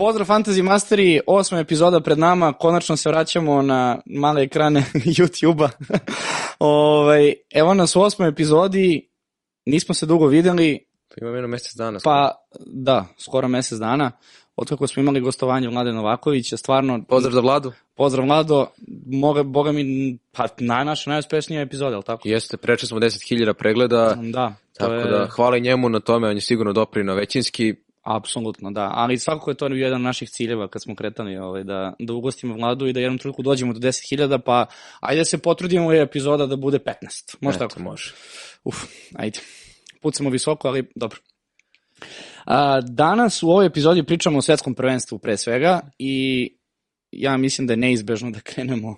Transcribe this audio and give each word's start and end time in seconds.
Pozdrav 0.00 0.26
Fantasy 0.26 0.62
Masteri, 0.62 1.20
osma 1.26 1.58
epizoda 1.58 2.00
pred 2.00 2.18
nama, 2.18 2.52
konačno 2.52 2.96
se 2.96 3.08
vraćamo 3.08 3.62
na 3.62 4.00
male 4.06 4.42
ekrane 4.42 4.84
YouTube-a. 5.16 5.68
ovaj, 6.58 7.34
evo 7.54 7.74
nas 7.74 7.96
u 7.96 8.00
osmoj 8.00 8.28
epizodi, 8.28 9.10
nismo 9.66 9.94
se 9.94 10.06
dugo 10.06 10.26
videli. 10.26 10.78
Pa 11.08 11.14
imamo 11.20 11.36
jedno 11.36 11.48
mesec 11.48 11.74
dana. 11.74 11.98
Pa, 12.04 12.46
da, 12.66 13.06
skoro 13.18 13.48
mesec 13.48 13.78
dana. 13.78 14.12
Otkako 14.56 14.86
smo 14.86 15.00
imali 15.00 15.20
gostovanje 15.20 15.68
Vlade 15.68 15.92
Novakovića, 15.92 16.56
stvarno... 16.56 17.04
Pozdrav 17.08 17.32
za 17.32 17.40
Vladu. 17.40 17.72
Pozdrav 17.94 18.26
Vlado, 18.26 18.66
moga, 19.06 19.42
boga 19.42 19.72
mi, 19.72 20.18
pa 20.32 20.48
na 20.58 20.84
naša 20.84 21.10
najuspešnija 21.10 21.62
epizoda, 21.62 21.96
ali 21.96 22.04
tako? 22.04 22.28
Jeste, 22.28 22.56
prečeli 22.56 22.88
smo 22.88 22.98
10.000 22.98 23.52
pregleda. 23.52 24.16
Da. 24.22 24.54
Tako 24.78 24.92
je... 24.92 25.10
da, 25.10 25.26
hvala 25.26 25.58
njemu 25.58 25.88
na 25.88 26.00
tome, 26.00 26.28
on 26.28 26.36
je 26.36 26.40
sigurno 26.40 26.72
doprino 26.72 27.14
većinski. 27.14 27.74
Apsolutno, 28.02 28.70
da. 28.70 28.90
Ali 28.94 29.18
svakako 29.18 29.50
je 29.50 29.56
to 29.56 29.66
jedan 29.66 29.96
od 29.96 30.04
naših 30.04 30.30
ciljeva 30.30 30.68
kad 30.68 30.82
smo 30.82 30.94
kretali 30.94 31.36
ovaj, 31.36 31.64
da, 31.64 31.94
da 31.98 32.12
ugostimo 32.12 32.54
vladu 32.54 32.86
i 32.86 32.92
da 32.92 33.00
jednom 33.00 33.18
trenutku 33.18 33.42
dođemo 33.42 33.72
do 33.72 33.78
10.000, 33.78 34.40
pa 34.44 34.66
ajde 35.00 35.24
se 35.24 35.38
potrudimo 35.38 35.88
u 35.88 35.92
epizoda 35.92 36.46
da 36.46 36.56
bude 36.56 36.78
15. 36.78 37.36
Može 37.40 37.56
Eto, 37.56 37.68
tako? 37.68 37.82
Može. 37.82 38.12
Uf, 38.64 38.76
ajde. 39.14 39.40
Pucamo 40.02 40.30
visoko, 40.30 40.68
ali 40.68 40.90
dobro. 40.94 41.18
A, 42.44 42.80
danas 42.80 43.42
u 43.42 43.50
ovoj 43.50 43.66
epizodi 43.66 44.02
pričamo 44.02 44.38
o 44.38 44.42
svetskom 44.42 44.74
prvenstvu 44.74 45.18
pre 45.18 45.36
svega 45.36 45.80
i 45.98 46.48
ja 47.12 47.36
mislim 47.36 47.66
da 47.66 47.72
je 47.72 47.76
neizbežno 47.76 48.30
da 48.30 48.40
krenemo 48.40 48.96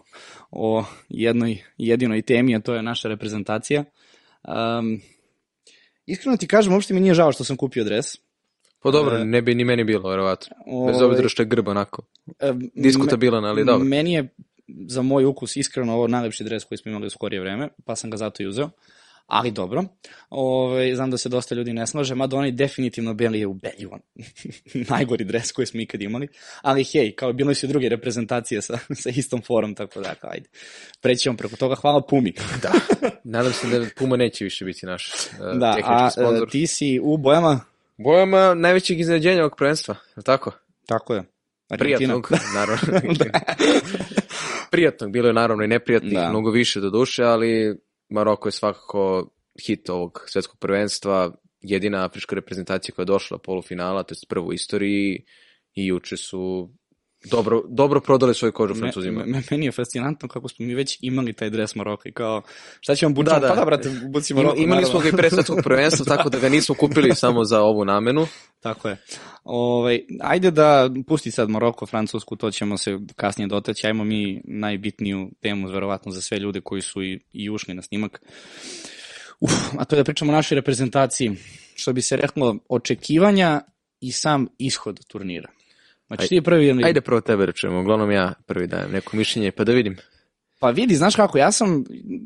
o 0.50 0.84
jednoj 1.08 1.62
jedinoj 1.76 2.22
temi, 2.22 2.56
a 2.56 2.60
to 2.60 2.74
je 2.74 2.82
naša 2.82 3.08
reprezentacija. 3.08 3.84
Um, 4.44 5.00
iskreno 6.06 6.36
ti 6.36 6.46
kažem, 6.46 6.72
uopšte 6.72 6.94
mi 6.94 7.00
nije 7.00 7.14
žao 7.14 7.32
što 7.32 7.44
sam 7.44 7.56
kupio 7.56 7.84
dres. 7.84 8.06
Pa 8.82 8.90
dobro, 8.90 9.24
ne 9.24 9.42
bi 9.42 9.54
ni 9.54 9.64
meni 9.64 9.84
bilo, 9.84 10.10
verovatno. 10.10 10.56
Bez 10.86 10.96
Ovaj, 10.96 11.06
obzira 11.06 11.28
što 11.28 11.42
je 11.42 11.46
grb 11.46 11.68
onako. 11.68 12.02
e, 12.40 12.52
Diskutabilan, 12.74 13.44
ali 13.44 13.64
dobro. 13.64 13.84
Meni 13.84 14.12
je 14.12 14.28
za 14.86 15.02
moj 15.02 15.24
ukus 15.24 15.56
iskreno 15.56 15.94
ovo 15.94 16.06
najlepši 16.06 16.44
dres 16.44 16.64
koji 16.64 16.78
smo 16.78 16.90
imali 16.90 17.06
u 17.06 17.10
skorije 17.10 17.40
vreme, 17.40 17.68
pa 17.84 17.96
sam 17.96 18.10
ga 18.10 18.16
zato 18.16 18.42
i 18.42 18.46
uzeo. 18.46 18.70
Ali 19.26 19.50
dobro, 19.50 19.84
Ove, 20.30 20.94
znam 20.96 21.10
da 21.10 21.18
se 21.18 21.28
dosta 21.28 21.54
ljudi 21.54 21.72
ne 21.72 21.86
slaže, 21.86 22.14
mada 22.14 22.36
onaj 22.36 22.50
definitivno 22.52 23.14
beli 23.14 23.40
je 23.40 23.46
ubedljivo 23.46 23.98
najgori 24.90 25.24
dres 25.24 25.52
koji 25.52 25.66
smo 25.66 25.80
ikad 25.80 26.02
imali, 26.02 26.28
ali 26.62 26.84
hej, 26.84 27.12
kao 27.12 27.32
bilo 27.32 27.54
su 27.54 27.66
i 27.66 27.68
druge 27.68 27.88
reprezentacije 27.88 28.62
sa, 28.62 28.78
sa 29.02 29.10
istom 29.10 29.42
forom, 29.42 29.74
tako 29.74 30.00
da, 30.00 30.14
kao, 30.14 30.30
ajde, 30.30 30.48
prećemo 31.00 31.36
preko 31.36 31.56
toga, 31.56 31.74
hvala 31.74 32.02
Pumi. 32.06 32.32
Da. 32.62 32.72
Nadam 33.24 33.52
se 33.52 33.78
da 33.78 33.86
Puma 33.98 34.16
neće 34.16 34.44
više 34.44 34.64
biti 34.64 34.86
naš 34.86 35.06
uh, 35.06 35.58
da, 35.60 35.74
tehnički 35.74 36.04
a 36.04 36.10
sponsor. 36.10 36.48
e, 36.48 36.50
ti 36.50 36.66
si 36.66 37.00
u 37.02 37.16
bojama? 37.16 37.60
Bojama 37.96 38.54
najvećeg 38.54 39.00
iznenađenja 39.00 39.40
ovog 39.40 39.56
prvenstva, 39.56 39.94
je 39.94 40.12
li 40.16 40.24
tako? 40.24 40.52
Tako 40.86 41.14
je. 41.14 41.22
Argentina. 41.68 42.22
Prijatnog, 42.22 42.30
naravno. 42.54 43.14
Prijatnog, 44.70 45.12
bilo 45.12 45.28
je 45.28 45.34
naravno 45.34 45.64
i 45.64 45.68
neprijatnih, 45.68 46.12
Da. 46.12 46.30
mnogo 46.30 46.50
više 46.50 46.80
do 46.80 46.90
duše, 46.90 47.24
ali 47.24 47.76
Maroko 48.08 48.48
je 48.48 48.52
svakako 48.52 49.30
hit 49.66 49.90
ovog 49.90 50.24
svetskog 50.26 50.58
prvenstva, 50.58 51.32
jedina 51.60 52.04
afrička 52.04 52.34
reprezentacija 52.34 52.94
koja 52.94 53.02
je 53.02 53.06
došla 53.06 53.36
do 53.36 53.42
polufinala, 53.42 54.02
to 54.02 54.12
je 54.12 54.18
prvo 54.28 54.46
u 54.46 54.52
istoriji 54.52 55.24
i 55.74 55.86
juče 55.86 56.16
su 56.16 56.70
dobro, 57.30 57.62
dobro 57.68 58.00
prodali 58.00 58.34
svoju 58.34 58.52
kožu 58.52 58.74
francuzima. 58.74 59.20
Me, 59.20 59.26
me, 59.26 59.42
meni 59.50 59.66
je 59.66 59.72
fascinantno 59.72 60.28
kako 60.28 60.48
smo 60.48 60.66
mi 60.66 60.74
već 60.74 60.98
imali 61.00 61.32
taj 61.32 61.50
dres 61.50 61.74
Maroka 61.74 62.08
i 62.08 62.12
kao, 62.12 62.42
šta 62.80 62.94
ćemo 62.94 63.14
bući? 63.14 63.30
Da, 63.30 63.38
da. 63.38 63.48
Pa 63.48 63.54
da, 63.54 63.64
brate, 63.64 63.90
buci 64.12 64.32
Ima, 64.32 64.42
Maroko. 64.42 64.56
imali 64.56 64.68
naravno. 64.68 64.88
smo 64.88 65.00
ga 65.00 65.08
i 65.08 65.12
pre 65.12 65.30
svetskog 65.30 65.58
prvenstva, 65.64 66.16
tako 66.16 66.30
da 66.30 66.38
ga 66.38 66.48
nismo 66.48 66.74
kupili 66.74 67.14
samo 67.14 67.44
za 67.44 67.60
ovu 67.60 67.84
namenu. 67.84 68.26
Tako 68.60 68.88
je. 68.88 68.96
Ovaj, 69.44 70.00
ajde 70.20 70.50
da 70.50 70.90
pusti 71.06 71.30
sad 71.30 71.48
Maroko, 71.48 71.86
Francusku, 71.86 72.36
to 72.36 72.50
ćemo 72.50 72.78
se 72.78 72.98
kasnije 73.16 73.48
dotaći. 73.48 73.86
Ajmo 73.86 74.04
mi 74.04 74.42
najbitniju 74.44 75.30
temu, 75.40 75.68
verovatno, 75.68 76.12
za 76.12 76.20
sve 76.20 76.38
ljude 76.38 76.60
koji 76.60 76.82
su 76.82 77.02
i, 77.02 77.20
i 77.32 77.50
ušli 77.50 77.74
na 77.74 77.82
snimak. 77.82 78.22
Uf, 79.40 79.52
a 79.78 79.84
to 79.84 79.96
je 79.96 80.00
da 80.00 80.04
pričamo 80.04 80.32
o 80.32 80.34
našoj 80.34 80.56
reprezentaciji. 80.56 81.32
Što 81.74 81.92
bi 81.92 82.02
se 82.02 82.16
reklo, 82.16 82.56
očekivanja 82.68 83.60
i 84.00 84.12
sam 84.12 84.46
ishod 84.58 85.06
turnira. 85.06 85.48
Znači, 86.16 86.28
ti 86.28 86.42
prvi 86.42 86.66
ili... 86.66 86.84
Ajde 86.84 87.00
prvo 87.00 87.20
tebe 87.20 87.46
rečemo, 87.46 87.80
uglavnom 87.80 88.10
ja 88.10 88.34
prvi 88.46 88.66
dajem 88.66 88.92
neko 88.92 89.16
mišljenje, 89.16 89.50
pa 89.50 89.64
da 89.64 89.72
vidim. 89.72 89.96
Pa 90.58 90.70
vidi, 90.70 90.94
znaš 90.94 91.16
kako, 91.16 91.38
ja 91.38 91.52
sam 91.52 91.84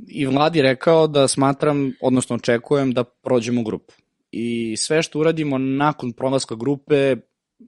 i 0.09 0.27
vladi 0.27 0.63
rekao 0.63 1.07
da 1.07 1.29
smatram, 1.29 1.93
odnosno 2.01 2.37
očekujem 2.37 2.93
da 2.93 3.05
prođemo 3.05 3.63
grupu. 3.63 3.95
I 4.31 4.77
sve 4.77 5.03
što 5.03 5.19
uradimo 5.19 5.59
nakon 5.59 6.13
prolaska 6.13 6.55
grupe 6.55 7.17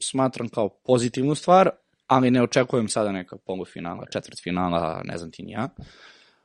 smatram 0.00 0.48
kao 0.48 0.68
pozitivnu 0.68 1.34
stvar, 1.34 1.70
ali 2.06 2.30
ne 2.30 2.42
očekujem 2.42 2.88
sada 2.88 3.12
neka 3.12 3.36
polufinala, 3.36 4.06
četvrtfinala, 4.12 5.02
ne 5.04 5.18
znam 5.18 5.30
ti 5.30 5.42
ni 5.42 5.52
ja. 5.52 5.68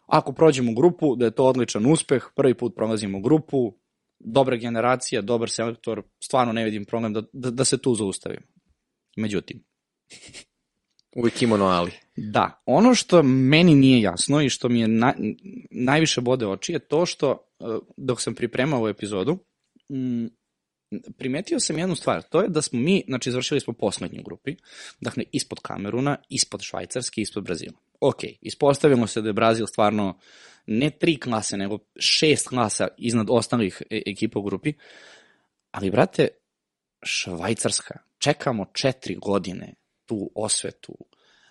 Ako 0.07 0.33
prođemo 0.33 0.73
grupu, 0.73 1.15
da 1.15 1.25
je 1.25 1.31
to 1.31 1.45
odličan 1.45 1.85
uspeh, 1.85 2.23
prvi 2.35 2.53
put 2.53 2.75
prolazimo 2.75 3.19
grupu, 3.19 3.73
dobra 4.19 4.55
generacija, 4.55 5.21
dobar 5.21 5.49
selektor, 5.49 6.03
stvarno 6.19 6.53
ne 6.53 6.63
vidim 6.63 6.85
problem 6.85 7.13
da, 7.13 7.23
da, 7.33 7.51
da 7.51 7.65
se 7.65 7.77
tu 7.77 7.95
zaustavimo. 7.95 8.52
Međutim, 9.15 9.63
Uvijek 11.15 11.35
kimono 11.35 11.65
ali. 11.65 11.91
Da, 12.15 12.61
ono 12.65 12.95
što 12.95 13.23
meni 13.23 13.75
nije 13.75 14.01
jasno 14.01 14.41
i 14.41 14.49
što 14.49 14.69
mi 14.69 14.79
je 14.79 14.87
na, 14.87 15.13
najviše 15.71 16.21
bode 16.21 16.47
oči 16.47 16.73
je 16.73 16.79
to 16.79 17.05
što 17.05 17.31
uh, 17.31 17.77
dok 17.97 18.21
sam 18.21 18.35
pripremao 18.35 18.79
ovu 18.79 18.87
epizodu, 18.87 19.37
primetio 21.17 21.59
sam 21.59 21.77
jednu 21.77 21.95
stvar, 21.95 22.21
to 22.21 22.41
je 22.41 22.47
da 22.49 22.61
smo 22.61 22.79
mi, 22.79 23.03
znači 23.07 23.29
izvršili 23.29 23.59
smo 23.59 23.73
poslednju 23.73 24.23
grupi, 24.23 24.55
dakle 25.01 25.23
ispod 25.31 25.59
Kameruna, 25.61 26.17
ispod 26.29 26.61
Švajcarske, 26.61 27.21
ispod 27.21 27.43
Brazila. 27.43 27.77
Ok, 27.99 28.19
ispostavimo 28.41 29.07
se 29.07 29.21
da 29.21 29.29
je 29.29 29.33
Brazil 29.33 29.67
stvarno 29.67 30.19
ne 30.67 30.89
tri 30.89 31.19
klase, 31.19 31.57
nego 31.57 31.79
šest 31.99 32.47
klasa 32.47 32.87
iznad 32.97 33.27
ostalih 33.29 33.81
e 33.89 34.01
ekipa 34.05 34.39
u 34.39 34.43
grupi, 34.43 34.73
ali 35.71 35.91
brate, 35.91 36.27
Švajcarska, 37.05 37.99
čekamo 38.23 38.65
četiri 38.73 39.15
godine 39.15 39.73
tu 40.05 40.31
osvetu, 40.35 40.93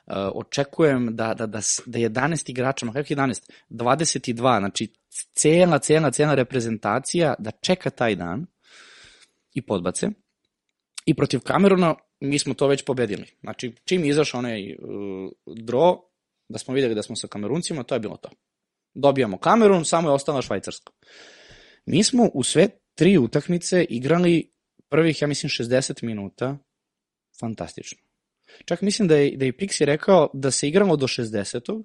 Uh, 0.07 0.15
očekujem 0.35 1.17
da, 1.17 1.35
da, 1.35 1.47
da, 1.47 1.61
da 1.87 1.99
11 1.99 2.51
igrača, 2.51 2.87
ma 2.87 2.93
kako 2.93 3.09
11, 3.09 3.51
22, 3.71 4.59
znači 4.59 4.93
cela, 5.35 5.79
cela, 5.79 6.11
cela 6.11 6.35
reprezentacija 6.35 7.35
da 7.39 7.51
čeka 7.51 7.91
taj 7.91 8.17
dan 8.17 8.47
i 9.55 9.63
podbace. 9.63 10.09
I 11.07 11.15
protiv 11.15 11.41
Kameruna 11.41 11.95
mi 12.21 12.39
smo 12.39 12.55
to 12.55 12.67
već 12.67 12.85
pobedili. 12.85 13.27
Znači, 13.41 13.75
čim 13.85 14.05
izašao 14.05 14.39
onaj 14.39 14.73
uh, 14.73 14.79
draw, 15.47 16.01
da 16.49 16.59
smo 16.59 16.75
videli 16.75 16.95
da 16.95 17.03
smo 17.03 17.17
sa 17.17 17.29
Kameruncima, 17.29 17.83
to 17.83 17.95
je 17.95 18.01
bilo 18.01 18.17
to. 18.17 18.31
Dobijamo 18.95 19.39
Kamerun, 19.39 19.85
samo 19.85 20.09
je 20.09 20.15
ostala 20.15 20.43
Švajcarska. 20.43 20.93
Mi 21.87 22.05
smo 22.05 22.31
u 22.35 22.43
sve 22.43 22.69
tri 22.95 23.19
utakmice 23.19 23.85
igrali 23.85 24.52
prvih, 24.93 25.23
ja 25.23 25.29
mislim, 25.29 25.51
60 25.51 26.05
minuta 26.05 26.59
fantastično. 27.41 27.99
Čak 28.65 28.83
mislim 28.83 29.09
da 29.09 29.17
je, 29.17 29.37
da 29.37 29.45
je 29.45 29.53
Pixi 29.53 29.85
rekao 29.85 30.31
da 30.33 30.51
se 30.51 30.69
igramo 30.69 30.97
do 30.97 31.07
60. 31.07 31.85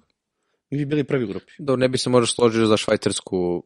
mi 0.70 0.78
bi 0.78 0.84
bili 0.84 1.04
prvi 1.04 1.24
u 1.24 1.28
grupi. 1.28 1.52
Do, 1.58 1.76
ne 1.76 1.88
bi 1.88 1.98
se 1.98 2.10
možda 2.10 2.26
složio 2.26 2.66
za 2.66 2.76
švajcarsku 2.76 3.62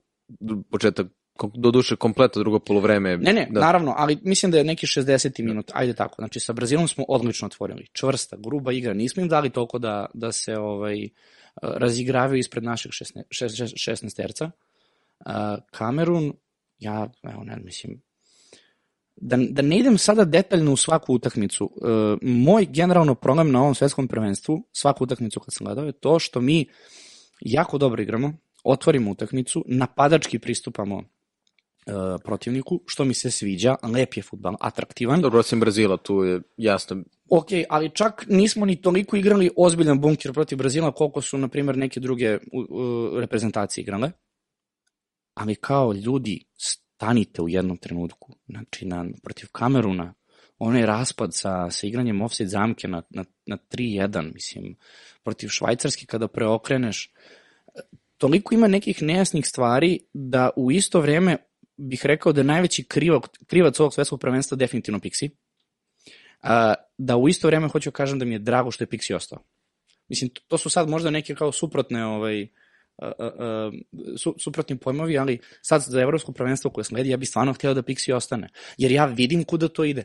početak, 0.70 1.06
do 1.54 1.70
duše 1.70 1.97
kompletno 1.97 2.42
drugo 2.42 2.58
polovreme. 2.58 3.16
Ne, 3.16 3.32
ne, 3.32 3.48
da. 3.50 3.60
naravno, 3.60 3.94
ali 3.97 4.19
mislim 4.22 4.52
da 4.52 4.58
je 4.58 4.64
neki 4.64 4.86
60. 4.86 5.42
minut, 5.42 5.70
ajde 5.75 5.94
tako, 5.94 6.14
znači 6.19 6.41
sa 6.41 6.52
Brazilom 6.52 6.88
smo 6.88 7.04
odlično 7.08 7.47
otvorili, 7.47 7.86
čvrsta, 7.92 8.36
gruba 8.36 8.72
igra, 8.72 8.94
nismo 8.94 9.22
im 9.22 9.28
dali 9.28 9.50
toliko 9.50 9.78
da, 9.78 10.06
da 10.14 10.32
se 10.32 10.56
ovaj, 10.56 11.08
razigravaju 11.62 12.38
ispred 12.38 12.64
našeg 12.64 12.92
16, 12.92 13.22
16 13.31 14.16
terca. 14.16 14.50
Kamerun, 15.70 16.32
ja, 16.78 17.08
evo 17.22 17.44
ne, 17.44 17.56
mislim, 17.64 18.02
da, 19.22 19.36
da 19.36 19.62
ne 19.62 19.78
idem 19.78 19.98
sada 19.98 20.24
detaljno 20.24 20.72
u 20.72 20.76
svaku 20.76 21.14
utakmicu, 21.14 21.64
uh, 21.64 22.19
moj 22.22 22.66
generalno 22.70 23.14
problem 23.14 23.52
na 23.52 23.60
ovom 23.60 23.74
svetskom 23.74 24.08
prvenstvu, 24.08 24.69
svaku 24.72 25.04
utakmicu 25.04 25.40
kad 25.40 25.54
sam 25.54 25.64
gledao, 25.64 25.84
je 25.84 25.92
to 25.92 26.19
što 26.19 26.40
mi 26.40 26.66
jako 27.40 27.78
dobro 27.78 28.02
igramo, 28.02 28.32
otvorimo 28.64 29.10
utakmicu, 29.10 29.64
napadački 29.69 30.38
pristupamo 30.38 30.96
uh, 30.96 31.02
protivniku, 32.24 32.80
što 32.86 33.04
mi 33.04 33.14
se 33.14 33.30
sviđa, 33.30 33.76
lep 33.82 34.16
je 34.16 34.22
futbal, 34.22 34.54
atraktivan. 34.60 35.20
Dobro, 35.20 35.40
osim 35.40 35.60
Brazila, 35.60 35.96
tu 35.96 36.25
je 36.25 36.40
jasno. 36.56 36.96
Ok, 37.30 37.48
ali 37.68 37.90
čak 37.94 38.26
nismo 38.28 38.66
ni 38.66 38.80
toliko 38.80 39.16
igrali 39.16 39.50
ozbiljan 39.56 40.00
bunker 40.00 40.32
protiv 40.32 40.58
Brazila 40.58 40.92
koliko 40.92 41.22
su, 41.22 41.38
na 41.38 41.48
primjer, 41.48 41.76
neke 41.76 42.00
druge 42.00 42.34
uh, 42.34 42.40
uh, 42.52 43.20
reprezentacije 43.20 43.82
igrale. 43.82 44.10
Ali 45.34 45.54
kao 45.54 45.92
ljudi, 45.92 46.44
stanite 47.02 47.43
u 47.43 47.49
jednom 47.49 47.76
trenutku, 47.76 48.34
znači 48.49 48.87
na, 48.87 49.06
protiv 49.22 49.49
Kameruna, 49.52 50.14
onaj 50.58 50.87
raspad 50.87 51.34
sa, 51.34 51.70
sa 51.70 51.87
igranjem 51.87 52.22
offside 52.22 52.49
zamke 52.49 52.88
na, 52.88 53.02
na, 53.10 53.25
na 53.46 53.58
3-1, 53.72 54.34
mislim, 54.34 54.76
protiv 55.22 55.49
Švajcarske 55.49 56.06
kada 56.06 56.28
preokreneš, 56.28 57.12
toliko 58.19 58.54
ima 58.54 58.69
nekih 58.69 59.02
nejasnih 59.02 59.46
stvari 59.46 59.99
da 60.12 60.50
u 60.56 60.70
isto 60.72 61.00
vreme 61.00 61.37
bih 61.76 62.06
rekao 62.06 62.32
da 62.32 62.40
je 62.40 62.44
najveći 62.44 62.84
krivac, 62.84 63.25
krivac 63.46 63.81
ovog 63.81 63.94
svetskog 63.94 64.20
prvenstva 64.20 64.56
definitivno 64.56 65.00
Pixi. 65.00 65.31
Uh, 65.31 66.49
da 66.99 67.16
u 67.16 67.28
isto 67.28 67.49
vreme 67.49 67.69
hoću 67.69 67.90
kažem 67.90 68.19
da 68.19 68.25
mi 68.25 68.34
je 68.34 68.38
drago 68.38 68.70
što 68.70 68.84
je 68.84 68.88
Pixi 68.88 69.14
ostao. 69.14 69.43
Mislim, 70.08 70.31
to 70.49 70.58
su 70.58 70.70
sad 70.70 70.88
možda 70.88 71.10
neke 71.10 71.34
kao 71.34 71.52
suprotne 71.52 72.06
ovaj, 72.06 72.49
su, 74.18 74.34
suprotni 74.38 74.78
pojmovi, 74.78 75.18
ali 75.18 75.38
sad 75.62 75.82
za 75.82 76.00
evropsko 76.00 76.32
prvenstvo 76.32 76.70
koje 76.70 76.84
sledi, 76.84 77.10
ja 77.10 77.16
bih 77.16 77.28
stvarno 77.28 77.52
htio 77.52 77.74
da 77.74 77.82
Pixi 77.82 78.12
ostane. 78.12 78.48
Jer 78.78 78.92
ja 78.92 79.04
vidim 79.04 79.44
kuda 79.44 79.68
to 79.68 79.84
ide. 79.84 80.04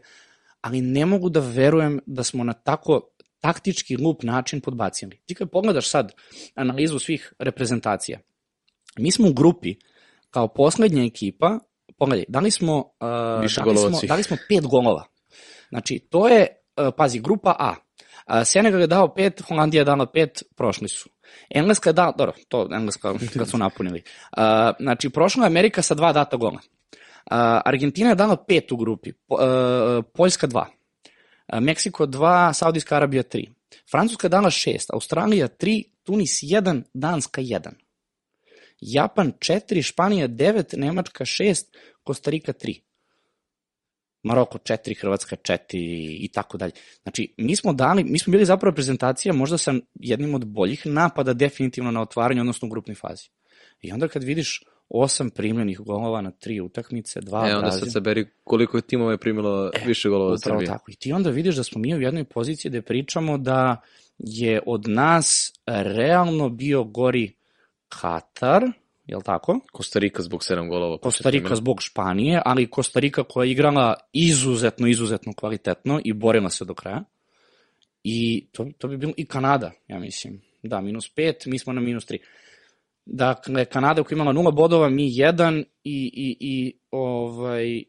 Ali 0.61 0.81
ne 0.81 1.05
mogu 1.05 1.29
da 1.29 1.39
verujem 1.39 1.99
da 2.05 2.23
smo 2.23 2.43
na 2.43 2.53
tako 2.53 3.01
taktički 3.39 3.95
glup 3.95 4.23
način 4.23 4.61
podbacili. 4.61 5.21
Ti 5.25 5.35
kad 5.35 5.49
pogledaš 5.49 5.89
sad 5.89 6.11
analizu 6.55 6.99
svih 6.99 7.33
reprezentacija, 7.39 8.19
mi 8.97 9.11
smo 9.11 9.27
u 9.27 9.33
grupi 9.33 9.75
kao 10.29 10.47
poslednja 10.47 11.03
ekipa, 11.03 11.59
pogledaj, 11.97 12.25
dali 12.27 12.51
smo, 12.51 12.77
uh, 12.77 12.85
dali, 13.65 13.77
smo, 13.77 13.99
dali 14.07 14.23
smo 14.23 14.37
pet 14.49 14.65
golova. 14.65 15.05
Znači, 15.69 15.99
to 16.09 16.27
je, 16.27 16.47
uh, 16.77 16.93
pazi, 16.97 17.19
grupa 17.19 17.55
A. 17.59 17.75
Uh, 18.27 18.47
Senegal 18.47 18.81
je 18.81 18.87
dao 18.87 19.13
pet, 19.13 19.41
Holandija 19.41 19.81
je 19.81 19.85
dala 19.85 20.11
pet, 20.11 20.43
prošli 20.55 20.89
su. 20.89 21.09
Engleska 21.49 21.89
je 21.89 21.93
dala, 21.93 22.13
dobro, 22.17 22.33
to 22.47 22.67
Engleska 22.71 23.13
kad 23.37 23.49
su 23.49 23.57
napunili. 23.57 24.03
Uh, 24.37 24.43
znači, 24.79 25.09
prošla 25.09 25.43
je 25.43 25.47
Amerika 25.47 25.81
sa 25.81 25.95
dva 25.95 26.13
data 26.13 26.37
gola. 26.37 26.59
Uh, 26.59 27.37
Argentina 27.65 28.09
je 28.09 28.15
dala 28.15 28.43
pet 28.47 28.71
u 28.71 28.77
grupi, 28.77 29.11
uh, 29.27 29.39
Poljska 30.13 30.47
dva, 30.47 30.67
uh, 31.53 31.59
Meksiko 31.59 32.05
dva, 32.05 32.53
Saudijska 32.53 32.95
Arabija 32.95 33.23
tri, 33.23 33.49
Francuska 33.91 34.25
je 34.27 34.29
dala 34.29 34.49
šest, 34.49 34.89
Australija 34.93 35.47
tri, 35.47 35.83
Tunis 36.03 36.39
jedan, 36.41 36.83
Danska 36.93 37.41
jedan. 37.41 37.73
Japan 38.81 39.33
4, 39.39 39.81
Španija 39.81 40.27
9, 40.27 40.77
Nemačka 40.77 41.25
6, 41.25 41.63
Kostarika 42.03 42.53
3. 42.53 42.81
Maroko 44.23 44.57
4, 44.57 45.01
Hrvatska 45.01 45.35
4 45.35 45.57
i 46.19 46.29
tako 46.33 46.57
dalje. 46.57 46.71
Znači, 47.03 47.33
mi 47.37 47.55
smo 47.55 47.73
dali, 47.73 48.03
mi 48.03 48.19
smo 48.19 48.31
bili 48.31 48.45
zapravo 48.45 48.71
reprezentacija 48.71 49.33
možda 49.33 49.57
sa 49.57 49.73
jednim 49.93 50.35
od 50.35 50.45
boljih 50.45 50.85
napada 50.85 51.33
definitivno 51.33 51.91
na 51.91 52.01
otvaranju, 52.01 52.41
odnosno 52.41 52.65
u 52.65 52.71
grupnoj 52.71 52.95
fazi. 52.95 53.29
I 53.81 53.91
onda 53.91 54.07
kad 54.07 54.23
vidiš 54.23 54.63
osam 54.89 55.29
primljenih 55.29 55.79
golova 55.79 56.21
na 56.21 56.31
tri 56.31 56.61
utakmice, 56.61 57.21
dva 57.21 57.49
E, 57.49 57.55
onda 57.55 57.61
Brazil, 57.61 57.79
sad 57.79 57.91
saberi 57.91 58.27
koliko 58.43 58.77
je 58.77 58.81
timova 58.81 59.11
je 59.11 59.17
primilo 59.17 59.71
više 59.85 60.09
golova 60.09 60.31
od 60.31 60.43
Srbije. 60.43 60.67
tako. 60.67 60.91
I 60.91 60.95
ti 60.95 61.13
onda 61.13 61.29
vidiš 61.29 61.55
da 61.55 61.63
smo 61.63 61.81
mi 61.81 61.95
u 61.95 62.01
jednoj 62.01 62.23
poziciji 62.23 62.69
gde 62.69 62.81
pričamo 62.81 63.37
da 63.37 63.81
je 64.17 64.61
od 64.65 64.87
nas 64.87 65.53
realno 65.67 66.49
bio 66.49 66.83
gori 66.83 67.33
Katar, 67.89 68.63
je 69.07 69.17
li 69.17 69.23
tako? 69.23 69.59
Kostarika 69.71 70.21
zbog 70.21 70.41
7 70.41 70.69
golova. 70.69 70.97
Kostarika 70.97 71.55
zbog 71.55 71.81
Španije, 71.81 72.41
ali 72.45 72.69
Kostarika 72.69 73.23
koja 73.23 73.45
je 73.45 73.51
igrala 73.51 73.95
izuzetno, 74.13 74.87
izuzetno 74.87 75.33
kvalitetno 75.33 76.01
i 76.03 76.13
borila 76.13 76.49
se 76.49 76.65
do 76.65 76.73
kraja. 76.73 77.03
I 78.03 78.47
to, 78.51 78.67
to 78.77 78.87
bi 78.87 78.97
bilo 78.97 79.13
i 79.17 79.25
Kanada, 79.25 79.71
ja 79.87 79.99
mislim. 79.99 80.41
Da, 80.63 80.81
minus 80.81 81.13
5, 81.15 81.47
mi 81.47 81.59
smo 81.59 81.73
na 81.73 81.81
minus 81.81 82.05
3. 82.07 82.17
Dakle, 83.05 83.65
Kanada 83.65 84.03
koja 84.03 84.15
imala 84.15 84.33
nula 84.33 84.51
bodova, 84.51 84.89
mi 84.89 85.17
jedan 85.17 85.59
i, 85.83 86.11
i, 86.13 86.37
i 86.39 86.73
ovaj, 86.91 87.83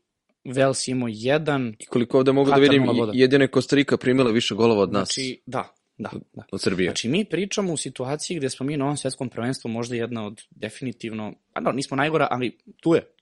Vels 0.44 0.88
imao 0.88 1.08
jedan. 1.12 1.76
I 1.78 1.86
koliko 1.86 2.18
ovde 2.18 2.32
mogu 2.32 2.50
da 2.50 2.56
Katar 2.56 2.62
vidim, 2.62 2.82
nula 2.82 2.94
boda. 2.94 3.12
jedino 3.14 3.44
je 3.44 3.48
Kostarika 3.48 3.96
primila 3.96 4.30
više 4.30 4.54
golova 4.54 4.82
od 4.82 4.92
nas, 4.92 5.08
Znači, 5.14 5.40
da, 5.46 5.74
da, 5.98 6.10
da. 6.32 6.42
od 6.52 6.60
Srbije. 6.60 6.88
Znači, 6.88 7.08
mi 7.08 7.24
pričamo 7.24 7.72
u 7.72 7.76
situaciji 7.76 8.36
gde 8.36 8.50
smo 8.50 8.66
mi 8.66 8.76
na 8.76 8.84
ovom 8.84 8.96
svetskom 8.96 9.28
prvenstvu 9.28 9.68
možda 9.68 9.96
jedna 9.96 10.26
od 10.26 10.42
definitivno, 10.50 11.34
pa 11.52 11.60
no, 11.60 11.72
nismo 11.72 11.96
najgora, 11.96 12.28
ali 12.30 12.58
tu 12.80 12.94
je 12.94 13.14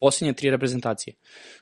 posljednje 0.00 0.32
tri 0.32 0.50
reprezentacije. 0.50 1.14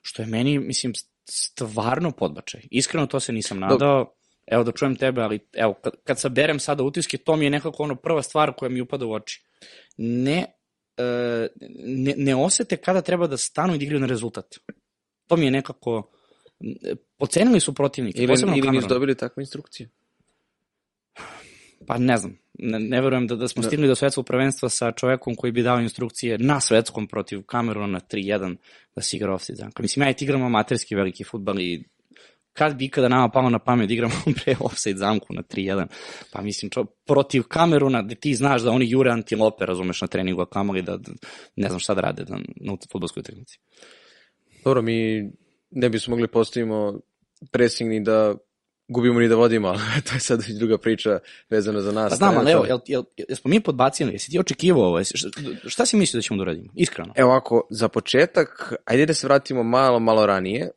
Što 0.03 0.23
je 0.23 0.27
meni, 0.27 0.59
mislim, 0.59 0.93
stvarno 1.25 2.11
podbačaj. 2.11 2.61
Iskreno 2.71 3.07
to 3.07 3.21
se 3.21 3.33
nisam 3.33 3.59
nadao. 3.59 4.15
Evo 4.47 4.65
da 4.65 4.73
čujem 4.73 4.97
tebe, 4.97 5.23
ali 5.23 5.39
evo, 5.53 5.75
kad, 5.75 5.93
kad 6.05 6.21
saberem 6.21 6.59
sada 6.61 6.83
utiske, 6.83 7.19
to 7.19 7.37
mi 7.37 7.45
je 7.45 7.51
nekako 7.51 7.83
ono 7.83 7.97
prva 7.97 8.23
stvar 8.23 8.53
koja 8.57 8.69
mi 8.69 8.81
upada 8.81 9.07
u 9.07 9.13
oči. 9.13 9.45
Ne, 9.97 10.45
e, 10.97 11.49
ne, 11.87 12.15
ne 12.17 12.35
osete 12.35 12.77
kada 12.77 13.01
treba 13.01 13.27
da 13.27 13.37
stanu 13.37 13.75
i 13.75 13.79
da 13.79 13.85
igraju 13.85 14.01
na 14.01 14.07
rezultat. 14.07 14.47
To 15.27 15.37
mi 15.37 15.45
je 15.45 15.51
nekako... 15.51 16.11
e, 16.83 16.95
Pocenili 17.17 17.61
su 17.61 17.75
protivnike, 17.75 18.23
Ili, 18.23 18.35
ili 18.57 18.71
nisu 18.71 18.89
dobili 18.89 19.15
takve 19.15 19.43
instrukcije. 19.43 19.89
Pa 21.87 21.99
ne 21.99 22.17
znam, 22.17 22.39
ne, 22.59 22.79
ne 22.79 23.01
verujem 23.01 23.27
da, 23.27 23.37
da 23.37 23.49
smo 23.49 23.63
Da. 23.63 23.69
stigli 23.69 23.89
do 23.89 23.95
svetskog 23.95 24.27
prvenstva 24.27 24.69
sa 24.69 24.93
čovekom 24.93 25.35
koji 25.35 25.53
bi 25.53 25.63
dao 25.63 25.81
instrukcije 25.81 26.39
na 26.39 26.61
svetskom 26.61 27.07
protiv 27.07 27.43
Kameruna 27.43 28.01
3-1 28.01 28.57
da 28.97 29.03
se 29.03 29.17
igra 29.17 29.35
offside 29.35 29.57
zamka. 29.57 29.83
Mislim, 29.83 30.03
ja 30.03 30.11
i 30.11 30.15
ti 30.15 30.25
igramo 30.25 30.47
amaterski 30.47 30.95
veliki 30.95 31.25
futbal 31.25 31.61
i 31.61 31.85
kad 32.53 32.77
bi 32.77 32.85
ikada 32.85 33.09
nama 33.09 33.29
palo 33.29 33.51
na 33.51 33.59
pamet 33.59 33.89
da 33.89 33.95
igramo 33.95 34.15
pre 34.45 34.57
offside 34.61 34.99
zamku 34.99 35.35
na 35.35 35.43
3-1, 35.43 35.87
pa 36.33 36.43
mislim, 36.43 36.71
čo, 36.71 36.85
protiv 36.85 37.43
Kameruna, 37.43 38.03
gde 38.03 38.15
ti 38.15 38.35
znaš 38.35 38.63
da 38.63 38.71
oni 38.71 38.91
jure 38.91 39.11
antilope, 39.11 39.67
razumeš, 39.67 40.01
na 40.01 40.07
treningu, 40.07 40.41
a 40.41 40.47
kamoli 40.47 40.83
da, 40.83 40.97
da 40.97 41.13
ne 41.57 41.69
znam 41.69 41.81
šta 41.81 41.95
da 41.95 42.01
rade 42.01 42.25
na, 42.29 42.39
na 42.57 42.77
futbolskoj 42.93 43.21
utakmici. 43.21 43.59
Dobro, 44.65 44.83
mi 44.83 45.31
ne 45.71 45.89
bismo 45.89 46.11
mogli 46.11 46.29
postavimo 46.29 47.01
pressing 47.51 47.91
ni 47.91 48.01
da 48.05 48.35
gubimo 48.89 49.21
ni 49.21 49.29
da 49.29 49.37
vodimo, 49.37 49.69
ali 49.69 49.79
to 50.09 50.15
je 50.15 50.21
sad 50.21 50.41
već 50.41 50.51
druga 50.51 50.79
priča 50.79 51.19
vezana 51.51 51.81
za 51.81 51.93
nas. 51.93 52.11
Pa 52.11 52.17
znam, 52.17 52.39
ali 52.39 52.51
evo, 52.51 52.63
Trenutno- 52.63 52.69
jel, 52.89 53.03
jel, 53.17 53.27
jel 53.29 53.37
smo 53.37 53.49
mi 53.49 53.61
podbacili, 53.61 54.13
jesi 54.13 54.31
ti 54.31 54.39
očekivao 54.39 54.85
ovo, 54.85 54.99
Jesi- 54.99 55.17
šta, 55.17 55.29
šta 55.67 55.87
si 55.87 55.97
mislio 55.97 56.19
da 56.19 56.23
ćemo 56.23 56.37
da 56.37 56.43
uradimo, 56.43 56.73
iskreno? 56.75 57.13
Evo 57.17 57.31
ovako, 57.31 57.67
za 57.71 57.89
početak, 57.89 58.73
ajde 58.85 59.07
da 59.07 59.15
se 59.15 59.27
vratimo 59.27 59.63
malo, 59.63 59.99
malo 60.01 60.27
ranije. 60.27 60.71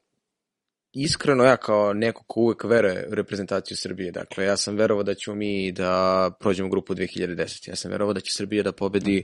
Iskreno, 0.98 1.44
ja 1.44 1.58
kao 1.58 1.94
neko 1.94 2.24
ko 2.28 2.40
uvek 2.40 2.64
veruje 2.64 3.08
u 3.12 3.16
reprezentaciju 3.16 3.78
Srbije, 3.78 4.12
dakle, 4.12 4.46
ja 4.46 4.58
sam 4.58 4.76
verovao 4.76 5.04
da 5.04 5.14
ćemo 5.14 5.36
mi 5.36 5.72
da 5.72 6.32
prođemo 6.40 6.70
grupu 6.70 6.96
2010. 6.96 7.70
Ja 7.70 7.76
sam 7.76 7.92
verovao 7.92 8.14
da 8.14 8.20
će 8.20 8.34
Srbija 8.34 8.64
da 8.64 8.72
pobedi 8.72 9.24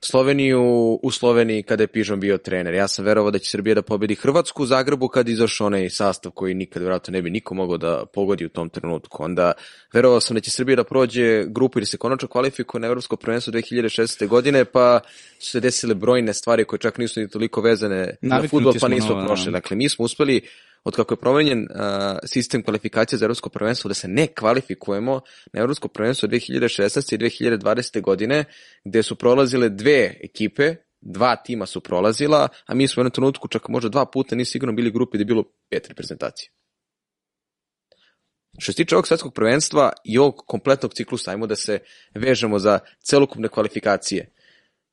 Sloveniju 0.00 0.62
u 1.02 1.10
Sloveniji 1.10 1.62
kada 1.62 1.82
je 1.82 1.86
Pižon 1.86 2.20
bio 2.20 2.38
trener. 2.38 2.74
Ja 2.74 2.88
sam 2.88 3.04
verovao 3.04 3.30
da 3.30 3.38
će 3.38 3.50
Srbija 3.50 3.74
da 3.74 3.82
pobedi 3.82 4.14
Hrvatsku 4.14 4.62
u 4.62 4.66
Zagrebu 4.66 5.08
kad 5.08 5.28
je 5.28 5.32
izašao 5.32 5.66
onaj 5.66 5.90
sastav 5.90 6.32
koji 6.32 6.54
nikad 6.54 6.82
vjerojatno 6.82 7.12
ne 7.12 7.22
bi 7.22 7.30
niko 7.30 7.54
mogao 7.54 7.76
da 7.76 8.04
pogodi 8.14 8.44
u 8.44 8.48
tom 8.48 8.68
trenutku. 8.68 9.24
Onda 9.24 9.52
verovao 9.92 10.20
sam 10.20 10.34
da 10.34 10.40
će 10.40 10.50
Srbija 10.50 10.76
da 10.76 10.84
prođe 10.84 11.44
grupu 11.46 11.78
ili 11.78 11.86
se 11.86 11.96
konačno 11.96 12.28
kvalifikuje 12.28 12.80
na 12.80 12.86
Evropsko 12.86 13.16
prvenstvo 13.16 13.52
2016. 13.52 14.28
godine, 14.28 14.64
pa 14.64 15.00
su 15.38 15.50
se 15.50 15.60
desile 15.60 15.94
brojne 15.94 16.34
stvari 16.34 16.64
koje 16.64 16.78
čak 16.78 16.98
nisu 16.98 17.20
ni 17.20 17.30
toliko 17.30 17.60
vezane 17.60 18.16
na 18.20 18.34
Naviknuti 18.34 18.50
futbol, 18.50 18.74
pa 18.80 18.88
na 18.88 18.94
nismo 18.94 19.12
ovo, 19.12 19.20
da. 19.20 19.26
prošli. 19.26 19.52
Dakle, 19.52 19.76
mi 19.76 19.88
smo 19.88 20.04
uspeli 20.04 20.40
od 20.84 20.96
kako 20.96 21.14
je 21.14 21.20
promenjen 21.20 21.60
uh, 21.60 22.18
sistem 22.24 22.62
kvalifikacije 22.62 23.18
za 23.18 23.24
Evropsko 23.24 23.48
prvenstvo 23.48 23.88
da 23.88 23.94
se 23.94 24.08
ne 24.08 24.26
kvalifikujemo 24.26 25.20
na 25.52 25.60
Evropsko 25.60 25.88
prvenstvo 25.88 26.28
2016. 26.28 27.14
i 27.14 27.18
2020. 27.18 28.00
godine 28.00 28.44
gde 28.84 29.02
su 29.02 29.16
prolazile 29.16 29.68
dve 29.68 30.14
ekipe, 30.24 30.74
dva 31.00 31.36
tima 31.36 31.66
su 31.66 31.80
prolazila, 31.80 32.48
a 32.66 32.74
mi 32.74 32.88
smo 32.88 33.00
u 33.00 33.02
jednom 33.02 33.12
trenutku 33.12 33.48
čak 33.48 33.68
možda 33.68 33.88
dva 33.88 34.06
puta 34.06 34.36
nisi 34.36 34.50
sigurno 34.50 34.72
bili 34.72 34.90
grupi 34.90 35.16
gde 35.16 35.22
je 35.22 35.26
bilo 35.26 35.44
pet 35.70 35.88
reprezentacija. 35.88 36.50
Što 38.58 38.72
se 38.72 38.76
tiče 38.76 38.94
ovog 38.94 39.06
svetskog 39.06 39.34
prvenstva 39.34 39.92
i 40.04 40.18
ovog 40.18 40.34
kompletnog 40.46 40.94
ciklusa, 40.94 41.30
ajmo 41.30 41.46
da 41.46 41.56
se 41.56 41.78
vežemo 42.14 42.58
za 42.58 42.78
celokupne 43.00 43.48
kvalifikacije 43.48 44.32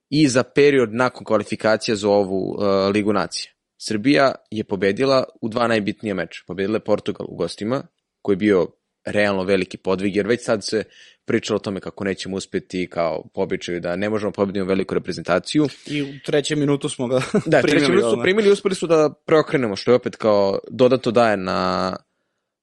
i 0.10 0.28
za 0.28 0.44
period 0.44 0.94
nakon 0.94 1.26
kvalifikacija 1.26 1.96
za 1.96 2.10
ovu 2.10 2.52
uh, 2.52 2.92
Ligu 2.94 3.14
nacija. 3.14 3.55
Srbija 3.78 4.36
je 4.52 4.64
pobedila 4.64 5.24
u 5.42 5.50
dva 5.50 5.68
najbitnije 5.68 6.14
meča. 6.14 6.42
Pobedila 6.48 6.76
je 6.76 6.84
Portugal 6.84 7.28
u 7.30 7.36
gostima, 7.36 7.88
koji 8.22 8.34
je 8.34 8.38
bio 8.38 8.68
realno 9.06 9.44
veliki 9.44 9.78
podvig, 9.78 10.16
jer 10.16 10.28
već 10.28 10.44
sad 10.44 10.64
se 10.66 10.84
pričalo 11.26 11.56
o 11.56 11.60
tome 11.60 11.80
kako 11.80 12.04
nećemo 12.04 12.38
uspeti 12.38 12.90
kao 12.90 13.24
po 13.34 13.42
običaju 13.42 13.80
da 13.80 13.96
ne 13.96 14.10
možemo 14.10 14.32
pobediti 14.32 14.66
veliku 14.66 14.94
reprezentaciju. 14.94 15.68
I 15.86 16.02
u 16.02 16.06
trećem 16.26 16.60
minutu 16.60 16.90
smo 16.90 17.08
ga 17.08 17.22
Da, 17.46 17.62
primili, 17.62 17.88
minut 17.90 18.04
su 18.04 18.08
odmah. 18.10 18.24
primili 18.24 18.48
i 18.48 18.52
uspeli 18.52 18.76
su 18.76 18.88
da 18.88 19.14
preokrenemo, 19.26 19.76
što 19.76 19.92
je 19.92 19.96
opet 19.96 20.16
kao 20.16 20.60
dodatno 20.72 21.12
daje 21.12 21.38
na 21.38 21.96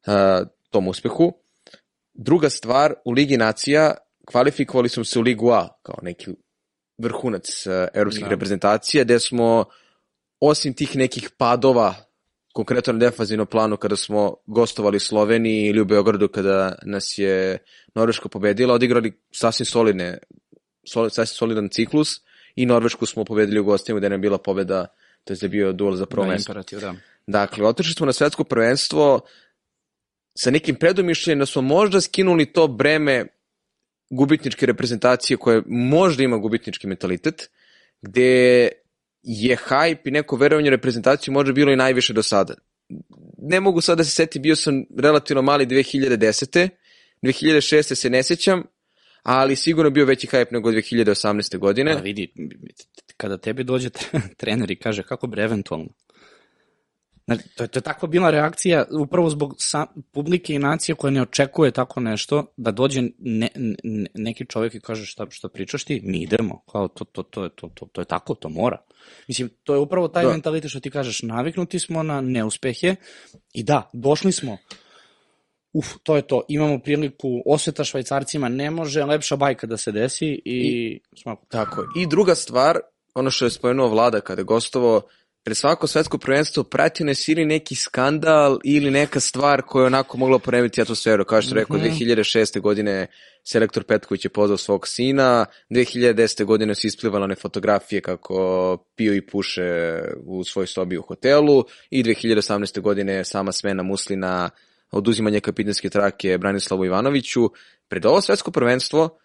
uh, 0.07 0.13
tom 0.71 0.89
uspehu. 0.89 1.33
Druga 2.15 2.51
stvar, 2.51 2.95
u 3.05 3.13
Ligi 3.13 3.37
nacija 3.37 3.95
kvalifikovali 4.27 4.89
smo 4.89 5.05
se 5.05 5.19
u 5.19 5.23
Ligu 5.23 5.51
A, 5.51 5.69
kao 5.83 5.99
neki 6.03 6.31
vrhunac 6.99 7.67
uh, 7.67 7.73
evropskih 7.95 8.25
Da. 8.25 8.31
reprezentacija, 8.31 9.05
gde 9.05 9.19
smo 9.19 9.65
osim 10.43 10.75
tih 10.75 10.97
nekih 10.97 11.31
padova, 11.39 11.95
konkretno 12.53 12.93
na 12.93 12.99
defazivnom 12.99 13.47
planu 13.47 13.77
kada 13.77 13.97
smo 13.97 14.37
gostovali 14.47 15.01
Sloveniji 15.01 15.67
ili 15.67 15.81
u 15.81 15.85
Beogradu 15.85 16.29
kada 16.29 16.75
nas 16.83 17.15
je 17.19 17.59
Norveška 17.95 18.29
pobedila, 18.29 18.75
odigrali 18.75 19.13
sasvim 19.33 19.67
solidne, 19.67 20.19
sol, 20.89 21.11
sasvim 21.11 21.37
solidan 21.37 21.69
ciklus 21.69 22.17
i 22.57 22.67
Norvešku 22.67 23.07
smo 23.07 23.25
pobedili 23.25 23.61
u 23.61 23.65
gostima 23.65 23.99
gde 23.99 24.09
nam 24.09 24.19
je 24.19 24.27
bila 24.29 24.39
pobeda, 24.39 24.87
to 25.25 25.33
je 25.33 25.39
da 25.41 25.49
bio 25.49 25.73
duel 25.73 25.95
za 25.95 26.07
prvo 26.07 26.27
Da, 26.27 26.33
mesto. 26.33 26.55
da. 26.81 26.95
Dakle, 27.27 27.67
otišli 27.67 27.95
smo 27.95 28.07
na 28.07 28.13
svetsko 28.13 28.45
prvenstvo 28.45 29.21
sa 30.35 30.51
nekim 30.51 30.75
predomišljenjem 30.77 31.39
da 31.39 31.47
smo 31.47 31.63
možda 31.63 32.01
skinuli 32.01 32.53
to 32.53 32.67
breme 32.67 33.27
gubitničke 34.11 34.67
reprezentacije 34.67 35.37
koje 35.37 35.63
možda 35.67 36.23
ima 36.23 36.37
gubitnički 36.39 36.87
mentalitet, 36.87 37.51
gde 38.03 38.69
je 39.23 39.57
hype 39.57 40.09
i 40.09 40.11
neko 40.11 40.37
verovanje 40.37 40.69
u 40.69 40.71
reprezentaciju 40.71 41.35
možda 41.35 41.53
bilo 41.53 41.73
i 41.73 41.77
najviše 41.77 42.13
do 42.13 42.23
sada. 42.23 42.55
ne 43.39 43.61
mogu 43.61 43.81
sad 43.81 43.99
da 43.99 44.05
se 44.05 44.11
setim, 44.11 44.43
bio 44.43 44.57
sam 44.57 44.85
relativno 44.99 45.43
mali 45.43 45.67
2010. 45.67 46.69
2006. 47.23 47.95
se 47.95 48.11
ne 48.11 48.23
sećam, 48.23 48.63
ali 49.23 49.57
sigurno 49.57 49.91
bio 49.91 50.05
veći 50.05 50.27
hype 50.27 50.53
nego 50.53 50.71
2018. 50.71 51.59
godine. 51.59 51.95
Pa 51.95 52.01
vidi, 52.01 52.33
kada 53.17 53.39
tebi 53.39 53.65
dođe 53.65 53.91
trener 54.41 54.71
i 54.71 54.77
kaže 54.77 55.03
kako 55.03 55.27
bre 55.27 55.43
eventualno, 55.43 55.89
Znači, 57.25 57.43
to, 57.57 57.65
je, 57.65 57.69
to 57.69 57.79
je 57.79 57.83
takva 57.83 58.09
bila 58.09 58.31
reakcija 58.31 58.85
upravo 59.01 59.31
zbog 59.31 59.55
sa, 59.59 59.87
publike 60.13 60.55
i 60.55 60.59
nacije 60.59 60.95
koja 60.95 61.11
ne 61.11 61.23
očekuje 61.23 61.71
tako 61.71 62.01
nešto, 62.01 62.45
da 62.57 62.71
dođe 62.71 63.03
ne, 63.19 63.49
ne, 63.55 64.07
neki 64.15 64.47
čovjek 64.47 64.75
i 64.75 64.81
kaže 64.81 65.07
šta, 65.07 65.27
šta 65.31 65.49
pričaš 65.49 65.85
ti, 65.85 66.01
mi 66.05 66.23
idemo, 66.23 66.63
kao 66.73 66.89
to, 66.89 67.05
to, 67.05 67.23
to, 67.23 67.49
to, 67.49 67.69
to, 67.69 67.87
to 67.93 68.01
je 68.01 68.05
tako, 68.05 68.35
to 68.35 68.49
mora. 68.49 68.79
Mislim, 69.29 69.51
to 69.65 69.75
je 69.75 69.81
upravo 69.81 70.09
taj 70.09 70.25
da. 70.25 70.31
mentalitet 70.31 70.71
što 70.71 70.81
ti 70.81 70.91
kažeš, 70.91 71.23
naviknuti 71.23 71.79
smo 71.79 72.03
na 72.03 72.21
neuspehe 72.21 72.97
i 73.53 73.63
da, 73.63 73.91
došli 73.93 74.33
smo, 74.33 74.59
uf, 75.73 75.87
to 76.03 76.17
je 76.17 76.23
to, 76.23 76.43
imamo 76.49 76.79
priliku, 76.79 77.43
osveta 77.47 77.85
švajcarcima, 77.85 78.49
ne 78.49 78.71
može 78.71 79.05
lepša 79.05 79.37
bajka 79.37 79.67
da 79.67 79.77
se 79.77 79.93
desi 79.93 80.27
i, 80.27 80.41
I 80.45 81.01
smako. 81.23 81.47
Tako, 81.49 81.85
i 81.97 82.07
druga 82.07 82.35
stvar, 82.35 82.79
ono 83.15 83.31
što 83.31 83.45
je 83.45 83.51
spomenuo 83.51 83.89
Vlada 83.89 84.21
kada 84.21 84.41
je 84.41 84.45
gostovo, 84.45 85.03
pred 85.45 85.57
svako 85.57 85.87
svetsko 85.87 86.19
prvenstvo 86.19 86.65
pratio 86.65 87.07
ne 87.07 87.13
ili 87.29 87.45
neki 87.45 87.75
skandal 87.75 88.59
ili 88.65 88.91
neka 88.91 89.21
stvar 89.21 89.63
koja 89.63 89.83
je 89.83 89.87
onako 89.87 90.19
mogla 90.19 90.39
poremiti 90.39 90.83
atmosferu. 90.83 91.25
Kao 91.25 91.43
što 91.43 91.55
rekao, 91.55 91.77
mm 91.77 91.81
-hmm. 91.81 92.17
2006. 92.17 92.61
godine 92.61 93.07
selektor 93.45 93.85
Petković 93.85 94.25
je 94.25 94.29
pozvao 94.29 94.57
svog 94.57 94.89
sina, 94.89 95.47
2010. 95.71 96.45
godine 96.45 96.75
su 96.75 96.87
isplivale 96.87 97.25
one 97.25 97.35
fotografije 97.35 98.01
kako 98.01 98.77
pio 98.97 99.15
i 99.15 99.27
puše 99.27 99.63
u 100.25 100.45
svoj 100.45 100.67
sobi 100.67 100.97
u 100.97 101.03
hotelu 101.03 101.65
i 101.91 102.03
2018. 102.03 102.81
godine 102.81 103.25
sama 103.25 103.53
smena 103.53 103.83
Muslina 103.83 104.51
oduzimanje 104.91 105.41
kapitanske 105.41 105.91
trake 105.91 106.39
Branislavu 106.39 106.85
Ivanoviću. 106.85 107.51
Pred 107.89 108.07
ovo 108.07 108.21
svetsko 108.21 108.51
prvenstvo 108.51 109.19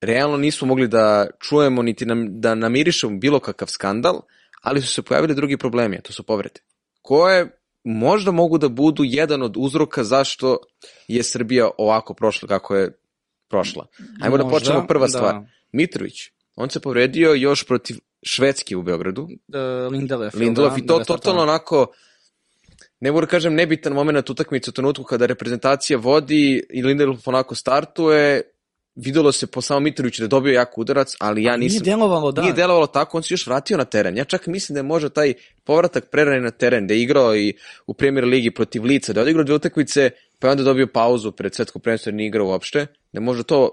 realno 0.00 0.36
nismo 0.36 0.66
mogli 0.66 0.88
da 0.88 1.26
čujemo 1.40 1.82
niti 1.82 2.06
nam, 2.06 2.40
da 2.40 2.54
namirišemo 2.54 3.18
bilo 3.18 3.40
kakav 3.40 3.68
skandal, 3.68 4.20
ali 4.62 4.80
su 4.80 4.94
se 4.94 5.02
pojavili 5.02 5.34
drugi 5.34 5.56
problemi, 5.56 5.96
a 5.96 6.00
to 6.00 6.12
su 6.12 6.22
povrede. 6.22 6.60
Koje 7.02 7.60
možda 7.84 8.30
mogu 8.30 8.58
da 8.58 8.68
budu 8.68 9.02
jedan 9.04 9.42
od 9.42 9.54
uzroka 9.56 10.04
zašto 10.04 10.58
je 11.08 11.22
Srbija 11.22 11.70
ovako 11.78 12.14
prošla 12.14 12.48
kako 12.48 12.76
je 12.76 12.98
prošla. 13.48 13.86
Ajmo 14.22 14.36
da 14.36 14.44
možda, 14.44 14.44
da 14.44 14.50
počnemo 14.50 14.86
prva 14.86 15.08
stvar. 15.08 15.34
Da. 15.34 15.46
Mitrović, 15.72 16.14
on 16.56 16.70
se 16.70 16.80
povredio 16.80 17.34
još 17.34 17.66
protiv 17.66 17.96
Švedske 18.22 18.76
u 18.76 18.82
Beogradu. 18.82 19.28
Da, 19.46 19.88
Lindelef. 19.88 20.34
Lindelef 20.34 20.72
da, 20.72 20.78
i 20.78 20.86
to 20.86 20.98
totalno 21.06 21.42
onako 21.42 21.86
ne 23.00 23.10
mogu 23.10 23.20
da 23.20 23.26
kažem 23.26 23.54
nebitan 23.54 23.92
moment 23.92 24.30
utakmice 24.30 24.70
u 24.70 24.72
trenutku 24.72 25.04
kada 25.04 25.26
reprezentacija 25.26 25.98
vodi 25.98 26.66
i 26.70 26.82
Lindelef 26.82 27.28
onako 27.28 27.54
startuje 27.54 28.42
videlo 28.96 29.32
se 29.32 29.46
po 29.46 29.60
samom 29.60 29.84
Mitroviću 29.84 30.22
da 30.22 30.24
je 30.24 30.28
dobio 30.28 30.52
jak 30.52 30.78
udarac, 30.78 31.14
ali 31.18 31.42
ja 31.42 31.56
nisam... 31.56 31.82
Nije 31.82 31.96
delovalo, 31.96 32.32
da. 32.32 32.42
Nije 32.42 32.54
delovalo 32.54 32.86
tako, 32.86 33.16
on 33.16 33.22
se 33.22 33.34
još 33.34 33.46
vratio 33.46 33.76
na 33.76 33.84
teren. 33.84 34.16
Ja 34.16 34.24
čak 34.24 34.46
mislim 34.46 34.74
da 34.74 34.78
je 34.78 34.82
možda 34.82 35.08
taj 35.08 35.34
povratak 35.64 36.10
prerani 36.10 36.40
na 36.40 36.50
teren, 36.50 36.86
da 36.86 36.94
je 36.94 37.02
igrao 37.02 37.36
i 37.36 37.54
u 37.86 37.94
premier 37.94 38.24
ligi 38.24 38.50
protiv 38.50 38.84
Lica, 38.84 39.12
da 39.12 39.20
je 39.20 39.22
odigrao 39.22 39.44
dve 39.44 39.54
utakmice, 39.54 40.10
pa 40.38 40.46
je 40.46 40.50
onda 40.50 40.62
dobio 40.62 40.86
pauzu 40.86 41.32
pred 41.32 41.54
svetsko 41.54 41.78
prvenstvo 41.78 42.10
jer 42.10 42.14
nije 42.14 42.26
igrao 42.26 42.46
uopšte, 42.46 42.86
da 43.12 43.18
je 43.18 43.20
možda 43.20 43.42
to 43.42 43.70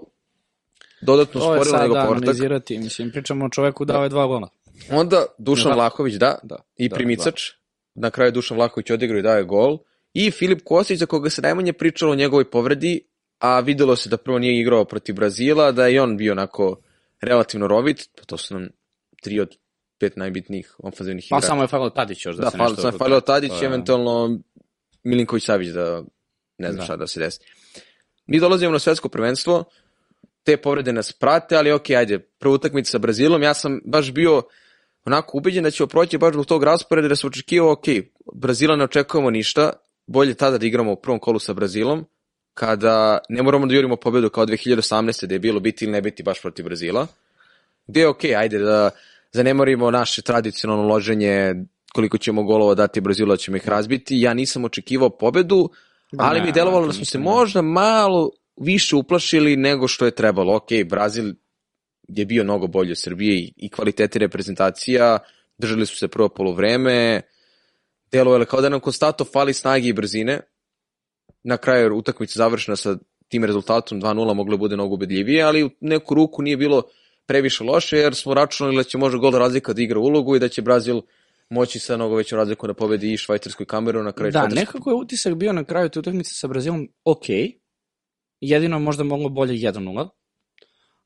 dodatno 1.00 1.40
to 1.40 1.50
usporilo 1.50 1.82
nego 1.82 1.94
da, 1.94 2.00
povratak. 2.00 2.22
analizirati, 2.22 2.78
mislim, 2.78 3.10
pričamo 3.10 3.44
o 3.44 3.48
čoveku 3.48 3.84
dao 3.84 4.02
je 4.02 4.08
dva 4.08 4.26
gola. 4.26 4.48
Onda 4.90 5.26
Dušan 5.38 5.70
da. 5.70 5.74
Vlahović, 5.74 6.14
da, 6.14 6.38
da 6.42 6.56
i 6.76 6.88
da, 6.88 6.96
primicač, 6.96 7.50
da. 7.94 8.00
na 8.00 8.10
kraju 8.10 8.32
Dušan 8.32 8.56
Vlahović 8.56 8.90
odigrao 8.90 9.18
i 9.18 9.22
daje 9.22 9.44
gol, 9.44 9.78
i 10.14 10.30
Filip 10.30 10.60
Kostić, 10.64 10.98
za 10.98 11.06
koga 11.06 11.30
se 11.30 11.42
najmanje 11.42 11.72
pričalo 11.72 12.12
o 12.12 12.14
njegovoj 12.14 12.50
povredi, 12.50 13.00
a 13.44 13.60
videlo 13.60 13.96
se 13.96 14.08
da 14.08 14.16
prvo 14.16 14.38
nije 14.38 14.60
igrao 14.60 14.84
protiv 14.84 15.14
Brazila, 15.14 15.72
da 15.72 15.86
je 15.86 16.02
on 16.02 16.16
bio 16.16 16.32
onako 16.32 16.76
relativno 17.20 17.66
rovit, 17.66 18.10
pa 18.16 18.24
to 18.24 18.36
su 18.36 18.54
nam 18.54 18.68
tri 19.22 19.40
od 19.40 19.56
pet 19.98 20.16
najbitnijih 20.16 20.74
ofanzivnih 20.78 21.26
igrača. 21.26 21.40
Pa 21.40 21.46
samo 21.46 21.62
je 21.62 21.68
falio 21.68 21.90
Tadić 21.90 22.26
još 22.26 22.36
da, 22.36 22.42
da 22.42 22.50
se 22.50 22.58
nešto... 22.58 22.74
Da, 22.74 22.82
samo 22.82 22.94
je 22.94 22.98
falio 22.98 23.20
Tadić, 23.20 23.52
eventualno 23.62 24.40
Milinković 25.02 25.44
Savić 25.44 25.68
da 25.68 26.02
ne 26.58 26.72
znam 26.72 26.78
da. 26.78 26.84
šta 26.84 26.96
da 26.96 27.06
se 27.06 27.20
desi. 27.20 27.38
Mi 28.26 28.40
dolazimo 28.40 28.72
na 28.72 28.78
svetsko 28.78 29.08
prvenstvo, 29.08 29.64
te 30.42 30.56
povrede 30.56 30.92
nas 30.92 31.12
prate, 31.12 31.56
ali 31.56 31.72
ok, 31.72 31.90
ajde, 31.90 32.18
prva 32.18 32.54
utakmica 32.54 32.90
sa 32.90 32.98
Brazilom, 32.98 33.42
ja 33.42 33.54
sam 33.54 33.80
baš 33.84 34.12
bio 34.12 34.42
onako 35.04 35.38
ubeđen 35.38 35.64
da 35.64 35.70
ćemo 35.70 35.86
proći 35.86 36.18
baš 36.18 36.32
zbog 36.32 36.46
tog 36.46 36.64
rasporeda 36.64 37.08
da 37.08 37.16
se 37.16 37.26
očekivao, 37.26 37.72
ok, 37.72 37.84
Brazila 38.34 38.76
ne 38.76 38.84
očekujemo 38.84 39.30
ništa, 39.30 39.72
bolje 40.06 40.34
tada 40.34 40.58
da 40.58 40.66
igramo 40.66 40.92
u 40.92 40.96
prvom 40.96 41.18
kolu 41.20 41.38
sa 41.38 41.52
Brazilom, 41.52 42.06
kada 42.54 43.18
ne 43.28 43.42
moramo 43.42 43.66
da 43.66 43.74
jurimo 43.74 43.96
pobedu 43.96 44.30
kao 44.30 44.46
2018. 44.46 45.26
da 45.26 45.34
je 45.34 45.38
bilo 45.38 45.60
biti 45.60 45.84
ili 45.84 45.92
ne 45.92 46.02
biti 46.02 46.22
baš 46.22 46.42
protiv 46.42 46.64
Brazila, 46.64 47.06
gde 47.86 48.00
je 48.00 48.08
okej, 48.08 48.30
okay, 48.30 48.38
ajde 48.38 48.58
da 48.58 48.90
zanemarimo 49.32 49.90
naše 49.90 50.22
tradicionalno 50.22 50.88
loženje 50.88 51.54
koliko 51.94 52.18
ćemo 52.18 52.42
golova 52.42 52.74
dati 52.74 53.00
Brazilu, 53.00 53.30
da 53.30 53.36
ćemo 53.36 53.56
ih 53.56 53.68
razbiti. 53.68 54.20
Ja 54.20 54.34
nisam 54.34 54.64
očekivao 54.64 55.10
pobedu, 55.10 55.70
ali 56.18 56.40
ne, 56.40 56.46
mi 56.46 56.52
delovalo 56.52 56.86
da 56.86 56.92
smo 56.92 57.04
se 57.04 57.18
možda 57.18 57.62
malo 57.62 58.30
više 58.56 58.96
uplašili 58.96 59.56
nego 59.56 59.88
što 59.88 60.04
je 60.04 60.10
trebalo. 60.10 60.56
Ok, 60.56 60.68
Brazil 60.86 61.34
je 62.08 62.26
bio 62.26 62.44
mnogo 62.44 62.66
bolji 62.66 62.90
od 62.90 63.00
Srbije 63.00 63.52
i 63.56 63.70
kvaliteti 63.70 64.18
reprezentacija, 64.18 65.18
držali 65.58 65.86
su 65.86 65.96
se 65.96 66.08
prvo 66.08 66.28
polovreme, 66.28 67.20
delovalo 68.12 68.44
kao 68.44 68.60
da 68.60 68.68
nam 68.68 68.80
konstato 68.80 69.24
fali 69.24 69.52
snage 69.52 69.88
i 69.88 69.92
brzine, 69.92 70.40
na 71.44 71.56
kraju 71.56 71.96
utakmice 71.96 72.38
završena 72.38 72.76
sa 72.76 72.96
tim 73.28 73.44
rezultatom 73.44 74.00
2-0 74.02 74.34
moglo 74.34 74.56
bude 74.56 74.76
mnogo 74.76 74.94
ubedljivije, 74.94 75.42
ali 75.42 75.64
u 75.64 75.70
neku 75.80 76.14
ruku 76.14 76.42
nije 76.42 76.56
bilo 76.56 76.82
previše 77.26 77.64
loše, 77.64 77.96
jer 77.96 78.14
smo 78.14 78.34
računali 78.34 78.76
da 78.76 78.82
će 78.82 78.98
možda 78.98 79.18
gol 79.18 79.32
razlika 79.32 79.72
da 79.72 79.82
igra 79.82 79.98
ulogu 79.98 80.36
i 80.36 80.38
da 80.38 80.48
će 80.48 80.62
Brazil 80.62 81.00
moći 81.50 81.78
sa 81.78 81.96
mnogo 81.96 82.16
većom 82.16 82.38
razlikom 82.38 82.66
da 82.66 82.74
pobedi 82.74 83.12
i 83.12 83.16
Švajcarsku 83.16 83.62
i 83.62 83.66
Kameru 83.66 84.02
na 84.02 84.12
kraju. 84.12 84.32
Da, 84.32 84.38
švajcarsku. 84.38 84.60
nekako 84.60 84.90
je 84.90 84.94
utisak 84.94 85.34
bio 85.34 85.52
na 85.52 85.64
kraju 85.64 85.88
te 85.88 85.98
utakmice 85.98 86.34
sa 86.34 86.48
Brazilom 86.48 86.88
ok, 87.04 87.24
jedino 88.40 88.78
možda 88.78 89.04
moglo 89.04 89.28
bolje 89.28 89.54
1-0, 89.54 90.08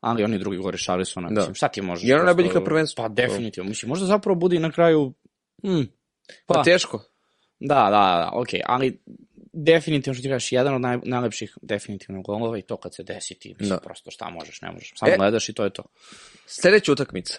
ali 0.00 0.25
oni 0.25 0.38
drugi 0.38 0.57
gore 0.57 0.73
rešali 0.73 1.04
su 1.04 1.21
ona. 1.21 1.28
Da. 1.28 1.40
Mislim, 1.40 1.54
šta 1.54 1.68
ti 1.68 1.83
možeš? 1.83 2.09
Jedan 2.09 2.25
najboljih 2.25 2.54
na 2.54 2.64
prvenstvu. 2.64 3.02
Pa 3.02 3.09
definitivno. 3.09 3.68
Mislim, 3.68 3.88
možda 3.88 4.07
zapravo 4.07 4.38
bude 4.38 4.57
i 4.57 4.61
na 4.61 4.73
kraju... 4.73 5.14
Hmm, 5.62 5.87
pa, 6.47 6.54
pa 6.54 6.62
teško. 6.62 7.02
Da, 7.61 7.75
da, 7.75 7.90
da, 7.90 8.30
ok, 8.35 8.49
ali 8.66 9.02
definitivno 9.65 10.15
što 10.15 10.23
ti 10.23 10.29
kažeš, 10.29 10.53
jedan 10.53 10.75
od 10.75 10.81
naj, 10.81 10.99
najlepših 11.05 11.59
definitivno 11.62 12.23
golova 12.23 12.59
i 12.59 12.62
to 12.62 12.77
kad 12.77 12.95
se 12.95 13.03
desi 13.03 13.35
ti, 13.35 13.49
mislim, 13.49 13.69
da. 13.69 13.81
prosto 13.81 14.11
šta 14.11 14.31
možeš, 14.31 14.62
ne 14.62 14.73
možeš, 14.73 14.93
samo 14.97 15.12
e, 15.12 15.17
gledaš 15.17 15.49
i 15.49 15.53
to 15.53 15.65
je 15.65 15.71
to. 15.71 15.83
Sledeća 16.47 16.93
utakmica. 16.93 17.38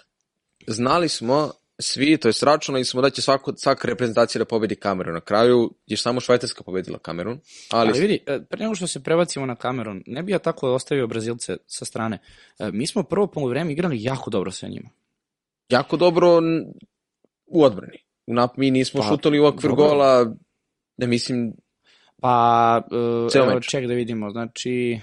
Znali 0.68 1.10
smo 1.10 1.52
svi, 1.80 2.18
to 2.18 2.28
je 2.28 2.34
računali 2.42 2.86
smo 2.86 3.02
da 3.02 3.10
će 3.10 3.22
svako, 3.22 3.54
svaka 3.58 3.88
reprezentacija 3.88 4.40
da 4.40 4.46
pobedi 4.46 4.76
Kamerun. 4.76 5.14
Na 5.14 5.22
kraju 5.22 5.74
je 5.88 5.98
samo 5.98 6.20
Švajcarska 6.20 6.64
pobedila 6.64 7.00
Kamerun. 7.00 7.40
Ali... 7.70 7.90
ali 7.90 8.00
vidi, 8.00 8.20
e, 8.28 8.40
pre 8.50 8.60
nego 8.60 8.76
što 8.76 8.88
se 8.88 9.04
prebacimo 9.04 9.46
na 9.46 9.56
Kamerun, 9.56 10.04
ne 10.08 10.24
bi 10.24 10.32
ja 10.32 10.40
tako 10.40 10.74
ostavio 10.74 11.08
Brazilce 11.08 11.58
sa 11.68 11.86
strane. 11.86 12.20
E, 12.60 12.72
mi 12.72 12.88
smo 12.88 13.04
prvo 13.04 13.28
polovreme 13.28 13.72
igrali 13.72 14.04
jako 14.04 14.30
dobro 14.30 14.52
sa 14.52 14.68
njima. 14.68 14.90
Jako 15.70 15.98
dobro 15.98 16.40
u 17.46 17.64
odbrani. 17.64 17.98
Mi 18.58 18.72
nismo 18.72 19.02
pa, 19.02 19.08
šutali 19.08 19.40
u 19.40 19.46
okvir 19.46 19.72
gola, 19.72 20.36
ne 20.98 21.08
mislim, 21.08 21.54
Pa, 22.22 22.82
uh, 22.92 23.36
evo, 23.36 23.60
ček 23.60 23.88
da 23.88 23.94
vidimo, 23.94 24.30
znači, 24.30 25.00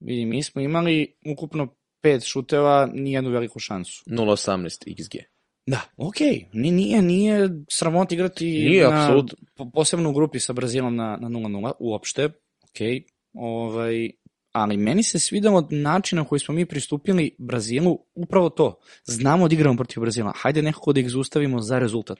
vidim, 0.00 0.28
mi 0.28 0.42
smo 0.42 0.62
imali 0.62 1.14
ukupno 1.26 1.74
pet 2.02 2.22
šuteva, 2.24 2.88
nijednu 2.94 3.30
veliku 3.30 3.58
šansu. 3.58 4.04
0.18 4.06 4.94
XG. 4.96 5.18
Da, 5.66 5.80
okej, 5.96 6.28
okay. 6.28 6.72
nije, 6.72 7.02
nije 7.02 7.48
sramot 7.70 8.12
igrati 8.12 8.44
nije, 8.44 8.88
na, 8.88 9.02
absolut. 9.02 9.34
posebno 9.72 10.10
u 10.10 10.12
grupi 10.12 10.40
sa 10.40 10.52
Brazilom 10.52 10.96
na, 10.96 11.18
na 11.20 11.28
0-0, 11.28 11.72
uopšte, 11.80 12.28
okej, 12.70 12.94
okay. 12.94 13.02
ovaj, 13.32 14.10
ali 14.52 14.76
meni 14.76 15.02
se 15.02 15.18
svidalo 15.18 15.68
način 15.70 16.18
na 16.18 16.24
koji 16.24 16.38
smo 16.38 16.54
mi 16.54 16.66
pristupili 16.66 17.36
Brazilu, 17.38 17.98
upravo 18.14 18.50
to, 18.50 18.78
znamo 19.04 19.48
da 19.48 19.54
igramo 19.54 19.76
protiv 19.76 20.00
Brazila, 20.00 20.32
hajde 20.36 20.62
nekako 20.62 20.92
da 20.92 21.00
ih 21.00 21.10
zustavimo 21.10 21.60
za 21.60 21.78
rezultat. 21.78 22.18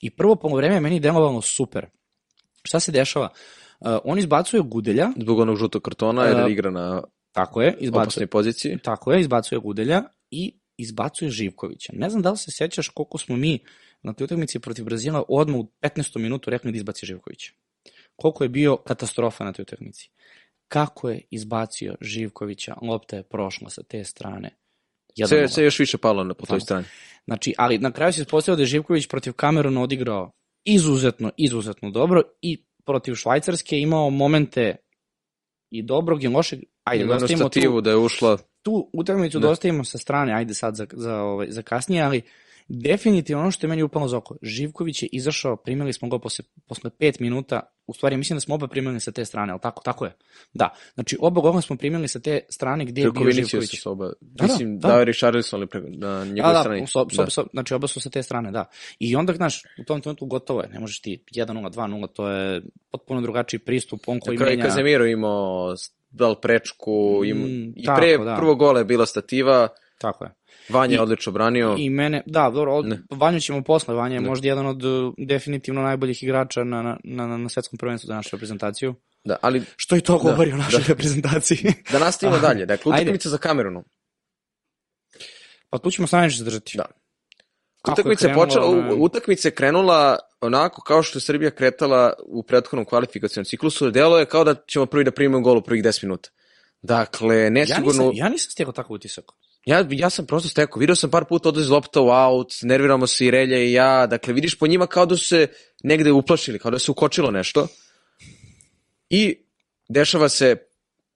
I 0.00 0.10
prvo 0.10 0.36
polovreme 0.36 0.80
meni 0.80 1.00
delovalo 1.00 1.40
super, 1.40 1.86
Šta 2.72 2.80
se 2.80 2.92
dešava? 2.92 3.28
Uh, 3.80 3.98
on 4.04 4.18
izbacuje 4.18 4.62
Gudelja. 4.62 5.08
Zbog 5.16 5.38
onog 5.38 5.56
žutog 5.56 5.82
kartona, 5.82 6.24
jer 6.24 6.44
uh, 6.44 6.50
igra 6.50 6.70
na 6.70 7.02
tako 7.32 7.62
je, 7.62 7.76
izbacuje, 7.80 8.26
poziciji. 8.26 8.78
Tako 8.78 9.12
je, 9.12 9.20
izbacuje 9.20 9.58
Gudelja 9.58 10.02
i 10.30 10.54
izbacuje 10.76 11.30
Živkovića. 11.30 11.92
Ne 11.96 12.10
znam 12.10 12.22
da 12.22 12.30
li 12.30 12.36
se 12.36 12.50
sećaš 12.50 12.88
koliko 12.88 13.18
smo 13.18 13.36
mi 13.36 13.58
na 14.02 14.12
toj 14.12 14.24
utakmici 14.24 14.58
protiv 14.58 14.84
Brazila 14.84 15.22
odmah 15.28 15.60
u 15.60 15.68
15. 15.82 16.18
minutu 16.18 16.50
rekli 16.50 16.72
da 16.72 16.76
izbaci 16.76 17.06
Živkovića. 17.06 17.52
Koliko 18.16 18.44
je 18.44 18.48
bio 18.48 18.76
katastrofa 18.76 19.44
na 19.44 19.52
toj 19.52 19.62
utakmici. 19.62 20.10
Kako 20.68 21.10
je 21.10 21.20
izbacio 21.30 21.94
Živkovića, 22.00 22.74
lopta 22.82 23.16
je 23.16 23.22
prošla 23.22 23.70
sa 23.70 23.82
te 23.82 24.04
strane. 24.04 24.56
Jedan 25.16 25.48
se, 25.48 25.54
se 25.54 25.64
još 25.64 25.78
više 25.78 25.98
palo 25.98 26.24
na 26.24 26.34
po 26.34 26.46
toj 26.46 26.60
strani. 26.60 26.84
Znači, 27.24 27.54
ali 27.58 27.78
na 27.78 27.92
kraju 27.92 28.12
se 28.12 28.20
ispostavio 28.22 28.56
da 28.56 28.62
je 28.62 28.66
Živković 28.66 29.06
protiv 29.08 29.32
Kameruna 29.32 29.82
odigrao 29.82 30.32
izuzetno, 30.64 31.30
izuzetno 31.36 31.90
dobro 31.90 32.22
i 32.42 32.64
protiv 32.84 33.14
Švajcarske 33.14 33.80
imao 33.80 34.10
momente 34.10 34.76
i 35.70 35.82
dobrog 35.82 36.24
i 36.24 36.28
lošeg. 36.28 36.60
Ajde, 36.84 37.04
da 37.04 37.14
ostavimo 37.14 37.48
tu, 37.48 37.80
da 37.80 37.90
je 37.90 37.96
ušla, 37.96 38.38
tu 38.62 38.90
utakmicu 38.92 39.38
Da. 39.38 39.50
ostavimo 39.50 39.84
sa 39.84 39.98
strane, 39.98 40.34
ajde 40.34 40.54
sad 40.54 40.74
za, 40.74 40.86
za, 40.92 41.16
ovaj, 41.16 41.50
za 41.50 41.62
kasnije, 41.62 42.02
ali 42.02 42.22
definitivno 42.74 43.42
ono 43.42 43.50
što 43.50 43.66
je 43.66 43.68
meni 43.68 43.82
upalo 43.82 44.08
za 44.08 44.16
oko, 44.16 44.36
Živković 44.42 45.02
je 45.02 45.08
izašao, 45.12 45.56
primili 45.56 45.92
smo 45.92 46.08
ga 46.08 46.18
posle, 46.18 46.44
posle 46.66 46.90
pet 46.98 47.20
minuta, 47.20 47.60
u 47.86 47.94
stvari 47.94 48.16
mislim 48.16 48.36
da 48.36 48.40
smo 48.40 48.54
oba 48.54 48.68
primili 48.68 49.00
sa 49.00 49.12
te 49.12 49.24
strane, 49.24 49.52
ali 49.52 49.60
tako, 49.60 49.82
tako 49.82 50.04
je. 50.04 50.12
Da, 50.52 50.68
znači 50.94 51.16
oba 51.20 51.40
gola 51.40 51.60
smo 51.60 51.76
primili 51.76 52.08
sa 52.08 52.20
te 52.20 52.40
strane 52.48 52.84
gde 52.84 53.00
je 53.00 53.10
bio 53.10 53.30
Živković. 53.30 53.70
sa 53.70 53.76
soba. 53.76 54.12
da, 54.20 54.44
Mislim, 54.44 54.78
da. 54.78 54.88
da, 54.88 54.98
je 54.98 55.04
Richarlison 55.04 55.60
ali 55.60 55.66
preko, 55.66 55.86
na 55.90 56.24
njegovoj 56.24 56.52
Da, 56.54 56.60
strani. 56.60 56.80
da, 56.80 56.86
so, 56.86 57.06
so, 57.10 57.24
da. 57.24 57.30
so, 57.30 57.44
znači 57.52 57.74
oba 57.74 57.86
su 57.86 58.00
sa 58.00 58.10
te 58.10 58.22
strane, 58.22 58.50
da. 58.50 58.64
I 58.98 59.16
onda, 59.16 59.32
znaš, 59.32 59.62
u 59.80 59.84
tom 59.84 60.00
trenutku 60.00 60.26
gotovo 60.26 60.60
je, 60.62 60.68
ne 60.68 60.80
možeš 60.80 61.00
ti 61.00 61.24
1-0, 61.32 61.70
2-0, 61.70 62.06
to 62.12 62.28
je 62.28 62.62
potpuno 62.90 63.20
drugačiji 63.20 63.60
pristup, 63.60 64.00
on 64.06 64.20
koji 64.20 64.36
i 64.36 64.38
menja... 64.38 64.64
Kazemiro 64.64 65.06
imao 65.06 65.74
dal 66.10 66.40
prečku, 66.40 67.20
Mm, 67.22 67.26
ima, 67.26 67.46
i 67.76 67.84
tako, 67.84 68.00
pre 68.00 68.18
da. 68.18 68.36
prvog 68.36 68.58
gola 68.58 68.78
je 68.78 68.84
bila 68.84 69.06
stativa, 69.06 69.68
Tako 69.98 70.24
je. 70.24 70.30
Vanja 70.68 70.94
je 70.94 71.00
odlično 71.00 71.32
branio. 71.32 71.76
I 71.78 71.90
mene, 71.90 72.22
da, 72.26 72.50
dobro, 72.50 72.74
od, 72.74 72.86
Ne. 72.86 73.02
Vanju 73.10 73.40
ćemo 73.40 73.62
posle, 73.62 73.94
Vanja 73.94 74.14
je 74.14 74.20
Ne. 74.20 74.28
možda 74.28 74.48
jedan 74.48 74.66
od 74.66 74.84
uh, 74.84 75.14
definitivno 75.18 75.82
najboljih 75.82 76.22
igrača 76.22 76.64
na, 76.64 76.82
na, 76.82 76.98
na, 77.04 77.36
na 77.36 77.48
svetskom 77.48 77.78
prvenstvu 77.78 78.06
za 78.06 78.14
našu 78.14 78.36
reprezentaciju. 78.36 78.94
Da, 79.24 79.36
ali 79.42 79.62
Što 79.76 79.96
i 79.96 80.00
to 80.00 80.12
Da, 80.18 80.30
govori 80.30 80.52
o 80.52 80.56
našoj 80.56 80.80
da. 80.80 80.86
reprezentaciji. 80.86 81.72
da 81.92 81.98
nastavimo 81.98 82.38
dalje. 82.48 82.66
Dakle, 82.66 82.92
utakmica 82.92 83.28
za 83.28 83.38
Kamerunu. 83.38 83.84
pa 85.70 85.78
tu 85.78 85.90
ćemo 85.90 86.06
se 86.06 86.16
najviše 86.16 86.38
zadržati. 86.38 86.76
Da. 86.76 86.84
Kako 87.82 87.92
Utakmica 88.00 88.26
je 88.26 88.32
krenula, 88.32 88.46
počela, 88.46 88.94
utakmica 88.98 89.48
je 89.48 89.52
krenula 89.54 90.18
onako 90.40 90.82
kao 90.82 91.02
što 91.02 91.16
je 91.18 91.20
Srbija 91.22 91.50
kretala 91.50 92.12
u 92.26 92.42
prethodnom 92.42 92.84
kvalifikacijnom 92.84 93.44
ciklusu, 93.44 93.90
delo 93.90 94.18
je 94.18 94.26
kao 94.26 94.44
da 94.44 94.54
ćemo 94.68 94.86
prvi 94.86 95.04
da 95.04 95.10
primimo 95.10 95.40
gol 95.40 95.58
u 95.58 95.62
prvih 95.62 95.82
10 95.84 96.04
minuta. 96.04 96.30
Dakle, 96.82 97.36
ja, 97.36 97.50
nesigurno... 97.50 98.02
nisam, 98.02 98.10
ja 98.14 98.28
nisam 98.28 98.50
stekao 98.50 98.72
takav 98.72 98.92
utisak. 98.92 99.24
Ja, 99.66 99.86
ja 99.90 100.10
sam 100.10 100.26
prosto 100.26 100.48
stekao, 100.48 100.80
vidio 100.80 100.94
sam 100.96 101.10
par 101.10 101.24
puta 101.24 101.48
odlazi 101.48 101.70
lopta 101.70 102.00
u 102.00 102.08
out, 102.08 102.52
nerviramo 102.62 103.06
se 103.06 103.26
i 103.26 103.30
Relja 103.30 103.58
i 103.58 103.72
ja, 103.72 104.06
dakle 104.06 104.34
vidiš 104.34 104.54
po 104.58 104.66
njima 104.66 104.86
kao 104.86 105.06
da 105.06 105.16
su 105.16 105.24
se 105.26 105.46
negde 105.82 106.12
uplašili, 106.12 106.58
kao 106.58 106.70
da 106.70 106.78
se 106.78 106.90
ukočilo 106.90 107.30
nešto. 107.30 107.66
I 109.10 109.36
dešava 109.88 110.28
se, 110.28 110.56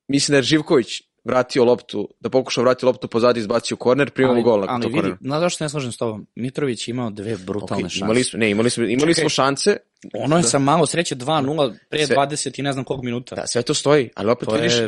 mislim 0.09 0.33
da 0.33 0.37
je 0.37 0.43
Živković 0.43 1.03
vratio 1.25 1.65
loptu, 1.65 2.09
da 2.21 2.31
pokušao 2.31 2.65
vratiti 2.65 2.87
loptu 2.87 3.09
pozadi, 3.09 3.41
izbacio 3.41 3.77
korner, 3.77 4.11
primamo 4.11 4.43
gol 4.43 4.61
nakon 4.61 4.75
ali 4.75 4.87
vidi, 4.87 4.97
kornera. 4.97 5.19
znaš 5.21 5.41
zašto 5.41 5.65
ne 5.65 5.69
slažem 5.69 5.93
s 5.93 5.97
tobom? 5.97 6.27
Mitrović 6.35 6.89
je 6.89 6.93
imao 6.93 7.11
dve 7.11 7.37
brutalne 7.37 7.85
Ok, 7.85 7.91
šanse. 7.91 8.05
imali 8.05 8.25
smo, 8.25 8.39
ne, 8.39 8.51
imali 8.51 8.71
smo, 8.71 8.85
imali 8.85 9.15
Čekaj. 9.15 9.23
smo 9.23 9.29
šanse, 9.29 9.77
Ono 10.15 10.37
je 10.37 10.43
sa 10.43 10.59
malo 10.59 10.87
sreće 10.87 11.15
2-0 11.15 11.75
pre 11.89 12.07
Sve- 12.07 12.17
20 12.17 12.59
i 12.59 12.63
ne 12.63 12.73
znam 12.73 12.85
kog 12.85 13.05
minuta. 13.05 13.35
da, 13.35 13.47
sve 13.47 13.63
to 13.63 13.75
stoji, 13.75 14.11
ali 14.15 14.31
opet 14.31 14.49
To 14.49 14.55
je- 14.57 14.61
vidiš, 14.63 14.79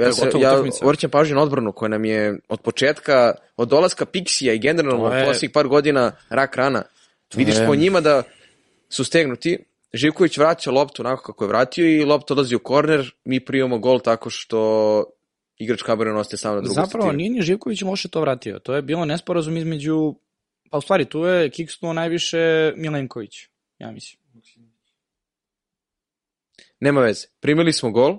ja, 0.00 0.12
se, 0.12 0.30
ja 0.38 0.62
vrćam 0.82 1.10
pažnju 1.10 1.36
na 1.36 1.42
odbranu 1.42 1.72
koja 1.72 1.88
nam 1.88 2.04
je 2.04 2.38
od 2.48 2.60
početka, 2.60 3.34
od 3.56 3.68
dolaska 3.68 4.06
Pixija 4.06 4.52
i 4.52 4.58
generalno 4.58 5.08
To 5.08 5.14
je- 5.14 5.22
od 5.22 5.28
posljednjih 5.28 5.50
par 5.50 5.68
godina 5.68 6.12
rak 6.28 6.56
rana. 6.56 6.82
Vidiš 7.34 7.56
je- 7.56 7.66
po 7.66 7.74
njima 7.74 8.00
da 8.00 8.22
su 8.88 9.04
stegnuti, 9.04 9.58
Živković 9.94 10.38
vraća 10.38 10.70
loptu 10.70 11.02
onako 11.02 11.22
kako 11.22 11.44
je 11.44 11.48
vratio 11.48 11.86
i 11.90 12.04
lopta 12.04 12.34
odlazi 12.34 12.54
u 12.54 12.58
korner, 12.58 13.12
mi 13.24 13.40
primamo 13.40 13.78
gol 13.78 14.00
tako 14.00 14.30
što 14.30 15.04
igrač 15.58 15.82
Kamerun 15.82 16.16
ostaje 16.16 16.38
sam 16.38 16.54
na 16.54 16.60
drugu 16.60 16.74
Zapravo, 16.74 16.88
stativu. 16.88 17.12
nije 17.12 17.30
ni 17.30 17.42
Živković 17.42 17.82
loše 17.82 18.08
to 18.08 18.20
vratio. 18.20 18.58
To 18.58 18.74
je 18.74 18.82
bilo 18.82 19.04
nesporazum 19.04 19.56
između... 19.56 20.14
Pa 20.70 20.78
u 20.78 20.80
stvari, 20.80 21.04
tu 21.04 21.18
je 21.20 21.50
kiksnuo 21.50 21.92
najviše 21.92 22.72
Milenković, 22.76 23.30
ja 23.78 23.90
mislim. 23.90 24.19
Nema 26.80 27.00
veze. 27.00 27.26
Primili 27.40 27.72
smo 27.72 27.90
gol, 27.90 28.18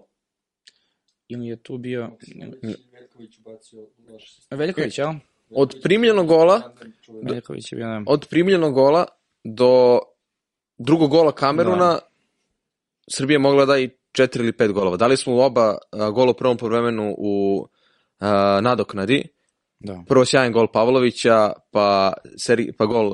Ili 1.28 1.47
je 1.47 1.56
tu 1.56 1.78
bio... 1.78 2.12
Veljković 2.93 3.39
loš 4.10 4.39
Veljković, 4.50 4.97
jel? 4.97 5.13
od 5.50 5.76
primljenog 5.84 6.28
gola, 6.28 6.74
Veljković 7.24 7.71
je 7.71 7.76
bio... 7.76 7.88
Da. 7.88 8.04
od 8.08 8.28
primljenog 8.30 8.74
gola 8.74 9.06
do 9.43 10.00
drugog 10.78 11.10
gola 11.10 11.32
Kameruna, 11.32 11.93
Da. 11.93 12.00
Srbija 13.08 13.39
mogla 13.39 13.65
da 13.65 13.80
i 13.80 13.89
četiri 14.12 14.43
ili 14.43 14.54
pet 14.54 14.71
golova. 14.71 14.97
Dali 14.97 15.17
smo 15.17 15.43
oba 15.43 15.78
gola 15.91 16.32
u 16.32 16.34
prvom 16.34 16.58
poluvremenu 16.58 17.15
u 17.17 17.67
a, 18.19 18.60
nadoknadi. 18.63 19.28
da. 19.80 20.04
Prvo 20.08 20.26
sjajan 20.26 20.52
gol 20.52 20.67
Pavlovića, 20.67 21.54
pa, 21.71 22.13
seri, 22.38 22.71
pa 22.78 22.86
gol 22.86 23.12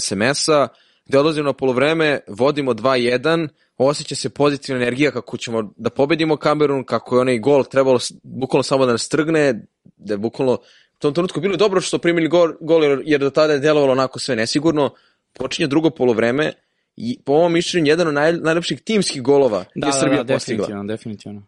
SMS-a, 0.00 0.68
gde 1.06 1.18
odlazimo 1.18 1.46
na 1.46 1.52
polovreme, 1.52 2.20
vodimo 2.28 2.74
2-1, 2.74 3.48
osjeća 3.78 4.14
se 4.14 4.30
pozitivna 4.30 4.82
energija 4.82 5.10
kako 5.10 5.36
ćemo 5.36 5.72
da 5.76 5.90
pobedimo 5.90 6.36
Kamerun, 6.36 6.84
kako 6.84 7.16
je 7.16 7.20
onaj 7.20 7.38
gol 7.38 7.64
trebalo 7.64 7.98
bukvalno 8.22 8.62
samo 8.62 8.86
da 8.86 8.92
nas 8.92 9.08
trgne, 9.08 9.66
da 9.96 10.14
je 10.14 10.18
bukvalno 10.18 10.52
u 10.52 10.98
tom 10.98 11.14
trenutku 11.14 11.40
bilo 11.40 11.56
dobro 11.56 11.80
što 11.80 11.98
primili 11.98 12.28
gol, 12.28 12.52
gol 12.60 12.84
jer, 12.84 13.02
jer 13.04 13.20
do 13.20 13.30
tada 13.30 13.52
je 13.52 13.58
delovalo 13.58 13.92
onako 13.92 14.18
sve 14.18 14.36
nesigurno. 14.36 14.94
Počinje 15.32 15.66
drugo 15.66 15.90
polovreme 15.90 16.52
i 16.96 17.18
po 17.24 17.32
ovom 17.32 17.52
mišljenju 17.52 17.86
jedan 17.86 18.08
od 18.08 18.14
naj, 18.14 18.32
najlepših 18.32 18.80
timskih 18.80 19.22
golova 19.22 19.64
Da, 19.74 19.86
je 19.86 19.92
da, 19.92 19.98
Srbija 20.00 20.22
da, 20.22 20.34
postigla. 20.34 20.66
definitivno, 20.66 20.84
definitivno. 20.84 21.42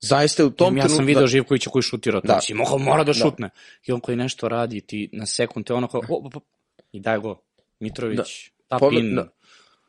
Zaista 0.00 0.44
u 0.46 0.50
tom 0.50 0.76
ja 0.76 0.82
trenutku... 0.82 0.96
sam 0.96 1.06
video 1.06 1.26
Živkovića 1.26 1.70
koji 1.70 1.82
šutira, 1.82 2.20
Da. 2.20 2.34
da. 2.34 2.40
si 2.40 2.54
mogao 2.54 2.78
mora 2.78 3.04
da 3.04 3.14
šutne. 3.14 3.50
I 3.86 3.92
on 3.92 4.00
koji 4.00 4.16
nešto 4.16 4.48
radi, 4.48 4.80
ti 4.80 5.08
na 5.12 5.26
sekund, 5.26 5.66
te 5.66 5.74
ono 5.74 5.88
kao, 5.88 6.00
o, 6.08 6.14
o, 6.14 6.30
o, 6.34 6.40
i 6.92 7.00
daj 7.00 7.18
go. 7.18 7.40
Mitrović, 7.80 8.16
da. 8.16 8.24
Pove- 8.70 8.80
Tapin, 8.96 9.14
da. 9.14 9.28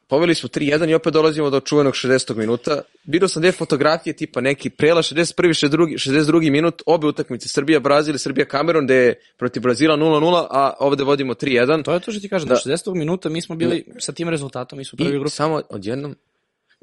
Poveli 0.07 0.35
smo 0.35 0.49
3-1 0.49 0.89
i 0.89 0.93
opet 0.93 1.13
dolazimo 1.13 1.49
do 1.49 1.59
čuvenog 1.59 1.93
60. 1.93 2.35
minuta. 2.35 2.81
Vidio 3.05 3.27
sam 3.27 3.41
dve 3.41 3.51
fotografije, 3.51 4.13
tipa 4.15 4.41
neki 4.41 4.69
prela 4.69 5.01
61. 5.01 5.33
62. 5.49 5.97
62. 5.99 6.51
minut, 6.51 6.81
obe 6.85 7.07
utakmice 7.07 7.49
Srbija, 7.49 7.79
Brazil 7.79 8.15
i 8.15 8.19
Srbija, 8.19 8.45
Kamerun, 8.45 8.85
gde 8.85 8.95
je 8.95 9.15
protiv 9.37 9.61
Brazila 9.61 9.97
0-0, 9.97 10.47
a 10.49 10.73
ovde 10.79 11.03
vodimo 11.03 11.33
3-1. 11.33 11.83
To 11.83 11.93
je 11.93 11.99
to 11.99 12.11
što 12.11 12.21
ti 12.21 12.29
kažem, 12.29 12.47
Da. 12.47 12.53
da. 12.55 12.59
60. 12.61 12.93
minuta 12.93 13.29
mi 13.29 13.41
smo 13.41 13.55
bili 13.55 13.85
sa 13.99 14.11
tim 14.11 14.29
rezultatom, 14.29 14.77
mi 14.77 14.85
smo 14.85 14.97
prvi 14.97 15.09
I 15.09 15.13
grupi. 15.13 15.29
samo 15.29 15.61
odjednom 15.69 16.15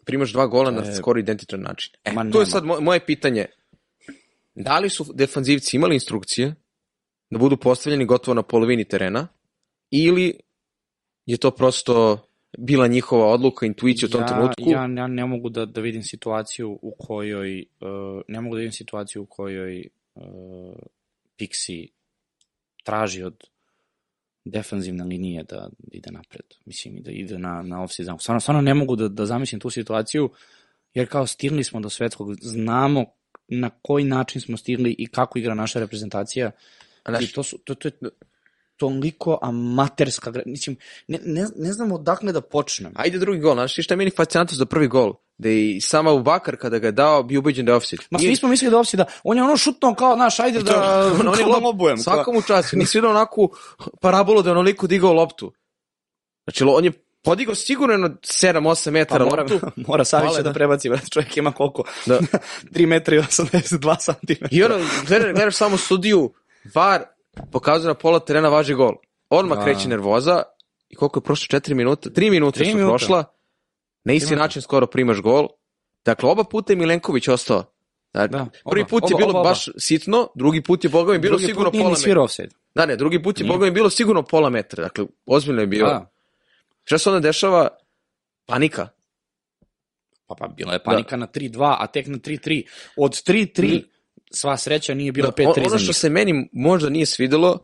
primaš 0.05 0.33
dva 0.33 0.47
gola 0.47 0.71
na 0.71 0.83
E, 0.83 0.95
skoro 0.95 1.19
identičan 1.21 1.61
način. 1.61 1.93
E, 2.05 2.13
ma 2.13 2.31
to 2.31 2.41
je 2.41 2.47
sad 2.47 2.65
moje, 2.65 2.81
moje 2.81 3.01
pitanje. 3.01 3.47
Da 4.55 4.79
li 4.79 4.89
su 4.91 5.07
defanzivci 5.15 5.77
imali 5.77 5.95
instrukcije 5.95 6.55
da 7.31 7.39
budu 7.39 7.57
postavljeni 7.57 8.05
gotovo 8.05 8.35
na 8.35 8.43
polovini 8.43 8.85
terena 8.85 9.29
ili 9.91 10.35
je 11.27 11.37
to 11.37 11.51
prosto 11.51 12.27
bila 12.59 12.87
njihova 12.87 13.27
odluka, 13.27 13.67
intuicija 13.67 14.07
u 14.07 14.11
tom 14.11 14.21
ja, 14.21 14.27
trenutku? 14.27 14.71
Ja, 14.71 14.81
ja 14.81 15.07
ne 15.07 15.27
mogu 15.27 15.49
da, 15.49 15.67
da 15.67 15.81
vidim 15.81 16.03
situaciju 16.03 16.79
u 16.83 16.95
kojoj, 16.99 17.65
uh, 17.81 18.23
ne 18.29 18.41
mogu 18.41 18.55
da 18.55 18.59
vidim 18.59 18.73
situaciju 18.73 19.23
u 19.23 19.27
kojoj 19.27 19.87
uh, 20.15 20.23
Pixi 21.39 21.89
traži 22.85 23.23
od 23.23 23.45
defanzivne 24.45 25.05
linije 25.05 25.43
da 25.43 25.69
ide 25.93 26.11
napred, 26.11 26.45
mislim, 26.65 26.97
i 26.97 27.01
da 27.01 27.11
ide 27.11 27.39
na, 27.39 27.63
na 27.63 27.83
offside 27.83 28.07
zone. 28.07 28.19
Stvarno, 28.19 28.41
stvarno 28.41 28.63
ne 28.63 28.75
mogu 28.75 28.97
da, 28.97 29.09
da 29.09 29.27
zamislim 29.27 29.61
tu 29.61 29.71
situaciju, 29.71 30.31
jer 30.95 31.09
kao 31.09 31.27
stigli 31.27 31.65
smo 31.65 31.81
do 31.81 31.91
svetskog, 31.91 32.35
znamo 32.41 33.05
na 33.49 33.71
koji 33.83 34.05
način 34.05 34.41
smo 34.41 34.57
stigli 34.57 34.95
i 34.99 35.07
kako 35.07 35.39
igra 35.39 35.55
naša 35.55 35.81
reprezentacija. 35.81 36.51
A 37.03 37.11
znaš, 37.11 37.31
I 37.31 37.33
to, 37.33 37.43
su, 37.43 37.59
to, 37.59 37.75
to 37.75 37.89
je 37.89 37.93
toliko 38.77 39.39
amaterska, 39.43 40.33
mislim, 40.47 40.77
ne, 41.09 41.19
ne, 41.25 41.47
ne 41.57 41.73
znam 41.73 41.93
odakle 41.93 42.33
da 42.33 42.41
počnem. 42.41 42.93
Ajde 42.97 43.19
drugi 43.19 43.41
gol, 43.41 43.55
znaš 43.55 43.75
šta 43.85 43.95
je 43.95 43.97
meni 43.97 44.11
fascinantno 44.11 44.57
za 44.57 44.67
prvi 44.67 44.89
gol? 44.89 45.15
Da 45.39 45.49
je 45.49 45.77
i 45.77 45.81
sama 45.81 46.13
Ubakar 46.13 46.57
kada 46.57 46.79
ga 46.79 46.89
je 46.89 46.93
dao, 46.93 47.23
bio 47.23 47.39
ubeđen 47.39 47.67
da 47.67 47.73
je 47.73 47.77
offside. 47.77 48.03
Ma 48.11 48.19
svi 48.19 48.37
smo 48.37 48.49
mislili 48.49 48.71
da 48.71 48.79
offside, 48.79 49.05
da 49.05 49.11
on 49.25 49.37
je 49.37 49.43
ono 49.43 49.57
šutno 49.57 49.95
kao, 49.95 50.15
znaš, 50.15 50.41
ajde 50.41 50.63
da, 50.63 51.07
on, 51.21 51.29
on 51.29 51.39
je 51.39 51.45
kao 51.45 51.53
da 51.53 51.55
lop, 51.55 51.63
lobujem. 51.65 51.99
svakom 51.99 52.37
u 52.37 52.43
času. 52.43 52.77
Nisi 52.77 52.99
vidio 52.99 53.11
onakvu 53.11 53.51
parabolu 54.01 54.43
da 54.43 54.51
je 54.51 54.53
onoliko 54.53 54.87
digao 54.87 55.13
loptu. 55.13 55.53
Znači, 56.45 56.65
on 56.65 56.85
je 56.85 56.93
podigao 57.27 57.55
sigurno 57.55 57.95
jedno 57.95 58.09
7-8 58.09 58.85
Pa 58.85 58.91
metara 58.91 59.25
mora, 59.25 59.43
loptu. 59.43 59.61
mora 59.89 60.05
Hvala, 60.11 60.37
da, 60.37 60.43
da. 60.43 60.53
prebaci, 60.53 60.89
brate, 60.89 61.07
čovjek 61.11 61.37
ima 61.37 61.53
koliko? 61.53 61.85
Da. 62.07 62.19
3 62.75 62.87
metra 62.87 63.17
i 63.17 63.19
82 63.19 63.99
centimetra. 64.01 64.49
I 64.51 64.63
ono, 64.63 64.79
gledaš, 65.07 65.33
gledaš 65.35 65.55
samo 65.55 65.77
sudiju, 65.77 66.33
VAR 66.75 67.16
pokazuje 67.53 67.89
na 67.89 67.95
pola 67.95 68.21
terena 68.21 68.49
važi 68.49 68.75
gol. 68.75 68.95
Odmah 69.31 69.59
Da. 69.59 69.65
kreće 69.65 69.89
nervoza 69.89 70.43
i 70.89 70.95
koliko 70.95 71.19
je 71.19 71.25
prošlo 71.25 71.59
4 71.59 71.75
minuta? 71.75 72.11
3 72.11 72.31
minuta 72.31 72.57
Tri 72.57 72.65
su 72.65 72.77
minuta. 72.77 72.91
prošla. 72.91 73.25
Na 74.05 74.13
isti 74.13 74.27
minuta. 74.27 74.43
način 74.43 74.63
skoro 74.63 74.87
primaš 74.87 75.21
gol. 75.21 75.49
Dakle, 76.05 76.31
oba 76.31 76.45
puta 76.45 76.73
je 76.73 76.77
Milenković 76.77 77.29
ostao. 77.29 77.65
Da, 78.15 78.27
Da, 78.27 78.47
prvi 78.65 78.81
oba, 78.83 78.89
put 78.89 79.03
je 79.03 79.15
oba, 79.15 79.19
bilo 79.19 79.31
oba, 79.31 79.41
oba. 79.41 79.49
baš 79.49 79.69
sitno, 79.79 80.29
drugi 80.35 80.63
put 80.63 80.85
je, 80.85 80.91
boga 80.91 81.13
mi, 81.13 81.19
bilo 81.19 81.33
Drugi 81.33 81.47
sigurno 81.47 81.71
pola 81.73 81.91
metra. 81.91 82.27
Da, 82.75 82.87
ne, 82.87 82.97
drugi 82.97 83.23
put 83.23 83.41
je, 83.41 83.47
boga 83.47 83.65
mi, 83.65 83.71
bilo 83.71 83.91
sigurno 83.91 84.23
pola 84.23 84.51
metra. 84.51 84.83
Dakle, 84.83 85.05
ozbiljno 85.27 85.61
je 85.61 85.67
bilo. 85.67 85.89
Da. 85.89 86.11
Šta 86.85 86.99
se 86.99 87.11
onda 87.11 87.21
dešava? 87.21 87.69
Panika. 88.47 88.89
Pa, 90.27 90.35
pa 90.35 90.49
bila 90.49 90.73
je 90.73 90.83
panika 90.83 91.17
na 91.17 91.27
3-2, 91.27 91.77
a 91.79 91.87
tek 91.87 92.07
na 92.07 92.19
3-3. 92.19 92.63
Od 92.97 93.13
3-3, 93.13 93.85
sva 94.31 94.57
sreća 94.57 94.95
nije 94.95 95.13
bilo 95.13 95.27
Da, 95.31 95.43
5-3 95.43 95.59
ono 95.61 95.69
za 95.69 95.79
što 95.79 95.93
se 95.93 96.11
meni 96.11 96.49
možda 96.53 96.91
nije 96.91 97.07
svidelo, 97.07 97.59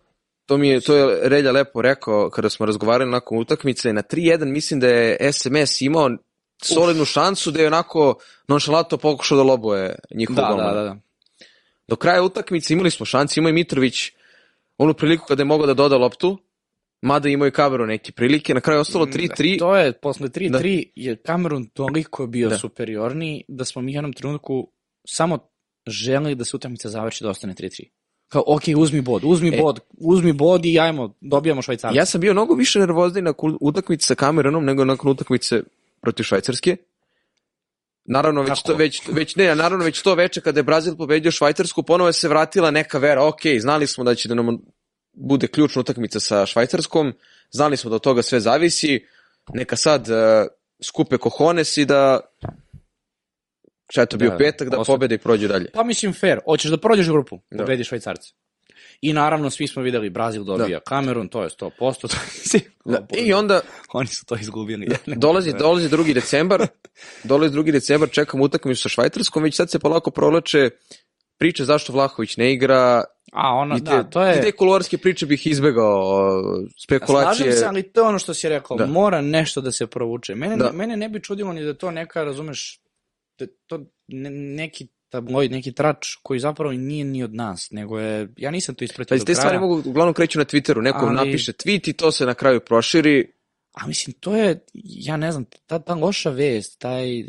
to 0.46 0.56
mi 0.56 0.68
je, 0.68 0.80
to 0.80 0.94
je 0.94 1.28
Relja 1.28 1.52
lepo 1.52 1.82
rekao 1.82 2.30
kada 2.30 2.50
smo 2.50 2.66
razgovarali 2.66 3.10
nakon 3.10 3.38
utakmice, 3.38 3.92
na 3.92 4.02
3-1 4.02 4.44
mislim 4.44 4.80
da 4.80 4.88
je 4.88 5.32
SMS 5.32 5.80
imao 5.80 6.10
solidnu 6.62 7.04
šansu 7.04 7.50
da 7.50 7.60
je 7.60 7.66
onako 7.66 8.14
nonšalato 8.48 8.96
pokušao 8.96 9.36
da 9.36 9.42
lobuje 9.44 9.94
njihov 10.14 10.36
Da, 10.36 10.42
golman. 10.48 10.66
da, 10.66 10.72
da, 10.74 10.82
da. 10.82 10.96
Do 11.88 11.96
kraja 11.96 12.22
utakmice 12.22 12.72
imali 12.74 12.90
smo 12.90 13.06
šanse, 13.06 13.40
imao 13.40 13.48
je 13.48 13.52
Mitrović 13.52 14.10
onu 14.78 14.94
priliku 14.94 15.26
kada 15.26 15.40
je 15.42 15.46
mogao 15.46 15.66
da 15.66 15.74
doda 15.74 15.96
loptu, 15.96 16.38
mada 17.02 17.28
imao 17.28 17.44
je 17.46 17.50
Kameru 17.50 17.86
neke 17.86 18.12
prilike, 18.12 18.54
na 18.54 18.60
kraju 18.60 18.76
je 18.76 18.80
ostalo 18.80 19.06
3-3. 19.06 19.54
Mm, 19.54 19.58
To 19.58 19.76
je, 19.76 19.92
posle 19.92 20.28
3-3 20.28 20.90
je 20.94 21.16
Cameron 21.26 21.66
toliko 21.66 22.26
bio 22.26 22.48
Da. 22.48 22.58
superiorniji 22.58 23.44
da 23.48 23.64
smo 23.64 23.82
mi 23.82 23.92
u 23.92 23.94
jednom 23.94 24.12
trenutku 24.12 24.68
samo 25.06 25.38
želeli 25.86 26.34
da 26.34 26.44
se 26.44 26.56
utakmica 26.56 26.88
završi 26.88 27.24
da 27.24 27.30
ostane 27.30 27.54
3-3. 27.54 27.88
Kao, 28.28 28.44
ok, 28.46 28.62
uzmi 28.76 29.00
bod, 29.00 29.22
uzmi 29.24 29.48
E. 29.48 29.60
bod, 29.60 29.80
uzmi 29.98 30.32
bod 30.32 30.64
i 30.64 30.80
ajmo, 30.80 31.14
dobijamo 31.20 31.62
švajcarca. 31.62 31.98
Ja 31.98 32.06
sam 32.06 32.20
bio 32.20 32.32
mnogo 32.32 32.54
više 32.54 32.78
nervozni 32.78 33.22
na 33.22 33.34
utakmici 33.60 34.06
sa 34.06 34.14
Kamerunom 34.14 34.64
nego 34.64 34.84
nakon 34.84 35.10
utakmice 35.10 35.62
protiv 36.00 36.24
Švajcarske. 36.24 36.76
Naravno, 38.04 38.42
već 38.42 38.62
to, 38.62 38.74
već, 38.74 39.02
već, 39.08 39.36
ne, 39.36 39.54
naravno, 39.54 39.84
već 39.84 40.02
to 40.02 40.14
veče 40.14 40.40
kada 40.40 40.60
je 40.60 40.64
Brazil 40.64 40.96
pobedio 40.96 41.30
Švajcarsku, 41.30 41.82
ponovo 41.82 42.08
je 42.08 42.12
se 42.12 42.28
vratila 42.28 42.70
neka 42.70 42.98
vera, 42.98 43.26
ok, 43.26 43.40
znali 43.58 43.86
smo 43.86 44.04
da 44.04 44.14
će 44.14 44.28
da 44.28 44.34
nam 44.34 44.58
bude 45.12 45.46
ključna 45.46 45.80
utakmica 45.80 46.20
sa 46.20 46.46
Švajcarskom, 46.46 47.12
znali 47.50 47.76
smo 47.76 47.90
da 47.90 47.96
od 47.96 48.02
toga 48.02 48.22
sve 48.22 48.40
zavisi, 48.40 49.06
neka 49.54 49.76
sad 49.76 50.08
uh, 50.08 50.16
skupe 50.82 51.18
kohones 51.18 51.76
i 51.76 51.84
da 51.84 52.20
šta 53.92 54.00
je 54.00 54.06
to 54.06 54.16
bio 54.16 54.30
Da, 54.30 54.36
petak, 54.36 54.68
da 54.68 54.78
osam. 54.78 54.92
pobede 54.92 55.14
i 55.14 55.18
prođe 55.18 55.48
dalje. 55.48 55.70
Pa 55.70 55.84
mislim 55.84 56.12
fair, 56.12 56.38
hoćeš 56.44 56.70
da 56.70 56.76
prođeš 56.76 57.08
grupu, 57.08 57.36
Da. 57.50 57.56
da. 57.56 57.64
pobedi 57.64 57.84
švajcarce. 57.84 58.32
I 59.00 59.12
naravno 59.12 59.50
svi 59.50 59.68
smo 59.68 59.82
videli 59.82 60.10
Brazil 60.10 60.44
dobija 60.44 60.78
da. 60.78 60.84
Kamerun, 60.84 61.28
to 61.28 61.42
je 61.42 61.48
100%. 61.50 61.70
To 62.00 62.16
je 62.54 62.60
Da, 62.84 63.06
I 63.16 63.32
onda 63.32 63.60
Oni 63.92 64.06
su 64.06 64.26
to 64.26 64.36
izgubili. 64.36 64.88
dolazi, 65.06 65.52
dolazi 65.52 65.88
drugi 65.88 66.14
decembar, 66.14 66.66
dolazi 67.24 67.52
drugi 67.52 67.72
decembar, 67.72 68.10
čekam 68.10 68.40
utakmicu 68.40 68.82
sa 68.82 68.88
Švajcarskom, 68.88 69.42
već 69.42 69.56
sad 69.56 69.70
se 69.70 69.78
polako 69.78 70.10
provlače 70.10 70.70
priče 71.38 71.64
zašto 71.64 71.92
Vlahović 71.92 72.36
ne 72.36 72.52
igra, 72.52 73.04
A 73.32 73.48
ono, 73.48 73.76
i 73.76 73.84
te, 73.84 73.90
da, 73.90 74.02
to 74.02 74.22
je... 74.22 74.38
i 74.38 74.42
te 74.42 74.52
kolorske 74.52 74.98
priče 74.98 75.26
bih 75.26 75.46
izbegao, 75.46 76.24
spekulacije. 76.78 77.34
Slažem 77.36 77.52
se, 77.52 77.66
ali 77.66 77.82
to 77.82 78.00
je 78.00 78.06
ono 78.06 78.18
što 78.18 78.34
si 78.34 78.48
rekao, 78.48 78.76
Da. 78.76 78.86
da. 78.86 78.92
mora 78.92 79.20
nešto 79.20 79.60
da 79.60 79.72
se 79.72 79.86
provuče. 79.86 80.34
Mene, 80.34 80.56
Da. 80.56 80.64
da. 80.64 80.72
mene 80.72 80.96
ne 80.96 81.08
bi 81.08 81.22
čudilo 81.22 81.52
ni 81.52 81.64
da 81.64 81.74
to 81.74 81.90
neka, 81.90 82.24
razumeš, 82.24 82.78
da 82.78 82.81
to 83.46 83.84
ne, 84.08 84.30
neki 84.30 84.86
tabloid, 85.08 85.52
neki 85.52 85.72
trač 85.72 86.14
koji 86.22 86.40
zapravo 86.40 86.72
nije 86.72 87.04
ni 87.04 87.22
od 87.22 87.34
nas, 87.34 87.70
nego 87.70 87.98
je, 87.98 88.28
ja 88.36 88.50
nisam 88.50 88.74
to 88.74 88.84
ispratio 88.84 89.16
Pa 89.16 89.18
do 89.18 89.24
te 89.24 89.34
stvari 89.34 89.56
kraja, 89.56 89.60
mogu, 89.60 89.82
uglavnom 89.90 90.14
kreću 90.14 90.38
na 90.38 90.44
Twitteru, 90.44 90.82
neko 90.82 91.06
Ali- 91.06 91.14
napiše 91.14 91.52
tweet 91.52 91.88
i 91.88 91.92
to 91.92 92.12
se 92.12 92.26
na 92.26 92.34
kraju 92.34 92.60
proširi. 92.60 93.32
a 93.72 93.86
mislim, 93.86 94.14
to 94.20 94.36
je, 94.36 94.64
ja 94.74 95.16
ne 95.16 95.32
znam, 95.32 95.44
ta, 95.66 95.78
ta 95.78 95.94
loša 95.94 96.30
vest, 96.30 96.78
taj, 96.78 97.24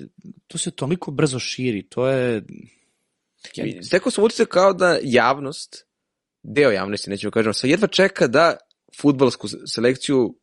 to 0.47 0.57
se 0.57 0.71
toliko 0.71 1.11
brzo 1.11 1.39
širi, 1.39 1.83
to 1.89 2.07
je, 2.07 2.43
ja, 3.55 3.65
I 3.65 3.83
Stekao 3.83 4.11
sam 4.11 4.23
utisak 4.23 4.47
kao 4.47 4.73
da 4.73 4.97
javnost, 5.03 5.85
deo 6.43 6.71
javnosti, 6.71 7.09
nećemo 7.09 7.31
kažemo, 7.31 7.53
sad 7.53 7.69
jedva 7.69 7.87
čeka 7.87 8.27
da 8.27 8.57
futbalsku 9.01 9.47
selekciju 9.65 10.39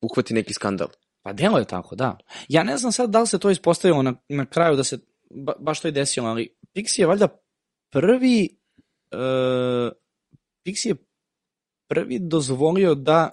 uhvati 0.00 0.34
neki 0.34 0.54
skandal. 0.54 0.88
Pa 1.22 1.32
delo 1.32 1.58
je 1.58 1.64
tako, 1.64 1.94
da. 1.94 2.18
Ja 2.48 2.62
ne 2.62 2.76
znam 2.76 2.92
sad 2.92 3.10
da 3.10 3.20
li 3.20 3.26
se 3.26 3.38
to 3.38 3.50
ispostavilo 3.50 4.02
na, 4.02 4.14
na 4.28 4.46
kraju 4.46 4.76
da 4.76 4.84
se 4.84 4.98
ba, 5.30 5.52
baš 5.58 5.80
to 5.80 5.88
i 5.88 5.92
desilo, 5.92 6.28
ali 6.28 6.56
Pixi 6.74 7.00
je 7.00 7.06
valjda 7.06 7.28
prvi 7.90 8.48
uh, 9.12 9.92
Pixi 10.64 10.88
je 10.88 10.94
prvi 11.88 12.18
dozvolio 12.18 12.94
da 12.94 13.30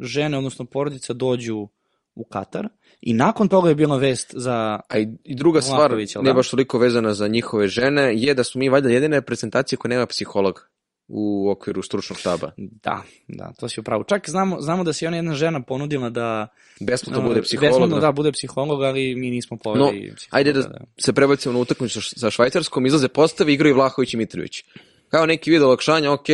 žene, 0.00 0.38
odnosno 0.38 0.64
porodica 0.64 1.12
dođu 1.12 1.68
u 2.14 2.24
Katar 2.24 2.68
i 3.00 3.14
nakon 3.14 3.48
toga 3.48 3.68
je 3.68 3.74
bila 3.74 3.96
vest 3.96 4.34
za 4.36 4.80
A 4.88 4.98
i, 4.98 5.08
i 5.24 5.34
druga 5.34 5.60
stvar, 5.60 5.92
jel 5.92 6.22
ne 6.22 6.30
da? 6.30 6.34
baš 6.34 6.50
toliko 6.50 6.78
vezana 6.78 7.14
za 7.14 7.28
njihove 7.28 7.68
žene, 7.68 8.12
je 8.16 8.34
da 8.34 8.44
smo 8.44 8.58
mi 8.58 8.68
valjda 8.68 8.88
jedine 8.88 9.16
reprezentacije 9.16 9.76
koja 9.78 9.88
nema 9.88 10.06
psihologa 10.06 10.62
u 11.08 11.50
okviru 11.50 11.82
stručnog 11.82 12.18
štaba. 12.18 12.50
da, 12.56 13.02
da, 13.28 13.52
to 13.60 13.68
si 13.68 13.80
upravo. 13.80 14.04
Čak 14.04 14.30
znamo, 14.30 14.60
znamo 14.60 14.84
da 14.84 14.92
se 14.92 15.06
ona 15.06 15.16
jedna 15.16 15.34
žena 15.34 15.62
ponudila 15.62 16.10
da 16.10 16.48
Besplatno 16.80 17.22
bude 17.22 17.42
psiholog. 17.42 17.70
besplatno, 17.70 17.96
da. 17.96 18.00
da, 18.00 18.12
bude 18.12 18.32
psiholog, 18.32 18.82
ali 18.82 19.14
mi 19.14 19.30
nismo 19.30 19.56
poveli 19.56 20.08
No. 20.08 20.14
Ajde 20.30 20.52
da 20.52 20.70
se 20.98 21.12
prebacimo 21.12 21.52
na 21.54 21.60
utakmicu 21.60 22.02
sa- 22.02 22.30
Švajcarskom, 22.30 22.86
izlaze 22.86 23.08
postavi, 23.08 23.52
igraju 23.52 23.74
Vlahović 23.74 24.14
i 24.14 24.16
Mitrović. 24.16 24.64
Kao 25.08 25.26
neki 25.26 25.50
vid 25.50 25.62
olakšanja, 25.62 26.12
ok, 26.12 26.26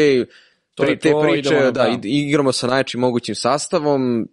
To 0.75 0.83
je 0.83 0.87
pri, 0.87 0.99
te 0.99 1.11
to, 1.11 1.21
priče, 1.23 1.49
idemo, 1.49 1.61
da, 1.63 1.71
da. 1.71 1.99
igramo 2.05 2.53
sa 2.53 2.67
najjačim 2.67 3.01
mogućim 3.01 3.35
sastavom, 3.35 4.29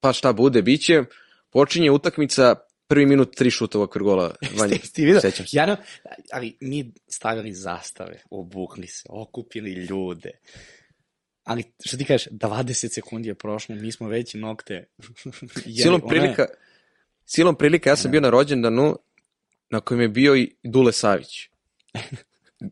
pa 0.00 0.12
šta 0.12 0.32
bude, 0.32 0.62
biće. 0.62 1.02
Počinje 1.50 1.90
utakmica, 1.90 2.54
prvi 2.88 3.06
minut, 3.06 3.36
tri 3.36 3.50
šuta 3.50 3.78
u 3.78 3.82
okvir 3.82 4.02
gola. 4.02 4.34
Vanja, 4.58 4.76
Ste, 4.76 4.86
ste 4.86 5.02
vidio? 5.02 5.20
sećam 5.20 5.46
se. 5.46 5.56
Ja 5.56 5.66
ne, 5.66 5.76
ali 6.32 6.56
mi 6.60 6.92
stavili 7.08 7.52
zastave, 7.52 8.22
obukli 8.30 8.86
se, 8.86 9.02
okupili 9.08 9.70
ljude. 9.72 10.30
Ali, 11.44 11.64
što 11.84 11.96
ti 11.96 12.04
kažeš, 12.04 12.28
20 12.28 12.72
sekundi 12.88 13.28
je 13.28 13.34
prošlo, 13.34 13.74
mi 13.74 13.92
smo 13.92 14.08
već 14.08 14.34
nokte. 14.34 14.74
jeli. 15.56 15.76
Silom 15.76 16.00
Ona 16.04 16.14
je- 16.14 16.20
prilika, 16.20 16.46
silom 17.26 17.54
prilika, 17.54 17.90
ja 17.90 17.96
sam 17.96 18.10
bio 18.10 18.20
na 18.20 18.30
rođendanu 18.30 18.98
na 19.70 19.80
kojem 19.80 20.00
je 20.00 20.08
bio 20.08 20.36
i 20.36 20.54
Dule 20.62 20.92
Savić. 20.92 21.48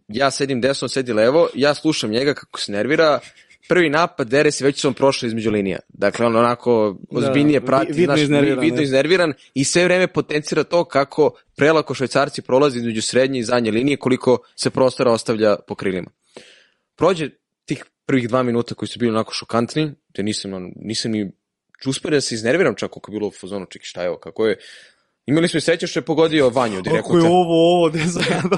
Ja 0.09 0.31
sedim 0.31 0.61
desno, 0.61 0.88
sedi 0.88 1.12
levo, 1.12 1.48
ja 1.55 1.74
slušam 1.74 2.11
njega 2.11 2.35
kako 2.35 2.61
se 2.61 2.72
nervira, 2.72 3.20
prvi 3.68 3.90
napad, 3.90 4.29
dere 4.29 4.50
se, 4.50 4.64
već 4.64 4.81
su 4.81 4.88
on 4.88 4.94
prošli 4.94 5.26
između 5.26 5.50
linija. 5.50 5.79
Dakle, 5.88 6.26
on 6.26 6.37
onako 6.37 6.96
ozbiljnije 7.11 7.61
Da, 7.61 7.66
prati, 7.66 7.92
vi- 7.92 7.98
vidno 7.98 8.14
znaš, 8.14 8.22
iznerviran, 8.22 8.61
vidno 8.61 8.76
ne. 8.76 8.83
iznerviran 8.83 9.33
i 9.55 9.64
sve 9.64 9.85
vreme 9.85 10.07
potencira 10.07 10.64
to 10.64 10.85
kako 10.85 11.31
prelako 11.57 11.94
švajcarci 11.94 12.42
prolaze 12.42 12.79
između 12.79 13.02
srednje 13.02 13.40
i 13.40 13.44
zadnje 13.44 13.70
linije, 13.70 13.96
koliko 13.96 14.38
se 14.57 14.70
prostora 14.70 15.12
ostavlja 15.12 15.57
po 15.68 15.74
krilima. 15.74 16.11
Prođe 16.96 17.31
tih 17.64 17.85
prvih 18.07 18.29
dva 18.29 18.42
minuta 18.42 18.74
koji 18.74 18.88
su 18.88 18.98
bili 18.98 19.11
onako 19.11 19.33
šokantni, 19.35 19.92
te 20.14 20.22
nisam, 20.22 20.50
nisam 20.76 21.11
ni 21.11 21.33
uspio 21.87 22.11
da 22.11 22.20
se 22.20 22.35
iznerviram 22.35 22.74
čak 22.74 22.90
kako 22.90 23.12
je 23.12 23.18
bilo 23.18 23.29
u 23.29 23.33
fazonu, 23.40 23.66
čekaj 23.70 23.85
šta 23.85 24.02
je 24.02 24.09
ovo, 24.09 24.18
kako 24.18 24.46
je... 24.46 24.57
Imali 25.26 25.48
smo 25.48 25.59
i 25.59 25.61
sreće 25.61 25.87
što 25.87 25.98
je 25.98 26.05
pogodio 26.05 26.48
Vanju 26.48 26.83
direktno. 26.83 27.02
Kako 27.02 27.18
je 27.18 27.24
ovo, 27.24 27.74
ovo, 27.76 27.88
ne 27.88 28.07
znam. 28.07 28.24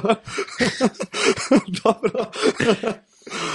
Dobro. 1.84 2.24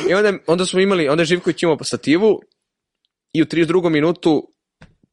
I 0.09 0.13
onda, 0.13 0.33
onda 0.47 0.65
smo 0.65 0.79
imali, 0.79 1.07
onda 1.07 1.21
je 1.21 1.25
Živković 1.25 1.63
imao 1.63 1.77
stativu 1.81 2.39
i 3.33 3.41
u 3.41 3.45
32. 3.45 3.89
minutu 3.89 4.47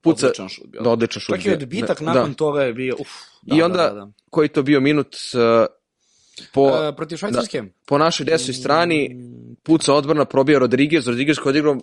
puca... 0.01 0.27
Odličan 0.27 0.49
šut 0.49 0.67
bio. 0.67 0.81
Da, 0.81 0.91
odličan 0.91 1.21
šut. 1.21 1.37
Čak 1.37 1.47
i 1.47 1.51
odbitak 1.51 1.99
Da, 2.01 2.05
nakon 2.05 2.31
da. 2.31 2.37
toga 2.37 2.63
je 2.63 2.73
bio, 2.73 2.97
uf. 2.99 3.09
I 3.47 3.63
onda, 3.63 4.09
koji 4.31 4.45
je 4.45 4.49
to 4.49 4.63
bio 4.63 4.81
minut 4.81 5.17
uh, 5.35 5.67
po, 6.53 6.69
E, 6.71 6.97
protiv 6.97 7.17
Švajcarske? 7.17 7.63
po 7.87 7.99
našoj 7.99 8.25
desnoj 8.25 8.55
strani, 8.55 9.09
Mm, 9.09 9.55
puca 9.63 9.95
odbrana, 9.95 10.25
probija 10.25 10.59
Rodriguez, 10.59 11.07
Rodriguez 11.07 11.39
koji 11.39 11.51
odigrao 11.51 11.77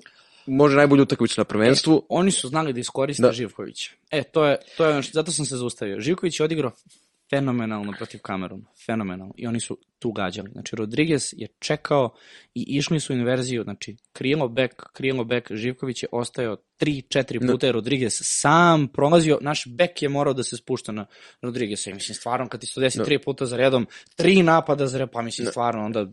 može 0.45 0.75
najbolju 0.77 1.03
utakmicu 1.03 1.35
na 1.37 1.45
prvenstvu. 1.45 2.05
Oni 2.09 2.31
su 2.31 2.47
znali 2.47 2.73
da 2.73 2.79
iskoriste 2.79 3.21
Da. 3.21 3.27
da. 3.27 3.33
Živkovića. 3.33 3.91
E, 4.11 4.23
to 4.23 4.45
je, 4.45 4.57
to 4.77 4.85
je, 4.85 4.91
ono 4.91 5.01
što- 5.01 5.11
zato 5.13 5.31
sam 5.31 5.45
se 5.45 5.57
zaustavio. 5.57 5.99
Živković 5.99 6.39
je 6.39 6.43
odigrao 6.43 6.71
fenomenalno 7.29 7.93
protiv 7.97 8.19
Kameruna. 8.21 8.65
Fenomenalno. 8.85 9.33
I 9.37 9.47
oni 9.47 9.59
su 9.59 9.77
tu 9.99 10.11
gađali. 10.11 10.49
Znači, 10.51 10.75
Rodriguez 10.75 11.33
je 11.37 11.47
čekao 11.59 12.13
i 12.55 12.65
išli 12.67 12.99
su 12.99 13.13
inverziju. 13.13 13.63
Znači, 13.63 13.95
krilo 14.13 14.47
bek, 14.47 14.83
krilo 14.93 15.23
bek, 15.23 15.51
Živković 15.51 16.03
je 16.03 16.09
ostajao 16.11 16.57
3-4 16.79 17.51
puta 17.51 17.65
je 17.65 17.71
Rodriguez 17.71 18.19
sam 18.23 18.87
prolazio. 18.87 19.37
Naš 19.41 19.63
bek 19.67 20.01
je 20.01 20.09
morao 20.09 20.33
da 20.33 20.43
se 20.43 20.57
spušta 20.57 20.91
na 20.91 21.05
Rodrigueza. 21.41 21.89
I 21.89 21.93
mislim, 21.93 22.15
stvarno, 22.15 22.49
kad 22.49 22.61
ti 22.61 22.67
se 22.67 22.81
desi 22.81 22.97
Da. 22.97 23.05
tri 23.05 23.19
puta 23.19 23.45
za 23.45 23.57
redom, 23.57 23.87
tri 24.15 24.43
napada 24.43 24.87
za 24.87 24.97
redom, 24.97 25.09
pa 25.13 25.21
mislim, 25.21 25.47
stvarno, 25.47 25.85
onda... 25.85 26.07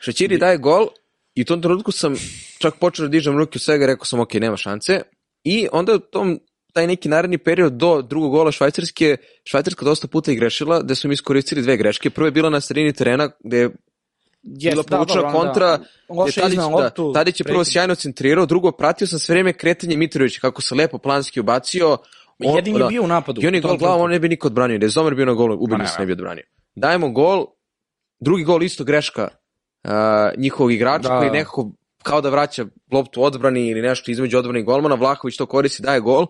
Šećiri 0.00 0.38
daje 0.38 0.58
gol 0.58 0.88
i 1.34 1.42
u 1.42 1.44
tom 1.44 1.62
trenutku 1.62 1.92
sam 1.92 2.14
čak 2.58 2.74
počeo 2.80 3.06
da 3.06 3.10
dižem 3.10 3.38
ruke 3.38 3.56
u 3.56 3.58
svega, 3.58 3.86
rekao 3.86 4.04
sam 4.04 4.20
ok, 4.20 4.34
nema 4.34 4.56
šanse. 4.56 5.02
I 5.44 5.68
onda 5.72 5.94
u 5.94 5.98
tom 5.98 6.40
taj 6.72 6.86
neki 6.86 7.08
naredni 7.08 7.38
period 7.38 7.72
do 7.72 8.02
drugog 8.02 8.30
gola 8.30 8.52
Švajcarske, 8.52 9.16
Švajcarska 9.44 9.84
dosta 9.84 10.08
puta 10.08 10.32
i 10.32 10.36
grešila, 10.36 10.80
gde 10.82 10.94
su 10.94 11.08
mi 11.08 11.14
iskoristili 11.14 11.62
dve 11.62 11.76
greške. 11.76 12.10
Prva 12.10 12.26
je 12.26 12.32
bila 12.32 12.50
na 12.50 12.60
sredini 12.60 12.92
terena, 12.92 13.30
gde 13.44 13.58
je 13.58 13.70
Yes, 14.42 14.70
bila 14.70 14.82
povučena 14.82 15.32
kontra, 15.32 15.76
gde 15.76 15.86
Loše 16.08 16.40
Tadić, 16.40 16.58
da. 16.58 16.90
Tadić 17.14 17.40
je 17.40 17.44
prvo 17.44 17.64
sjajno 17.64 17.94
centrirao, 17.94 18.46
drugo 18.46 18.72
pratio 18.72 19.06
sam 19.06 19.18
sve 19.18 19.32
vreme 19.32 19.52
kretanje 19.52 19.96
Mitrovića, 19.96 20.40
kako 20.40 20.62
se 20.62 20.74
lepo 20.74 20.98
planski 20.98 21.40
ubacio. 21.40 21.98
On- 22.44 22.56
Jedini 22.56 22.80
je 22.80 22.86
bio 22.88 23.02
u 23.02 23.06
napadu. 23.06 23.40
I 23.42 23.46
on 23.46 23.54
je 23.54 23.60
gol 23.60 23.76
glavom, 23.76 24.00
on 24.00 24.10
ne 24.10 24.18
bi 24.18 24.28
niko 24.28 24.46
odbranio. 24.46 24.78
Da 24.78 24.86
je 24.86 24.90
Zomer 24.90 25.14
bio 25.14 25.26
na 25.26 25.32
golu, 25.32 25.66
ne, 25.78 25.86
se 25.86 25.92
ne. 25.92 25.98
ne 25.98 26.06
bi 26.06 26.12
odbranio. 26.12 26.44
Dajemo 26.74 27.10
gol, 27.10 27.46
drugi 28.20 28.44
gol 28.44 28.62
isto 28.62 28.84
greška 28.84 29.28
uh, 29.84 29.90
njihovog 30.36 30.72
igrača 30.72 31.08
Da. 31.08 31.18
koji 31.18 31.30
nekako 31.30 31.72
kao 32.02 32.20
da 32.20 32.30
vraća 32.30 32.66
loptu 32.92 33.22
odbrani 33.24 33.68
ili 33.68 33.82
nešto 33.82 34.10
između 34.10 34.38
odbrani 34.38 34.60
i 34.60 34.62
golmana, 34.62 34.94
Vlahović 34.94 35.36
to 35.36 35.46
koristi, 35.46 35.82
daje 35.82 36.00
gol. 36.00 36.26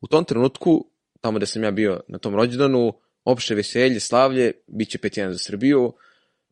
U 0.00 0.06
tom 0.06 0.24
trenutku, 0.24 0.86
tamo 1.20 1.38
gde 1.38 1.46
sam 1.46 1.64
ja 1.64 1.70
bio 1.70 2.00
na 2.08 2.18
tom 2.18 2.34
rođendanu, 2.34 2.92
opšte 3.24 3.54
veselje, 3.54 4.00
slavlje, 4.00 4.52
bit 4.66 4.90
će 4.90 4.98
5-1 4.98 5.30
za 5.30 5.38
Srbiju. 5.38 5.92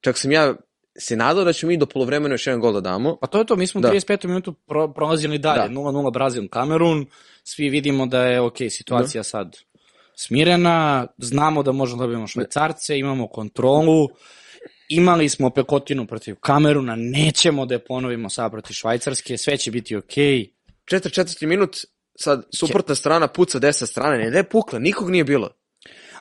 Čak 0.01 0.19
sam 0.19 0.33
ja 0.33 0.55
se 0.99 1.17
nadao 1.17 1.45
da 1.45 1.53
ćemo 1.53 1.69
mi 1.69 1.77
do 1.77 1.87
polovremena 1.87 2.35
još 2.35 2.47
jedan 2.47 2.61
gol 2.61 2.73
da 2.73 2.81
damo. 2.81 3.17
Pa 3.21 3.27
to 3.27 3.39
je 3.39 3.47
to, 3.47 3.57
mi 3.57 3.67
smo 3.67 3.79
u 3.79 3.83
Da. 3.83 3.91
35. 3.91 4.27
minutu 4.27 4.53
pro, 4.53 4.93
prolazili 4.93 5.39
dalje, 5.39 5.69
Da. 5.69 5.81
0-0 5.81 6.13
Brazil, 6.13 6.49
Kamerun, 6.49 7.07
svi 7.45 7.69
vidimo 7.69 8.07
da 8.07 8.27
je, 8.27 8.41
ok, 8.41 8.57
situacija 8.71 9.23
sad 9.23 9.57
smirena, 10.17 11.07
znamo 11.19 11.63
da 11.63 11.73
možemo 11.73 11.99
da 11.99 12.03
dobijemo 12.03 12.27
švajcarce, 12.27 12.99
imamo 12.99 13.29
kontrolu, 13.29 14.09
imali 14.89 15.29
smo 15.29 15.51
pekotinu 15.51 16.07
protiv 16.07 16.35
Kameruna, 16.41 16.97
nećemo 16.97 17.67
da 17.67 17.75
je 17.75 17.85
ponovimo 17.85 18.29
sad 18.31 18.51
protiv 18.51 18.75
Švajcarske, 18.75 19.37
sve 19.39 19.57
će 19.57 19.71
biti 19.71 19.97
ok. 19.97 20.15
44. 20.85 21.47
minut, 21.47 21.77
sad 22.21 22.43
suprotna 22.59 22.95
strana 22.95 23.29
puca 23.29 23.59
desna 23.59 23.87
strana, 23.87 24.17
ne 24.17 24.31
da 24.31 24.39
je 24.39 24.49
pukla, 24.49 24.79
nikog 24.79 25.11
nije 25.11 25.25
bilo. 25.25 25.51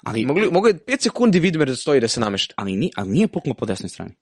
Ali, 0.03 0.25
Mogli, 0.25 0.51
mogo 0.51 0.67
je 0.67 0.73
5 0.73 1.01
sekundi 1.01 1.39
Vidmer 1.39 1.67
da 1.67 1.75
stoji 1.75 2.01
da 2.01 2.07
se 2.07 2.19
namešta. 2.19 2.53
ali, 2.57 2.75
ni, 2.75 2.91
ali 2.95 3.10
nije 3.10 3.27
puknuo 3.27 3.53
po 3.53 3.65
desnoj 3.65 3.89
strani. 3.89 4.15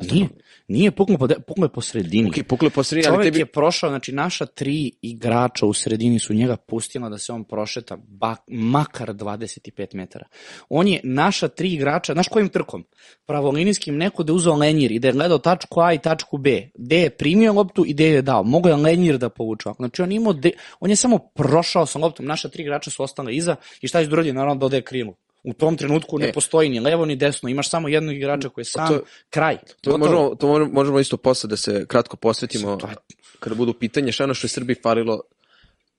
Nije, 0.00 0.28
nije 0.68 0.90
puknuo 0.90 1.18
po, 1.18 1.26
de, 1.26 1.34
puknuo 1.46 1.64
je 1.64 1.72
po 1.72 1.80
sredini. 1.80 2.28
Ok, 2.28 2.46
puklo 2.48 2.66
je 2.66 2.70
po 2.70 2.82
sredini, 2.82 3.08
ali 3.08 3.16
Čovjek 3.16 3.32
tebi... 3.32 3.38
je 3.38 3.46
prošao, 3.46 3.90
znači 3.90 4.12
naša 4.12 4.46
tri 4.46 4.92
igrača 5.02 5.66
u 5.66 5.72
sredini 5.72 6.18
su 6.18 6.34
njega 6.34 6.56
pustila 6.56 7.08
da 7.08 7.18
se 7.18 7.32
on 7.32 7.44
prošeta 7.44 7.96
bak, 7.96 8.38
makar 8.48 9.08
25 9.08 9.94
metara. 9.94 10.26
On 10.68 10.88
je 10.88 11.00
naša 11.04 11.48
tri 11.48 11.72
igrača, 11.72 12.12
znaš 12.12 12.28
kojim 12.28 12.48
trkom? 12.48 12.84
Pravolinijskim 13.26 13.96
neko 13.96 14.22
da 14.22 14.32
je 14.32 14.34
uzeo 14.34 14.54
lenjir 14.54 14.92
i 14.92 14.98
da 14.98 15.08
je 15.08 15.12
gledao 15.12 15.38
tačku 15.38 15.80
A 15.80 15.92
i 15.92 15.98
tačku 15.98 16.38
B. 16.38 16.70
Gde 16.74 17.00
je 17.00 17.10
primio 17.10 17.52
loptu 17.52 17.84
i 17.86 17.92
gde 17.92 18.08
je 18.08 18.22
dao. 18.22 18.42
Mogu 18.42 18.68
je 18.68 18.76
lenjir 18.76 19.18
da 19.18 19.28
povuče. 19.28 19.68
Znači 19.76 20.02
on, 20.02 20.12
imao 20.12 20.32
de, 20.32 20.50
on 20.80 20.90
je 20.90 20.96
samo 20.96 21.18
prošao 21.18 21.86
sa 21.86 21.98
loptom. 21.98 22.26
Naša 22.26 22.48
tri 22.48 22.62
igrača 22.62 22.90
su 22.90 23.02
ostale 23.02 23.34
iza 23.34 23.56
i 23.80 23.88
šta 23.88 24.00
je 24.00 24.08
uradio? 24.08 24.34
Naravno 24.34 24.60
dodaje 24.60 24.82
krilu. 24.82 25.14
U 25.42 25.52
tom 25.52 25.76
trenutku 25.76 26.18
ne 26.18 26.28
E. 26.28 26.32
postoji 26.32 26.68
ni 26.68 26.80
levo 26.80 27.04
ni 27.04 27.16
desno. 27.16 27.48
Imaš 27.48 27.70
samo 27.70 27.88
jednog 27.88 28.14
igrača 28.16 28.48
koji 28.48 28.62
je 28.62 28.66
sam, 28.66 28.88
to- 28.88 29.02
kraj. 29.30 29.58
To 29.80 29.98
možemo, 29.98 30.34
to 30.34 30.46
možemo- 30.48 30.72
možemo 30.72 31.00
isto 31.00 31.16
posle 31.16 31.48
da 31.48 31.56
se 31.56 31.86
kratko 31.86 32.16
posvetimo 32.16 32.76
To 32.76 32.86
je- 32.86 32.94
kada 33.40 33.54
budu 33.54 33.72
pitanje 33.72 34.12
šta 34.12 34.22
je 34.22 34.26
ono 34.26 34.34
što 34.34 34.44
je 34.44 34.50
Srbiji 34.50 34.76
falilo. 34.82 35.20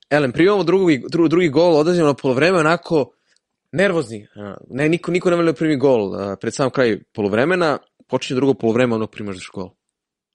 Elem, 0.09 0.31
primamo 0.31 0.63
drugi, 0.63 1.03
drugi, 1.09 1.29
drugi 1.29 1.49
gol, 1.49 1.75
odlazimo 1.75 2.07
na 2.07 2.13
polovreme 2.13 2.59
onako 2.59 3.11
nervozni. 3.71 4.27
Ne, 4.69 4.89
niko, 4.89 5.11
niko 5.11 5.29
ne 5.29 5.35
veli 5.35 5.45
da 5.45 5.53
primi 5.53 5.77
gol. 5.77 6.11
Pred 6.37 6.53
sam 6.53 6.69
kraj 6.69 6.99
polovremena, 7.13 7.77
počinje 8.07 8.35
drugo 8.35 8.53
polovreme, 8.53 8.95
ono 8.95 9.07
primaš. 9.07 9.49
Ma 9.55 9.63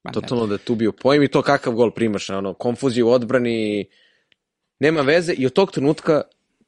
ne. 0.04 0.12
Totalno 0.12 0.46
da 0.46 0.54
je 0.54 0.58
tu 0.58 0.74
bio 0.74 0.92
pojem 0.92 1.22
i 1.22 1.28
to 1.28 1.42
kakav 1.42 1.72
gol 1.72 1.90
primaš, 1.90 2.30
ono, 2.30 2.54
konfuziju 2.54 3.06
u 3.08 3.10
odbrani, 3.10 3.86
nema 4.80 5.00
veze 5.00 5.32
i 5.32 5.46
od 5.46 5.52
tog 5.52 5.72
trenutka 5.72 6.22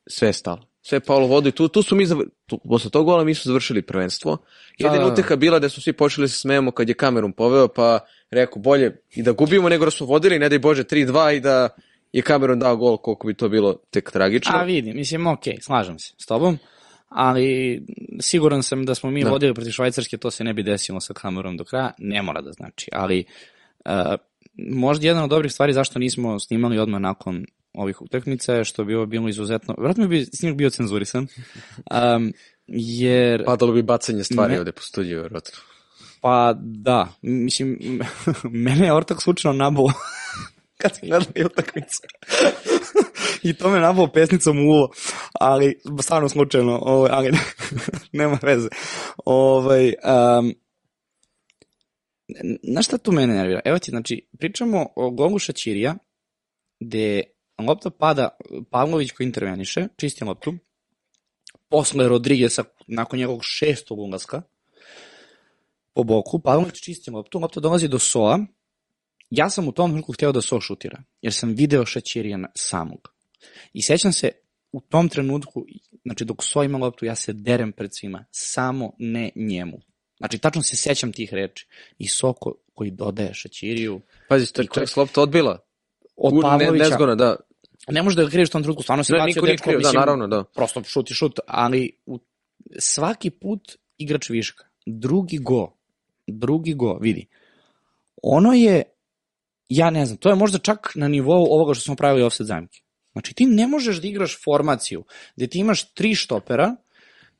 sve 0.06 0.28
je 0.28 0.32
stalo. 0.32 0.66
Sve 0.86 0.96
je 0.96 1.00
palo 1.00 1.24
u 1.24 1.28
vodu 1.28 1.48
i 1.48 1.52
tu, 1.52 1.68
tu 1.68 1.82
su 1.82 1.96
mi, 1.96 2.06
tu, 2.46 2.58
posle 2.58 2.90
tog 2.90 3.06
gola 3.06 3.24
mi 3.24 3.34
su 3.34 3.48
završili 3.48 3.82
prvenstvo. 3.82 4.38
Jedina 4.78 4.98
da, 4.98 5.04
da. 5.04 5.12
uteha 5.12 5.36
bila 5.36 5.58
da 5.58 5.68
su 5.68 5.82
svi 5.82 5.92
počeli 5.92 6.24
da 6.24 6.28
se 6.28 6.38
smejemo 6.38 6.70
kad 6.70 6.88
je 6.88 6.94
kamerom 6.94 7.32
poveo, 7.32 7.68
pa 7.68 7.98
rekao 8.30 8.62
bolje 8.62 8.96
i 9.10 9.22
da 9.22 9.32
gubimo 9.32 9.68
nego 9.68 9.84
da 9.84 9.90
smo 9.90 10.06
vodili, 10.06 10.38
ne 10.38 10.48
daj 10.48 10.58
Bože 10.58 10.84
3-2 10.84 11.36
i 11.36 11.40
da 11.40 11.68
je 12.12 12.22
kamerom 12.22 12.58
dao 12.58 12.76
gol 12.76 12.96
koliko 12.96 13.26
bi 13.26 13.34
to 13.34 13.48
bilo 13.48 13.74
tek 13.90 14.10
tragično. 14.10 14.52
A 14.54 14.62
vidim, 14.62 14.96
mislim, 14.96 15.26
ok, 15.26 15.42
slažem 15.60 15.98
se 15.98 16.14
s 16.18 16.26
tobom, 16.26 16.58
ali 17.08 17.82
siguran 18.20 18.62
sam 18.62 18.84
da 18.84 18.94
smo 18.94 19.10
mi 19.10 19.24
Da. 19.24 19.30
vodili 19.30 19.54
protiv 19.54 19.70
Švajcarske, 19.70 20.16
to 20.16 20.30
se 20.30 20.44
ne 20.44 20.54
bi 20.54 20.62
desilo 20.62 21.00
sa 21.00 21.14
kamerom 21.14 21.56
do 21.56 21.64
kraja, 21.64 21.92
ne 21.98 22.22
mora 22.22 22.40
da 22.40 22.52
znači, 22.52 22.90
ali 22.92 23.24
uh, 23.84 24.14
možda 24.54 25.06
jedna 25.06 25.24
od 25.24 25.30
dobrih 25.30 25.52
stvari 25.52 25.72
zašto 25.72 25.98
nismo 25.98 26.38
snimali 26.38 26.78
odmah 26.78 27.00
nakon 27.00 27.46
ovih 27.76 28.02
utakmica 28.02 28.54
je 28.54 28.64
što 28.64 28.84
bi 28.84 28.94
ovo 28.94 29.06
bilo 29.06 29.28
izuzetno, 29.28 29.74
vjerojatno 29.78 30.08
bi 30.08 30.26
snimak 30.32 30.56
bio 30.58 30.70
cenzurisan, 30.70 31.26
um, 31.90 32.32
jer... 32.66 33.44
Padalo 33.44 33.72
bi 33.72 33.82
bacanje 33.82 34.24
stvari 34.24 34.52
Ne. 34.52 34.58
ovde 34.58 34.72
po 34.72 34.80
studiju, 34.80 35.20
vjerojatno. 35.20 35.58
Pa 36.20 36.54
da, 36.60 37.08
mislim, 37.22 37.78
mene 38.66 38.86
je 38.86 38.92
Ortak 38.92 39.22
slučajno 39.22 39.56
nabao 39.56 39.86
kad 40.80 40.96
sam 40.96 41.08
gledao 41.08 41.32
i 41.34 41.44
utakmicu. 41.44 42.00
I 43.42 43.54
to 43.54 43.70
me 43.70 43.80
nabao 43.80 44.12
pesnicom 44.12 44.58
u 44.58 44.70
uvo, 44.70 44.90
ali 45.40 45.80
stvarno 46.02 46.28
slučajno, 46.28 46.78
ovaj, 46.82 47.10
ali 47.12 47.32
nema 48.12 48.38
veze. 48.42 48.68
Ovaj, 49.24 49.86
um, 49.86 50.54
na 52.62 52.82
šta 52.82 52.98
tu 52.98 53.12
mene 53.12 53.34
nervira? 53.34 53.60
Evo 53.64 53.78
ti, 53.78 53.90
znači, 53.90 54.28
pričamo 54.38 54.86
o 54.96 55.10
golu 55.10 55.38
Šaćirija, 55.38 55.94
gde 56.80 57.22
lopta 57.58 57.90
pada, 57.90 58.28
Pavlović 58.70 59.12
koji 59.12 59.24
interveniše, 59.26 59.88
čisti 59.96 60.24
loptu, 60.24 60.54
posle 61.68 62.08
Rodrigesa, 62.08 62.64
nakon 62.86 63.18
njegovog 63.18 63.40
šestog 63.44 63.98
ulaska, 63.98 64.42
po 65.94 66.02
boku, 66.02 66.38
Pavlović 66.38 66.74
čisti 66.84 67.10
loptu, 67.10 67.38
lopta 67.38 67.60
dolazi 67.60 67.88
do 67.88 67.98
Soa, 67.98 68.38
ja 69.30 69.50
sam 69.50 69.68
u 69.68 69.72
tom 69.72 69.90
trenutku 69.90 70.12
hteo 70.12 70.32
da 70.32 70.40
So 70.40 70.60
šutira, 70.60 71.02
jer 71.22 71.34
sam 71.34 71.54
video 71.54 71.86
Šaćirija 71.86 72.36
na- 72.36 72.48
samog. 72.54 73.12
I 73.72 73.82
sećam 73.82 74.12
se, 74.12 74.30
u 74.72 74.80
tom 74.80 75.08
trenutku, 75.08 75.64
znači 76.04 76.24
dok 76.24 76.44
So 76.44 76.62
ima 76.62 76.78
loptu, 76.78 77.04
ja 77.04 77.14
se 77.14 77.32
derem 77.32 77.72
pred 77.72 77.90
svima, 77.94 78.24
samo 78.30 78.92
ne 78.98 79.30
njemu. 79.34 79.78
Znači, 80.18 80.38
tačno 80.38 80.62
se 80.62 80.76
sećam 80.76 81.12
tih 81.12 81.34
reči. 81.34 81.66
I 81.98 82.08
So 82.08 82.32
ko, 82.32 82.54
koji 82.74 82.90
dodaje 82.90 83.34
Šaćiriju, 83.34 84.00
Pazi, 84.28 84.52
to 84.52 84.62
je 84.62 84.68
čak 84.74 84.88
s 84.88 84.96
lopta 84.96 85.22
odbila. 85.22 85.58
od 86.16 86.42
Pavlovića, 86.42 86.84
nezgodno, 86.84 87.14
da. 87.14 87.36
Ne 87.92 88.02
možeš 88.02 88.16
da 88.16 88.24
ga 88.24 88.30
kriviš 88.30 88.48
u 88.48 88.52
tom 88.52 88.62
trenutku, 88.62 88.82
stvarno 88.82 89.00
bacio 89.00 89.24
niko 89.26 89.40
nije 89.40 89.52
dečko, 89.52 89.64
kriv, 89.64 89.72
da, 89.72 89.78
mislim, 89.78 90.00
naravno, 90.00 90.26
da. 90.26 90.44
prosto 90.44 90.84
šut 90.84 91.10
i 91.10 91.14
šut, 91.14 91.40
ali 91.46 91.90
u, 92.06 92.18
svaki 92.78 93.30
put 93.30 93.76
igrač 93.98 94.30
viška, 94.30 94.64
drugi 94.86 95.38
go, 95.38 95.72
drugi 96.26 96.74
go, 96.74 96.98
vidi, 97.00 97.26
ono 98.22 98.52
je, 98.52 98.82
ja 99.68 99.90
ne 99.90 100.06
znam, 100.06 100.16
to 100.16 100.28
je 100.28 100.34
možda 100.34 100.58
čak 100.58 100.92
na 100.94 101.08
nivou 101.08 101.46
ovoga 101.50 101.74
što 101.74 101.84
smo 101.84 101.96
pravili 101.96 102.22
offset 102.22 102.46
zamke. 102.46 102.80
Znači 103.12 103.34
ti 103.34 103.46
ne 103.46 103.66
možeš 103.66 103.96
da 103.96 104.08
igraš 104.08 104.38
formaciju 104.44 105.04
gde 105.36 105.46
ti 105.46 105.58
imaš 105.58 105.92
tri 105.94 106.14
štopera, 106.14 106.76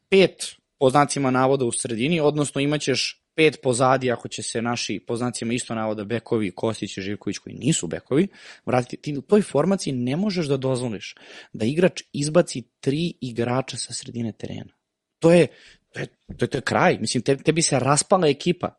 pet 0.09 0.57
po 0.79 0.91
znacima 0.91 1.31
navoda 1.31 1.65
u 1.65 1.73
sredini, 1.73 2.21
odnosno 2.21 2.61
imaćeš 2.61 3.26
pet 3.37 3.61
pozadi 3.63 4.13
ako 4.13 4.29
će 4.29 4.43
se 4.43 4.63
naši 4.63 5.05
po 5.07 5.17
znacima 5.17 5.53
isto 5.53 5.75
navoda 5.75 6.05
bekovi, 6.05 6.51
Kostić 6.51 6.99
i 6.99 7.01
Živković 7.03 7.39
koji 7.39 7.55
nisu 7.55 7.87
bekovi, 7.87 8.29
vratiti, 8.67 9.03
ti 9.03 9.19
u 9.19 9.23
toj 9.23 9.43
formaciji 9.43 9.93
ne 9.93 10.17
možeš 10.17 10.47
da 10.47 10.57
dozvoliš 10.57 11.15
da 11.53 11.67
igrač 11.67 12.03
izbaci 12.13 12.63
tri 12.81 13.13
igrača 13.21 13.77
sa 13.77 13.93
sredine 13.93 14.33
terena. 14.33 14.73
To 15.19 15.33
je, 15.33 15.47
to 15.93 16.01
je, 16.01 16.07
to 16.37 16.45
je, 16.45 16.49
to 16.49 16.59
je 16.59 16.63
kraj. 16.63 16.99
Mislim, 16.99 17.23
te, 17.23 17.37
tebi 17.37 17.63
se 17.63 17.79
raspala 17.79 18.29
ekipa. 18.29 18.75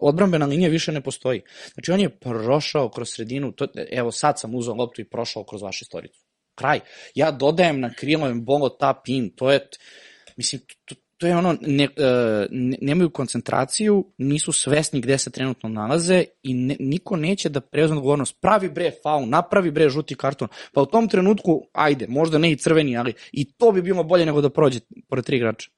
Odbrambena 0.00 0.46
linija 0.46 0.70
više 0.70 0.92
ne 0.92 1.00
postoji. 1.00 1.42
Znači, 1.74 1.92
on 1.92 2.00
je 2.00 2.18
prošao 2.18 2.88
kroz 2.90 3.10
sredinu, 3.10 3.52
to, 3.52 3.66
evo 3.90 4.12
sad 4.12 4.40
sam 4.40 4.54
uzao 4.54 4.74
loptu 4.74 5.00
i 5.00 5.08
prošao 5.08 5.44
kroz 5.44 5.62
vašu 5.62 5.84
istoricu. 5.84 6.20
Kraj. 6.54 6.80
Ja 7.14 7.30
dodajem 7.30 7.80
na 7.80 7.92
krilo 7.94 8.34
bolo 8.34 8.68
tap 8.68 9.08
in, 9.08 9.30
to 9.36 9.50
je, 9.50 9.68
mislim, 10.36 10.62
to, 10.84 10.94
to 11.18 11.26
je 11.26 11.36
ono, 11.36 11.56
ne, 11.60 11.84
e, 11.84 11.88
ne, 12.50 12.76
nemaju 12.80 13.10
koncentraciju, 13.10 14.04
nisu 14.18 14.52
svesni 14.52 15.00
gde 15.00 15.18
se 15.18 15.30
trenutno 15.30 15.68
nalaze 15.68 16.24
i 16.42 16.54
ne, 16.54 16.76
niko 16.80 17.16
neće 17.16 17.48
da 17.48 17.60
preuzme 17.60 17.96
odgovornost. 17.96 18.40
Pravi 18.40 18.68
bre 18.70 18.92
faul, 19.02 19.28
napravi 19.28 19.70
bre 19.70 19.88
žuti 19.88 20.14
karton. 20.14 20.48
Pa 20.72 20.82
u 20.82 20.86
tom 20.86 21.08
trenutku, 21.08 21.62
ajde, 21.72 22.06
možda 22.08 22.38
ne 22.38 22.52
i 22.52 22.56
crveni, 22.56 22.96
ali 22.96 23.14
i 23.32 23.52
to 23.52 23.72
bi 23.72 23.82
bilo 23.82 24.04
bolje 24.04 24.26
nego 24.26 24.40
da 24.40 24.50
prođe 24.50 24.80
pored 25.08 25.24
tri 25.24 25.36
igrača. 25.36 25.70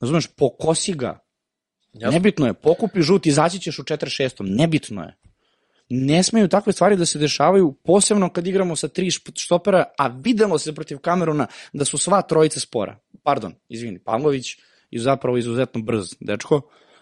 Razumeš, 0.00 0.26
pokosi 0.36 0.94
ga. 0.94 1.18
Jasno. 1.92 2.10
Nebitno 2.10 2.46
je, 2.46 2.54
pokupi 2.54 3.02
žuti, 3.02 3.28
izaći 3.28 3.58
ćeš 3.58 3.78
u 3.78 3.82
4-6, 3.82 4.56
nebitno 4.56 5.02
je. 5.02 5.16
Ne 5.92 6.22
smeju 6.22 6.48
takve 6.48 6.72
stvari 6.72 6.96
da 6.96 7.06
se 7.06 7.18
dešavaju, 7.18 7.72
posebno 7.84 8.28
kad 8.32 8.46
igramo 8.46 8.76
sa 8.76 8.88
tri 8.88 9.10
štopera, 9.34 9.84
a 9.98 10.06
videlo 10.06 10.58
se 10.58 10.74
protiv 10.74 10.98
Kameruna 10.98 11.46
da 11.72 11.84
su 11.84 11.98
sva 11.98 12.22
trojica 12.22 12.60
spora. 12.60 12.98
Pardon, 13.22 13.54
izvini, 13.68 13.98
Pavlović 13.98 14.56
je 14.90 15.00
zapravo 15.00 15.36
izuzetno 15.36 15.82
brz 15.82 16.14
dečko, 16.20 16.60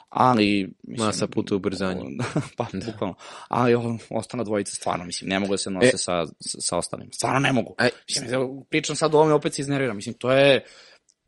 ali... 0.08 0.74
Mislim, 0.82 1.06
Masa 1.06 1.26
puta 1.26 1.56
ubrzanja. 1.56 2.02
pa, 2.56 2.66
bukvalno. 2.86 3.14
Ali 3.48 3.74
o, 3.74 3.98
ostana 4.10 4.44
dvojica 4.44 4.74
stvarno, 4.74 5.04
mislim, 5.04 5.30
ne 5.30 5.38
mogu 5.38 5.52
da 5.52 5.58
se 5.58 5.70
nose 5.70 5.86
E. 5.86 5.96
sa, 5.96 6.24
sa, 6.40 6.76
ostalim. 6.76 7.12
Stvarno 7.12 7.40
ne 7.40 7.52
mogu. 7.52 7.74
Mislim, 8.08 8.30
da 8.30 8.38
pričam 8.70 8.96
sad 8.96 9.14
o 9.14 9.18
ovome, 9.18 9.34
opet 9.34 9.54
se 9.54 9.62
iznerviram. 9.62 9.96
Mislim, 9.96 10.14
to 10.14 10.32
je 10.32 10.64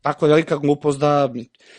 tako 0.01 0.27
velika 0.27 0.57
glupost 0.57 0.99
da... 0.99 1.33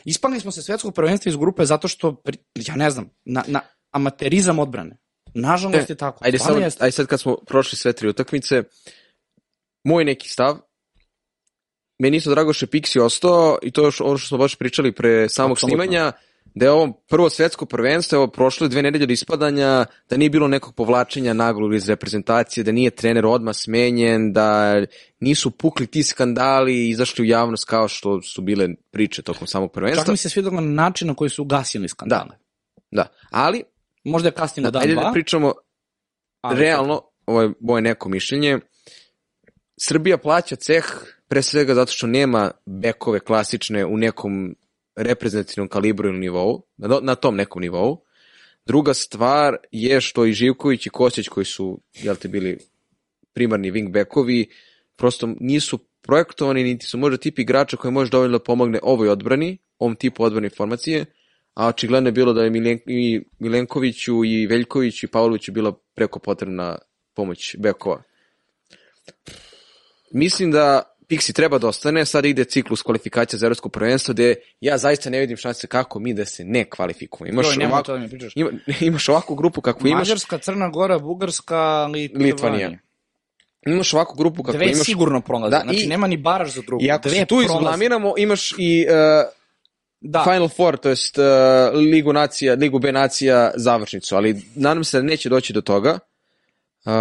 Ispali 0.05 0.40
smo 0.40 0.51
se 0.51 0.62
svetskog 0.62 0.95
prvenstva 0.95 1.31
iz 1.31 1.37
grupe 1.37 1.64
zato 1.64 1.88
što, 1.88 2.23
ja 2.55 2.77
ne 2.77 2.90
znam, 2.90 3.11
na, 3.25 3.45
na 3.47 3.61
amaterizam 3.90 4.59
odbrane. 4.59 5.02
Nažalost 5.35 5.90
E, 5.90 5.92
je 5.92 5.97
tako. 5.97 6.25
Ajde, 6.25 6.38
samo, 6.38 6.59
jeste. 6.59 6.85
ajde 6.85 6.92
sad 6.92 7.07
kad 7.07 7.21
smo 7.21 7.37
prošli 7.47 7.79
sve 7.79 7.92
tri 7.92 8.09
utakmice, 8.09 8.62
moj 9.85 10.05
neki 10.05 10.29
stav, 10.29 10.59
meni 11.99 12.16
isto 12.16 12.31
Dragoše 12.31 12.66
Piksi 12.66 13.01
ostao 13.01 13.59
i 13.62 13.71
to 13.71 13.87
je 13.87 13.90
ono 14.01 14.18
što 14.18 14.29
smo 14.29 14.38
baš 14.38 14.55
pričali 14.57 14.92
pre 14.92 15.29
samog 15.29 15.57
Apsolutno. 15.57 15.79
snimanja, 15.79 16.12
da 16.55 16.64
je 16.64 16.71
ovo 16.71 16.92
prvo 17.09 17.31
svetsko 17.31 17.66
prvenstvo, 17.66 18.16
evo 18.16 18.27
prošle 18.27 18.68
dve 18.68 18.83
nedelje 18.83 19.07
do 19.07 19.12
ispadanja, 19.12 19.85
da 20.11 20.16
nije 20.16 20.31
bilo 20.31 20.49
nekog 20.49 20.75
povlačenja 20.75 21.33
naglog 21.33 21.75
iz 21.75 21.88
reprezentacije, 21.88 22.64
da 22.64 22.73
nije 22.73 22.90
trener 22.90 23.27
odmah 23.27 23.55
smenjen, 23.55 24.33
da 24.33 24.81
nisu 25.21 25.51
pukli 25.51 25.87
ti 25.87 26.03
skandali 26.03 26.75
i 26.75 26.88
izašli 26.88 27.23
u 27.23 27.29
javnost 27.29 27.64
kao 27.64 27.88
što 27.88 28.23
su 28.23 28.42
bile 28.42 28.68
priče 28.90 29.23
tokom 29.23 29.47
samog 29.47 29.73
prvenstva. 29.73 30.05
Čak 30.05 30.11
mi 30.11 30.16
se 30.16 30.29
svidalo 30.29 30.61
na 30.61 30.83
način 30.83 31.09
na 31.09 31.14
koji 31.14 31.31
su 31.31 31.42
ugasili 31.42 31.88
skandale. 31.88 32.37
Da, 32.90 33.07
ali, 33.31 33.62
Možda 34.05 34.29
je 34.29 34.33
kasnimo 34.33 34.71
dan 34.71 34.83
ajde 34.83 34.95
dva. 34.95 35.05
da 35.05 35.12
pričamo 35.12 35.53
ali- 36.41 36.61
realno, 36.61 37.03
ovo 37.27 37.43
je 37.43 37.53
moje 37.61 37.83
neko 37.83 38.09
mišljenje, 38.09 38.59
Srbija 39.77 40.19
plaća 40.19 40.57
ceh 40.57 40.85
pre 41.29 41.43
svega 41.43 41.75
zato 41.75 41.93
što 41.93 42.07
nema 42.07 42.51
bekove 42.67 43.21
klasične 43.21 43.87
u 43.87 43.97
nekom 43.97 44.57
reprezentativnom 44.97 45.69
kalibru 45.69 46.09
ili 46.09 46.19
nivou, 46.19 46.62
na, 46.77 46.99
na 47.03 47.15
tom 47.15 47.37
nekom 47.37 47.62
nivou. 47.62 48.03
Druga 48.67 48.95
stvar 48.95 49.57
je 49.71 50.01
što 50.01 50.27
i 50.27 50.33
Živković 50.33 50.87
i 50.87 50.91
Kostić 50.91 51.29
koji 51.29 51.45
su, 51.45 51.81
jel 51.95 52.17
te, 52.17 52.29
bili 52.29 52.59
primarni 53.33 53.73
wingbekovi, 53.73 54.47
prosto 54.97 55.35
nisu 55.41 55.79
projektovani, 56.03 56.65
niti 56.65 56.87
su 56.87 56.99
možda 56.99 57.17
tip 57.17 57.38
igrača 57.38 57.77
koji 57.77 57.93
može 57.93 58.11
dovoljno 58.11 58.38
da 58.38 58.45
pomogne 58.45 58.79
ovoj 58.83 59.09
odbrani, 59.09 59.59
ovom 59.79 59.97
tipu 59.97 60.25
odbrane 60.25 60.51
formacije, 60.51 61.05
a 61.55 61.67
očigledno 61.69 62.09
je 62.09 62.12
bilo 62.12 62.33
da 62.33 62.45
je 62.45 62.51
Milen, 62.51 62.79
i 62.87 63.21
Milenkoviću 63.38 64.25
i 64.25 64.47
Veljkoviću 64.47 65.07
i 65.07 65.11
Pavloviću 65.11 65.53
bila 65.53 65.73
preko 65.95 66.19
potrebna 66.19 66.79
pomoć 67.15 67.57
bekova. 67.59 68.03
Mislim 70.12 70.51
da 70.51 70.83
Pixi 71.09 71.33
treba 71.33 71.59
da 71.59 71.69
ostane, 71.69 72.05
sad 72.05 72.25
ide 72.25 72.45
ciklus 72.45 72.83
kvalifikacija 72.83 73.38
za 73.38 73.47
evropsko 73.47 73.69
prvenstvo, 73.69 74.15
gde 74.15 74.35
ja 74.61 74.79
zaista 74.79 75.11
ne 75.11 75.21
vidim 75.21 75.37
šanse 75.37 75.67
kako 75.67 75.99
mi 75.99 76.15
da 76.15 76.25
se 76.25 76.45
ne 76.45 76.65
kvalifikujemo. 76.65 77.33
Imaš, 77.35 77.57
Joj, 77.57 77.67
ovako, 77.67 77.93
da 77.93 78.09
ima, 78.35 78.51
imaš 78.81 79.09
ovakvu 79.09 79.37
grupu 79.37 79.61
kako 79.61 79.88
imaš, 79.88 79.99
Mađarska, 79.99 80.38
Crna 80.38 80.69
Gora, 80.69 80.99
Bugarska, 80.99 81.85
Litvanija. 81.87 82.27
Litvanija. 82.27 82.79
imaš 83.67 83.95
ovakvu 83.95 84.15
grupu 84.17 84.43
kako 84.43 84.57
Dve 84.57 84.67
imaš, 84.67 84.87
sigurno 84.87 85.21
prolaze. 85.21 85.51
Da, 85.51 85.61
znači, 85.65 85.81
i- 85.81 85.87
nema 85.87 86.07
ni 86.07 86.17
baraž 86.17 86.55
za 86.55 86.62
drugu. 86.62 86.85
i 86.85 86.91
ako 86.91 87.09
Dve 87.09 87.19
se 87.19 87.27
tu 87.27 87.35
prolaze. 87.37 87.55
izblamiramo, 87.55 88.15
imaš 88.17 88.53
i 88.59 88.87
uh, 88.88 88.95
Da. 90.05 90.25
Final 90.25 90.49
Four, 90.49 90.79
to 90.79 90.88
jest 90.88 91.19
uh, 91.19 91.25
Ligu, 91.75 92.12
nacija, 92.12 92.55
Ligu 92.55 92.79
B 92.79 92.93
nacija 92.93 93.51
završnicu, 93.57 94.17
ali 94.17 94.43
nadam 94.55 94.85
se 94.85 94.97
da 94.97 95.03
neće 95.03 95.29
doći 95.29 95.53
do 95.53 95.61
toga. 95.61 95.99
Uh, 96.85 96.93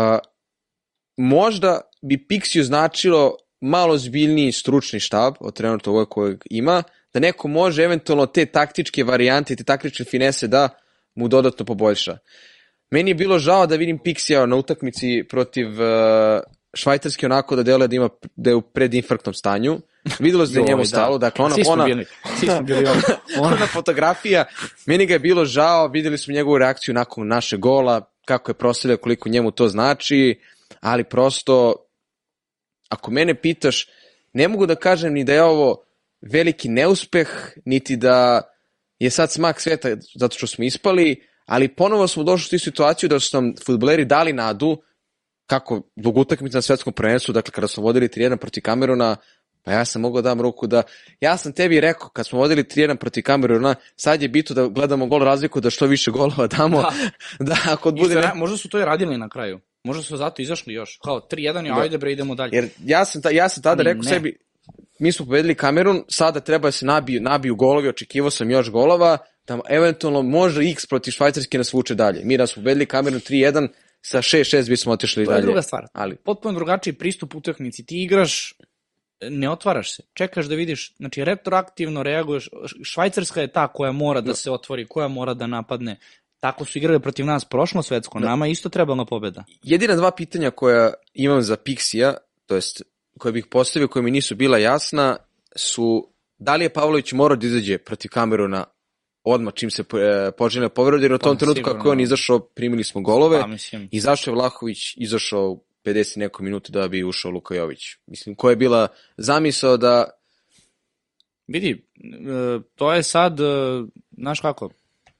možda 1.17 1.81
bi 2.01 2.25
Pixiju 2.29 2.63
značilo 2.63 3.35
malo 3.61 3.97
zbiljniji 3.97 4.51
stručni 4.51 4.99
štab 4.99 5.33
od 5.39 5.55
trenutno 5.55 5.91
ovog 5.91 6.09
kojeg 6.09 6.37
ima, 6.49 6.83
da 7.13 7.19
neko 7.19 7.47
može 7.47 7.83
eventualno 7.83 8.25
te 8.25 8.45
taktičke 8.45 9.03
varijante, 9.03 9.55
te 9.55 9.63
taktičke 9.63 10.03
finese 10.03 10.47
da 10.47 10.69
mu 11.15 11.27
dodatno 11.27 11.65
poboljša. 11.65 12.17
Meni 12.91 13.11
je 13.11 13.15
bilo 13.15 13.39
žao 13.39 13.67
da 13.67 13.75
vidim 13.75 13.99
Pixija 13.99 14.45
na 14.45 14.55
utakmici 14.55 15.23
protiv 15.29 15.67
uh, 15.67 16.41
Švajcarske 16.73 17.25
onako 17.25 17.55
da 17.55 17.63
deluje 17.63 17.87
da, 17.87 17.95
ima, 17.95 18.09
da 18.35 18.49
je 18.49 18.55
u 18.55 18.61
predinfarktnom 18.61 19.33
stanju. 19.33 19.79
Videlo 20.19 20.45
se 20.45 20.53
da 20.53 20.59
je 20.59 20.65
njemu 20.69 20.81
da. 20.81 20.87
stalo, 20.87 21.17
dakle 21.17 21.45
ona, 21.45 21.55
Svi 21.55 21.63
ona, 21.67 21.85
bili. 21.85 22.05
Svi 22.39 22.47
bili 22.61 22.85
ono. 22.91 23.01
ona 23.37 23.67
fotografija, 23.67 24.45
meni 24.85 25.05
ga 25.05 25.13
je 25.13 25.19
bilo 25.19 25.45
žao, 25.45 25.87
videli 25.87 26.17
smo 26.17 26.33
njegovu 26.33 26.57
reakciju 26.57 26.93
nakon 26.93 27.27
naše 27.27 27.57
gola, 27.57 28.11
kako 28.25 28.51
je 28.51 28.55
proslavljao 28.55 28.97
koliko 28.97 29.29
njemu 29.29 29.51
to 29.51 29.67
znači, 29.67 30.39
ali 30.79 31.03
prosto, 31.03 31.75
ako 32.89 33.11
mene 33.11 33.35
pitaš, 33.41 33.87
ne 34.33 34.47
mogu 34.47 34.65
da 34.65 34.75
kažem 34.75 35.13
ni 35.13 35.23
da 35.23 35.33
je 35.33 35.43
ovo 35.43 35.83
veliki 36.21 36.69
neuspeh, 36.69 37.29
niti 37.65 37.95
da 37.95 38.41
je 38.99 39.09
sad 39.09 39.31
smak 39.31 39.61
sveta 39.61 39.89
zato 40.15 40.37
što 40.37 40.47
smo 40.47 40.63
ispali, 40.63 41.27
ali 41.45 41.75
ponovo 41.75 42.07
smo 42.07 42.23
došli 42.23 42.55
u 42.55 42.59
tu 42.59 42.63
situaciju 42.63 43.09
da 43.09 43.19
su 43.19 43.41
nam 43.41 43.53
futboleri 43.65 44.05
dali 44.05 44.33
nadu, 44.33 44.77
kako 45.51 45.81
zbog 45.95 46.17
utakmice 46.17 46.57
na 46.57 46.61
svetskom 46.61 46.93
prvenstvu, 46.93 47.33
dakle 47.33 47.51
kada 47.51 47.67
smo 47.67 47.83
vodili 47.83 48.07
3-1 48.07 48.37
protiv 48.37 48.63
Kameruna, 48.63 49.15
pa 49.63 49.71
ja 49.71 49.85
sam 49.85 50.01
mogao 50.01 50.21
da 50.21 50.29
dam 50.29 50.41
ruku 50.41 50.67
da, 50.67 50.83
ja 51.21 51.37
sam 51.37 51.53
tebi 51.53 51.79
rekao 51.79 52.09
kad 52.09 52.27
smo 52.27 52.39
vodili 52.39 52.63
3-1 52.63 52.95
protiv 52.95 53.23
Kameruna, 53.23 53.75
sad 53.95 54.21
je 54.21 54.29
bitno 54.29 54.55
da 54.55 54.67
gledamo 54.67 55.05
gol 55.05 55.23
razliku, 55.23 55.59
da 55.59 55.69
što 55.69 55.85
više 55.85 56.11
golova 56.11 56.47
damo, 56.47 56.81
da, 56.81 56.91
da 57.49 57.57
ako 57.73 57.91
bude... 57.91 58.15
Isto, 58.15 58.27
Ne... 58.27 58.33
možda 58.35 58.57
su 58.57 58.69
to 58.69 58.79
i 58.79 58.85
radili 58.85 59.17
na 59.17 59.29
kraju. 59.29 59.59
Možda 59.83 60.03
su 60.03 60.17
zato 60.17 60.41
izašli 60.41 60.73
još. 60.73 60.99
Kao 61.03 61.19
3-1 61.31 61.65
i 61.65 61.69
Da. 61.69 61.81
ajde 61.81 61.97
bre, 61.97 62.11
idemo 62.11 62.35
dalje. 62.35 62.55
Jer 62.55 62.69
ja 62.85 63.05
sam, 63.05 63.21
ta, 63.21 63.29
ja 63.29 63.49
sam 63.49 63.63
tada 63.63 63.83
rekao 63.83 64.01
ne. 64.03 64.09
sebi, 64.09 64.37
mi 64.99 65.11
smo 65.11 65.25
pobedili 65.25 65.55
Kamerun, 65.55 66.03
sada 66.09 66.39
treba 66.39 66.67
da 66.67 66.71
se 66.71 66.85
nabiju, 66.85 67.21
nabiju 67.21 67.55
golovi, 67.55 67.89
očekivao 67.89 68.31
sam 68.31 68.51
još 68.51 68.71
golova, 68.71 69.17
da 69.47 69.59
eventualno 69.69 70.21
može 70.21 70.69
X 70.69 70.85
protiv 70.85 71.11
Švajcarske 71.11 71.57
nas 71.57 71.73
vuče 71.73 71.95
dalje. 71.95 72.21
Mi 72.23 72.37
da 72.37 72.47
smo 72.47 72.61
pobedili 72.61 72.85
Kamerun 72.85 73.19
3-1, 73.19 73.67
sa 74.01 74.17
6-6 74.21 74.69
bismo 74.69 74.91
otišli 74.91 75.25
To 75.25 75.31
je 75.31 75.35
dalje. 75.35 75.45
druga 75.45 75.61
stvar. 75.61 75.87
Ali, 75.93 76.15
Potpuno 76.15 76.55
drugačiji 76.55 76.93
pristup 76.93 77.35
utakmici. 77.35 77.85
Ti 77.85 78.03
igraš, 78.03 78.53
ne 79.29 79.49
otvaraš 79.49 79.95
se. 79.95 80.03
Čekaš 80.13 80.45
da 80.45 80.55
vidiš, 80.55 80.95
znači 80.97 81.23
retroaktivno 81.25 82.03
reaguješ. 82.03 82.49
Švajcarska 82.83 83.41
je 83.41 83.51
ta 83.51 83.67
koja 83.67 83.91
mora 83.91 84.21
da 84.21 84.33
se 84.33 84.51
otvori, 84.51 84.87
koja 84.87 85.07
mora 85.07 85.33
da 85.33 85.47
napadne. 85.47 85.99
Tako 86.39 86.65
su 86.65 86.77
igrali 86.77 86.99
protiv 86.99 87.25
nas 87.25 87.45
prošlo 87.45 87.83
svetsko. 87.83 88.19
Nama 88.19 88.45
je 88.45 88.51
isto 88.51 88.69
trebala 88.69 89.05
pobeda. 89.05 89.43
jedina 89.63 89.95
dva 89.95 90.11
pitanja 90.11 90.51
koja 90.51 90.93
imam 91.13 91.41
za 91.41 91.55
Pixija, 91.55 92.13
to 92.45 92.55
jest 92.55 92.81
koje 93.17 93.31
bih 93.31 93.45
postavio, 93.51 93.87
koje 93.87 94.03
mi 94.03 94.11
nisu 94.11 94.35
bila 94.35 94.57
jasna, 94.57 95.17
su 95.55 96.13
da 96.37 96.55
li 96.55 96.65
je 96.65 96.69
Pavlović 96.69 97.11
morao 97.11 97.35
da 97.35 97.47
izađe 97.47 97.77
protiv 97.77 98.09
Kameruna 98.09 98.65
odmah 99.23 99.53
čim 99.53 99.71
se 99.71 99.81
e, 99.81 100.31
poželjno 100.31 100.69
povredi, 100.69 101.05
jer 101.05 101.13
u 101.13 101.17
tom 101.17 101.35
Pa, 101.35 101.39
trenutku 101.39 101.63
kako 101.63 101.75
je 101.75 101.77
on 101.77 101.83
sigurno. 101.83 102.03
izašao, 102.03 102.39
primili 102.39 102.83
smo 102.83 103.01
golove. 103.01 103.41
Pa, 103.41 103.47
mislim, 103.47 103.89
I 103.91 103.99
zašto 103.99 104.31
je 104.31 104.35
Vlahović 104.35 104.97
izašao 104.97 105.49
u 105.49 105.63
50 105.85 106.17
neko 106.17 106.43
minuta 106.43 106.71
da 106.71 106.87
bi 106.87 107.03
ušao 107.03 107.31
Luka 107.31 107.55
Jović? 107.55 107.79
Mislim, 108.07 108.35
koja 108.35 108.51
je 108.51 108.55
bila 108.55 108.87
zamisao 109.17 109.77
da... 109.77 110.05
vidi, 111.47 111.85
e, 111.95 112.59
to 112.75 112.93
je 112.93 113.03
sad, 113.03 113.39
e, 113.39 113.43
znaš 114.11 114.39
kako, 114.39 114.69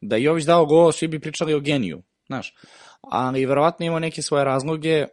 da 0.02 0.16
je 0.16 0.24
Jović 0.24 0.46
dao 0.46 0.66
gol, 0.66 0.92
svi 0.92 1.08
bi 1.08 1.20
pričali 1.20 1.54
o 1.54 1.60
geniju, 1.60 2.02
znaš. 2.28 2.56
Ali 3.02 3.46
verovatno 3.46 3.86
ima 3.86 4.00
neke 4.00 4.22
svoje 4.22 4.46
razloge, 4.46 5.06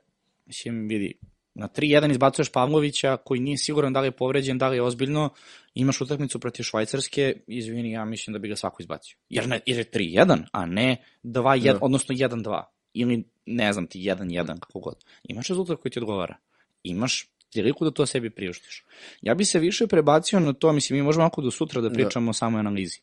mislim, 0.47 0.89
vidi, 0.89 1.19
na 1.55 1.69
3-1 1.69 2.11
izbacuješ 2.11 2.53
Pavlovića, 2.53 3.17
koji 3.17 3.41
nije 3.41 3.59
siguran 3.59 3.93
da 3.93 4.01
li 4.01 4.07
je 4.07 4.13
povređen, 4.13 4.59
da 4.59 4.69
li 4.69 4.77
je 4.77 4.83
ozbiljno, 4.83 5.31
imaš 5.79 6.01
utakmicu 6.01 6.41
protiv 6.41 6.63
Švajcarske, 6.63 7.35
izvini, 7.47 7.91
ja 7.91 8.05
mislim 8.05 8.33
da 8.33 8.39
bi 8.39 8.49
ga 8.49 8.57
svako 8.57 8.83
izbacio. 8.83 9.17
Jer, 9.29 9.49
ne, 9.49 9.61
jer 9.67 9.79
je 9.79 9.91
3-1, 9.91 10.45
a 10.53 10.67
ne 10.67 11.05
2-1, 11.25 11.73
Da. 11.73 11.79
odnosno 11.81 12.15
1-2. 12.15 12.63
Ili, 12.93 13.25
ne 13.47 13.73
znam 13.73 13.87
ti, 13.87 13.99
1-1, 13.99 14.61
kako 14.61 14.81
god. 14.81 15.05
Imaš 15.23 15.49
rezultat 15.49 15.81
koji 15.81 15.93
ti 15.93 15.99
odgovara. 15.99 16.37
Imaš 16.83 17.31
priliku 17.53 17.85
da 17.85 17.91
to 17.91 18.07
sebi 18.07 18.31
priuštiš. 18.31 18.85
Ja 19.23 19.35
bi 19.35 19.45
se 19.45 19.59
više 19.59 19.87
prebacio 19.87 20.41
na 20.41 20.53
to, 20.53 20.73
mislim, 20.73 20.97
mi 20.97 21.03
možemo 21.03 21.27
ako 21.27 21.43
do 21.43 21.51
sutra 21.51 21.81
da 21.81 21.91
pričamo 21.91 22.31
o 22.31 22.35
samoj 22.35 22.61
analizi. 22.61 23.01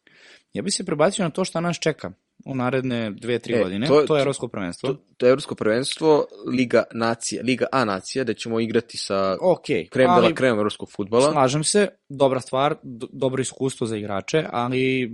Ja 0.53 0.61
bi 0.61 0.71
se 0.71 0.85
prebacio 0.85 1.23
na 1.23 1.29
to 1.29 1.45
šta 1.45 1.59
nas 1.59 1.77
čeka 1.79 2.11
u 2.45 2.55
naredne 2.55 3.11
dve, 3.11 3.39
tri 3.39 3.53
E, 3.53 3.59
godine. 3.59 3.87
to- 3.87 4.01
To, 4.01 4.15
je 4.15 4.21
evropsko 4.21 4.47
prvenstvo. 4.47 4.89
To, 4.89 4.99
to 5.17 5.25
je 5.25 5.29
Evropsko 5.29 5.55
prvenstvo, 5.55 6.25
Liga 6.47 6.83
nacija, 6.93 7.41
Liga 7.43 7.65
A 7.71 7.85
nacija, 7.85 8.23
da 8.23 8.33
ćemo 8.33 8.59
igrati 8.59 8.97
sa 8.97 9.37
ok, 9.41 9.65
krem 9.89 10.09
ali 10.09 10.21
dela 10.21 10.35
krem 10.35 10.49
evropskog 10.51 10.91
futbola. 10.91 11.31
slažem 11.31 11.63
se, 11.63 11.87
dobra 12.09 12.39
stvar, 12.39 12.75
do- 12.83 13.07
dobro 13.11 13.41
iskustvo 13.41 13.87
za 13.87 13.97
igrače, 13.97 14.45
ali 14.51 15.11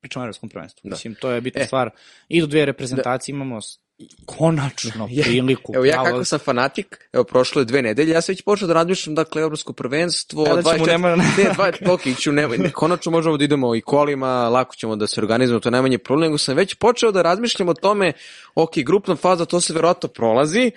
pričamo 0.00 0.22
o 0.22 0.26
evropskom 0.26 0.48
prvenstvu. 0.48 0.80
Da. 0.84 0.90
Mislim, 0.90 1.14
to 1.14 1.30
je 1.30 1.40
bitna 1.40 1.60
E. 1.60 1.64
stvar. 1.64 1.90
Idu 2.28 2.46
dve 2.46 2.64
reprezentacije, 2.64 3.32
imamo 3.32 3.60
s- 3.60 3.78
konačno 4.26 5.08
priliku. 5.22 5.72
Evo 5.74 5.84
ja 5.84 5.92
pravo- 5.92 6.06
kako 6.06 6.24
sam 6.24 6.38
fanatik, 6.38 7.08
evo 7.12 7.24
prošlo 7.24 7.60
je 7.60 7.66
dve 7.66 7.82
nedelje, 7.82 8.10
ja 8.10 8.20
sam 8.20 8.32
već 8.32 8.42
počeo 8.42 8.68
da 8.68 8.74
razmišljam, 8.74 9.14
dakle, 9.14 9.42
Evropsko 9.42 9.72
prvenstvo, 9.72 10.44
ćemo 10.46 10.56
24 10.56 10.86
nema- 10.88 11.16
ne, 11.16 11.24
dva, 11.54 11.72
ok, 11.94 12.06
iću, 12.06 12.32
ne, 12.32 12.70
konačno 12.72 13.12
možemo 13.12 13.36
da 13.36 13.44
idemo 13.44 13.74
i 13.74 13.80
kolima, 13.80 14.48
lako 14.48 14.74
ćemo 14.74 14.96
da 14.96 15.06
se 15.06 15.20
organizujemo, 15.20 15.60
to 15.60 15.68
je 15.68 15.72
najmanje 15.72 15.98
problem, 15.98 16.22
nego 16.22 16.38
sam 16.38 16.56
već 16.56 16.74
počeo 16.74 17.12
da 17.12 17.22
razmišljam 17.22 17.68
o 17.68 17.74
tome, 17.74 18.12
ok, 18.54 18.72
grupna 18.76 19.16
faza, 19.16 19.44
to 19.44 19.60
se 19.60 19.72
verovatno 19.72 20.08
prolazi, 20.08 20.70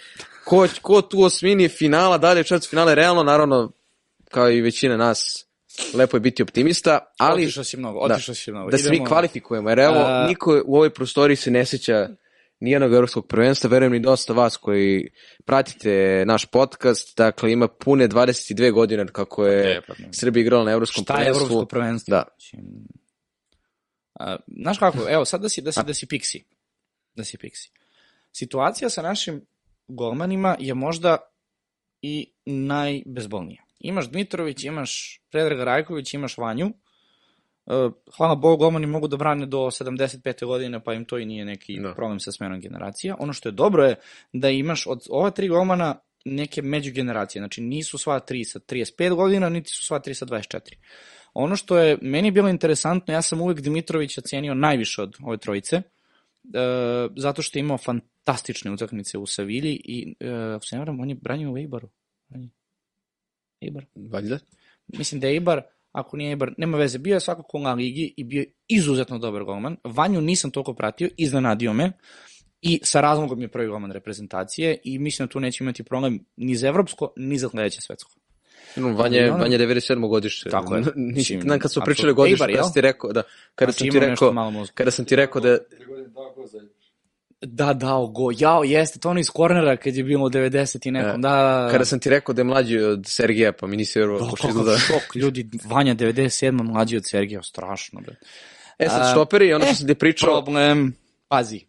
ko, 0.46 0.68
ko 0.82 1.02
tu 1.02 1.22
osmini 1.22 1.68
finala, 1.70 2.18
dalje 2.18 2.44
četvrst 2.44 2.70
finale, 2.70 2.96
realno, 2.96 3.24
naravno, 3.24 3.72
kao 4.32 4.50
i 4.50 4.62
većina 4.62 4.98
nas, 4.98 5.46
lepo 5.94 6.18
je 6.18 6.22
biti 6.22 6.44
optimista, 6.44 7.00
ali 7.18 7.44
Otišao 7.44 7.64
si 7.64 7.78
mnogo, 7.78 8.08
da, 8.08 8.14
otišao 8.14 8.36
si 8.36 8.52
mnogo. 8.52 8.72
da 8.72 8.78
se 8.78 8.90
mi 8.90 9.06
kvalifikujemo, 9.06 9.70
jer 9.70 9.80
evo, 9.80 9.96
niko 10.28 10.62
u 10.66 10.76
ovoj 10.76 10.90
prostoriji 10.90 11.36
se 11.36 11.52
ne 11.52 11.66
seća 11.66 12.08
nijednog 12.60 12.94
evropskog 12.94 13.28
prvenstva, 13.28 13.70
verujem 13.70 13.92
ni 13.92 14.00
dosta 14.00 14.34
vas 14.34 14.58
koji 14.58 15.10
pratite 15.46 16.24
naš 16.28 16.46
podcast, 16.46 17.18
dakle 17.18 17.52
ima 17.52 17.68
pune 17.68 18.08
22 18.08 18.72
godine 18.72 19.08
kako 19.08 19.46
je 19.46 19.82
pa 19.88 19.94
ne. 20.00 20.10
Srbija 20.14 20.42
igrala 20.42 20.64
na 20.64 20.72
evropskom 20.72 21.04
Šta 21.04 21.14
je 21.14 21.18
prvenstvu. 21.18 21.46
evropsko 21.46 21.66
prvenstvo? 21.66 22.12
Da. 22.12 22.26
A, 24.20 24.38
znaš 24.62 24.78
kako, 24.78 24.98
evo, 25.10 25.26
sad 25.26 25.42
da 25.42 25.50
si, 25.50 25.62
da 25.62 25.72
si, 25.72 25.80
da 25.88 25.94
si 25.94 26.08
piksi. 26.08 26.44
Da 27.16 27.24
si 27.24 27.38
piksi. 27.38 27.72
Situacija 28.32 28.90
sa 28.90 29.02
našim 29.02 29.46
golmanima 29.88 30.56
je 30.60 30.74
možda 30.74 31.18
i 32.02 32.34
najbezbolnija. 32.46 33.64
Imaš 33.80 34.10
Dmitrović, 34.10 34.64
imaš 34.64 35.22
Predraga 35.32 35.64
Rajković, 35.64 36.14
imaš 36.14 36.38
Vanju. 36.38 36.72
E, 37.68 37.90
Hvala 38.18 38.36
Bogu, 38.36 38.58
golmani 38.58 38.88
mogu 38.88 39.08
da 39.08 39.18
brane 39.18 39.46
do 39.46 39.58
75. 39.58 40.46
godine, 40.46 40.84
pa 40.84 40.94
im 40.94 41.06
to 41.06 41.18
i 41.18 41.26
nije 41.26 41.46
neki 41.46 41.80
Da. 41.80 41.94
problem 41.94 42.20
sa 42.20 42.32
smenom 42.32 42.60
generacija. 42.60 43.16
Ono 43.20 43.34
što 43.34 43.50
je 43.50 43.54
dobro 43.54 43.84
je 43.86 43.96
da 44.34 44.50
imaš 44.50 44.88
od 44.88 45.02
ova 45.10 45.30
tri 45.32 45.48
golmana 45.48 45.96
neke 46.26 46.62
međugeneracije. 46.62 47.40
Znači 47.40 47.62
nisu 47.62 47.98
sva 47.98 48.20
tri 48.20 48.44
sa 48.44 48.60
35 48.60 49.16
godina, 49.16 49.50
niti 49.50 49.70
su 49.70 49.86
sva 49.86 50.00
tri 50.00 50.14
sa 50.14 50.26
24. 50.26 50.60
Ono 51.34 51.56
što 51.56 51.78
je 51.78 51.98
meni 52.02 52.32
bilo 52.32 52.50
interesantno, 52.50 53.14
ja 53.14 53.22
sam 53.22 53.42
uvek 53.42 53.60
Dimitrovića 53.62 54.22
cenio 54.22 54.54
najviše 54.54 55.02
od 55.02 55.16
ove 55.24 55.38
trojice, 55.38 55.76
e, 55.76 55.82
zato 57.18 57.42
što 57.42 57.60
je 57.60 57.62
imao 57.62 57.78
fantastične 57.78 58.72
utakmice 58.72 59.18
u 59.18 59.26
Savilji 59.26 59.82
i, 59.86 60.16
e, 60.20 60.30
ako 60.30 60.66
se 60.66 60.76
ne 60.76 60.80
varam, 60.80 61.00
on 61.00 61.10
je 61.10 61.16
branio 61.16 61.52
u 61.52 61.58
Eibaru. 61.58 61.90
Eibar. 63.62 63.86
Valjda. 63.96 64.40
Mislim 64.88 65.22
da 65.22 65.28
je 65.28 65.34
Eibar, 65.34 65.62
ako 65.96 66.18
nije 66.18 66.30
Eibar, 66.30 66.54
nema 66.58 66.78
veze, 66.78 66.98
bio 66.98 67.14
je 67.14 67.20
svakako 67.20 67.60
na 67.60 67.74
ligi 67.74 68.14
i 68.18 68.24
bio 68.24 68.40
je 68.40 68.52
izuzetno 68.68 69.18
dobar 69.20 69.44
golman. 69.44 69.78
Vanju 69.84 70.22
nisam 70.22 70.52
toliko 70.52 70.74
pratio, 70.74 71.10
iznenadio 71.18 71.74
me 71.74 71.92
i 72.62 72.80
sa 72.84 73.02
razlogom 73.02 73.42
je 73.42 73.48
prvi 73.48 73.68
golman 73.68 73.92
reprezentacije 73.92 74.78
i 74.84 75.00
mislim 75.00 75.28
da 75.28 75.32
tu 75.32 75.40
neće 75.40 75.64
imati 75.64 75.84
problem 75.84 76.26
ni 76.38 76.56
za 76.56 76.68
evropsko, 76.68 77.14
ni 77.18 77.38
za 77.38 77.50
sledeće 77.50 77.82
svetsko. 77.82 78.12
No, 78.76 78.94
Vanja, 78.94 79.24
ono- 79.24 79.38
Vanja 79.38 79.54
je 79.54 79.60
97. 79.60 80.08
godište. 80.10 80.50
Tako 80.50 80.76
je. 80.76 80.82
Nisi, 80.82 80.94
Mislim, 80.96 81.42
znam 81.42 81.60
kad 81.60 81.66
apsolutno. 81.66 81.86
pričali 81.86 82.14
godište, 82.14 82.44
Eibar, 82.44 82.52
kada 82.52 82.64
sam 82.64 82.74
ti 82.74 82.82
rekao, 82.82 83.14
da, 83.14 83.24
kada 83.56 83.72
Znači, 83.72 83.78
sam 83.80 83.92
ti 83.92 84.00
rekao, 84.00 84.34
kada 84.74 84.92
sam 84.92 85.06
ti 85.06 85.16
rekao 85.16 85.42
da, 85.42 85.58
Da, 87.42 87.74
dao 87.74 88.08
go. 88.08 88.28
Jao, 88.38 88.64
jeste, 88.64 89.00
to 89.00 89.10
ono 89.10 89.20
iz 89.20 89.30
kornera 89.30 89.78
kad 89.78 89.96
je 89.96 90.04
bilo 90.04 90.26
u 90.26 90.30
90 90.30 90.88
i 90.88 90.92
nekom. 90.92 91.10
E, 91.10 91.14
Da, 91.14 91.30
da, 91.30 91.64
da. 91.64 91.68
kada 91.72 91.86
sam 91.86 92.00
ti 92.00 92.10
rekao 92.10 92.34
da 92.34 92.40
je 92.40 92.44
mlađi 92.46 92.78
od 92.80 93.04
Sergija, 93.08 93.52
pa 93.52 93.68
mi 93.68 93.78
nisi 93.78 94.00
vjerovao, 94.00 94.26
Da, 94.26 94.30
pošto 94.30 94.48
kakav 94.48 94.62
izgleda. 94.62 94.80
šok, 94.80 95.16
ljudi, 95.16 95.50
Vanja 95.66 95.96
97. 95.96 96.64
mlađi 96.64 96.98
od 96.98 97.04
Sergija, 97.10 97.44
strašno, 97.44 98.02
bre. 98.02 98.16
E 98.80 98.90
sad, 98.90 99.12
štoperi, 99.12 99.54
ono 99.54 99.66
što 99.66 99.72
e, 99.72 99.76
sam 99.76 99.88
ti 99.88 99.96
pričao, 99.96 100.44
Problem, 100.44 100.94
pazi, 101.28 101.62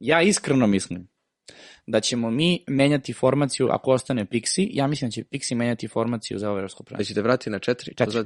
ja 0.00 0.22
iskreno 0.22 0.66
mislim 0.66 1.08
da 1.86 2.00
ćemo 2.00 2.30
mi 2.30 2.64
menjati 2.68 3.12
formaciju, 3.12 3.68
ako 3.70 3.90
ostane 3.90 4.24
Pixi, 4.26 4.68
ja 4.72 4.86
mislim 4.86 5.08
da 5.08 5.12
će 5.12 5.24
Pixi 5.24 5.54
menjati 5.54 5.88
formaciju 5.88 6.38
za 6.38 6.48
ovo 6.50 6.58
evropsko 6.58 6.82
da 6.82 6.86
prvenstvo. 6.86 7.08
ćete 7.08 7.22
vratiti 7.22 7.50
na 7.50 7.58
četiri, 7.58 7.94
Četiri. 7.94 8.18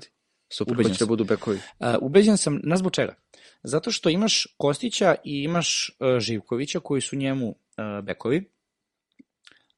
Super, 0.57 0.75
Ubeđen 0.75 0.93
da 0.93 0.99
sam. 0.99 1.09
budu 1.09 1.25
bekovi. 1.25 1.57
Uh, 1.57 1.87
ubeđen 2.01 2.37
sam, 2.37 2.61
na 2.65 2.77
zbog 2.77 2.93
čega? 2.93 3.15
Zato 3.63 3.91
što 3.91 4.09
imaš 4.09 4.47
Kostića 4.57 5.15
i 5.25 5.43
imaš 5.43 5.97
uh, 6.01 6.19
Živkovića 6.19 6.81
koji 6.81 7.01
su 7.01 7.17
njemu 7.17 7.49
uh, 7.49 8.05
bekovi. 8.05 8.51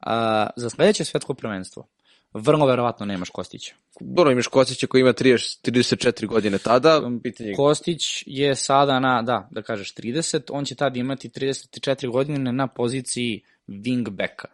A, 0.00 0.46
za 0.56 0.70
sledeće 0.70 1.04
svetsko 1.04 1.34
prvenstvo 1.34 1.88
vrlo 2.34 2.66
verovatno 2.66 3.06
nemaš 3.06 3.30
Kostića. 3.30 3.74
Dobro, 4.00 4.32
imaš 4.32 4.46
Kosića 4.46 4.86
koji 4.86 5.00
ima 5.00 5.12
30, 5.12 5.70
34 5.70 6.26
godine 6.26 6.58
tada, 6.58 7.10
pitanje 7.22 7.50
je 7.50 7.56
Kostić 7.56 8.22
je 8.26 8.54
sada 8.54 9.00
na, 9.00 9.22
da, 9.22 9.48
da 9.50 9.62
kažeš 9.62 9.94
30, 9.94 10.40
on 10.50 10.64
će 10.64 10.74
tada 10.74 10.98
imati 10.98 11.28
34 11.28 12.10
godine 12.10 12.52
na 12.52 12.66
poziciji 12.66 13.42
wingbacka. 13.68 14.46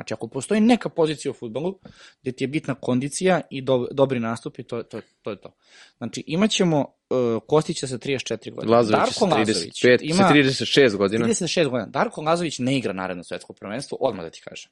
Znači, 0.00 0.14
ako 0.14 0.28
postoji 0.28 0.60
neka 0.60 0.88
pozicija 0.88 1.30
u 1.30 1.34
futbolu 1.34 1.78
gde 2.22 2.32
ti 2.32 2.44
je 2.44 2.48
bitna 2.48 2.74
kondicija 2.74 3.40
i 3.50 3.62
do, 3.62 3.88
dobri 3.92 4.20
nastupi, 4.20 4.62
to, 4.62 4.82
to, 4.82 5.00
to 5.22 5.30
je 5.30 5.40
to. 5.40 5.56
Znači, 5.98 6.24
imaćemo 6.26 6.78
uh, 6.80 7.42
Kostića 7.46 7.86
sa 7.86 7.98
34 7.98 8.54
godine. 8.54 8.76
Lazović 8.76 8.98
Darko 8.98 9.12
sa 9.12 9.24
Lazović 9.24 9.84
35, 9.84 9.98
ima 10.02 10.28
sa 10.28 10.34
36 10.34 10.96
godina. 10.96 11.26
36 11.26 11.68
godina. 11.68 11.86
Darko 11.86 12.22
Lazović 12.22 12.58
ne 12.58 12.78
igra 12.78 12.92
naredno 12.92 13.24
svetsko 13.24 13.52
prvenstvo, 13.52 13.98
odmah 14.00 14.24
da 14.24 14.30
ti 14.30 14.40
kažem. 14.44 14.70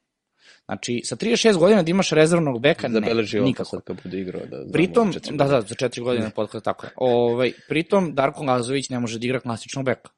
Znači, 0.65 1.01
sa 1.05 1.17
36 1.17 1.59
godina 1.59 1.83
da 1.83 1.91
imaš 1.91 2.11
rezervnog 2.11 2.61
beka, 2.61 2.89
ne, 2.89 2.95
Zabeleži 2.95 3.39
ovo 3.39 3.47
nikako. 3.47 3.81
kad 3.81 4.03
bude 4.03 4.21
igrao. 4.21 4.47
Da, 4.47 4.73
Pritom, 4.73 5.13
da, 5.31 5.45
da, 5.45 5.61
za 5.61 5.75
četiri 5.75 6.03
godine 6.03 6.31
podcast, 6.37 6.65
tako 6.65 6.87
je. 6.87 6.91
Ovaj, 6.97 7.53
pritom, 7.69 8.15
Darko 8.15 8.45
Lazović 8.45 8.89
ne 8.89 9.01
može 9.01 9.19
da 9.19 9.27
igra 9.27 9.41
klasičnog 9.41 9.85
beka 9.85 10.11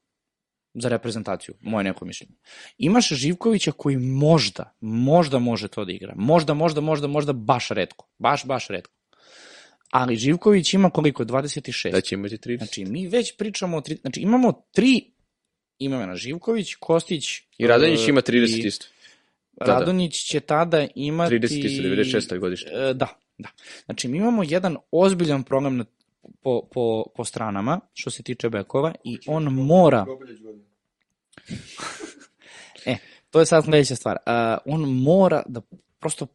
za 0.75 0.89
reprezentaciju, 0.89 1.55
moje 1.61 1.85
neko 1.85 2.05
mišljenje. 2.05 2.35
Imaš 2.79 3.09
Živkovića 3.09 3.73
koji 3.73 3.97
možda, 3.97 4.77
možda 4.81 5.39
može 5.39 5.69
to 5.69 5.85
da 5.85 5.93
igra. 5.93 6.15
Možda, 6.17 6.55
možda, 6.55 6.81
možda, 6.81 7.07
možda 7.07 7.33
baš 7.33 7.69
redko. 7.69 8.09
Baš, 8.19 8.45
baš 8.47 8.69
redko. 8.69 8.93
Ali 9.91 10.17
Živković 10.17 10.75
ima 10.75 10.91
koliko? 10.91 11.25
26. 11.25 11.91
Da 11.93 12.01
će 12.01 12.15
imati 12.15 12.37
30. 12.37 12.59
Znači, 12.59 12.85
mi 12.85 13.09
već 13.09 13.37
pričamo 13.37 13.77
o 13.77 13.81
tri, 13.81 13.97
znači 13.97 14.21
imamo 14.21 14.65
tri 14.73 15.11
imena 15.79 16.17
Živković, 16.17 16.75
Kostić 16.75 17.41
I 17.59 17.67
Radonjić 17.67 18.01
e, 18.01 18.11
ima 18.11 18.23
30 18.23 18.65
i 18.65 18.67
isto. 18.67 18.87
Da, 19.53 19.67
da. 19.67 19.73
Radonjić 19.73 20.25
će 20.25 20.41
tada 20.41 20.87
imati 20.95 21.35
30 21.35 21.67
isto, 21.67 21.83
96. 22.19 22.39
godište. 22.39 22.71
E, 22.75 22.95
Da, 22.95 23.09
da. 23.39 23.49
Znači, 23.85 24.09
mi 24.09 24.19
imamo 24.19 24.43
jedan 24.43 24.77
ozbiljan 24.91 25.43
problem 25.43 25.77
na, 25.77 25.85
po, 26.43 26.63
po, 26.73 27.05
po 27.17 27.25
stranama, 27.25 27.81
što 27.93 28.11
se 28.11 28.23
tiče 28.23 28.51
bekova, 28.51 28.95
i 29.05 29.19
on 29.27 29.45
mora, 29.45 30.07
e, 32.87 32.97
to 33.31 33.41
je 33.41 33.47
sad 33.47 33.65
sledeća 33.65 33.97
stvar, 33.97 34.17
uh, 34.27 34.75
on 34.75 34.81
mora 35.03 35.43
da 35.47 35.61
prosto 35.99 36.27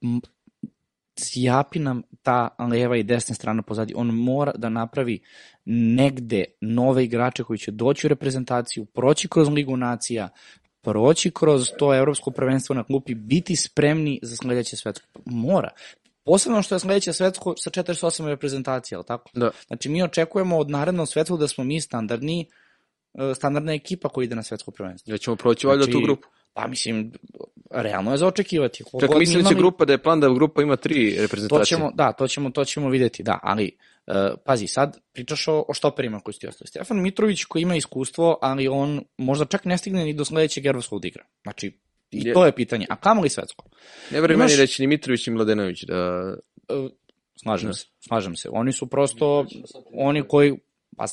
sjapi 1.20 1.80
nam 1.80 2.02
ta 2.22 2.50
leva 2.60 2.98
i 2.98 3.04
desna 3.04 3.36
strana 3.36 3.62
pozadi, 3.62 3.94
on 3.98 4.08
mora 4.08 4.52
da 4.56 4.70
napravi 4.70 5.20
negde 5.66 6.44
nove 6.62 7.04
igrače 7.04 7.44
koji 7.44 7.60
će 7.60 7.72
doći 7.72 8.08
u 8.08 8.10
reprezentaciju, 8.10 8.86
proći 8.86 9.28
kroz 9.28 9.50
Ligu 9.50 9.78
nacija, 9.78 10.30
proći 10.82 11.32
kroz 11.32 11.68
to 11.80 11.96
evropsko 11.96 12.32
prvenstvo 12.32 12.76
na 12.76 12.84
klupi, 12.84 13.16
biti 13.16 13.56
spremni 13.56 14.20
za 14.22 14.36
sledeće 14.36 14.78
svetsko. 14.78 15.08
Mora. 15.26 15.70
Posebno 16.26 16.62
što 16.62 16.76
je 16.76 16.80
sledeće 16.80 17.14
svetsko 17.14 17.54
sa 17.58 17.70
48 17.70 18.28
reprezentacija, 18.28 18.98
ali 18.98 19.06
tako? 19.06 19.30
Da. 19.34 19.52
Znači 19.68 19.90
mi 19.90 20.04
očekujemo 20.04 20.58
od 20.58 20.70
narednog 20.70 21.08
svetskog 21.08 21.40
da 21.40 21.48
smo 21.48 21.64
mi 21.64 21.82
standardni, 21.82 22.48
e, 23.14 23.34
standardna 23.36 23.74
ekipa 23.74 24.10
koja 24.10 24.26
ide 24.26 24.36
na 24.36 24.44
svetsko 24.44 24.72
prvenstvo. 24.72 25.12
Da 25.12 25.18
ćemo 25.18 25.36
proći 25.36 25.68
valjda 25.68 25.86
tu 25.86 26.02
grupu. 26.04 26.28
Pa 26.54 26.68
mislim, 26.68 27.12
realno 27.72 28.12
je 28.12 28.18
za 28.18 28.28
očekivati. 28.28 28.84
God 28.92 29.20
mislim 29.20 29.44
da 29.44 29.50
će 29.50 29.56
grupa, 29.56 29.86
da 29.86 29.94
je 29.94 30.04
plan 30.04 30.20
da 30.20 30.30
grupa 30.30 30.62
ima 30.62 30.76
tri 30.76 31.16
To 31.16 31.22
reprezentacije. 31.22 31.78
ćemo, 31.78 31.92
da, 31.96 32.12
to 32.12 32.28
ćemo, 32.28 32.50
to 32.50 32.66
ćemo 32.66 32.90
videti, 32.90 33.24
da, 33.24 33.40
ali 33.44 33.72
uh, 34.08 34.16
pazi, 34.46 34.68
sad 34.68 34.98
pričaš 35.14 35.48
o, 35.48 35.66
o 35.68 35.74
štoperima 35.74 36.20
koji 36.20 36.34
su 36.34 36.40
ti 36.40 36.48
ostali. 36.48 36.68
Stefan 36.68 37.02
Mitrović 37.02 37.44
koji 37.44 37.62
ima 37.62 37.76
iskustvo, 37.76 38.38
ali 38.42 38.68
on 38.68 39.04
možda 39.18 39.46
čak 39.46 39.66
ne 39.66 39.78
stigne 39.78 40.06
ni 40.06 40.14
do 40.14 40.26
sledećeg 40.26 40.66
evropskog 40.66 41.06
igra. 41.06 41.26
Znači, 41.44 41.80
i 42.12 42.34
to 42.34 42.46
je 42.46 42.52
pitanje. 42.52 42.86
A 42.90 42.96
kamo 42.96 43.22
li 43.22 43.30
svetsko? 43.30 43.66
Ne 44.12 44.22
verujem 44.22 44.40
Imaš- 44.40 44.52
meni 44.52 44.58
da 44.58 44.68
će 44.68 44.84
ni 44.84 44.88
Mitrović 44.88 45.28
i 45.28 45.32
Mladenović 45.32 45.84
da... 45.84 46.34
Uh, 46.70 46.92
slažem 47.44 47.74
se, 47.74 47.86
slažem 48.08 48.36
se. 48.36 48.50
Oni 48.52 48.72
su 48.72 48.88
prosto, 48.88 49.46
oni 49.94 50.24
koji, 50.28 50.58
pa 50.98 51.06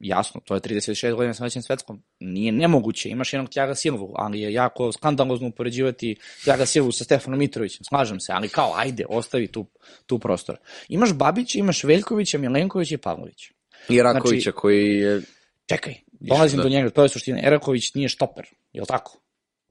jasno, 0.00 0.40
to 0.44 0.54
je 0.54 0.60
36 0.60 1.14
godina 1.14 1.34
sa 1.34 1.38
sledećem 1.38 1.62
svetskom, 1.62 2.02
nije 2.20 2.52
nemoguće, 2.52 3.08
imaš 3.08 3.32
jednog 3.32 3.50
Tjaga 3.50 3.74
Silvu, 3.74 4.12
ali 4.16 4.40
je 4.40 4.52
jako 4.52 4.92
skandalozno 4.92 5.48
upoređivati 5.48 6.16
Tjaga 6.44 6.66
Silvu 6.66 6.92
sa 6.92 7.04
Stefanom 7.04 7.38
Mitrovićem, 7.38 7.84
slažem 7.84 8.20
se, 8.20 8.32
ali 8.32 8.48
kao, 8.48 8.72
ajde, 8.76 9.04
ostavi 9.08 9.46
tu, 9.46 9.66
tu 10.06 10.18
prostor. 10.18 10.56
Imaš 10.88 11.12
Babića, 11.12 11.58
imaš 11.58 11.84
Veljkovića, 11.84 12.38
Milenkovića 12.38 12.94
i 12.94 12.98
Pavlovića. 12.98 13.52
I 13.88 14.02
Rakovića 14.02 14.50
Znači- 14.50 14.56
koji 14.56 14.88
je... 14.98 15.22
Čekaj, 15.68 15.94
dolazim 16.12 16.56
da. 16.56 16.62
do 16.62 16.68
njega, 16.68 16.90
to 16.90 17.02
je 17.02 17.08
suština. 17.08 17.40
Eraković 17.42 17.94
nije 17.94 18.08
štoper, 18.08 18.46
je 18.72 18.80
li 18.80 18.86
tako? 18.86 19.20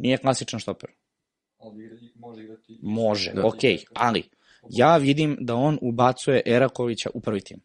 Nije 0.04 0.18
klasičan 0.18 0.60
štoper. 0.60 0.90
Ali 1.58 1.90
može 2.16 2.44
igrati... 2.44 2.80
Može, 2.82 3.32
Da. 3.34 3.48
okej, 3.48 3.84
ali 3.94 4.24
ja 4.70 4.98
vidim 4.98 5.38
da 5.40 5.56
on 5.56 5.80
ubacuje 5.82 6.42
Erakovića 6.46 7.10
u 7.14 7.22
prvi 7.22 7.42
tim. 7.42 7.60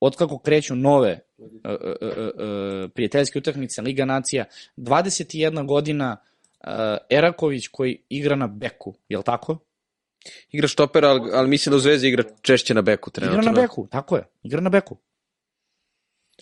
Otkako 0.00 0.38
kreću 0.38 0.76
nove 0.76 1.08
e, 1.08 1.20
e, 1.64 1.72
e, 2.04 2.88
prijateljske 2.88 3.38
utakmice 3.38 3.82
Liga 3.82 4.04
nacija, 4.04 4.44
21 4.76 5.66
godina 5.66 6.16
e, 6.60 6.96
Eraković 7.10 7.68
koji 7.68 8.02
igra 8.08 8.36
na 8.36 8.46
beku, 8.46 8.94
je 9.08 9.16
li 9.18 9.24
tako? 9.24 9.58
Igra 10.50 10.68
štopera, 10.68 11.08
ali, 11.08 11.30
ali 11.34 11.48
mislim 11.48 11.70
da 11.70 11.76
u 11.76 11.80
Zvezdi 11.80 12.08
igra 12.08 12.24
češće 12.42 12.74
na 12.74 12.82
beku 12.82 13.10
trenutno. 13.10 13.40
Igra 13.40 13.52
na 13.52 13.60
beku, 13.60 13.86
tako 13.90 14.16
je, 14.16 14.24
igra 14.42 14.60
na 14.60 14.70
beku. 14.70 14.96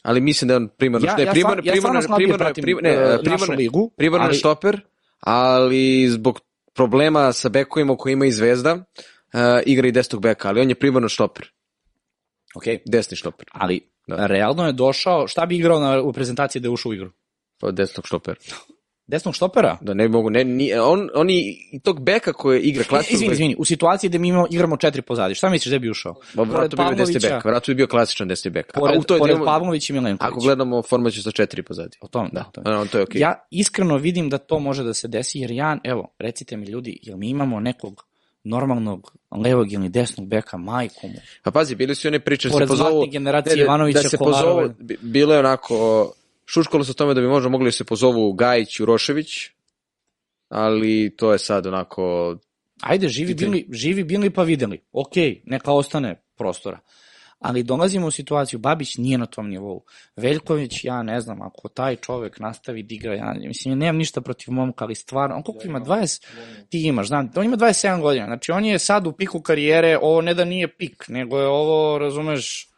Ali 0.03 0.21
mislim 0.21 0.49
da 0.49 0.55
je 0.55 0.57
on 0.57 0.69
primarno... 0.69 1.07
Ja, 1.07 1.17
ne, 1.17 1.25
ja, 1.25 1.33
primarno, 1.33 1.63
ja 1.65 1.77
stvarno 1.77 2.01
primarno, 2.01 2.03
slabije 2.03 2.27
primarno, 2.27 2.45
pratim 2.45 2.63
prim, 2.63 2.79
ne, 2.83 2.91
e, 2.91 2.97
našu 2.97 3.23
primarno, 3.23 3.55
ligu, 3.55 3.91
primarno 3.97 4.25
je 4.25 4.29
ali- 4.29 4.39
štoper, 4.39 4.81
ali 5.21 6.09
zbog 6.09 6.41
problema 6.75 7.33
sa 7.33 7.49
bekovima 7.49 7.97
koje 7.97 8.13
ima 8.13 8.27
i 8.27 8.33
Zvezda, 8.33 8.75
uh, 8.75 9.41
igra 9.67 9.89
i 9.89 9.93
desnog 9.93 10.23
beka, 10.23 10.49
ali 10.49 10.61
on 10.61 10.69
je 10.69 10.75
primarno 10.75 11.09
štoper, 11.09 11.51
Okej, 12.55 12.83
desni 12.87 13.17
štoper, 13.17 13.47
ali 13.53 13.81
Da. 14.07 14.27
realno 14.27 14.67
je 14.67 14.73
došao, 14.73 15.27
šta 15.29 15.47
bi 15.47 15.57
igrao 15.57 15.81
na, 15.81 16.01
u 16.01 16.13
prezentaciji 16.13 16.63
da 16.63 16.67
je 16.67 16.71
ušao 16.71 16.91
u 16.91 16.95
igru? 16.95 17.11
pa 17.61 17.71
desnog 17.71 18.07
štopera. 18.07 18.41
Desnog 19.07 19.35
štopera? 19.35 19.79
Da 19.81 19.95
ne 19.95 20.09
mogu, 20.09 20.31
ne, 20.31 20.45
ni, 20.45 20.75
on, 20.75 21.09
on 21.15 21.31
i, 21.31 21.59
tog 21.83 22.01
beka 22.01 22.33
koji 22.33 22.61
igra 22.61 22.83
E, 22.83 22.85
klasičnog 22.85 23.23
izvini, 23.23 23.33
izvini, 23.33 23.57
u 23.59 23.65
situaciji 23.65 24.09
gde 24.11 24.19
mi 24.19 24.29
imamo, 24.29 24.47
igramo 24.51 24.77
četiri 24.77 25.03
pozadi, 25.03 25.35
šta 25.35 25.51
misliš 25.51 25.73
da 25.73 25.79
bi 25.79 25.91
ušao? 25.91 26.15
Pa 26.37 26.43
vratno 26.43 26.69
bi 26.85 26.97
bio 26.97 27.05
desni 27.07 27.21
bek, 27.23 27.45
vratno 27.45 27.73
bi 27.73 27.77
bio 27.77 27.87
klasičan 27.87 28.29
desni 28.29 28.51
bek. 28.51 28.77
A 28.77 28.81
Pored, 28.81 28.99
u 28.99 29.03
toj 29.03 29.19
pored 29.19 29.37
Pavlović 29.45 29.91
i 29.91 29.93
Milenković. 29.93 30.31
Ako 30.33 30.41
gledamo 30.41 30.83
formaciju 30.83 31.23
sa 31.23 31.31
četiri 31.31 31.63
pozadi. 31.63 31.97
O 32.01 32.09
tom, 32.09 32.29
Da, 32.33 32.41
da. 32.55 32.63
to 32.63 32.71
je. 32.71 32.77
no, 32.77 32.87
to 32.87 32.99
je 32.99 33.03
okej. 33.03 33.21
Ja 33.21 33.47
iskreno 33.51 33.97
vidim 33.97 34.31
da 34.31 34.39
to 34.39 34.59
može 34.59 34.85
da 34.85 34.95
se 34.95 35.09
desi, 35.09 35.39
jer 35.39 35.51
ja, 35.51 35.79
evo, 35.85 36.09
recite 36.19 36.57
mi 36.57 36.67
ljudi, 36.67 36.99
jel 37.03 37.17
mi 37.19 37.29
imamo 37.29 37.61
nekog 37.61 38.05
normalnog 38.45 39.13
levog 39.37 39.73
ili 39.73 39.89
desnog 39.89 40.27
beka, 40.27 40.57
majku 40.57 41.09
mu. 41.09 41.15
Pa 41.43 41.51
pazi, 41.51 41.75
bili 41.75 41.95
su 41.95 42.07
i 42.07 42.11
one 42.11 42.21
priče 42.21 42.49
da 42.49 42.53
se 42.53 42.55
Pored 42.55 42.69
pozovu... 42.69 42.91
zlatne 42.91 43.11
generacije 43.11 43.53
ne, 43.53 43.57
ne, 43.57 43.65
Ivanovića, 43.65 44.03
da 44.03 44.09
se 44.09 44.17
Kolarove. 44.17 44.63
pozovu, 44.63 44.75
bi- 44.79 44.99
bilo 45.03 45.33
je 45.35 45.39
onako, 45.41 46.13
šuškalo 46.47 46.85
se 46.85 46.91
o 46.91 46.95
tome 46.95 47.15
da 47.15 47.21
bi 47.21 47.27
možda 47.27 47.49
mogli 47.49 47.69
da 47.69 47.73
se 47.73 47.85
pozovu 47.85 48.33
Gajić, 48.33 48.81
Urošević, 48.81 49.29
ali 50.49 51.17
to 51.17 51.33
je 51.33 51.39
sad 51.39 51.67
onako, 51.67 52.37
Ajde, 52.83 53.09
živi 53.09 53.35
bili, 53.35 53.67
živi 53.73 54.05
bili 54.05 54.31
pa 54.31 54.43
videli. 54.43 54.81
Ok, 54.93 55.13
neka 55.45 55.73
ostane 55.73 56.23
prostora. 56.37 56.79
ali 57.39 57.63
dolazimo 57.63 58.07
u 58.07 58.11
situaciju, 58.11 58.59
Babić 58.59 58.97
nije 58.97 59.19
na 59.19 59.27
tom 59.27 59.49
nivou. 59.49 59.85
Veljković, 60.17 60.85
ja 60.85 61.03
ne 61.03 61.21
znam, 61.21 61.43
ako 61.43 61.69
taj 61.69 61.97
čovek 61.97 62.39
nastavi 62.39 62.83
da 62.83 62.95
igra, 62.95 63.15
ja 63.15 63.35
mislim, 63.49 63.73
ja 63.73 63.77
nemam 63.77 63.97
ništa 63.97 64.21
protiv 64.21 64.55
momka, 64.55 64.85
ali 64.85 64.95
stvarno, 64.95 65.37
on 65.37 65.43
koliko 65.43 65.67
ima, 65.67 65.81
20, 65.81 66.27
ti 66.69 66.83
imaš, 66.83 67.07
znam, 67.07 67.31
on 67.37 67.45
ima 67.45 67.57
27 67.57 68.01
godina, 68.01 68.27
znači 68.27 68.53
on 68.53 68.65
je 68.65 68.79
sad 68.79 69.07
u 69.07 69.13
piku 69.13 69.41
karijere, 69.41 69.99
ovo 70.03 70.21
ne 70.21 70.35
da 70.35 70.45
nije 70.45 70.77
pik, 70.77 71.09
nego 71.09 71.39
je 71.39 71.47
ovo, 71.47 71.99
razumeš, 71.99 72.69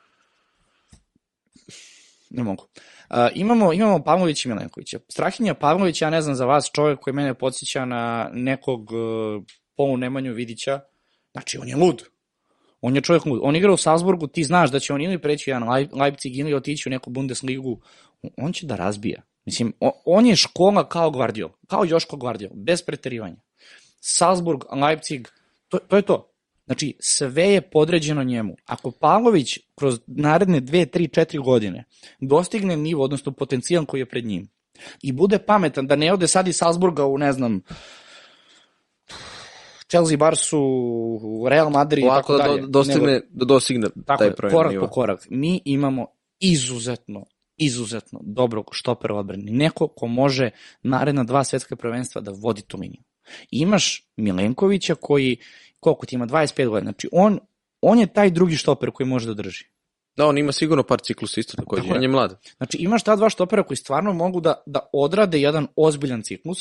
ne 2.30 2.42
mogu. 2.42 2.62
Uh, 2.62 2.87
imamo, 3.34 3.72
imamo 3.72 4.02
Pavlović 4.04 4.44
i 4.44 4.48
Milenkovića. 4.48 4.98
Strahinja 5.08 5.54
Pavlović, 5.54 6.02
ja 6.02 6.10
ne 6.10 6.22
znam 6.22 6.34
za 6.34 6.44
vas, 6.44 6.70
čovjek 6.74 7.00
koji 7.00 7.14
mene 7.14 7.34
podsjeća 7.34 7.84
na 7.84 8.30
nekog 8.32 8.92
uh, 8.92 9.42
polu 9.76 9.96
Nemanju 9.96 10.34
Vidića, 10.34 10.80
znači 11.32 11.58
on 11.58 11.68
je 11.68 11.76
lud. 11.76 12.02
On 12.80 12.94
je 12.94 13.02
čovjek 13.02 13.26
lud. 13.26 13.40
On 13.42 13.56
igra 13.56 13.72
u 13.72 13.76
Salzburgu, 13.76 14.26
ti 14.26 14.44
znaš 14.44 14.70
da 14.70 14.78
će 14.78 14.92
on 14.92 15.02
ili 15.02 15.18
preći 15.18 15.50
jedan 15.50 15.68
Leipzig 15.92 16.36
ili 16.36 16.54
otići 16.54 16.88
u 16.88 16.90
neku 16.90 17.10
Bundesligu, 17.10 17.80
on 18.36 18.52
će 18.52 18.66
da 18.66 18.76
razbija. 18.76 19.22
Mislim, 19.44 19.72
on 20.04 20.26
je 20.26 20.36
škola 20.36 20.88
kao 20.88 21.10
Guardiol, 21.10 21.50
kao 21.66 21.84
Joško 21.84 22.16
Guardiol, 22.16 22.50
bez 22.54 22.82
preterivanja. 22.82 23.36
Salzburg, 24.00 24.64
Leipzig, 24.72 25.28
to, 25.68 25.78
to 25.78 25.96
je 25.96 26.02
to. 26.02 26.30
Znači, 26.68 26.94
sve 27.00 27.44
je 27.44 27.60
podređeno 27.60 28.22
njemu. 28.24 28.56
Ako 28.66 28.90
Pavlović 28.90 29.58
kroz 29.74 30.00
naredne 30.06 30.60
2, 30.60 30.98
3, 30.98 31.20
4 31.20 31.44
godine 31.44 31.84
dostigne 32.20 32.76
nivo, 32.76 33.04
odnosno 33.04 33.32
potencijal 33.32 33.86
koji 33.86 34.00
je 34.00 34.06
pred 34.06 34.26
njim, 34.26 34.48
i 35.02 35.12
bude 35.12 35.38
pametan 35.38 35.86
da 35.86 35.96
ne 35.96 36.12
ode 36.12 36.28
sad 36.28 36.48
iz 36.48 36.56
Salzburga 36.56 37.06
u, 37.06 37.18
ne 37.18 37.32
znam, 37.32 37.60
Chelsea, 39.88 40.16
Barsu, 40.16 40.60
Real 41.48 41.70
Madrid 41.70 42.04
i 42.04 42.08
tako 42.08 42.36
dalje. 42.36 42.60
da 42.60 42.66
dostigne, 42.66 43.12
nego, 43.12 43.26
da 43.30 43.44
dostigne 43.44 43.88
tako 44.06 44.18
taj 44.18 44.28
je, 44.28 44.50
korak 44.50 44.72
nivo. 44.72 44.86
po 44.86 44.92
korak. 44.92 45.26
Mi 45.30 45.60
imamo 45.64 46.06
izuzetno, 46.40 47.24
izuzetno 47.56 48.20
dobrog 48.22 48.68
štopera 48.72 49.14
odbrani. 49.14 49.50
Neko 49.50 49.88
ko 49.88 50.06
može 50.06 50.50
naredna 50.82 51.24
dva 51.24 51.44
svetska 51.44 51.76
prvenstva 51.76 52.20
da 52.20 52.30
vodi 52.30 52.62
tu 52.62 52.78
liniju. 52.78 53.02
Imaš 53.50 54.08
Milenkovića 54.16 54.94
koji 54.94 55.36
koliko 55.80 56.06
ti 56.06 56.16
ima, 56.16 56.26
25 56.26 56.68
godina. 56.68 56.90
Znači, 56.90 57.08
on, 57.12 57.38
on 57.80 57.98
je 57.98 58.12
taj 58.12 58.30
drugi 58.30 58.56
štoper 58.56 58.90
koji 58.90 59.06
može 59.06 59.26
da 59.26 59.34
drži. 59.34 59.64
Da, 60.18 60.26
on 60.26 60.38
ima 60.38 60.52
sigurno 60.52 60.82
par 60.82 61.00
ciklusa 61.00 61.40
isto 61.40 61.56
takođe, 61.56 61.82
Tako 61.82 61.94
on 61.94 62.02
je 62.02 62.08
mlad. 62.08 62.38
Znači 62.56 62.78
imaš 62.80 63.02
ta 63.02 63.16
dva 63.16 63.30
štopera 63.30 63.62
koji 63.62 63.76
stvarno 63.76 64.12
mogu 64.12 64.40
da, 64.40 64.62
da 64.66 64.80
odrade 64.92 65.40
jedan 65.40 65.66
ozbiljan 65.76 66.22
ciklus 66.22 66.58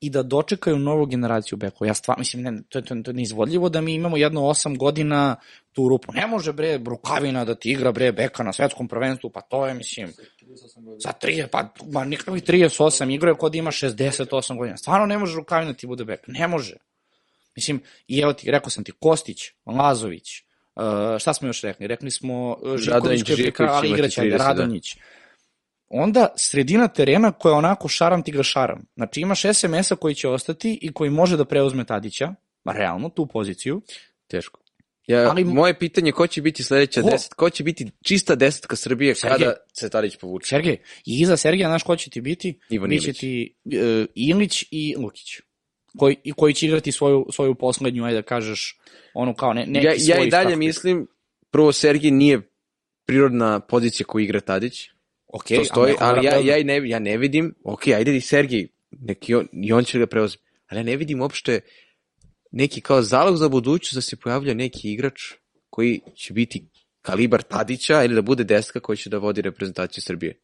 i 0.00 0.10
da 0.10 0.22
dočekaju 0.22 0.78
novu 0.78 1.06
generaciju 1.06 1.58
bekova. 1.58 1.88
Ja 1.88 1.94
stvarno, 1.94 2.20
mislim, 2.20 2.42
ne, 2.42 2.62
to, 2.68 2.78
je, 2.78 2.84
to, 2.84 2.94
to 3.04 3.10
je 3.10 3.14
neizvodljivo 3.14 3.68
da 3.68 3.80
mi 3.80 3.94
imamo 3.94 4.16
jedno 4.16 4.46
osam 4.46 4.78
godina 4.78 5.36
tu 5.72 5.88
rupu. 5.88 6.12
Ne 6.12 6.26
može 6.26 6.52
bre 6.52 6.78
Brukavina 6.78 7.44
da 7.44 7.54
ti 7.54 7.70
igra 7.70 7.92
bre 7.92 8.12
beka 8.12 8.42
na 8.42 8.52
svetskom 8.52 8.88
prvenstvu, 8.88 9.30
pa 9.30 9.40
to 9.40 9.66
je, 9.66 9.74
mislim, 9.74 10.12
za 10.98 11.12
3, 11.22 11.46
pa 11.46 11.74
ma 11.92 12.04
nikakvih 12.04 12.42
38 12.42 13.14
igra 13.14 13.34
kod 13.34 13.54
ima 13.54 13.70
68 13.70 14.58
godina. 14.58 14.76
Stvarno 14.76 15.06
ne 15.06 15.18
može 15.18 15.36
Rukavina 15.36 15.72
da 15.72 15.78
ti 15.78 15.86
bude 15.86 16.04
bek. 16.04 16.20
Ne 16.26 16.48
može. 16.48 16.74
Mislim, 17.58 17.80
i 18.08 18.20
evo 18.20 18.32
ti, 18.32 18.50
rekao 18.50 18.70
sam 18.70 18.84
ti, 18.84 18.92
Kostić, 18.92 19.42
Lazović, 19.66 20.28
uh, 20.76 21.18
šta 21.18 21.34
smo 21.34 21.48
još 21.48 21.62
rekli? 21.62 21.86
Rekli 21.86 22.10
smo 22.10 22.56
uh, 22.62 22.76
Živković, 22.76 23.22
ali 23.58 23.90
igraće, 23.90 24.22
Radonjić. 24.22 24.96
Onda 25.88 26.28
sredina 26.36 26.88
terena 26.88 27.32
koja 27.32 27.54
onako 27.54 27.88
šaram 27.88 28.22
ti 28.22 28.32
ga 28.32 28.42
šaram. 28.42 28.86
Znači 28.94 29.20
imaš 29.20 29.42
SMS-a 29.42 29.96
koji 29.96 30.14
će 30.14 30.28
ostati 30.28 30.78
i 30.82 30.92
koji 30.92 31.10
može 31.10 31.36
da 31.36 31.44
preuzme 31.44 31.84
Tadića, 31.84 32.34
realno, 32.64 33.08
tu 33.08 33.26
poziciju. 33.26 33.82
Teško. 34.26 34.60
Ja, 35.06 35.30
ali, 35.30 35.44
moje 35.44 35.78
pitanje 35.78 36.12
ko 36.12 36.26
će 36.26 36.42
biti 36.42 36.62
sledeća 36.62 37.02
ko? 37.02 37.10
deset, 37.10 37.34
ko 37.34 37.50
će 37.50 37.64
biti 37.64 37.90
čista 38.04 38.34
desetka 38.34 38.76
Srbije 38.76 39.14
Sergej. 39.14 39.38
kada 39.38 39.54
se 39.72 39.90
Tadić 39.90 40.16
povuče? 40.16 40.46
Sergej, 40.48 40.76
i 41.06 41.20
iza 41.20 41.36
Sergeja, 41.36 41.68
znaš 41.68 41.82
ko 41.82 41.96
će 41.96 42.10
ti 42.10 42.20
biti? 42.20 42.58
Ivan 42.70 42.92
Ilić. 42.92 43.06
Biće 43.06 43.20
ti 43.20 43.54
uh, 43.64 43.72
Ilić 44.14 44.64
i 44.70 44.94
Lukić 44.98 45.40
koji, 45.96 46.16
koji 46.36 46.54
će 46.54 46.66
igrati 46.66 46.92
svoju, 46.92 47.26
svoju 47.32 47.54
poslednju, 47.54 48.04
ajde 48.04 48.16
da 48.16 48.22
kažeš, 48.22 48.78
ono 49.14 49.34
kao 49.34 49.52
ne, 49.52 49.66
neki 49.66 49.86
ja, 49.86 49.92
ja 50.16 50.24
i 50.24 50.30
dalje 50.30 50.44
taktik. 50.44 50.58
mislim, 50.58 51.06
prvo 51.50 51.72
Sergij 51.72 52.10
nije 52.10 52.40
prirodna 53.06 53.60
pozicija 53.60 54.06
koju 54.06 54.24
igra 54.24 54.40
Tadić, 54.40 54.88
okay, 55.26 55.58
to 55.58 55.64
stoji, 55.64 55.94
ali 55.98 56.26
ja, 56.26 56.36
ja, 56.36 56.64
ne, 56.64 56.88
ja 56.88 56.98
ne 56.98 57.16
vidim, 57.16 57.54
ok, 57.64 57.86
ajde 57.86 58.16
i 58.16 58.20
Sergij, 58.20 58.68
neki 58.90 59.34
on, 59.34 59.48
i 59.52 59.72
on 59.72 59.84
će 59.84 59.98
ga 59.98 60.06
preuzeti, 60.06 60.42
ali 60.68 60.80
ja 60.80 60.84
ne 60.84 60.96
vidim 60.96 61.20
uopšte 61.20 61.60
neki 62.50 62.80
kao 62.80 63.02
zalog 63.02 63.36
za 63.36 63.48
budućnost 63.48 63.94
da 63.94 64.00
se 64.00 64.16
pojavlja 64.16 64.54
neki 64.54 64.92
igrač 64.92 65.20
koji 65.70 66.00
će 66.14 66.32
biti 66.32 66.68
kalibar 67.02 67.42
Tadića 67.42 68.04
ili 68.04 68.14
da 68.14 68.22
bude 68.22 68.44
deska 68.44 68.80
koji 68.80 68.96
će 68.96 69.10
da 69.10 69.18
vodi 69.18 69.42
reprezentaciju 69.42 70.02
Srbije. 70.02 70.40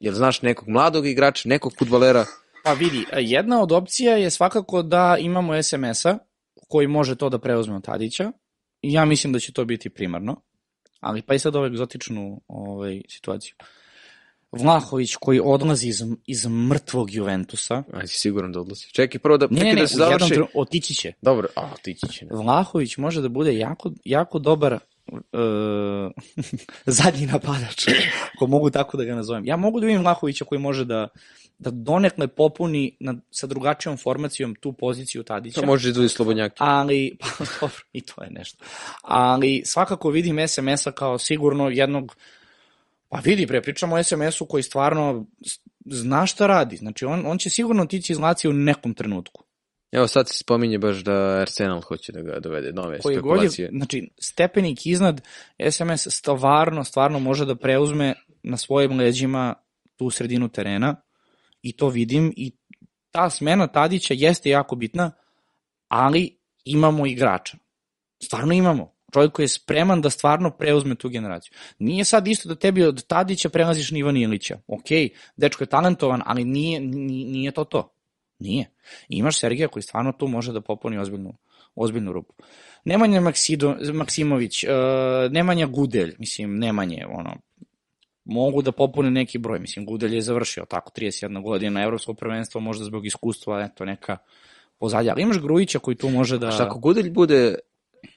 Jel 0.00 0.14
znaš 0.14 0.42
nekog 0.42 0.68
mladog 0.68 1.06
igrača, 1.06 1.48
nekog 1.48 1.72
futbalera 1.78 2.26
Pa 2.64 2.72
vidi, 2.72 3.04
jedna 3.16 3.62
od 3.62 3.72
opcija 3.72 4.16
je 4.16 4.30
svakako 4.30 4.82
da 4.82 5.16
imamo 5.20 5.62
SMS-a 5.62 6.18
koji 6.68 6.86
može 6.86 7.16
to 7.16 7.28
da 7.28 7.38
preuzme 7.38 7.76
od 7.76 7.84
Tadića. 7.84 8.32
Ja 8.82 9.04
mislim 9.04 9.32
da 9.32 9.38
će 9.38 9.52
to 9.52 9.64
biti 9.64 9.90
primarno, 9.90 10.42
ali 11.00 11.22
pa 11.22 11.34
i 11.34 11.38
sad 11.38 11.56
ovu 11.56 11.66
egzotičnu 11.66 12.40
ovaj, 12.48 13.02
situaciju. 13.08 13.54
Vlahović 14.52 15.16
koji 15.16 15.40
odlazi 15.44 15.88
iz, 15.88 16.02
iz 16.26 16.46
mrtvog 16.46 17.14
Juventusa. 17.14 17.82
Aj, 17.92 18.06
si 18.06 18.18
siguran 18.18 18.52
da 18.52 18.60
odlazi. 18.60 18.86
Čekaj, 18.92 19.18
prvo 19.18 19.38
da, 19.38 19.46
ne, 19.50 19.60
ne, 19.60 19.72
ne, 19.72 19.80
da 19.80 19.86
se 19.86 19.96
završi. 19.96 20.32
Jednom, 20.32 20.48
otići 20.54 20.94
će. 20.94 21.12
Dobro, 21.22 21.48
a, 21.56 21.70
otići 21.74 22.08
će. 22.08 22.26
Ne. 22.26 22.36
Vlahović 22.36 22.96
može 22.96 23.20
da 23.22 23.28
bude 23.28 23.56
jako, 23.56 23.92
jako 24.04 24.38
dobar 24.38 24.72
uh, 24.72 24.80
zadnji 26.86 27.26
napadač, 27.26 27.88
ako 28.34 28.46
mogu 28.46 28.70
tako 28.70 28.96
da 28.96 29.04
ga 29.04 29.14
nazovem. 29.14 29.46
Ja 29.46 29.56
mogu 29.56 29.80
da 29.80 29.86
vidim 29.86 30.02
Vlahovića 30.02 30.44
koji 30.44 30.58
može 30.58 30.84
da, 30.84 31.08
da 31.60 31.70
donekle 31.70 32.28
popuni 32.28 32.96
na, 33.00 33.14
sa 33.30 33.46
drugačijom 33.46 33.96
formacijom 33.96 34.54
tu 34.54 34.72
poziciju 34.72 35.22
Tadića. 35.22 35.60
To 35.60 35.66
može 35.66 35.92
da 35.92 36.04
i 36.04 36.08
Slobodnjaki. 36.08 36.56
Ali, 36.58 37.16
pa 37.20 37.44
dobro, 37.60 37.76
i 37.92 38.00
to 38.00 38.22
je 38.22 38.30
nešto. 38.30 38.64
Ali 39.02 39.62
svakako 39.64 40.10
vidim 40.10 40.48
SMS-a 40.48 40.92
kao 40.92 41.18
sigurno 41.18 41.68
jednog, 41.68 42.16
pa 43.08 43.18
vidi, 43.18 43.46
pre, 43.46 43.62
pričamo 43.62 43.96
o 43.96 44.02
SMS-u 44.02 44.46
koji 44.46 44.62
stvarno 44.62 45.26
zna 45.86 46.26
šta 46.26 46.46
radi. 46.46 46.76
Znači, 46.76 47.04
on, 47.04 47.26
on 47.26 47.38
će 47.38 47.50
sigurno 47.50 47.86
tići 47.86 48.12
iz 48.12 48.18
Lacije 48.18 48.50
u 48.50 48.54
nekom 48.54 48.94
trenutku. 48.94 49.44
Evo 49.92 50.06
sad 50.06 50.28
se 50.28 50.38
spominje 50.38 50.78
baš 50.78 50.96
da 50.96 51.38
Arsenal 51.40 51.80
hoće 51.80 52.12
da 52.12 52.22
ga 52.22 52.40
dovede, 52.40 52.72
nove 52.72 52.98
koji 52.98 53.14
spekulacije. 53.14 53.68
God 53.68 53.74
je, 53.74 53.78
znači, 53.78 54.10
stepenik 54.20 54.86
iznad 54.86 55.20
SMS 55.70 56.06
stvarno, 56.10 56.84
stvarno 56.84 57.18
može 57.18 57.46
da 57.46 57.54
preuzme 57.54 58.14
na 58.42 58.56
svojim 58.56 58.98
leđima 58.98 59.54
tu 59.96 60.10
sredinu 60.10 60.48
terena 60.48 60.96
i 61.62 61.72
to 61.72 61.88
vidim 61.88 62.32
i 62.36 62.52
ta 63.10 63.30
smena 63.30 63.66
Tadića 63.66 64.14
jeste 64.14 64.50
jako 64.50 64.76
bitna, 64.76 65.12
ali 65.88 66.38
imamo 66.64 67.06
igrača. 67.06 67.56
Stvarno 68.22 68.52
imamo. 68.52 68.94
Čovjek 69.12 69.32
koji 69.32 69.44
je 69.44 69.48
spreman 69.48 70.00
da 70.00 70.10
stvarno 70.10 70.50
preuzme 70.50 70.94
tu 70.94 71.08
generaciju. 71.08 71.52
Nije 71.78 72.04
sad 72.04 72.28
isto 72.28 72.48
da 72.48 72.54
tebi 72.54 72.84
od 72.84 73.06
Tadića 73.06 73.48
prelaziš 73.48 73.90
na 73.90 73.98
Ivan 73.98 74.16
Ilića. 74.16 74.58
Ok, 74.66 74.86
dečko 75.36 75.64
je 75.64 75.68
talentovan, 75.68 76.22
ali 76.26 76.44
nije, 76.44 76.80
nije 76.80 77.50
to 77.50 77.64
to. 77.64 77.92
Nije. 78.38 78.70
I 79.08 79.16
imaš 79.16 79.40
Sergeja 79.40 79.68
koji 79.68 79.82
stvarno 79.82 80.12
tu 80.12 80.28
može 80.28 80.52
da 80.52 80.60
popuni 80.60 80.98
ozbiljnu, 80.98 81.34
ozbiljnu 81.74 82.12
rupu. 82.12 82.34
Nemanja 82.84 83.20
Maksido, 83.20 83.76
Maksimović, 83.92 84.64
uh, 84.64 84.70
Nemanja 85.30 85.66
Gudelj, 85.66 86.14
mislim, 86.18 86.58
Nemanje, 86.58 87.06
ono, 87.06 87.36
mogu 88.30 88.62
da 88.62 88.72
popune 88.72 89.10
neki 89.10 89.38
broj. 89.38 89.58
Mislim, 89.58 89.86
Gudelj 89.86 90.14
je 90.14 90.22
završio 90.22 90.64
tako 90.64 90.90
31 90.96 91.42
godina 91.42 91.82
evropsko 91.82 92.14
prvenstvo, 92.14 92.60
možda 92.60 92.84
zbog 92.84 93.06
iskustva, 93.06 93.60
eto, 93.60 93.84
neka 93.84 94.16
pozadja. 94.78 95.12
Ali 95.12 95.22
imaš 95.22 95.38
Grujića 95.38 95.78
koji 95.78 95.96
tu 95.96 96.08
može 96.08 96.38
da... 96.38 96.50
Šta 96.50 96.66
ako 96.66 96.78
Gudelj 96.78 97.10
bude 97.10 97.54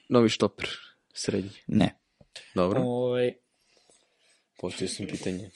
novi 0.08 0.28
štoper 0.28 0.68
srednji? 1.14 1.50
Ne. 1.66 1.94
Dobro. 2.54 2.80
Oj... 2.80 2.86
Ovaj- 2.86 3.32
Postoje 4.60 4.88
sam 4.88 5.06
pitanje. 5.06 5.50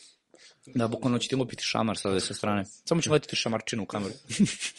Da, 0.67 0.89
bukvalno 0.89 1.19
će 1.19 1.29
ti 1.29 1.37
lupiti 1.37 1.63
šamar 1.63 1.97
sa 1.97 2.21
strane. 2.21 2.65
Samo 2.89 3.01
će 3.01 3.11
letiti 3.11 3.37
šamarčinu 3.37 3.83
u 3.83 3.87
kameru. 3.87 4.15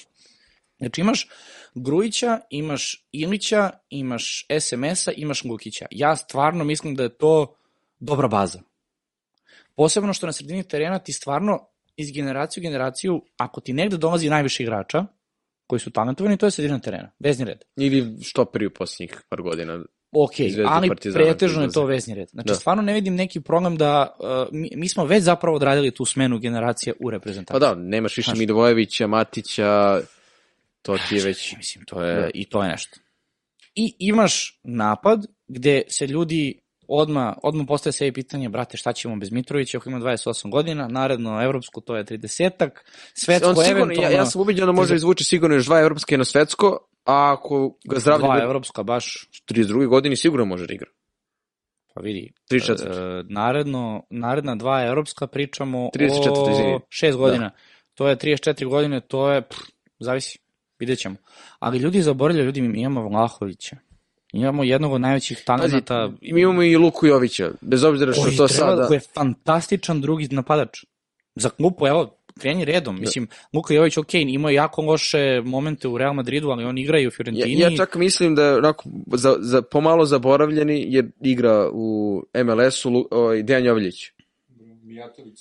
znači 0.79 1.01
imaš 1.01 1.27
Grujića, 1.75 2.39
imaš 2.49 3.07
Ilića, 3.11 3.69
imaš 3.89 4.45
SMS-a, 4.59 5.11
imaš 5.11 5.43
Lukića. 5.43 5.85
Ja 5.91 6.15
stvarno 6.15 6.63
mislim 6.63 6.95
da 6.95 7.03
je 7.03 7.17
to 7.17 7.55
dobra 7.99 8.27
baza. 8.27 8.68
Posebno 9.79 10.13
što 10.13 10.25
na 10.25 10.33
sredini 10.33 10.63
terena 10.63 10.99
ti 10.99 11.13
stvarno 11.13 11.59
iz 11.95 12.11
generacije 12.11 12.61
u 12.61 12.63
generaciju, 12.63 13.21
ako 13.37 13.61
ti 13.61 13.73
negde 13.73 13.97
dolazi 13.97 14.29
najviše 14.29 14.63
igrača, 14.63 15.05
koji 15.67 15.79
su 15.79 15.91
talentovani, 15.91 16.37
to 16.37 16.47
je 16.47 16.51
sredina 16.51 16.79
terena, 16.79 17.11
vezni 17.19 17.45
red. 17.45 17.57
Ili 17.75 18.23
štoperi 18.23 18.65
u 18.65 18.73
posljednjih 18.73 19.21
par 19.29 19.41
godina. 19.41 19.83
Ok, 20.11 20.31
ali 20.67 20.89
pretežno 21.13 21.61
je 21.61 21.71
to 21.71 21.85
vezni 21.85 22.15
red. 22.15 22.29
Znači, 22.29 22.47
da. 22.47 22.55
stvarno 22.55 22.83
ne 22.83 22.93
vidim 22.93 23.15
neki 23.15 23.41
problem 23.41 23.77
da, 23.77 24.17
uh, 24.19 24.47
mi, 24.51 24.69
mi 24.75 24.89
smo 24.89 25.05
već 25.05 25.23
zapravo 25.23 25.55
odradili 25.55 25.91
tu 25.91 26.05
smenu 26.05 26.39
generacija 26.39 26.93
u 26.99 27.09
reprezentaciji. 27.09 27.59
Pa 27.61 27.65
da, 27.67 27.75
nemaš 27.75 28.17
više 28.17 28.29
znači, 28.29 28.39
Midvojevića, 28.39 29.07
Matića, 29.07 30.01
to 30.81 30.97
ti 31.09 31.15
je 31.15 31.23
već... 31.23 31.55
Mislim, 31.57 31.85
to 31.85 32.03
je, 32.03 32.21
da. 32.21 32.29
i 32.33 32.45
to 32.45 32.63
je 32.63 32.69
nešto. 32.69 32.99
I 33.75 33.95
imaš 33.99 34.59
napad 34.63 35.25
gde 35.47 35.81
se 35.87 36.07
ljudi 36.07 36.68
odma, 36.89 37.35
odma 37.43 37.65
postaje 37.65 37.93
sebi 37.93 38.13
pitanje, 38.13 38.49
brate, 38.49 38.77
šta 38.77 38.93
ćemo 38.93 39.15
bez 39.15 39.31
Mitrovića, 39.31 39.77
ako 39.77 39.89
ima 39.89 39.99
28 39.99 40.51
godina, 40.51 40.87
naredno 40.87 41.43
evropsko 41.43 41.81
to 41.81 41.95
je 41.95 42.05
30-ak, 42.05 42.69
svetsko 43.13 43.49
On 43.49 43.55
sigurno, 43.55 43.83
eventualno... 43.83 44.15
ja, 44.15 44.17
ja 44.17 44.25
sam 44.25 44.41
ubiđen 44.41 44.65
da 44.65 44.71
može 44.71 44.95
izvući 44.95 45.23
sigurno 45.23 45.55
još 45.55 45.65
dva 45.65 45.79
evropske 45.79 46.13
jedno 46.13 46.25
svetsko, 46.25 46.77
a 47.05 47.33
ako 47.33 47.77
ga 47.85 47.99
zdravlje 47.99 48.25
Dva 48.25 48.33
bude 48.33 48.43
evropska, 48.43 48.83
baš, 48.83 49.29
32. 49.51 49.87
godini 49.87 50.15
sigurno 50.15 50.45
može 50.45 50.67
da 50.67 50.73
igra. 50.73 50.89
pa 51.93 52.01
vidi, 52.01 52.31
34. 52.51 53.19
e, 53.19 53.23
naredno, 53.29 54.03
naredna 54.09 54.55
dva 54.55 54.85
evropska 54.85 55.27
pričamo 55.27 55.89
34, 55.95 56.31
o 56.35 56.51
izvini. 56.51 56.79
šest 56.89 57.17
godina. 57.17 57.51
To 57.93 58.07
je 58.07 58.15
34 58.15 58.67
godine, 58.67 59.01
to 59.01 59.31
je, 59.31 59.41
pff, 59.41 59.59
zavisi, 59.99 60.39
vidjet 60.79 60.99
ćemo. 60.99 61.15
Ali 61.59 61.77
ljudi 61.77 62.01
zaboravljaju, 62.01 62.45
ljudi, 62.45 62.61
mi 62.61 62.81
imamo 62.81 63.09
Vlahovića. 63.09 63.77
Imamo 64.33 64.63
jednog 64.63 64.91
od 64.93 65.01
najvećih 65.01 65.43
Pazi, 65.45 65.61
talenata 65.61 66.11
i 66.21 66.33
mi 66.33 66.41
imamo 66.41 66.63
i 66.63 66.75
Luku 66.75 67.07
Jovića, 67.07 67.51
bez 67.61 67.83
obzira 67.83 68.13
što 68.13 68.21
koji, 68.23 68.37
to 68.37 68.47
treba, 68.47 68.69
sada... 68.69 68.87
koji 68.87 68.95
je 68.95 69.01
fantastičan 69.13 70.01
drugi 70.01 70.27
napadač. 70.31 70.83
Za 71.35 71.49
klupu, 71.49 71.87
evo, 71.87 72.15
kreni 72.39 72.65
redom. 72.65 72.99
Mislim, 72.99 73.27
Luka 73.53 73.73
Jović, 73.73 73.97
ok, 73.97 74.13
imao 74.13 74.49
je 74.49 74.55
jako 74.55 74.81
loše 74.81 75.41
momente 75.45 75.87
u 75.87 75.97
Real 75.97 76.13
Madridu, 76.13 76.49
ali 76.49 76.63
on 76.65 76.77
igra 76.77 76.99
i 76.99 77.03
u 77.03 77.07
Ja, 77.07 77.11
Fiorentini. 77.11 77.59
ja 77.59 77.77
čak 77.77 77.95
mislim 77.95 78.35
da 78.35 78.43
je 78.43 78.57
onako 78.57 78.89
za, 79.13 79.35
za 79.39 79.61
pomalo 79.61 80.05
zaboravljeni 80.05 80.85
jer 80.87 81.05
igra 81.21 81.69
u 81.73 82.21
MLS-u 82.45 83.07
ovaj, 83.11 83.43
Dejan 83.43 83.65
Jovljić. 83.65 84.11
Mijatović. 84.83 85.39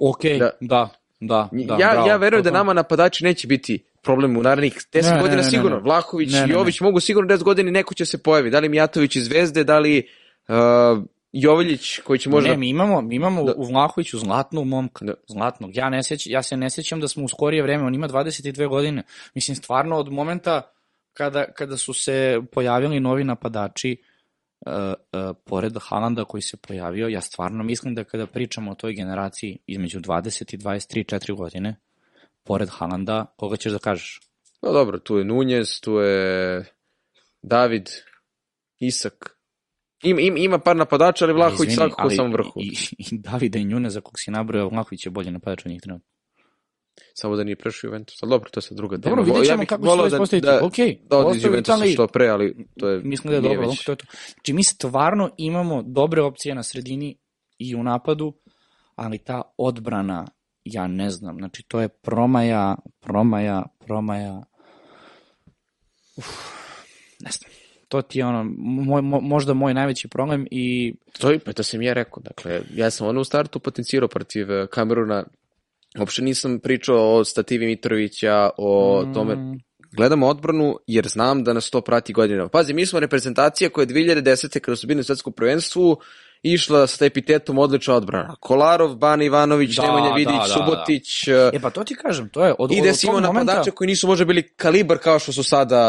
Ok, 0.00 0.20
Da. 0.38 0.50
da, 0.60 0.88
da, 1.20 1.48
da, 1.52 1.74
ja, 1.80 1.92
bravo, 1.92 2.08
ja 2.08 2.16
verujem 2.16 2.44
da 2.44 2.50
nama 2.50 2.72
napadači 2.72 3.24
neće 3.24 3.46
biti 3.46 3.84
problem 4.04 4.36
u 4.36 4.42
narednih 4.42 4.74
10 4.92 5.02
Ne, 5.02 5.14
ne, 5.14 5.20
godina 5.20 5.36
ne, 5.36 5.42
ne, 5.42 5.50
sigurno. 5.50 5.76
ne. 5.76 5.82
Vlahović 5.82 6.32
Ne, 6.32 6.38
ne, 6.38 6.44
i 6.44 6.48
ne. 6.48 6.54
Jović 6.54 6.80
mogu 6.80 7.00
sigurno 7.00 7.36
10 7.36 7.42
godina 7.42 7.70
neko 7.70 7.94
će 7.94 8.06
se 8.06 8.22
pojavi. 8.22 8.50
Da 8.50 8.58
li 8.60 8.68
Mijatović 8.68 9.16
iz 9.16 9.24
Zvezde, 9.24 9.64
da 9.64 9.78
li 9.78 10.08
uh, 10.48 10.54
Jovljić 11.32 11.98
koji 11.98 12.18
će 12.18 12.30
možda... 12.30 12.50
Ne, 12.50 12.56
mi 12.56 12.68
imamo, 12.68 13.00
mi 13.00 13.16
imamo 13.16 13.44
Da. 13.44 13.52
u 13.56 13.64
Vlahoviću 13.64 14.18
zlatnog 14.18 14.66
momka. 14.66 15.04
Da. 15.04 15.14
Zlatnog. 15.28 15.76
Ja, 15.76 15.90
ne 15.90 16.02
seć, 16.02 16.26
ja 16.26 16.42
se 16.42 16.56
ne 16.56 16.70
sećam 16.70 17.00
da 17.00 17.08
smo 17.08 17.24
u 17.24 17.28
skorije 17.28 17.62
vreme, 17.62 17.84
on 17.84 17.94
ima 17.94 18.08
22 18.08 18.68
godine. 18.68 19.02
Mislim, 19.34 19.56
stvarno 19.56 19.96
od 19.96 20.12
momenta 20.12 20.62
kada, 21.12 21.44
kada 21.52 21.76
su 21.76 21.92
se 21.94 22.40
pojavili 22.52 23.00
novi 23.00 23.24
napadači, 23.24 23.96
uh, 24.66 24.72
uh, 24.72 25.36
pored 25.44 25.72
Halanda 25.80 26.24
koji 26.24 26.42
se 26.42 26.56
pojavio, 26.56 27.08
ja 27.08 27.20
stvarno 27.20 27.64
mislim 27.64 27.94
da 27.94 28.04
kada 28.04 28.26
pričamo 28.26 28.70
o 28.70 28.74
toj 28.74 28.92
generaciji 28.92 29.58
između 29.66 30.00
20 30.00 30.54
i 30.54 30.58
23, 30.58 31.16
4 31.16 31.36
godine, 31.36 31.76
pored 32.44 32.68
Halanda, 32.68 33.34
koga 33.36 33.56
ćeš 33.56 33.72
da 33.72 33.78
kažeš? 33.78 34.20
No 34.62 34.72
dobro, 34.72 34.98
tu 34.98 35.18
je 35.18 35.24
Nunez, 35.24 35.80
tu 35.80 35.92
je 35.92 36.64
David, 37.42 37.90
Isak. 38.78 39.38
Ima, 40.02 40.20
ima, 40.20 40.38
ima 40.38 40.58
par 40.58 40.76
napadača, 40.76 41.24
ali 41.24 41.34
Vlahović 41.34 41.60
Izvini, 41.60 41.74
svakako 41.76 42.02
ali 42.02 42.32
vrhu. 42.32 42.60
I, 42.60 42.76
i 42.98 43.18
Davida 43.18 43.58
i 43.58 43.64
Njune, 43.64 43.90
za 43.90 44.00
kog 44.00 44.14
si 44.16 44.30
nabrojao, 44.30 44.68
Vlahović 44.68 45.06
je 45.06 45.10
bolji 45.10 45.30
napadač 45.30 45.66
od 45.66 45.72
njih 45.72 45.82
trenutno. 45.82 46.14
Samo 47.14 47.36
da 47.36 47.44
nije 47.44 47.56
prešao 47.56 47.88
Juventus. 47.88 48.22
Ali 48.22 48.30
dobro, 48.30 48.50
to 48.50 48.58
je 48.58 48.62
sad 48.62 48.76
druga 48.76 48.98
tema. 48.98 49.16
Dobro, 49.16 49.24
vidjet 49.24 49.46
ćemo 49.46 49.58
bih 49.58 49.68
kako 49.68 49.82
će 49.82 49.88
voleo 49.88 50.08
to 50.10 50.16
ispostaviti. 50.16 50.46
Da, 50.46 50.60
Ok, 50.62 50.74
da 51.10 51.18
ostavi 51.18 51.46
Juventusa 51.46 51.74
Italiji. 51.74 51.92
što 51.92 52.06
pre, 52.06 52.28
ali 52.28 52.66
to 52.78 52.88
je... 52.88 53.00
Mislim 53.04 53.30
da 53.30 53.34
je 53.34 53.40
dobro, 53.40 53.68
već. 53.68 53.84
to 53.84 53.92
je 53.92 53.96
to. 53.96 54.06
Znači, 54.34 54.52
mi 54.52 54.64
stvarno 54.64 55.30
imamo 55.36 55.82
dobre 55.82 56.22
opcije 56.22 56.54
na 56.54 56.62
sredini 56.62 57.18
i 57.58 57.74
u 57.74 57.82
napadu, 57.82 58.32
ali 58.94 59.18
ta 59.18 59.42
odbrana, 59.58 60.26
ja 60.64 60.86
ne 60.86 61.10
znam, 61.10 61.36
znači 61.38 61.62
to 61.62 61.80
je 61.80 61.88
promaja, 61.88 62.76
promaja, 63.00 63.62
promaja. 63.86 64.42
Uf, 66.16 66.26
ne 67.20 67.30
znam. 67.30 67.50
To 67.88 68.02
ti 68.02 68.18
je 68.18 68.26
ono, 68.26 68.44
moj, 68.58 69.02
mo, 69.02 69.20
možda 69.20 69.54
moj 69.54 69.74
najveći 69.74 70.08
problem 70.08 70.46
i 70.50 70.94
To 71.18 71.30
je, 71.30 71.38
pa 71.38 71.52
to 71.52 71.62
sam 71.62 71.82
ja 71.82 71.92
rekao. 71.92 72.22
Dakle, 72.22 72.60
ja 72.74 72.90
sam 72.90 73.06
ono 73.06 73.20
u 73.20 73.24
startu 73.24 73.58
potencirao 73.58 74.08
protiv 74.08 74.52
eh, 74.52 74.66
Kameruna. 74.66 75.24
Uopšte 75.98 76.22
nisam 76.22 76.58
pričao 76.58 77.14
o 77.14 77.24
stativi 77.24 77.66
Mitrovića, 77.66 78.50
o 78.56 79.04
tome. 79.14 79.36
Mm, 79.36 79.58
Gledam 79.92 80.22
odbranu 80.22 80.78
jer 80.86 81.08
znam 81.08 81.44
da 81.44 81.52
nas 81.52 81.70
to 81.70 81.80
prati 81.80 82.12
godinama. 82.12 82.48
Pazi, 82.48 82.74
mi 82.74 82.86
smo 82.86 83.00
reprezentacija 83.00 83.70
koja 83.70 83.82
je 83.82 83.88
2010. 83.88 84.60
kada 84.60 84.76
su 84.76 84.86
bili 84.86 84.96
na 84.96 85.02
svetskom 85.02 85.32
prvenstvu 85.32 86.00
išla 86.44 86.86
sa 86.86 87.04
epitetom 87.06 87.58
odlična 87.58 87.94
odbrana. 87.94 88.36
Kolarov, 88.40 88.94
Bana 88.96 89.24
Ivanović, 89.24 89.76
Da, 89.76 89.82
Nemanja 89.82 90.08
da, 90.08 90.14
Vidić, 90.14 90.34
da, 90.34 90.46
da. 90.48 90.54
Subotić, 90.54 91.28
eh, 91.28 91.50
E 91.52 91.60
pa 91.60 91.70
to 91.70 91.84
ti 91.84 91.94
kažem, 91.94 92.28
to 92.28 92.44
je 92.44 92.54
od, 92.58 92.72
I 92.72 92.82
da 92.82 92.92
si 92.94 93.06
imao 93.06 93.20
momenta... 93.20 93.44
napadače 93.44 93.70
koji 93.70 93.88
nisu 93.88 94.06
možda 94.06 94.24
bili 94.24 94.42
kalibar 94.42 94.98
kao 94.98 95.18
što 95.18 95.32
su 95.32 95.42
sada 95.42 95.80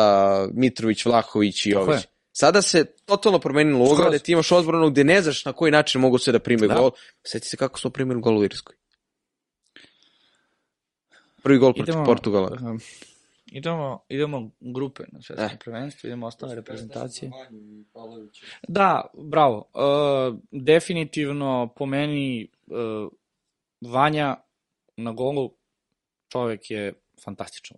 Mitrović, 0.53 1.05
Vlahović 1.05 1.65
i 1.65 1.71
Tako 1.71 1.85
Jović. 1.85 2.01
je. 2.03 2.07
Sada 2.31 2.61
se 2.61 2.85
totalno 3.05 3.39
promenilo 3.39 3.79
uloga, 3.79 4.09
da 4.09 4.19
ti 4.19 4.31
imaš 4.31 4.51
odbranu 4.51 4.89
gde 4.89 5.03
ne 5.03 5.21
znaš 5.21 5.45
na 5.45 5.53
koji 5.53 5.71
način 5.71 6.01
mogu 6.01 6.17
se 6.17 6.31
da 6.31 6.39
prime 6.39 6.67
Da. 6.67 6.73
gol. 6.75 6.91
Sjeti 7.23 7.47
se 7.47 7.57
kako 7.57 7.79
smo 7.79 7.89
primili 7.89 8.21
gol 8.21 8.37
u 8.37 8.43
Irskoj. 8.43 8.75
Prvi 11.43 11.57
gol 11.57 11.73
protiv 11.73 11.95
Portugala. 12.05 12.57
Um, 12.61 12.79
idemo, 13.45 14.03
idemo 14.09 14.51
grupe 14.59 15.03
na 15.11 15.21
svetskom 15.21 15.49
Eh. 15.53 15.57
prvenstvu, 15.59 16.07
idemo 16.07 16.27
ostale 16.27 16.55
reprezentacije. 16.55 17.31
Da, 18.67 19.05
bravo. 19.13 19.69
Uh, 19.73 20.37
definitivno 20.51 21.73
po 21.75 21.85
meni 21.85 22.47
uh, 22.67 23.11
Vanja 23.91 24.35
na 24.97 25.11
golu 25.11 25.51
čovek 26.31 26.71
je 26.71 26.93
fantastičan. 27.23 27.77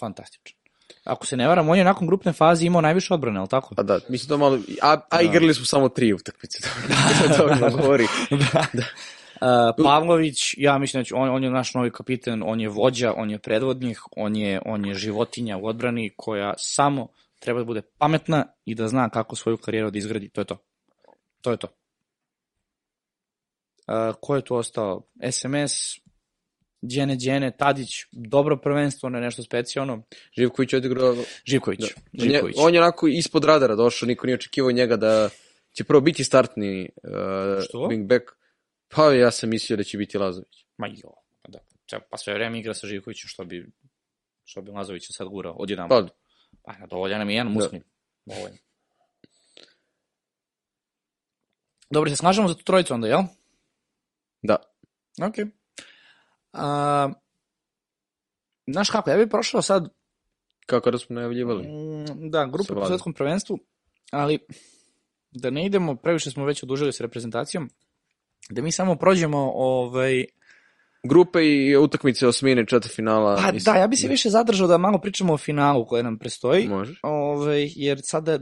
Fantastičan. 0.00 0.56
Ako 1.04 1.26
se 1.26 1.36
ne 1.36 1.48
varam, 1.48 1.68
on 1.68 1.78
je 1.78 1.84
nakon 1.84 2.06
grupne 2.06 2.32
faze 2.32 2.66
imao 2.66 2.80
najviše 2.80 3.14
odbrane, 3.14 3.38
ali 3.38 3.48
tako? 3.48 3.74
A 3.78 3.82
da, 3.82 4.00
mislim 4.08 4.28
to 4.28 4.38
malo, 4.38 4.58
a, 4.82 5.00
a 5.10 5.22
igrali 5.22 5.54
smo 5.54 5.64
samo 5.64 5.88
tri 5.88 6.12
utakmice. 6.12 6.58
to 7.36 7.48
to 7.60 7.76
govori. 7.76 8.06
da. 8.50 8.58
Uh, 8.74 9.19
Pavlović, 9.84 10.54
ja 10.58 10.78
mislim 10.78 11.00
da 11.00 11.04
će, 11.04 11.14
on, 11.14 11.28
on 11.28 11.44
je 11.44 11.50
naš 11.50 11.74
novi 11.74 11.90
kapitan, 11.90 12.42
on 12.46 12.60
je 12.60 12.68
vođa, 12.68 13.14
on 13.16 13.30
je 13.30 13.38
predvodnik, 13.38 13.98
on 14.16 14.36
je, 14.36 14.60
on 14.66 14.86
je 14.86 14.94
životinja 14.94 15.56
u 15.56 15.66
odbrani 15.66 16.10
koja 16.16 16.54
samo 16.58 17.08
treba 17.38 17.60
da 17.60 17.64
bude 17.64 17.82
pametna 17.98 18.46
i 18.64 18.74
da 18.74 18.88
zna 18.88 19.08
kako 19.08 19.36
svoju 19.36 19.56
karijeru 19.56 19.90
da 19.90 19.98
izgradi. 19.98 20.28
To 20.28 20.40
je 20.40 20.44
to. 20.44 20.56
To 21.40 21.50
je 21.50 21.56
to. 21.56 21.68
Uh, 23.88 24.14
ko 24.20 24.36
je 24.36 24.42
tu 24.42 24.56
ostao? 24.56 25.02
SMS, 25.32 25.72
Đene 26.82 27.16
Đene, 27.16 27.50
Tadić, 27.50 27.88
dobro 28.12 28.56
prvenstvo, 28.56 29.08
ne 29.08 29.20
nešto 29.20 29.42
specijalno. 29.42 30.02
Živković 30.38 30.72
je 30.72 30.76
odigrao... 30.76 31.16
Živković. 31.44 31.80
Da. 31.80 32.24
Živković. 32.24 32.56
On 32.58 32.74
je 32.74 32.80
onako 32.80 33.08
ispod 33.08 33.44
radara 33.44 33.74
došao, 33.74 34.06
niko 34.06 34.26
nije 34.26 34.34
očekivao 34.34 34.70
njega 34.70 34.96
da 34.96 35.28
će 35.72 35.84
prvo 35.84 36.00
biti 36.00 36.24
startni 36.24 36.90
uh, 37.02 37.10
Što? 37.68 37.78
wingback. 37.78 38.39
Pa 38.90 39.04
ja 39.04 39.30
sam 39.30 39.50
mislio 39.50 39.76
da 39.76 39.84
će 39.84 39.98
biti 39.98 40.18
Lazović. 40.18 40.64
Ma 40.76 40.86
jo, 40.86 41.12
pa 41.42 41.50
da. 41.50 41.58
Če- 41.86 42.00
Pa 42.10 42.16
sve 42.16 42.34
vreme 42.34 42.58
igra 42.58 42.74
sa 42.74 42.86
Živkovićem, 42.86 43.28
što 43.28 43.44
bi, 43.44 43.66
što 44.44 44.62
bi 44.62 44.70
Lazovića 44.70 45.12
sad 45.12 45.28
gurao, 45.28 45.52
odjedan. 45.54 45.88
Pa, 45.88 46.06
Pa, 46.62 46.72
pa 46.80 46.86
dovoljan 46.86 47.18
nam 47.18 47.30
je 47.30 47.36
jedan 47.36 47.52
muslim. 47.52 47.82
Dovoljan. 48.26 48.58
Dobro, 51.90 52.10
se 52.10 52.16
snažamo 52.16 52.48
za 52.48 52.54
tu 52.54 52.64
trojicu 52.64 52.94
onda, 52.94 53.06
jel? 53.08 53.20
da. 54.42 54.56
Ok. 55.22 55.34
A, 56.52 57.08
znaš 58.66 58.90
kako, 58.90 59.10
ja 59.10 59.16
bih 59.16 59.26
prošao 59.30 59.62
sad 59.62 59.88
Kako 60.66 60.90
da 60.90 60.98
smo 60.98 61.14
najavljivali. 61.14 61.62
Mm, 61.62 62.30
Da, 62.30 62.46
grupa 62.46 62.68
po 62.68 62.74
Vladom. 62.74 62.88
svetskom 62.88 63.14
prvenstvu, 63.14 63.58
ali 64.10 64.38
da 65.30 65.50
ne 65.50 65.66
idemo, 65.66 65.96
previše 65.96 66.30
smo 66.30 66.44
već 66.44 66.62
odužili 66.62 66.92
sa 66.92 67.04
reprezentacijom, 67.04 67.70
da 68.50 68.62
mi 68.62 68.72
samo 68.72 68.96
prođemo 68.96 69.52
ovaj, 69.54 70.24
Grupe 71.02 71.40
i 71.42 71.76
utakmice 71.76 72.26
osmine 72.26 72.66
četvrtfinala. 72.66 73.36
Pa 73.36 73.52
mislim. 73.52 73.74
da, 73.74 73.80
ja 73.80 73.86
bi 73.86 73.96
se 73.96 74.08
više 74.08 74.30
zadržao 74.30 74.68
da 74.68 74.78
malo 74.78 74.98
pričamo 74.98 75.32
o 75.32 75.38
finalu 75.38 75.86
koje 75.86 76.02
nam 76.02 76.18
prestoji. 76.18 76.68
Možeš. 76.68 77.00
Ove, 77.02 77.68
jer 77.74 78.00
sada, 78.02 78.38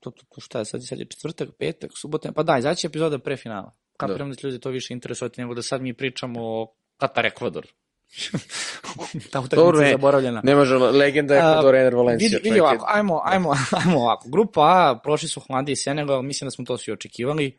to, 0.00 0.10
to, 0.10 0.10
to 0.10 0.40
šta 0.40 0.58
je, 0.58 0.64
sad, 0.64 0.86
sad 0.86 0.98
je 0.98 1.04
četvrtak, 1.04 1.48
petak, 1.58 1.90
subota, 1.94 2.32
pa 2.32 2.42
da, 2.42 2.58
izaći 2.58 2.86
epizoda 2.86 3.18
pre 3.18 3.36
finala. 3.36 3.76
Kapiram 3.96 4.30
da. 4.30 4.34
da 4.34 4.48
ljudi 4.48 4.60
to 4.60 4.70
više 4.70 4.94
interesovati 4.94 5.40
nego 5.40 5.54
da 5.54 5.62
sad 5.62 5.82
mi 5.82 5.94
pričamo 5.94 6.40
o 6.42 6.74
Katar 6.96 7.26
Ekvador. 7.26 7.66
Ta 9.32 9.40
utakmica 9.40 9.84
je 9.84 9.92
zaboravljena. 9.92 10.40
Ne 10.44 10.54
može, 10.54 10.76
legenda 10.76 11.34
je 11.34 11.40
Ekvador, 11.40 11.74
Ener 11.74 11.94
Valencia. 11.94 12.28
Vidi, 12.28 12.48
vidi 12.48 12.60
ovako, 12.60 12.86
ajmo, 12.88 13.20
ajmo, 13.24 13.54
ajmo 13.84 13.98
ovako. 13.98 14.28
Grupa 14.28 14.60
A, 14.60 15.00
prošli 15.02 15.28
su 15.28 15.40
Holandija 15.40 15.72
i 15.72 15.76
Senegal, 15.76 16.22
mislim 16.22 16.46
da 16.46 16.50
smo 16.50 16.64
to 16.64 16.78
svi 16.78 16.92
očekivali, 16.92 17.56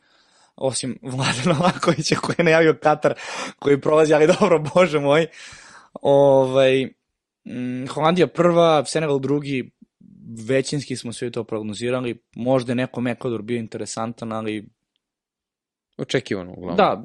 osim 0.58 1.00
Vlada 1.12 1.42
Novakovića 1.46 2.16
koji 2.16 2.36
je 2.38 2.44
najavio 2.44 2.74
Katar, 2.74 3.14
koji 3.60 3.82
prolazi, 3.82 4.14
ali 4.14 4.28
dobro, 4.30 4.64
bože 4.76 5.00
moj. 5.00 5.28
Ovaj, 5.94 6.86
mm, 7.46 7.88
Holandija 7.88 8.28
prva, 8.28 8.86
Senegal 8.86 9.20
drugi, 9.20 9.72
većinski 10.40 10.96
smo 10.96 11.14
svi 11.14 11.32
to 11.32 11.44
prognozirali, 11.44 12.22
možda 12.36 12.72
je 12.72 12.76
nekom 12.76 13.08
Ekvador 13.08 13.42
bio 13.42 13.58
interesantan, 13.58 14.32
ali 14.32 14.66
Očekivano, 15.98 16.52
uglavnom. 16.52 16.78
da, 16.78 17.04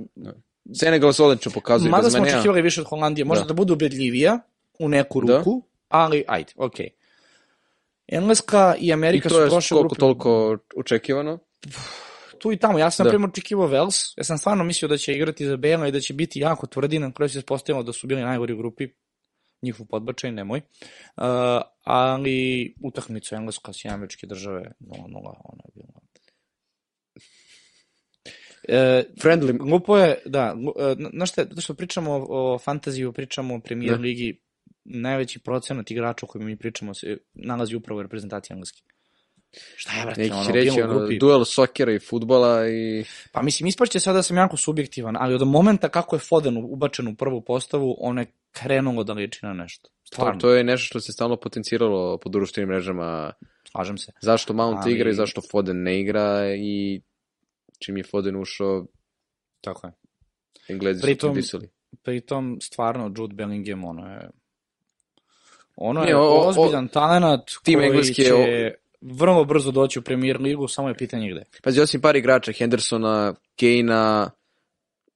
Senegal 0.75 1.13
se 1.13 1.23
odlično 1.23 1.53
pokazuje. 1.53 1.91
mada 1.91 2.11
smo 2.11 2.21
mene, 2.21 2.33
a- 2.33 2.35
očekivali 2.35 2.63
više 2.63 2.81
od 2.81 2.87
Holandije, 2.87 3.25
možda 3.25 3.45
da, 3.45 3.49
Da. 3.49 3.55
bude 3.55 3.73
ubedljivija 3.73 4.39
u 4.79 4.89
neku 4.89 5.21
Da. 5.21 5.39
ruku, 5.39 5.63
ali 5.89 6.25
ajde, 6.29 6.53
okej. 6.57 6.89
Engleska 8.09 8.75
i 8.79 8.87
I 8.87 8.93
Amerika 8.93 9.29
to 9.29 9.35
su 9.35 9.41
je 9.41 9.49
prošle 9.49 9.75
koliko 9.75 9.89
grupe 9.89 10.01
toliko 10.01 10.59
očekivano. 10.77 11.39
Tu 12.43 12.53
i 12.53 12.57
tamo. 12.57 12.79
Ja 12.79 12.91
sam, 12.91 13.05
Da. 13.05 13.11
primjer, 13.11 13.31
očekivao 13.31 13.67
Vels. 13.67 13.95
Ja 14.17 14.25
sam 14.25 14.39
stvarno 14.39 14.65
mislio 14.65 14.89
da 14.89 14.97
će 14.97 15.13
igrati 15.15 15.47
za 15.47 15.57
Bela 15.57 15.89
i 15.89 15.93
da 15.93 16.01
će 16.01 16.15
biti 16.15 16.41
jako 16.41 16.67
tvrdi. 16.67 16.99
Na 16.99 17.13
kraju 17.13 17.29
se 17.29 17.39
ispostavilo 17.39 17.83
da 17.83 17.93
su 17.93 18.07
bili 18.07 18.23
najgori 18.23 18.53
u 18.53 18.57
grupi. 18.57 18.89
Njihov 19.63 19.87
podbačaj, 19.87 20.33
nemoj. 20.33 20.59
Uh, 21.17 21.25
ali 21.85 22.75
utakmica 22.85 23.37
Engleska 23.37 23.73
s 23.73 23.85
američke 23.85 24.27
države 24.27 24.73
0-0, 24.81 24.95
ona 25.45 25.63
je 25.65 25.71
bila. 25.75 26.03
E, 28.69 29.05
Friendly, 29.23 29.59
Glupo 29.59 29.97
je, 29.99 30.23
da, 30.27 30.55
e, 30.79 30.95
znaš 31.13 31.31
šta, 31.31 31.45
zato 31.45 31.61
što 31.61 31.75
pričamo 31.75 32.13
o, 32.13 32.55
o 32.55 32.59
fantaziju, 32.59 33.13
pričamo 33.13 33.55
o 33.55 33.61
premier 33.61 33.97
Da. 33.97 34.03
ligi, 34.03 34.41
najveći 34.85 35.39
procenat 35.39 35.91
igrača 35.91 36.27
o 36.27 36.29
kojima 36.29 36.47
mi 36.47 36.57
pričamo 36.57 36.95
se 36.95 37.19
nalazi 37.35 37.77
upravo 37.77 37.99
u 38.01 38.03
reprezentaciji 38.03 38.55
engleske. 38.55 38.83
Šta 39.77 39.93
je, 39.93 40.05
brate, 40.05 40.21
neki 40.21 40.33
ono, 40.35 40.51
reći, 40.51 40.81
ono, 40.81 40.99
grupi? 40.99 41.19
duel 41.19 41.45
sokera 41.45 41.93
i 41.93 41.99
futbala 41.99 42.69
i... 42.69 43.05
Pa 43.33 43.43
mislim, 43.43 43.67
ispašće 43.67 44.01
sada 44.01 44.17
da 44.17 44.23
sam 44.23 44.37
jako 44.37 44.57
subjektivan, 44.57 45.17
ali 45.19 45.35
od 45.35 45.47
momenta 45.47 45.89
kako 45.89 46.17
je 46.17 46.21
Foden 46.21 46.57
ubačen 46.59 47.09
u 47.09 47.15
prvu 47.15 47.41
postavu, 47.41 47.97
on 48.01 48.19
je 48.19 48.27
krenulo 48.53 49.05
da 49.05 49.13
liči 49.13 49.39
na 49.43 49.53
nešto. 49.53 49.89
To, 49.89 49.95
Stvarno, 50.07 50.41
to 50.41 50.51
je 50.51 50.65
nešto 50.65 50.87
što 50.87 51.01
se 51.01 51.13
stalno 51.13 51.37
potenciralo 51.37 52.19
po 52.19 52.29
društvenim 52.29 52.69
mrežama. 52.69 53.33
slažem 53.71 53.99
se. 53.99 54.13
Zašto 54.21 54.53
Mount 54.53 54.79
Ali- 54.83 54.93
igra 54.93 55.11
i 55.11 55.15
zašto 55.15 55.41
Foden 55.43 55.83
ne 55.83 56.01
igra 56.01 56.55
i 56.55 57.01
čim 57.79 57.97
je 57.97 58.05
Foden 58.05 58.37
ušao, 58.37 58.87
Tako 59.61 59.87
je. 59.87 59.93
Englezi 60.69 61.01
su 61.01 61.07
Pritom- 61.07 61.33
pripisali. 61.33 61.69
Pritom, 62.03 62.59
stvarno, 62.63 63.13
Jude 63.17 63.35
Bellingham, 63.35 63.85
ono 63.85 64.07
je... 64.07 64.31
Ono 65.77 66.01
Ne, 66.01 66.09
je 66.09 66.17
o- 66.17 66.21
o- 66.23 66.49
ozbiljan 66.49 66.89
talent 66.89 67.43
tim 67.65 67.75
koji 67.75 67.87
engleski 67.87 68.23
je 68.23 68.27
će 68.27 68.35
o- 68.35 68.82
vrlo 69.03 69.45
brzo 69.45 69.71
doći 69.71 69.99
u 69.99 70.03
premier 70.03 70.41
ligu, 70.41 70.69
samo 70.69 70.89
je 70.89 70.95
pitanje 70.95 71.31
gde. 71.31 71.45
Pazi, 71.63 71.81
osim 71.81 72.01
par 72.01 72.17
igrača, 72.17 72.53
Hendersona, 72.53 73.35
Kane-a, 73.61 74.31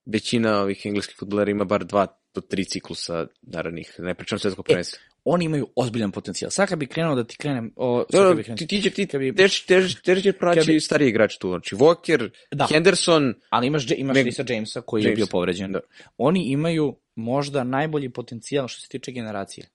većina 0.07 0.61
ovih 0.61 0.83
engleskih 0.85 1.17
futbolera 1.19 1.51
ima 1.51 1.65
bar 1.65 1.85
dva 1.85 2.07
do 2.35 2.41
tri 2.41 2.65
ciklusa 2.65 3.27
narednih, 3.43 3.95
ne 3.99 4.15
pričam 4.15 4.39
svetskog 4.39 4.65
prvenstva. 4.65 4.99
Oni 5.25 5.45
imaju 5.45 5.69
ozbiljan 5.77 6.11
potencijal. 6.11 6.51
Sad 6.51 6.69
kad 6.69 6.79
bi 6.79 6.87
krenuo 6.87 7.15
da 7.15 7.25
ti 7.25 7.37
krenem... 7.37 7.73
O, 7.77 8.05
Dobro, 8.13 8.29
kad 8.29 8.37
bi 8.37 8.43
krenuo, 8.43 8.57
ti, 8.57 8.67
ti, 8.67 8.83
će, 8.83 8.91
ti 8.91 9.07
kad 9.07 9.21
bi- 9.21 9.35
teži, 9.35 9.67
teži, 9.67 10.03
teži 10.03 10.23
će 10.23 10.33
pronaći 10.33 10.61
kad 10.61 10.67
bi- 10.67 10.81
stariji 10.81 11.09
igrač 11.09 11.37
tu. 11.39 11.49
Znači, 11.49 11.75
Walker, 11.75 12.31
Da. 12.53 12.67
Henderson, 12.67 13.35
ali 13.49 13.67
imaš, 13.67 13.87
imaš 13.91 14.15
Ne- 14.15 14.23
Lisa 14.23 14.45
Jamesa 14.49 14.81
koji 14.81 15.03
je 15.03 15.05
James. 15.05 15.17
bio 15.17 15.27
povređen. 15.27 15.73
Da. 15.73 15.81
Oni 16.17 16.45
imaju 16.45 16.97
možda 17.15 17.65
najbolji 17.65 18.09
potencijal 18.11 18.69
što 18.69 18.81
se 18.81 18.89
tiče 18.89 19.13
generacije. 19.13 19.69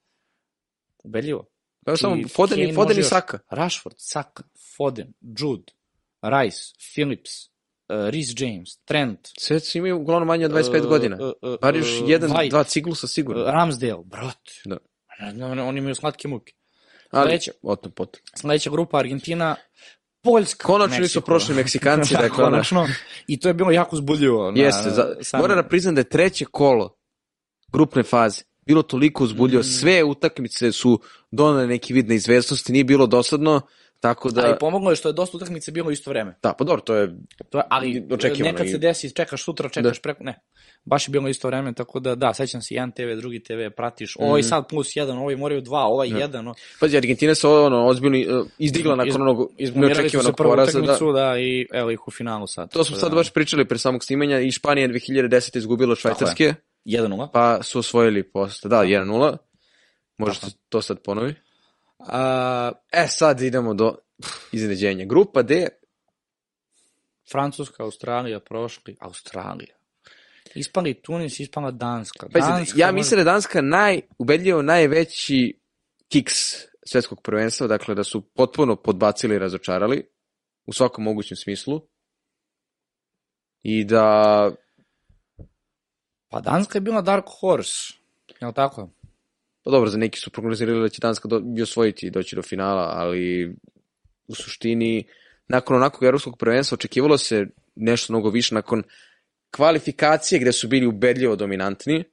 Ubedljivo. 1.04 1.46
Pa 1.86 1.98
samo 1.98 2.16
Foden, 2.28 2.60
i 2.60 2.74
Foden 2.74 3.00
i. 3.00 3.04
Saka. 3.04 3.40
Rashford, 3.50 3.96
Saka, 3.98 4.44
Foden, 4.78 5.14
Jude, 5.22 5.64
Rice, 6.24 6.58
Phillips, 6.94 7.32
uh, 7.46 8.10
Reece 8.10 8.34
James, 8.38 8.78
Trent, 8.86 9.20
Sve 9.40 9.60
su 9.60 9.78
imaju 9.78 9.98
uglavnom 9.98 10.28
manje 10.28 10.46
od 10.46 10.52
25 10.52 10.82
uh, 10.82 10.88
godina. 10.88 11.18
uh, 11.18 11.32
uh, 11.44 11.60
Bar 11.62 11.76
još 11.76 12.02
uh, 12.02 12.10
jedan, 12.10 12.30
White, 12.30 12.50
dva 12.50 12.64
ciklusa 12.64 13.08
sigurno. 13.08 13.42
uh, 13.44 13.50
Ramsdale, 13.50 14.04
brot. 14.06 14.50
Da. 14.66 14.78
Oni, 15.64 15.80
imaju 15.80 15.96
slatke 15.96 16.28
muke. 16.28 16.54
Ali, 17.12 17.40
o 17.62 17.76
tom 17.76 17.92
potom. 17.92 18.22
Sledeća 18.36 18.70
grupa 18.70 18.98
Argentina, 18.98 19.56
Poljska. 20.24 20.68
Konačno 20.68 21.00
Meksiko. 21.00 21.26
prošli 21.26 21.56
Meksikanci, 21.56 22.14
da, 22.14 22.22
dakle, 22.22 22.44
ono- 22.44 22.52
konačno. 22.52 22.88
I 23.28 23.40
to 23.40 23.48
je 23.48 23.54
bilo 23.54 23.72
jako 23.72 23.96
zbudljivo. 23.96 24.52
na- 24.52 24.62
Jeste, 24.62 24.90
za, 24.90 25.16
samom- 25.22 25.42
moram 25.44 25.58
da 25.58 25.68
priznam 25.70 25.96
da 25.96 26.02
je 26.02 26.10
treće 26.10 26.46
kolo 26.46 26.98
grupne 27.68 28.04
faze 28.04 28.42
bilo 28.66 28.82
toliko 28.84 29.24
uzbudljivo. 29.24 29.62
Mm. 29.62 29.64
Sve 29.64 30.04
utakmice 30.04 30.72
su 30.72 31.00
donale 31.32 31.68
neki 31.68 31.94
vid 31.94 32.10
neizvesnosti, 32.10 32.72
nije 32.72 32.84
bilo 32.84 33.08
dosadno, 33.08 33.62
tako 34.00 34.32
da... 34.32 34.42
Ali 34.42 34.56
pomoglo 34.60 34.90
je 34.90 34.96
što 34.96 35.10
je 35.10 35.14
dosta 35.14 35.38
utakmice 35.38 35.72
bilo 35.72 35.92
isto 35.92 36.10
vreme. 36.10 36.36
Da, 36.44 36.54
pa 36.54 36.64
dobro, 36.64 36.82
to 36.82 36.96
je... 36.96 37.16
To 37.50 37.58
je, 37.58 37.64
ali 37.70 38.08
Očekivano 38.12 38.52
nekad 38.52 38.70
se 38.70 38.78
desi, 38.78 39.16
čekaš 39.16 39.44
sutra, 39.44 39.70
čekaš 39.70 40.02
preko, 40.02 40.24
ne. 40.24 40.42
Baš 40.86 41.08
je 41.08 41.12
bilo 41.12 41.28
isto 41.30 41.48
vreme, 41.48 41.74
tako 41.74 42.00
da 42.00 42.16
da, 42.16 42.34
sećam 42.34 42.62
se 42.62 42.74
jedan 42.74 42.92
TV, 42.92 43.18
drugi 43.18 43.44
TV, 43.44 43.70
pratiš, 43.78 44.16
Mhm. 44.16 44.26
ovaj 44.26 44.44
sad 44.44 44.70
plus 44.70 44.96
jedan, 44.96 45.18
ovaj 45.18 45.36
moraju 45.36 45.62
dva, 45.62 45.80
ovaj 45.80 46.10
jedan. 46.10 46.48
o- 46.48 46.54
Pazi, 46.80 46.98
Argentina 46.98 47.36
se 47.36 47.48
ono, 47.48 47.86
ozbiljno 47.88 48.40
uh, 48.40 48.48
izdigla 48.58 48.96
nakon 48.96 49.10
Iz- 49.10 49.16
onog 49.16 49.52
neočekivanog 49.76 50.36
poraza. 50.38 50.80
Da, 50.82 50.98
da, 51.14 51.40
i 51.40 51.68
evo 51.74 51.92
ih 51.92 52.08
u 52.08 52.12
finalu 52.12 52.48
sad. 52.48 52.72
to 52.72 52.84
smo 52.84 52.96
Tako 52.96 53.00
sad 53.02 53.10
da, 53.12 53.16
baš 53.16 53.34
pričali 53.34 53.68
pre 53.68 53.78
samog 53.78 54.04
snimanja 54.04 54.40
i 54.40 54.52
Španija 54.52 54.84
je 54.84 54.90
2010. 54.90 55.58
izgubila 55.58 55.96
Švajcarske, 55.96 56.54
1-0. 56.86 57.30
pa 57.34 57.64
su 57.64 57.80
osvojili 57.80 58.32
posle, 58.32 58.70
da, 58.70 58.78
1-0. 58.78 59.38
Može 60.18 60.40
Tako. 60.40 60.50
se 60.52 60.58
to 60.70 60.82
sad 60.82 61.04
ponovi. 61.04 61.36
A, 62.00 62.72
E, 62.92 63.08
sad 63.08 63.42
idemo 63.42 63.74
do 63.74 63.96
iznenađenja. 64.52 65.06
Grupa 65.06 65.42
D, 65.42 65.68
Francuska, 67.32 67.84
Australija, 67.84 68.40
prošli, 68.40 68.98
Australija. 69.00 69.76
Ispali 70.56 71.02
Tunis, 71.02 71.40
ispala 71.40 71.72
Danska. 71.72 72.28
Pazi, 72.30 72.48
Danska 72.48 72.80
ja 72.80 72.88
može- 72.88 72.96
mislim 72.96 73.18
da 73.18 73.22
je 73.22 73.34
Danska 73.34 73.62
naj, 73.62 74.02
ubedljivo 74.18 74.62
najveći 74.62 75.60
kiks 76.08 76.34
svetskog 76.86 77.22
prvenstva, 77.22 77.68
dakle 77.68 77.96
da 77.96 78.04
su 78.04 78.22
potpuno 78.22 78.76
podbacili 78.76 79.36
i 79.36 79.40
razočarali 79.40 80.08
u 80.66 80.74
svakom 80.74 81.04
mogućem 81.04 81.38
smislu 81.38 81.82
i 83.64 83.84
da 83.86 84.52
Pa 86.32 86.42
Danska 86.42 86.78
je 86.78 86.82
bila 86.82 87.02
Dark 87.02 87.26
Horse. 87.40 87.94
Je 88.42 88.48
li 88.48 88.54
tako? 88.54 88.90
pa 89.64 89.72
dobro, 89.72 89.90
za 89.90 89.98
neki 89.98 90.20
su 90.20 90.30
prognozirali 90.30 90.82
da 90.82 90.90
će 90.90 91.02
Danska 91.02 91.28
do, 91.28 91.42
i 91.58 91.62
osvojiti 91.62 92.08
i 92.08 92.10
doći 92.10 92.36
do 92.36 92.42
finala, 92.42 92.92
ali 92.96 93.56
u 94.28 94.36
suštini 94.36 95.08
nakon 95.48 95.76
onakvog 95.76 96.04
evropskog 96.04 96.38
prvenstva 96.38 96.76
očekivalo 96.76 97.18
se 97.18 97.48
nešto 97.76 98.14
mnogo 98.14 98.30
više 98.30 98.56
nakon 98.56 98.84
kvalifikacije 99.56 100.40
gde 100.40 100.52
su 100.52 100.68
bili 100.68 100.88
ubedljivo 100.88 101.36
dominantni, 101.36 102.04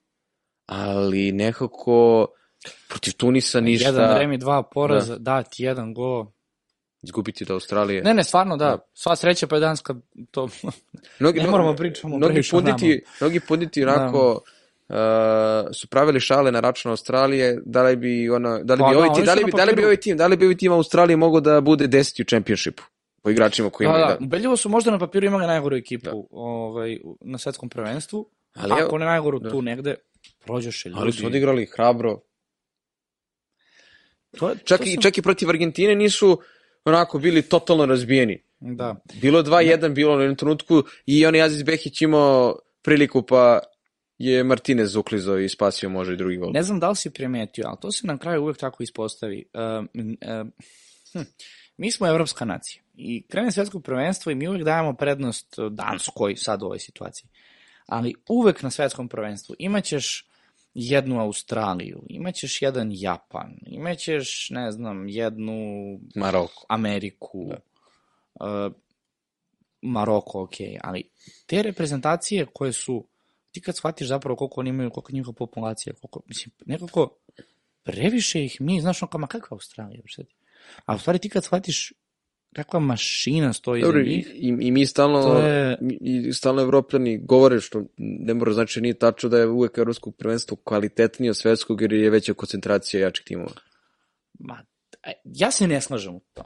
ali 0.67 1.33
nekako 1.33 2.27
protiv 2.89 3.13
Tunisa 3.13 3.61
ništa 3.61 3.89
Jedan 3.89 4.19
remi, 4.19 4.39
dva 4.39 4.63
poraza, 4.63 5.17
da. 5.17 5.19
dati 5.19 5.63
jedan 5.63 5.95
go. 5.95 6.33
Izgubiti 7.09 7.45
od 7.45 7.51
Australije. 7.51 8.03
Ne, 8.03 8.15
ne, 8.15 8.25
stvarno 8.25 8.57
da. 8.57 8.65
Da. 8.67 8.79
Sva 8.95 9.17
sreća 9.17 9.47
pa 9.47 9.57
je 9.57 9.61
Danska 9.61 9.95
to... 10.31 10.49
Mnogi, 11.21 11.41
ne 11.41 11.47
moramo 11.47 11.77
pričamo 11.77 12.17
mnogi 12.17 12.41
punditi, 12.51 13.03
mnogi 13.21 13.41
punditi 13.41 13.85
onako 13.85 14.43
uh, 14.89 14.95
su 15.73 15.89
pravili 15.89 16.21
šale 16.21 16.53
na 16.53 16.61
račun 16.61 16.91
Australije, 16.91 17.59
da 17.65 17.83
li 17.83 17.97
bi 17.97 18.31
ono, 18.31 18.59
da 18.59 18.75
li 18.75 18.81
Pa 18.81 18.89
bi 18.89 18.95
da, 18.95 18.99
ovaj 18.99 19.15
tim, 19.15 19.25
da 19.25 19.35
li 19.35 19.45
bi, 19.45 19.53
da 19.53 19.65
li 19.65 19.75
bi 19.75 19.85
ovaj 19.85 19.97
tim, 19.97 20.17
da 20.17 20.27
li 20.27 20.37
bi 20.37 20.45
ovaj 20.45 20.57
tim 20.57 20.73
Australije 20.73 21.17
mogao 21.17 21.41
da 21.41 21.61
bude 21.61 21.89
10 21.89 22.21
u 22.21 22.27
čempionšipu 22.27 22.83
po 23.23 23.31
igračima 23.31 23.71
koji 23.71 23.87
Da, 23.87 23.91
imaju. 23.91 24.07
da, 24.07 24.13
Da, 24.13 24.25
ubedljivo 24.25 24.57
su 24.57 24.69
možda 24.69 24.91
na 24.91 24.99
papiru 24.99 25.27
imali 25.27 25.47
najgoru 25.47 25.77
ekipu 25.77 26.29
ovaj, 26.31 26.99
u- 27.05 27.19
na 27.23 27.39
svetskom 27.39 27.69
prvenstvu. 27.69 28.31
Ali 28.55 28.73
evo- 28.73 28.87
Ako 28.87 28.99
ne 28.99 29.07
najgoru 29.07 29.39
da. 29.39 29.51
tu 29.51 29.63
negde, 29.63 29.95
prođoše 30.39 30.89
ljudi. 30.89 31.01
Ali 31.01 31.13
su 31.13 31.27
odigrali 31.27 31.67
hrabro. 31.67 32.21
To 34.39 34.49
je, 34.49 34.57
Čak 34.59 34.79
to 34.79 34.85
i, 34.85 34.91
sam- 34.91 35.03
čak 35.03 35.19
i 35.19 35.23
protiv 35.23 35.49
Argentine 35.49 35.95
nisu 35.95 36.41
onako 36.85 37.19
bili 37.19 37.43
totalno 37.43 37.87
razbijeni. 37.87 38.43
Da. 38.61 38.97
Bilo 39.21 39.43
2-1, 39.43 39.95
bilo 39.95 40.17
u 40.17 40.21
jednom 40.21 40.37
trenutku 40.37 40.83
i 41.07 41.27
on 41.27 41.35
je 41.35 41.43
Aziz 41.43 41.63
Behić 41.63 42.03
imao 42.03 42.59
priliku 42.83 43.23
pa 43.23 43.61
je 44.19 44.45
Martinez 44.45 44.97
uklizao 44.97 45.39
i 45.39 45.49
spasio 45.49 45.89
može 45.89 46.13
i 46.13 46.17
drugi 46.17 46.37
gol. 46.37 46.51
Ne 46.53 46.63
znam 46.63 46.81
da 46.81 46.89
li 46.89 46.97
si 46.97 47.11
primetio, 47.11 47.65
ali 47.67 47.77
to 47.81 47.93
se 47.93 48.07
na 48.07 48.19
kraju 48.19 48.43
uvek 48.43 48.57
tako 48.57 48.83
ispostavi. 48.83 49.45
Um, 49.55 49.89
um, 49.95 50.53
hm, 51.13 51.29
mi 51.77 51.93
smo 51.93 52.07
evropska 52.07 52.45
nacija 52.45 52.83
i 52.97 53.23
krene 53.29 53.53
svetsko 53.53 53.81
prvenstvo 53.81 54.33
i 54.33 54.35
mi 54.35 54.49
uvek 54.49 54.63
dajemo 54.63 54.93
prednost 54.95 55.57
Danskoj 55.71 56.37
sad 56.37 56.63
u 56.63 56.65
ovoj 56.65 56.79
situaciji. 56.79 57.29
Ali 57.87 58.15
uvek 58.29 58.63
na 58.63 58.71
svetskom 58.71 59.09
prvenstvu 59.09 59.55
imaćeš 59.59 60.29
jednu 60.75 61.21
Australiju, 61.21 62.03
imaćeš 62.09 62.63
jedan 62.63 62.91
Japan, 62.93 63.59
imaćeš, 63.67 64.51
ne 64.51 64.73
znam, 64.73 65.09
jednu 65.09 65.55
Maroko. 66.15 66.67
Ameriku, 66.69 67.51
uh, 68.35 68.73
Maroko, 69.83 70.43
ok, 70.43 70.55
ali 70.81 71.11
te 71.47 71.63
reprezentacije 71.63 72.47
koje 72.47 72.73
su, 72.73 73.07
ti 73.51 73.61
kad 73.61 73.77
shvatiš 73.77 74.09
zapravo 74.09 74.37
koliko 74.37 74.61
oni 74.61 74.71
imaju, 74.71 74.91
koliko 74.91 75.13
je 75.13 75.15
njihova 75.15 75.35
populacija, 75.35 75.93
koliko, 76.01 76.21
mislim, 76.27 76.53
nekako 76.67 77.17
previše 77.83 78.45
ih 78.45 78.61
mi, 78.61 78.81
znaš, 78.81 79.03
ono 79.03 79.11
kao, 79.11 79.21
ma 79.21 79.27
kakva 79.27 79.55
Australija, 79.55 80.03
šta 80.05 80.23
ti? 80.23 80.35
A 80.87 80.95
u 80.95 80.99
stvari 80.99 81.19
ti 81.19 81.29
kad 81.29 81.45
shvatiš 81.45 81.93
kakva 82.53 82.81
mašina 82.81 83.53
stoji 83.53 83.83
Dobro, 83.83 84.01
iza 84.01 84.11
i, 84.11 84.17
njih, 84.17 84.27
i, 84.35 84.57
i 84.61 84.71
mi 84.71 84.87
stalno, 84.87 85.23
to 85.23 85.39
je- 85.39 85.79
mi- 85.81 85.99
i 86.01 86.33
stalno 86.33 86.63
evropljani 86.63 87.19
govore 87.19 87.61
što 87.61 87.85
ne 87.99 88.35
mora 88.35 88.53
znači 88.53 88.81
nije 88.81 88.95
tačno 88.95 89.29
da 89.29 89.39
je 89.39 89.47
uvek 89.47 89.79
evropsko 89.79 90.11
prvenstvo 90.11 90.57
kvalitetnije 90.57 91.31
od 91.31 91.37
svetskog 91.37 91.81
jer 91.83 91.93
je 91.93 92.11
veća 92.11 92.35
koncentracija 92.35 93.01
jačih 93.01 93.25
timova. 93.25 93.53
ma, 94.39 94.63
e, 95.03 95.13
ja 95.25 95.51
se 95.51 95.67
ne 95.67 95.81
slažem 95.81 96.15
u 96.15 96.21
to. 96.35 96.43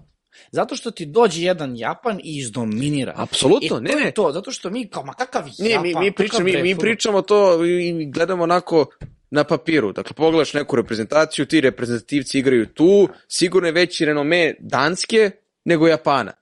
Zato 0.50 0.76
što 0.76 0.90
ti 0.90 1.06
dođe 1.06 1.42
jedan 1.42 1.76
Japan 1.76 2.18
i 2.18 2.38
izdominira. 2.38 3.12
Apsolutno, 3.16 3.68
to 3.68 3.80
ne, 3.80 3.90
ne. 3.94 4.10
to, 4.10 4.30
zato 4.32 4.50
što 4.50 4.70
mi, 4.70 4.88
kao, 4.88 5.04
ma 5.04 5.12
kakav 5.14 5.44
Ne, 5.58 5.70
Japan, 5.70 5.82
mi, 5.82 5.88
mi, 5.90 5.94
kakav 5.94 6.14
pričamo, 6.16 6.44
mi, 6.44 6.62
mi 6.62 6.76
pričamo 6.76 7.22
to 7.22 7.64
i 7.64 8.06
gledamo 8.06 8.42
onako 8.42 8.86
na 9.30 9.44
papiru. 9.44 9.92
Dakle, 9.92 10.14
pogledaš 10.14 10.54
neku 10.54 10.76
reprezentaciju, 10.76 11.46
ti 11.46 11.60
reprezentativci 11.60 12.38
igraju 12.38 12.66
tu, 12.66 13.08
sigurno 13.28 13.68
je 13.68 13.72
veći 13.72 14.04
renome 14.04 14.54
Danske 14.60 15.30
nego 15.64 15.88
Japana. 15.88 16.32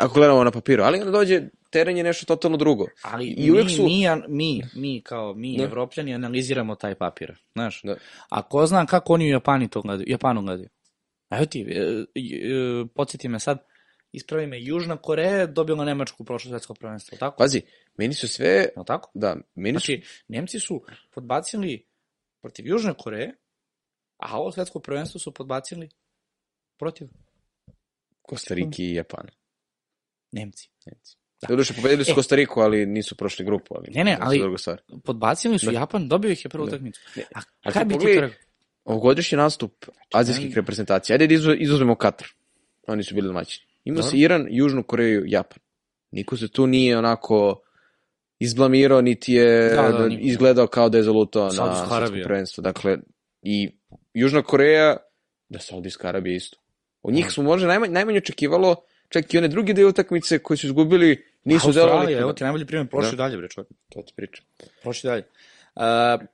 Ako 0.00 0.14
gledamo 0.14 0.44
na 0.44 0.50
papiru, 0.50 0.82
ali 0.82 0.98
onda 0.98 1.10
dođe 1.10 1.42
teren 1.70 1.96
je 1.96 2.02
nešto 2.04 2.26
totalno 2.26 2.56
drugo. 2.56 2.86
Ali 3.02 3.26
I 3.26 3.50
mi, 3.50 3.68
su- 3.68 3.84
mi, 3.84 4.06
mi, 4.28 4.62
mi, 4.74 5.02
kao 5.02 5.34
mi, 5.34 5.56
Da. 5.58 5.64
evropljani, 5.64 6.14
analiziramo 6.14 6.74
taj 6.74 6.94
papir. 6.94 7.38
Znaš, 7.52 7.82
Da. 7.82 7.96
a 8.28 8.42
ko 8.42 8.66
zna 8.66 8.86
kako 8.86 9.12
oni 9.12 9.24
u 9.24 9.32
Japani 9.32 9.68
to 9.68 9.82
gledaju, 9.82 10.06
Japanu 10.10 10.42
gledaju. 10.42 10.68
Evo 11.30 11.46
ti, 11.46 11.60
e, 11.60 11.74
e, 11.74 12.20
e, 12.20 12.86
podsjeti 12.94 13.28
me 13.28 13.40
sad, 13.40 13.58
ispravi 14.12 14.46
me, 14.46 14.62
Južna 14.62 14.96
Koreja 14.96 15.36
je 15.36 15.46
dobila 15.46 15.84
Nemačku 15.84 16.22
u 16.22 16.26
prošlo 16.26 16.48
svetsko 16.50 16.74
prvenstvo, 16.74 17.18
tako? 17.18 17.36
Pazi, 17.38 17.62
meni 17.96 18.14
su 18.14 18.28
sve, 18.28 18.68
li 18.76 18.84
tako? 18.86 19.10
da, 19.14 19.36
meni 19.54 19.80
su, 19.80 19.86
Znači, 19.86 20.02
Nemci 20.28 20.60
su 20.60 20.82
podbacili 21.10 21.86
protiv 22.40 22.66
Južne 22.66 22.94
Koreje, 22.98 23.34
a 24.16 24.38
ovo 24.38 24.52
svetsko 24.52 24.80
prvenstvo 24.80 25.18
su 25.20 25.34
podbacili 25.34 25.88
protiv 26.78 27.08
Kostariki 28.30 28.84
i 28.84 28.94
Japan. 28.94 29.26
Nemci. 30.32 30.68
Nemci. 30.86 31.16
Doduše, 31.48 31.74
pobedili 31.74 32.04
su 32.04 32.10
E. 32.10 32.14
Kostariku, 32.14 32.60
ali 32.60 32.86
nisu 32.86 33.16
prošli 33.16 33.44
grupu. 33.44 33.74
Ali 33.74 33.88
Ne, 33.90 34.04
ne, 34.04 34.16
ali-. 34.20 34.40
Podbacili 35.04 35.58
su 35.58 35.66
Da. 35.66 35.72
Japan, 35.72 36.08
dobio 36.08 36.30
ih 36.30 36.44
je 36.44 36.48
prvu 36.48 36.66
Da. 36.66 36.68
utakmicu. 36.68 37.00
A 37.64 37.72
kaj 37.72 37.82
ti 37.82 37.88
bi 37.88 37.94
ti 37.94 38.14
to 38.14 38.20
rekao? 38.20 38.38
Ovogodišnji 38.84 39.38
nastup 39.38 39.84
azijskih 40.14 40.56
reprezentacija. 40.56 41.14
Ajde 41.14 41.26
da 41.26 41.34
izu- 41.34 41.56
izuzmemo 41.58 41.94
Katar. 41.94 42.28
Oni 42.86 43.02
su 43.04 43.14
bili 43.14 43.26
domaćini. 43.26 43.66
Ima 43.84 43.94
Dobro. 43.96 44.10
se 44.10 44.16
Iran, 44.18 44.46
Južnu 44.50 44.82
Koreju, 44.82 45.22
Japan. 45.26 45.58
Niko 46.10 46.36
se 46.36 46.48
tu 46.48 46.66
nije 46.66 46.98
onako 46.98 47.62
izblamirao, 48.38 49.00
niti 49.00 49.32
je 49.32 49.68
Da, 49.68 49.82
da, 49.82 49.98
da, 49.98 50.16
izgledao 50.20 50.66
kao 50.66 50.88
da 50.88 50.98
je 50.98 51.02
zalutao 51.04 51.44
na 51.44 51.50
svetskom 51.50 51.92
Arabija. 51.92 52.24
prvenstvu. 52.24 52.62
Dakle, 52.62 52.98
i 53.42 53.70
Južna 54.14 54.42
Koreja, 54.42 54.96
da 55.48 55.58
Saudijska 55.58 56.08
Arabija 56.08 56.36
isto. 56.36 56.59
Od 57.02 57.14
njih 57.14 57.24
Da. 57.24 57.30
smo 57.30 57.42
možda 57.44 57.68
najmanje, 57.68 57.92
najmanje 57.92 58.18
očekivalo, 58.18 58.76
čak 59.08 59.34
i 59.34 59.38
one 59.38 59.48
druge 59.48 59.72
dve 59.72 59.84
utakmice 59.86 60.38
koje 60.38 60.56
su 60.56 60.66
izgubili, 60.66 61.24
nisu 61.44 61.72
delovali. 61.72 61.96
Australija, 61.96 62.20
evo 62.20 62.32
ti 62.32 62.44
najbolji 62.44 62.66
primjer, 62.66 62.88
prošli 62.88 63.10
Da. 63.10 63.16
dalje, 63.16 63.36
bre, 63.36 63.48
čovjek. 63.48 63.68
To 63.88 64.02
ti 64.02 64.12
pričam. 64.16 64.44
Prošli 64.82 65.08
dalje. 65.08 65.24
Uh, 65.74 65.82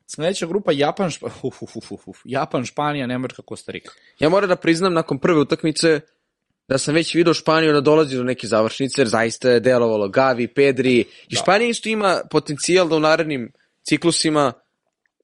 sledeća 0.06 0.46
grupa 0.46 0.72
Japan, 0.72 1.10
Špa... 1.10 1.26
uf, 1.42 1.62
uf, 1.62 1.76
uf, 1.76 1.92
uf, 1.92 2.08
uf. 2.08 2.18
Japan, 2.24 2.64
Španija, 2.64 3.06
Nemačka, 3.06 3.42
Kostarika. 3.42 3.90
Ja 4.18 4.28
moram 4.28 4.48
da 4.48 4.56
priznam 4.56 4.94
nakon 4.94 5.18
prve 5.18 5.40
utakmice 5.40 6.00
da 6.68 6.78
sam 6.78 6.94
već 6.94 7.14
video 7.14 7.34
Španiju 7.34 7.72
da 7.72 7.80
dolazi 7.80 8.16
do 8.16 8.22
neke 8.24 8.46
završnice, 8.46 9.00
jer 9.00 9.08
zaista 9.08 9.50
je 9.50 9.60
delovalo 9.60 10.08
Gavi, 10.08 10.48
Pedri. 10.48 10.98
I 10.98 11.06
Da. 11.34 11.36
Španija 11.42 11.68
isto 11.68 11.88
ima 11.88 12.20
potencijal 12.30 12.88
da 12.88 12.96
u 12.96 13.00
narednim 13.00 13.52
ciklusima, 13.82 14.52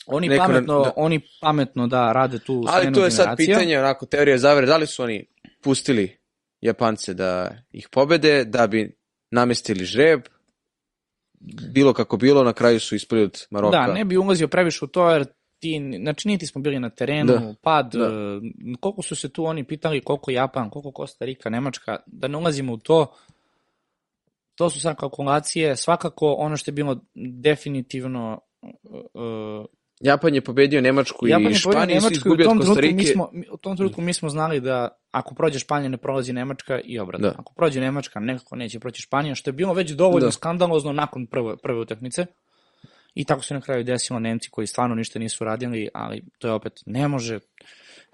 Oni 0.06 0.38
pametno, 0.38 0.82
da. 0.82 0.92
oni 0.96 1.20
pametno 1.40 1.86
da 1.86 2.12
rade 2.12 2.38
tu 2.38 2.64
ali 2.68 2.92
to 2.92 3.04
je 3.04 3.10
sad 3.10 3.36
pitanje, 3.36 3.78
onako, 3.78 4.06
teorija 4.06 4.38
zavere, 4.38 4.66
da 4.66 4.76
li 4.76 4.86
su 4.86 5.02
oni 5.02 5.26
pustili 5.62 6.16
Japance 6.60 7.14
da 7.14 7.56
ih 7.72 7.88
pobede, 7.88 8.44
da 8.44 8.66
bi 8.66 8.96
namestili 9.30 9.84
žreb, 9.84 10.20
bilo 11.72 11.92
kako 11.92 12.16
bilo, 12.16 12.44
na 12.44 12.52
kraju 12.52 12.80
su 12.80 12.94
ispali 12.94 13.22
od 13.22 13.46
Maroka. 13.50 13.76
Da, 13.76 13.92
ne 13.92 14.04
bi 14.04 14.16
ulazio 14.16 14.48
previše 14.48 14.84
u 14.84 14.88
to, 14.88 15.10
jer 15.10 15.24
ti, 15.58 15.98
znači 16.02 16.28
niti 16.28 16.46
smo 16.46 16.60
bili 16.60 16.80
na 16.80 16.90
terenu, 16.90 17.32
Da, 17.32 17.54
pad, 17.62 17.94
da. 17.94 18.04
e, 18.04 18.10
koliko 18.80 19.02
su 19.02 19.16
se 19.16 19.28
tu 19.28 19.44
oni 19.44 19.64
pitali, 19.64 20.00
koliko 20.00 20.30
Japan, 20.30 20.70
koliko 20.70 20.92
Kostarika, 20.92 21.50
Nemačka, 21.50 21.96
da 22.06 22.28
ne 22.28 22.36
ulazimo 22.36 22.72
u 22.72 22.78
to, 22.78 23.14
to 24.54 24.70
su 24.70 24.80
sad 24.80 24.96
kalkulacije, 24.96 25.76
svakako 25.76 26.32
ono 26.38 26.56
što 26.56 26.70
je 26.70 26.72
bilo 26.72 27.00
definitivno 27.14 28.40
uh, 28.62 29.66
Japan 30.02 30.34
je 30.34 30.40
pobedio 30.40 30.80
Nemačku 30.80 31.26
Japan 31.26 31.52
i 31.52 31.54
Španiju 31.54 31.94
Nemačku 31.94 32.34
i 32.40 32.44
tom 32.44 32.58
od 32.58 32.64
trenutku 32.64 32.64
mi 32.64 32.66
Kostarike. 32.66 33.04
smo, 33.04 33.30
u 33.52 33.56
tom 33.56 33.76
trenutku 33.76 34.00
mi 34.00 34.14
smo 34.14 34.28
znali 34.28 34.60
da 34.60 34.88
ako 35.10 35.34
prođe 35.34 35.58
Španija 35.58 35.88
ne 35.88 35.96
prolazi 35.96 36.32
Nemačka 36.32 36.80
i 36.84 36.98
obratno. 36.98 37.28
Da. 37.28 37.34
Ako 37.38 37.54
prođe 37.54 37.80
Nemačka 37.80 38.20
nekako 38.20 38.56
neće 38.56 38.80
proći 38.80 39.02
Španija, 39.02 39.34
što 39.34 39.50
je 39.50 39.52
bilo 39.52 39.74
već 39.74 39.90
dovoljno 39.90 40.26
Da. 40.26 40.32
skandalozno 40.32 40.92
nakon 40.92 41.26
prve, 41.26 41.56
prve 41.56 41.80
utakmice. 41.80 42.26
I 43.14 43.24
tako 43.24 43.42
se 43.42 43.54
na 43.54 43.60
kraju 43.60 43.84
desilo 43.84 44.18
Nemci 44.18 44.50
koji 44.50 44.66
stvarno 44.66 44.94
ništa 44.94 45.18
nisu 45.18 45.44
radili, 45.44 45.88
ali 45.94 46.22
to 46.38 46.48
je 46.48 46.52
opet, 46.52 46.72
ne 46.86 47.08
može 47.08 47.38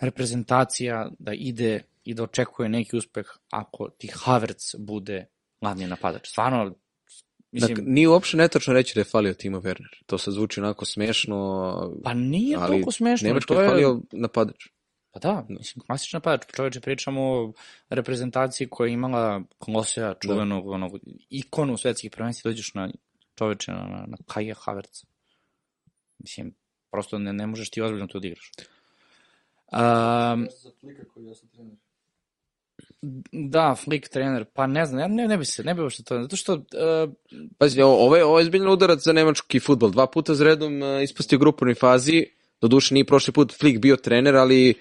reprezentacija 0.00 1.10
da 1.18 1.32
ide 1.32 1.82
i 2.04 2.14
da 2.14 2.22
očekuje 2.22 2.68
neki 2.68 2.96
uspeh 2.96 3.26
ako 3.50 3.88
ti 3.88 4.08
Havertz 4.14 4.74
bude 4.78 5.26
glavni 5.60 5.86
napadač. 5.86 6.28
Stvarno, 6.28 6.74
mislim, 7.52 7.76
Dakle, 7.76 7.92
nije 7.92 8.08
uopšte 8.08 8.36
netačno 8.36 8.74
reći 8.74 8.94
da 8.94 9.00
je 9.00 9.04
falio 9.04 9.34
Timo 9.34 9.60
Werner. 9.60 10.02
To 10.06 10.18
sad 10.18 10.34
zvuči 10.34 10.60
onako 10.60 10.84
smešno, 10.84 11.98
pa 12.04 12.14
nije 12.14 12.56
ali 12.56 12.66
toliko 12.66 12.92
smešno. 12.92 13.28
Nemačka 13.28 13.54
to 13.54 13.60
je 13.60 13.64
je, 13.64 13.70
falio 13.70 14.00
napadač. 14.12 14.66
Pa 15.10 15.20
da, 15.20 15.46
mislim, 15.48 15.84
klasična 15.86 16.16
napadač. 16.16 16.46
Čoveče, 16.56 16.80
pričamo 16.80 17.22
o 17.22 17.52
reprezentaciji 17.88 18.68
koja 18.70 18.88
je 18.88 18.92
imala 18.92 19.42
Klosea, 19.58 20.14
čuvenog, 20.14 20.64
da. 20.64 20.70
onog, 20.70 20.92
ikonu 21.30 21.76
svetskih 21.76 22.10
prvenstva, 22.10 22.50
dođeš 22.50 22.74
na 22.74 22.90
čoveče, 23.34 23.72
na, 23.72 23.78
na, 23.78 24.04
na 24.06 24.16
Kaja 24.26 24.54
Havertz. 24.54 25.04
Mislim, 26.18 26.54
prosto 26.90 27.18
ne, 27.18 27.32
ne 27.32 27.46
možeš 27.46 27.70
ti 27.70 27.82
ozbiljno 27.82 28.06
to 28.06 28.20
da 28.20 28.26
igraš. 28.26 28.50
Um, 29.72 30.48
Za 30.62 30.70
flika 30.80 31.04
koji 31.14 31.26
ja 31.26 31.34
sam 31.34 31.48
trener. 31.48 31.76
Da, 33.32 33.74
Flick 33.84 34.08
trener, 34.08 34.44
pa 34.54 34.66
ne 34.66 34.86
znam, 34.86 35.00
ja 35.00 35.08
ne, 35.08 35.28
ne 35.28 35.38
bi 35.38 35.44
se, 35.44 35.64
ne 35.64 35.74
bi 35.74 35.82
uopšte 35.82 36.02
to, 36.02 36.22
zato 36.22 36.36
što, 36.36 36.54
uh, 36.54 37.12
Pazi, 37.58 37.82
ovo, 37.82 38.16
je, 38.16 38.24
ovo 38.24 38.38
je 38.38 38.44
zbiljan 38.44 38.68
udarac 38.68 39.04
za 39.04 39.12
nemački 39.12 39.60
futbol. 39.60 39.90
Dva 39.90 40.06
puta 40.06 40.34
za 40.34 40.44
redom 40.44 40.82
uh, 40.82 41.02
ispustio 41.02 41.38
grupnoj 41.38 41.74
fazi. 41.74 42.26
Doduše 42.60 42.94
nije 42.94 43.04
prošli 43.04 43.32
put 43.32 43.58
Flick 43.58 43.78
bio 43.78 43.96
trener, 43.96 44.36
ali 44.36 44.74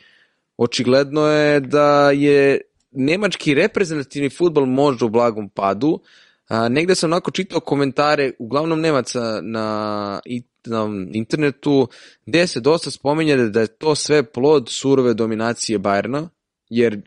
očigledno 0.58 1.28
je 1.28 1.60
da 1.60 2.12
je 2.12 2.62
nemački 2.92 3.54
reprezentativni 3.54 4.30
futbol 4.30 4.66
možda 4.66 5.06
u 5.06 5.10
blagom 5.10 5.50
padu. 5.50 6.00
A, 6.48 6.70
negde 6.70 6.96
sam 6.96 7.12
onako 7.12 7.32
čitao 7.32 7.60
komentare, 7.60 8.32
uglavnom 8.40 8.82
Nemaca 8.82 9.40
na, 9.42 10.20
na 10.66 10.90
internetu, 11.14 11.88
gde 12.26 12.48
se 12.48 12.60
dosta 12.60 12.92
spominje 12.92 13.36
da 13.36 13.62
je 13.62 13.68
to 13.68 13.96
sve 13.96 14.24
plod 14.24 14.70
surove 14.70 15.14
dominacije 15.14 15.80
Bajerna, 15.80 16.30
jer 16.70 17.02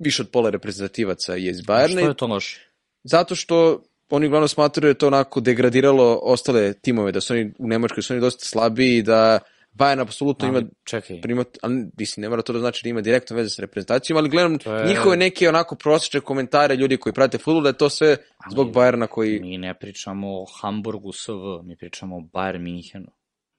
više 0.00 0.22
od 0.22 0.28
pola 0.28 0.50
reprezentativaca 0.50 1.34
je 1.34 1.50
iz 1.50 1.60
Bajerna. 1.60 2.00
što 2.00 2.08
je 2.08 2.14
to 2.16 2.26
loše? 2.26 2.60
Zato 3.04 3.34
što 3.34 3.82
oni 4.10 4.26
uglavnom 4.26 4.48
smatraju 4.48 4.82
da 4.82 4.88
je 4.88 4.98
to 4.98 5.06
onako 5.06 5.40
degradiralo 5.40 6.20
ostale 6.22 6.72
timove, 6.72 7.12
da 7.12 7.20
su 7.20 7.32
oni 7.32 7.52
u 7.58 7.68
Nemačkoj 7.68 7.96
da 7.96 8.02
su 8.02 8.12
oni 8.12 8.20
dosta 8.20 8.44
slabiji 8.44 8.96
i 8.96 9.02
da 9.02 9.38
Bayern 9.74 10.00
apsolutno 10.00 10.48
ima 10.48 10.62
čekaj, 10.84 11.20
primat, 11.20 11.58
ali 11.62 11.86
mislim, 11.98 12.22
ne 12.22 12.28
mora 12.28 12.42
to 12.42 12.52
da 12.52 12.58
znači 12.58 12.80
da 12.84 12.90
ima 12.90 13.00
direktno 13.00 13.36
veze 13.36 13.50
sa 13.50 13.62
reprezentacijom, 13.62 14.16
ali 14.16 14.28
gledam 14.28 14.58
To 14.58 14.74
je- 14.76 14.88
njihove 14.88 15.16
neke 15.16 15.48
onako 15.48 15.74
prosječne 15.76 16.20
komentare 16.20 16.76
ljudi 16.76 16.96
koji 16.96 17.12
prate 17.12 17.38
futbol, 17.38 17.62
da 17.62 17.68
je 17.68 17.78
to 17.78 17.90
sve 17.90 18.16
zbog 18.50 18.66
Ali- 18.66 18.74
Bayerna 18.74 19.06
koji... 19.06 19.40
mi 19.40 19.58
ne 19.58 19.74
pričamo 19.74 20.28
o 20.32 20.46
Hamburgu 20.60 21.12
SV, 21.12 21.32
mi 21.62 21.76
pričamo 21.76 22.16
o 22.16 22.20
Bayern 22.20 22.58
Minhenu. 22.58 23.10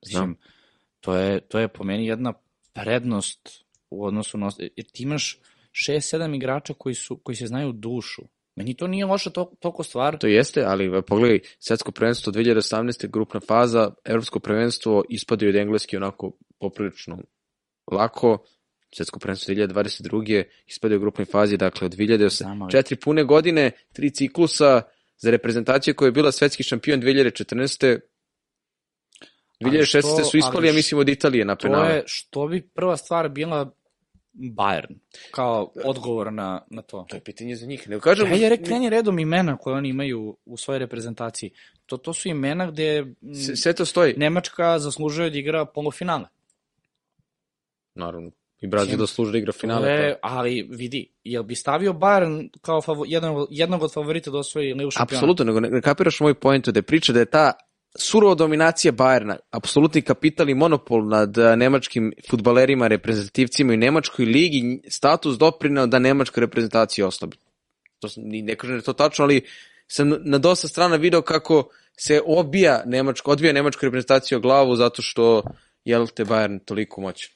Znam. 0.01 0.35
To 0.99 1.15
je, 1.15 1.39
to 1.39 1.59
je 1.59 1.67
po 1.67 1.83
meni 1.83 2.07
jedna 2.07 2.33
prednost 2.73 3.49
u 3.89 4.05
odnosu 4.05 4.37
na... 4.37 4.51
Jer 4.75 4.85
ti 4.93 5.03
imaš 5.03 5.39
6-7 5.71 6.35
igrača 6.35 6.73
koji, 6.73 6.95
su, 6.95 7.17
koji 7.17 7.35
se 7.35 7.47
znaju 7.47 7.71
dušu. 7.71 8.21
Meni 8.55 8.73
to 8.73 8.87
nije 8.87 9.05
loša 9.05 9.29
to, 9.29 9.51
toliko 9.59 9.83
stvar. 9.83 10.17
To 10.17 10.27
jeste, 10.27 10.63
ali 10.63 10.97
e, 10.97 11.01
pogledaj, 11.01 11.39
svetsko 11.59 11.91
prvenstvo 11.91 12.33
2018. 12.33 13.09
grupna 13.09 13.39
faza, 13.39 13.91
evropsko 14.03 14.39
prvenstvo 14.39 15.03
ispadaju 15.09 15.49
od 15.49 15.55
engleski 15.55 15.97
onako 15.97 16.31
poprilično 16.59 17.17
lako, 17.91 18.37
svetsko 18.95 19.19
prvenstvo 19.19 19.53
2022. 19.53 20.43
ispadaju 20.67 20.97
u 20.97 21.01
grupnoj 21.01 21.25
fazi, 21.25 21.57
dakle 21.57 21.85
od 21.85 21.91
2008. 21.91 22.29
Znam, 22.29 22.61
ali- 22.61 22.71
četiri 22.71 22.95
pune 22.95 23.23
godine, 23.23 23.71
tri 23.93 24.09
ciklusa 24.09 24.81
za 25.17 25.31
reprezentaciju 25.31 25.95
koja 25.95 26.07
je 26.07 26.11
bila 26.11 26.31
svetski 26.31 26.63
šampion 26.63 27.01
2014. 27.01 27.99
Ali 29.63 29.71
2016. 29.71 29.99
što- 30.17 30.23
su 30.23 30.37
ispali, 30.37 30.57
ali 30.57 30.67
ja 30.67 30.73
mislim, 30.73 30.99
od 30.99 31.09
Italije 31.09 31.45
na 31.45 31.55
To 31.55 31.63
penale. 31.63 31.95
je 31.95 32.03
što 32.05 32.47
bi 32.47 32.69
prva 32.69 32.97
stvar 32.97 33.29
bila 33.29 33.71
Bayern, 34.33 34.95
kao 35.31 35.71
odgovor 35.83 36.33
na, 36.33 36.61
na 36.69 36.81
to. 36.81 37.05
To 37.09 37.15
je 37.15 37.19
pitanje 37.19 37.55
za 37.55 37.65
njih. 37.65 37.89
Ne 37.89 37.99
kažem, 37.99 38.27
Hajde, 38.27 38.49
rek, 38.49 38.65
kreni 38.65 38.89
redom 38.89 39.19
imena 39.19 39.57
koje 39.57 39.75
oni 39.75 39.89
imaju 39.89 40.37
u 40.45 40.57
svojoj 40.57 40.79
reprezentaciji. 40.79 41.51
To, 41.85 41.97
to 41.97 42.13
su 42.13 42.29
imena 42.29 42.71
gde 42.71 43.01
mm, 43.01 43.33
sve, 43.33 43.55
sve 43.55 43.73
to 43.73 43.85
stoji. 43.85 44.13
Nemačka 44.17 44.79
zaslužuje 44.79 45.29
da 45.29 45.37
igra 45.37 45.65
polufinale. 45.65 46.27
Naravno. 47.95 48.31
I 48.61 48.67
Brazil 48.67 48.97
da 48.97 49.07
služi 49.07 49.31
da 49.31 49.37
igra 49.37 49.51
finale. 49.51 49.87
Finale, 49.87 50.15
ali 50.21 50.67
vidi, 50.69 51.11
jel 51.23 51.43
bi 51.43 51.55
stavio 51.55 51.93
Bayern 51.93 52.49
kao 52.61 52.81
favo, 52.81 53.05
jedan, 53.07 53.45
jednog 53.49 53.83
od 53.83 53.93
favorita 53.93 54.31
da 54.31 54.37
osvoji 54.37 54.73
Ligu 54.73 54.91
šampiona? 54.91 55.19
Apsolutno, 55.19 55.45
nego 55.45 55.59
ne, 55.59 55.69
ne 55.69 55.81
kapiraš 55.81 56.19
moj 56.19 56.33
point 56.33 56.69
da 56.69 56.77
je 56.77 56.83
priča 56.83 57.13
da 57.13 57.19
je 57.19 57.25
ta 57.25 57.53
surova 57.95 58.35
dominacija 58.35 58.91
Bajerna, 58.91 59.37
apsolutni 59.51 60.01
kapital 60.01 60.49
i 60.49 60.53
monopol 60.53 61.07
nad 61.07 61.37
eh, 61.37 61.55
nemačkim 61.55 62.13
futbalerima, 62.29 62.87
reprezentativcima 62.87 63.73
i 63.73 63.77
nemačkoj 63.77 64.25
ligi, 64.25 64.81
status 64.89 65.37
doprinao 65.37 65.87
da 65.87 65.99
nemačka 65.99 66.41
reprezentacija 66.41 67.07
oslabi. 67.07 67.37
To 67.99 68.09
sam, 68.09 68.23
ne 68.25 68.55
kažem 68.55 68.75
da 68.75 68.79
je 68.79 68.85
to 68.85 68.93
tačno, 68.93 69.23
ali 69.23 69.41
sam 69.87 70.13
na 70.19 70.37
dosta 70.37 70.67
strana 70.67 70.95
video 70.95 71.21
kako 71.21 71.69
se 71.97 72.21
obija 72.25 72.83
nemačko, 72.85 73.31
odbija 73.31 73.53
nemačka 73.53 73.85
reprezentacija 73.85 74.37
o 74.37 74.41
glavu 74.41 74.75
zato 74.75 75.01
što 75.01 75.43
jel 75.85 76.07
te 76.07 76.25
Bayern 76.25 76.59
toliko 76.65 77.01
moćan. 77.01 77.31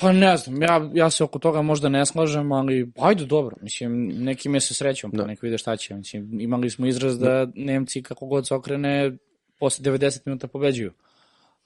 Pa 0.00 0.12
ne 0.12 0.36
znam, 0.36 0.62
ja, 0.62 0.90
ja 0.94 1.10
se 1.10 1.24
oko 1.24 1.38
toga 1.38 1.62
možda 1.62 1.88
ne 1.88 2.06
slažem, 2.06 2.52
ali 2.52 2.92
ajde 3.00 3.24
dobro, 3.24 3.56
mislim, 3.62 4.06
neki 4.06 4.48
me 4.48 4.60
se 4.60 4.74
srećom, 4.74 5.10
pa 5.10 5.16
Da. 5.16 5.26
nek 5.26 5.42
vide 5.42 5.58
šta 5.58 5.76
će. 5.76 5.94
Mislim, 5.94 6.40
imali 6.40 6.70
smo 6.70 6.86
izraz 6.86 7.18
da 7.18 7.46
Nemci 7.54 8.02
kako 8.02 8.26
god 8.26 8.46
se 8.46 8.54
okrene, 8.54 9.16
posle 9.58 9.84
90 9.92 10.20
minuta 10.24 10.46
pobeđuju. 10.46 10.92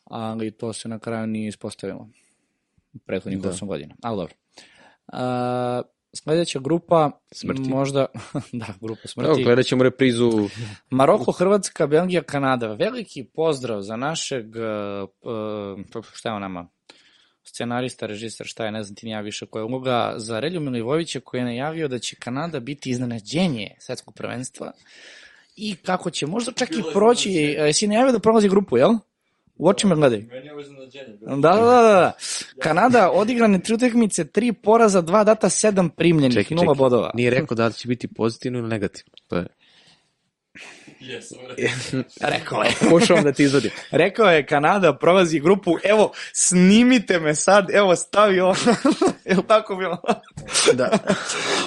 Ali 0.05 0.51
to 0.51 0.72
se 0.72 0.88
na 0.88 0.99
kraju 0.99 1.26
nije 1.26 1.49
ispostavilo 1.49 2.09
u 2.93 2.99
prethodnih 2.99 3.43
Da. 3.43 3.53
8 3.53 3.66
godina. 3.66 3.95
Ali 4.03 4.16
dobro. 4.16 4.34
A, 5.07 5.82
sledeća 6.14 6.59
grupa, 6.59 7.11
Smrti. 7.32 7.62
možda, 7.62 8.07
da, 8.53 8.66
grupa 8.80 9.01
Evo, 9.01 9.34
smrti. 9.34 9.45
gledat 9.45 9.66
ćemo 9.66 9.82
reprizu 9.82 10.30
Maroko, 10.90 11.32
Hrvatska, 11.32 11.86
Belgija, 11.86 12.22
Kanada. 12.22 12.72
Veliki 12.72 13.24
pozdrav 13.24 13.82
za 13.82 13.97
našeg, 13.97 14.47
uh, 14.47 15.09
uh, 15.95 16.05
šta 16.12 16.28
je 16.28 16.34
on 16.34 16.43
nama, 16.43 16.68
scenarista, 17.45 18.07
režisar, 18.07 18.47
šta 18.47 18.64
je, 18.64 18.72
ne 18.72 18.82
znam 18.82 18.97
ti 18.97 19.07
ni 19.07 19.12
ja 19.12 19.20
više 19.20 19.47
koja 19.47 19.64
uloga, 19.64 20.14
za 20.16 20.40
Relju 20.40 20.61
Milivojevića 20.61 21.20
koji 21.20 21.40
je 21.40 21.45
najavio 21.45 21.88
da 21.88 21.99
će 21.99 22.16
Kanada 22.16 22.61
biti 22.61 22.90
iznenađenje 22.90 23.74
svetskog 23.78 24.14
prvenstva 24.14 24.72
i 25.57 25.74
kako 25.76 26.11
će 26.11 26.26
možda 26.26 26.53
čak 26.53 26.70
i 26.70 26.82
proći, 26.92 27.28
iznenađenje. 27.28 27.62
e, 27.62 27.66
jesi 27.66 27.86
najavio 27.86 28.12
da 28.12 28.18
prolazi 28.18 28.48
grupu, 28.48 28.76
jel? 28.76 28.90
U 29.57 29.68
očima 29.68 29.94
gledaj. 29.94 30.20
Da, 31.20 31.36
da, 31.36 31.53
da, 31.53 31.64
da, 31.64 31.82
da. 31.82 32.12
Kanada 32.59 33.11
odigrane 33.11 33.61
tri 33.62 33.74
utakmice, 33.74 34.24
tri 34.24 34.53
poraza, 34.53 35.00
dva 35.00 35.24
data, 35.24 35.48
sedam 35.48 35.90
primljenih, 35.90 36.34
Čekaj, 36.34 36.55
nula 36.55 36.66
čekaj. 36.74 36.78
bodova. 36.78 37.11
Nije 37.14 37.30
rekao 37.30 37.55
da 37.55 37.66
li 37.66 37.72
će 37.72 37.88
biti 37.88 38.09
pozitivno 38.09 38.59
ili 38.59 38.68
negativno. 38.68 39.12
To 39.26 39.36
je. 39.36 39.46
Jes, 41.03 41.32
ovo 41.32 41.48
Rekao 42.34 42.62
je. 42.62 42.70
Pokušavam 42.90 43.24
da 43.24 43.32
ti 43.32 43.42
izvodim. 43.42 43.70
Rekao 43.90 44.26
je 44.26 44.46
Kanada 44.46 44.98
prolazi 44.98 45.40
grupu, 45.40 45.76
evo, 45.84 46.12
snimite 46.32 47.20
me 47.20 47.34
sad, 47.34 47.70
evo, 47.70 47.96
stavi 47.96 48.40
ovo. 48.40 48.55
Evo 49.24 49.42
tako 49.42 49.76
bilo? 49.76 49.98
Da. 50.72 50.98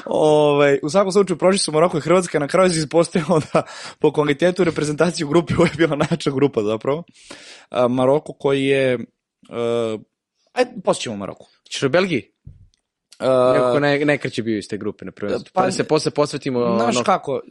Ovaj, 0.05 0.79
u 0.83 0.89
svakom 0.89 1.11
slučaju, 1.11 1.37
prošli 1.37 1.57
su 1.57 1.71
Maroko 1.71 1.97
i 1.97 2.01
Hrvatska, 2.01 2.39
na 2.39 2.47
kraju 2.47 2.69
se 2.69 2.79
ispostavilo 2.79 3.41
da 3.53 3.63
po 3.99 4.13
kvalitetu 4.13 4.63
reprezentacije 4.63 5.25
u 5.25 5.29
grupi 5.29 5.53
ovo 5.53 5.65
je 5.65 5.71
bila 5.77 5.95
najjača 5.95 6.31
grupa 6.31 6.63
zapravo. 6.63 7.03
A, 7.69 7.87
Maroko 7.87 8.33
koji 8.33 8.65
je... 8.65 8.95
Uh, 8.95 10.01
ajde, 10.53 10.71
posjećemo 10.83 11.15
Maroku. 11.15 11.47
Ćeš 11.71 11.83
o 11.83 11.89
Belgiji? 11.89 12.34
Uh, 13.19 13.53
Nekako 13.53 13.79
ne, 13.79 14.05
nekad 14.05 14.31
će 14.31 14.43
bio 14.43 14.57
iz 14.57 14.67
te 14.67 14.77
grupe 14.77 15.05
na 15.05 15.11
prvenstvu. 15.11 15.49
Pa, 15.53 15.61
pa- 15.61 15.65
da 15.65 15.71
se 15.71 15.83
posle 15.83 16.11
posvetimo... 16.11 16.75
Znaš 16.79 16.95
ono- 16.95 17.03
kako, 17.05 17.33
uh, 17.33 17.41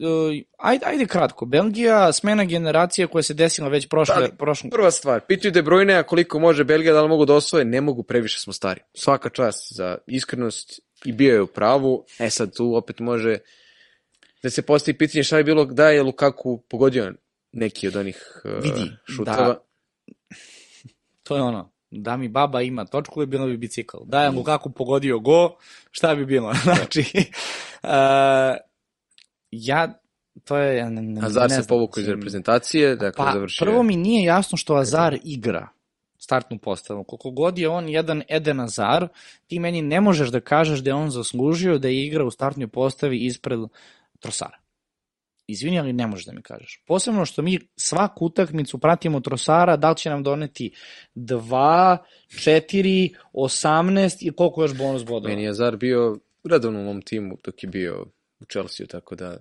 ajde, 0.57 0.85
ajde 0.85 1.05
kratko. 1.05 1.45
Belgija, 1.45 2.13
smena 2.13 2.45
generacije 2.45 3.07
koja 3.07 3.23
se 3.23 3.33
desila 3.33 3.67
već 3.67 3.87
prošle, 3.89 4.15
Ali, 4.15 4.31
prošle, 4.37 4.69
Prva 4.69 4.91
stvar, 4.91 5.21
pitaju 5.27 5.51
De 5.51 5.63
Bruyne, 5.63 5.99
a 5.99 6.03
koliko 6.03 6.39
može 6.39 6.63
Belgija, 6.63 6.93
da 6.93 7.01
li 7.01 7.09
mogu 7.09 7.25
da 7.25 7.33
osvoje, 7.33 7.65
ne 7.65 7.81
mogu, 7.81 8.03
previše 8.03 8.39
smo 8.39 8.53
stari. 8.53 8.81
Svaka 8.93 9.29
čast 9.29 9.73
za 9.75 9.97
iskrenost 10.07 10.79
i 11.05 11.11
bio 11.11 11.33
je 11.33 11.41
u 11.41 11.47
pravu. 11.47 12.05
E 12.19 12.29
sad 12.29 12.55
tu 12.55 12.75
opet 12.75 12.99
može 12.99 13.37
da 14.43 14.49
se 14.49 14.61
postavi 14.61 14.97
pitanje 14.97 15.23
šta 15.23 15.37
je 15.37 15.43
bilo 15.43 15.65
da 15.65 15.89
je 15.89 16.03
Lukaku 16.03 16.63
pogodio 16.69 17.13
neki 17.51 17.87
od 17.87 17.95
onih 17.95 18.41
uh, 18.45 18.63
Vidi, 18.63 18.91
šutova. 19.15 19.37
da. 19.47 19.59
To 21.23 21.35
je 21.35 21.41
ono, 21.41 21.74
da 21.91 22.17
mi 22.17 22.27
baba 22.27 22.61
ima 22.61 22.85
točku 22.85 23.21
je 23.21 23.27
bilo 23.27 23.45
bi 23.45 23.57
bicikl. 23.57 23.97
Da 24.05 24.21
je 24.21 24.29
Lukaku 24.29 24.69
pogodio 24.69 25.19
go, 25.19 25.55
šta 25.91 26.15
bi 26.15 26.25
bilo? 26.25 26.53
Znači, 26.63 27.05
uh, 27.83 27.89
ja, 29.51 29.99
to 30.43 30.57
je... 30.57 30.77
Ja 30.77 30.89
ne, 30.89 31.01
ne, 31.01 31.21
Hazard 31.21 31.51
ne 31.51 31.61
se 31.61 31.67
povukao 31.67 32.01
iz 32.01 32.07
reprezentacije, 32.07 32.95
dakle 32.95 33.25
Pa, 33.25 33.31
završio 33.33 33.65
prvo 33.65 33.83
mi 33.83 33.95
nije 33.95 34.23
jasno 34.23 34.57
što 34.57 34.75
Azar 34.75 35.17
igra 35.23 35.67
startnu 36.17 36.57
postavu. 36.57 37.03
Koliko 37.03 37.31
god 37.31 37.57
je 37.57 37.69
on 37.69 37.89
jedan 37.89 38.23
Eden 38.29 38.59
Azar, 38.59 39.07
ti 39.47 39.59
meni 39.59 39.81
ne 39.81 40.01
možeš 40.01 40.29
da 40.29 40.39
kažeš 40.39 40.79
da 40.79 40.89
je 40.89 40.93
on 40.93 41.09
zaslužio 41.09 41.77
da 41.77 41.87
je 41.87 42.05
igra 42.05 42.25
u 42.25 42.31
startnoj 42.31 42.67
postavi 42.67 43.25
ispred 43.25 43.59
Trosara. 44.19 44.57
Izvini, 45.47 45.79
ali 45.79 45.93
ne 45.93 46.07
možeš 46.07 46.25
da 46.25 46.33
mi 46.33 46.41
kažeš. 46.41 46.83
Posebno 46.87 47.25
što 47.25 47.41
mi 47.41 47.59
svaku 47.75 48.25
utakmicu 48.25 48.77
pratimo 48.77 49.19
Trosara, 49.19 49.77
da 49.77 49.89
li 49.89 49.97
će 49.97 50.09
nam 50.09 50.23
doneti 50.23 50.71
2, 51.15 51.97
4, 52.29 53.15
18 53.33 54.27
i 54.27 54.31
koliko 54.31 54.61
još 54.61 54.77
bonus 54.77 55.05
bodova. 55.05 55.29
Meni 55.29 55.43
je 55.43 55.49
Azar 55.49 55.77
bio 55.77 56.17
redovno 56.43 56.79
u 56.79 56.83
mom 56.83 57.01
timu 57.01 57.37
dok 57.43 57.63
je 57.63 57.69
bio 57.69 58.05
u 58.39 58.45
Chelsea, 58.45 58.87
tako 58.87 59.15
da 59.15 59.37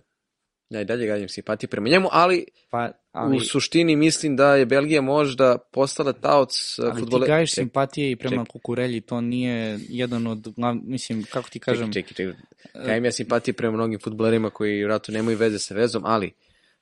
ja 0.75 0.81
i 0.81 0.85
dalje 0.85 1.07
gađam 1.07 1.29
simpatije 1.29 1.69
prema 1.69 1.89
njemu, 1.89 2.09
ali, 2.13 2.45
pa, 2.71 2.91
ali, 3.13 3.37
u 3.37 3.41
suštini 3.41 3.97
mislim 3.97 4.37
da 4.37 4.55
je 4.55 4.67
Belgija 4.67 5.01
možda 5.01 5.59
postala 5.73 6.13
taoc 6.13 6.79
ali 6.79 6.95
ti 6.95 7.01
futbole... 7.01 7.27
gajiš 7.27 7.51
Čekaj, 7.51 7.63
simpatije 7.63 8.11
i 8.11 8.17
prema 8.17 8.45
čekaj. 8.45 8.53
Kukurelji, 8.53 9.01
to 9.01 9.21
nije 9.21 9.79
jedan 9.89 10.27
od, 10.27 10.55
mislim, 10.83 11.25
kako 11.33 11.49
ti 11.49 11.59
kažem, 11.59 11.93
Čekaj, 11.93 12.09
čekaj, 12.09 12.35
čekaj. 12.73 12.87
Gajem 12.87 13.05
ja 13.05 13.13
simpatije 13.13 13.55
prema 13.55 13.77
mnogim 13.77 13.99
futbolerima 14.01 14.51
koji 14.51 14.85
vratno 14.85 15.13
nemaju 15.13 15.39
veze 15.39 15.59
sa 15.59 15.75
vezom, 15.75 16.03
ali 16.07 16.27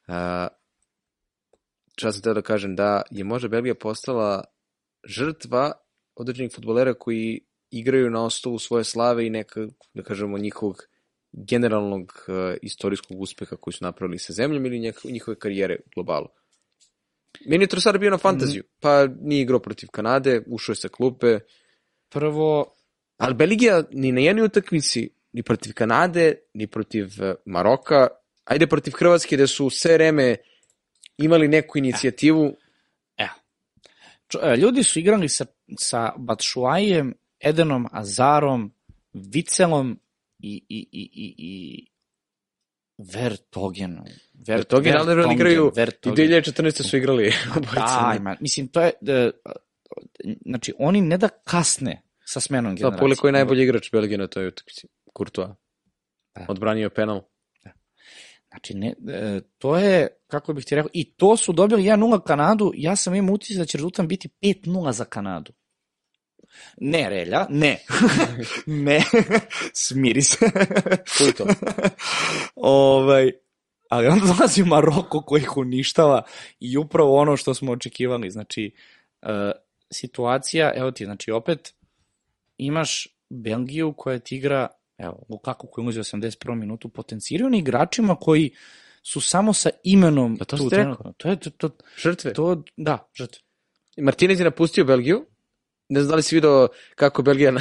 uh, 0.09 0.15
šta 1.97 2.13
sam 2.13 2.23
teo 2.23 2.35
da 2.35 2.43
kažem, 2.43 2.77
da 2.77 3.03
je 3.11 3.25
možda 3.25 3.49
Belgija 3.49 3.75
postala 3.75 4.45
žrtva 5.05 5.73
određenih 6.15 6.53
futbolera 6.55 6.95
koji 6.95 7.41
igraju 7.71 8.11
na 8.11 8.25
osnovu 8.25 8.59
svoje 8.59 8.85
slave 8.85 9.27
i 9.27 9.31
neka, 9.31 9.67
da 9.95 10.03
kažemo, 10.03 10.39
njihovog 10.39 10.83
generalnog 11.33 12.25
uh, 12.29 12.35
istorijskog 12.63 13.21
uspeha 13.21 13.57
koji 13.57 13.75
su 13.75 13.85
napravili 13.85 14.19
sa 14.19 14.33
zemljom 14.33 14.67
ili 14.67 14.93
njihove 15.05 15.39
karijere 15.39 15.77
u 15.87 15.89
globalu. 15.95 16.29
Meni 17.47 17.65
je 17.65 17.69
Trossard 17.69 18.01
bio 18.01 18.11
na 18.11 18.19
fantaziju, 18.19 18.63
pa 18.81 19.07
nije 19.21 19.43
igrao 19.43 19.59
protiv 19.59 19.89
Kanade, 19.89 20.43
ušao 20.47 20.73
je 20.73 20.77
sa 20.77 20.89
klupe, 20.89 21.39
prvo, 22.09 22.75
Ali 23.17 23.35
Belgija 23.35 23.83
ni 23.91 24.13
na 24.13 24.21
jednoj 24.21 24.45
utakmici, 24.45 25.11
ni 25.33 25.43
protiv 25.43 25.73
Kanade, 25.75 26.35
ni 26.55 26.67
protiv 26.67 27.23
eh, 27.23 27.35
Maroka, 27.45 28.09
ajde 28.45 28.67
protiv 28.67 28.93
Hrvatske 28.99 29.37
gde 29.37 29.47
su 29.47 29.71
sve 29.71 29.95
vreme 29.95 30.37
imali 31.19 31.49
neku 31.49 31.79
inicijativu, 31.79 32.57
Čo, 34.33 34.39
e, 34.43 34.57
ljudi 34.57 34.83
su 34.83 34.99
igrali 34.99 35.29
sa, 35.29 35.45
sa 35.79 36.13
Batšuajem, 36.17 37.15
Edenom 37.41 37.87
Azarom, 37.93 38.73
Vicelom 39.13 39.99
i, 40.43 40.65
i, 40.69 40.89
i, 40.93 41.11
i, 41.15 41.35
i 41.39 41.87
Vertogenom. 43.15 44.05
Ver, 44.49 44.57
Vertogen, 44.57 44.97
ali 44.97 45.07
Vertonghen, 45.07 45.37
igraju, 45.37 45.67
i 45.67 45.77
Vertonghen. 45.77 46.29
2014. 46.29 46.83
su 46.91 46.97
igrali. 46.97 47.33
Daj, 47.75 48.19
man, 48.19 48.37
mislim, 48.41 48.69
to 48.69 48.81
je, 48.81 48.93
da, 49.01 49.31
znači, 50.45 50.75
oni 50.79 51.01
ne 51.01 51.19
da 51.19 51.29
kasne 51.29 52.03
sa 52.27 52.41
smenom 52.41 52.75
Da, 52.75 52.79
generacije. 52.79 52.99
pogledaj 52.99 53.21
koji 53.21 53.29
je 53.29 53.33
najbolji 53.33 53.63
igrač 53.63 53.93
Belgije 53.93 54.19
na 54.19 54.27
toj 54.27 54.47
utakmici. 54.47 54.87
Courtois. 55.19 55.51
Da. 56.35 56.47
Odbranio 56.49 56.91
penal. 56.91 57.21
Znači, 58.51 58.75
ne, 58.75 58.95
e, 59.09 59.41
to 59.59 59.77
je, 59.77 60.09
kako 60.27 60.53
bih 60.53 60.65
ti 60.65 60.75
rekao, 60.75 60.91
i 60.93 61.15
to 61.15 61.37
su 61.37 61.53
dobili 61.53 61.83
1-0 61.83 62.23
Kanadu, 62.23 62.73
ja 62.75 62.97
sam 62.97 63.15
imao 63.15 63.35
utisak 63.35 63.59
da 63.59 63.65
će 63.65 63.79
rezultat 63.79 64.07
biti 64.07 64.29
5-0 64.43 64.93
za 64.93 65.05
Kanadu. 65.05 65.53
Ne, 66.81 67.11
Relja, 67.11 67.47
ne. 67.51 67.79
ne, 68.87 69.03
smiri 69.85 70.23
se. 70.23 70.51
Čuj 71.17 71.33
to. 71.33 71.47
ovaj, 72.57 73.33
ali 73.89 74.07
onda 74.07 74.27
dolazi 74.27 74.65
Maroko 74.65 75.23
koji 75.23 75.41
ih 75.41 75.57
uništava 75.57 76.23
i 76.61 76.77
upravo 76.77 77.17
ono 77.17 77.37
što 77.37 77.55
smo 77.55 77.73
očekivali. 77.73 78.31
Znači, 78.31 78.75
e, 79.23 79.51
situacija, 79.93 80.73
evo 80.77 80.91
ti, 80.91 81.05
znači 81.05 81.31
opet 81.31 81.75
imaš 82.57 83.09
Belgiju 83.31 83.95
koja 83.97 84.19
ti 84.19 84.37
igra, 84.37 84.69
evo, 84.99 85.27
Lukaku 85.29 85.67
koji 85.67 85.83
ulazi 85.83 86.01
u 86.01 86.03
81. 86.03 86.55
minutu, 86.55 86.89
potencirani 86.89 87.59
igračima 87.59 88.17
koji 88.17 88.51
su 89.03 89.21
samo 89.21 89.53
sa 89.53 89.71
imenom 89.85 90.37
Pa 90.37 90.45
to 90.45 90.57
tu 90.57 90.69
trenutno. 90.71 91.13
To 91.17 91.29
je, 91.29 91.37
to, 91.37 91.51
to, 91.51 91.71
Žrtve. 91.97 92.33
to, 92.33 92.63
da, 92.77 93.09
žrtve. 93.15 93.41
Martinez 93.97 94.41
je 94.41 94.45
napustio 94.45 94.85
Belgiju. 94.85 95.27
Ne 95.93 96.01
znam 96.01 96.11
da 96.11 96.17
li 96.17 96.23
si 96.23 96.35
video 96.35 96.69
kako 96.95 97.21
je 97.21 97.25
Belgija 97.25 97.53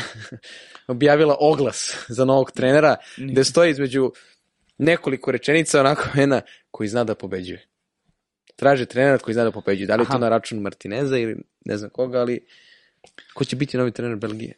objavila 0.88 1.36
oglas 1.40 2.06
za 2.08 2.26
novog 2.26 2.52
trenera, 2.52 2.96
gde 3.18 3.44
stoji 3.44 3.72
između 3.72 4.12
nekoliko 4.78 5.32
rečenica 5.32 5.80
onako 5.80 6.20
jedna 6.20 6.42
koji 6.72 6.90
zna 6.90 7.04
da 7.04 7.16
pobeđuje. 7.16 7.68
Traže 8.56 8.86
trenera 8.86 9.18
koji 9.18 9.34
zna 9.34 9.44
da 9.44 9.52
pobeđuje. 9.52 9.88
Da 9.88 9.96
li 9.96 10.02
je 10.02 10.08
to 10.08 10.18
na 10.18 10.30
račun 10.30 10.60
Martineza 10.60 11.18
ili 11.18 11.36
ne 11.66 11.78
znam 11.78 11.90
koga, 11.90 12.20
ali 12.20 12.46
ko 13.34 13.46
će 13.46 13.56
biti 13.56 13.78
novi 13.78 13.92
trener 13.92 14.16
Belgije? 14.16 14.54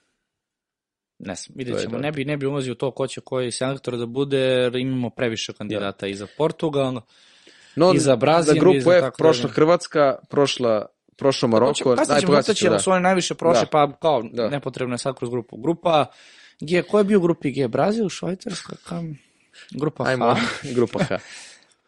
Ne 1.19 1.35
znam, 1.35 1.55
vidjet 1.57 1.77
je 1.77 1.83
ćemo. 1.83 1.97
Ne 1.97 2.11
bi, 2.11 2.25
ne 2.25 2.37
bi 2.37 2.45
ulazio 2.45 2.71
u 2.71 2.75
to 2.75 2.91
ko 2.91 3.07
će 3.07 3.21
koji 3.21 3.51
selektor 3.51 3.97
da 3.97 4.05
bude, 4.05 4.37
jer 4.37 4.75
imamo 4.75 5.09
previše 5.09 5.53
kandidata 5.53 6.07
i 6.07 6.15
za 6.15 6.27
Portugal, 6.37 7.01
No, 7.75 7.93
I 7.93 7.99
za 7.99 8.15
Brazil, 8.15 8.53
za 8.53 8.59
grupu 8.59 8.91
F 8.91 9.05
prošla. 9.17 9.49
Hrvatska, 9.49 10.15
prošla, 10.29 10.85
prošlo 11.17 11.47
Maroko. 11.47 11.95
Kasnije 11.95 12.19
ćemo 12.19 12.27
pogledat 12.27 12.43
ustaći, 12.43 12.59
ću, 12.59 12.69
da. 12.69 12.79
su 12.79 12.91
oni 12.91 13.01
najviše 13.01 13.33
prošli, 13.35 13.61
Da. 13.63 13.69
pa 13.71 13.91
kao 14.01 14.23
Da. 14.33 14.49
nepotrebno 14.49 14.93
je 14.93 14.97
sad 14.97 15.15
kroz 15.15 15.29
grupu. 15.29 15.57
Grupa 15.57 16.05
G, 16.61 16.81
ko 16.81 16.97
je 16.97 17.03
bio 17.03 17.17
u 17.17 17.21
grupi 17.21 17.51
G? 17.51 17.67
Brazil, 17.67 18.09
Švajcarska, 18.09 18.75
kam? 18.87 19.17
Grupa 19.71 20.03
Ajmo, 20.07 20.33
H. 20.33 20.41
grupa 20.75 21.03
H. 21.03 21.17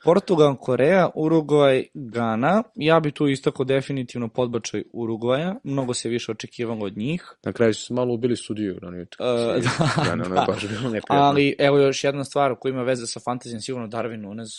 Portugal, 0.04 0.56
Koreja, 0.56 1.10
Urugvaj, 1.16 1.84
Gana. 1.94 2.64
Ja 2.76 3.00
bi 3.00 3.12
tu 3.12 3.28
istako 3.28 3.64
definitivno 3.64 4.28
podbačaj 4.28 4.84
Urugvaja. 4.94 5.56
Mnogo 5.64 5.94
se 5.94 6.10
više 6.10 6.32
očekivalo 6.32 6.86
od 6.86 6.98
njih. 6.98 7.24
Na 7.44 7.54
kraju 7.54 7.74
su 7.74 7.94
malo 7.94 8.14
ubili 8.14 8.36
sudiju 8.38 8.80
onoj 8.82 9.00
E, 9.00 9.04
utakmici. 9.04 9.70
da, 9.98 10.04
Da, 10.06 10.14
ono 10.14 10.30
da. 10.30 10.42
je 10.42 10.46
baš 10.48 10.62
bilo 10.68 10.82
neprijatno. 10.82 11.16
Ali 11.16 11.56
evo 11.60 11.78
još 11.78 12.04
jedna 12.04 12.24
stvar 12.24 12.56
koja 12.60 12.70
ima 12.70 12.84
veze 12.84 13.08
sa 13.08 13.20
fantazijom, 13.20 13.62
sigurno 13.62 13.88
Darwin 13.88 14.22
Nunez. 14.22 14.50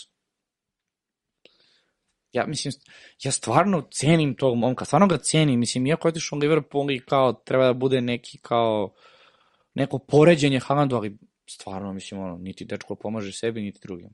Ja 2.37 2.45
mislim, 2.47 2.73
ja 3.23 3.31
stvarno 3.31 3.87
cenim 3.91 4.35
tog 4.35 4.57
momka, 4.57 4.85
stvarno 4.85 5.07
ga 5.07 5.17
cenim, 5.17 5.59
mislim, 5.59 5.87
iako 5.87 6.07
je 6.07 6.09
otišao 6.09 6.37
u 6.37 6.39
Liverpool 6.39 6.91
i 6.91 6.99
kao 6.99 7.33
treba 7.33 7.65
da 7.65 7.73
bude 7.73 8.01
neki 8.01 8.37
kao 8.41 8.93
neko 9.73 9.99
poređenje 9.99 10.59
Haalandu, 10.59 10.95
ali 10.95 11.17
stvarno, 11.49 11.93
mislim, 11.93 12.21
ono, 12.21 12.37
niti 12.37 12.65
dečko 12.65 12.95
pomaže 12.95 13.31
sebi, 13.31 13.61
niti 13.61 13.79
drugim. 13.83 14.09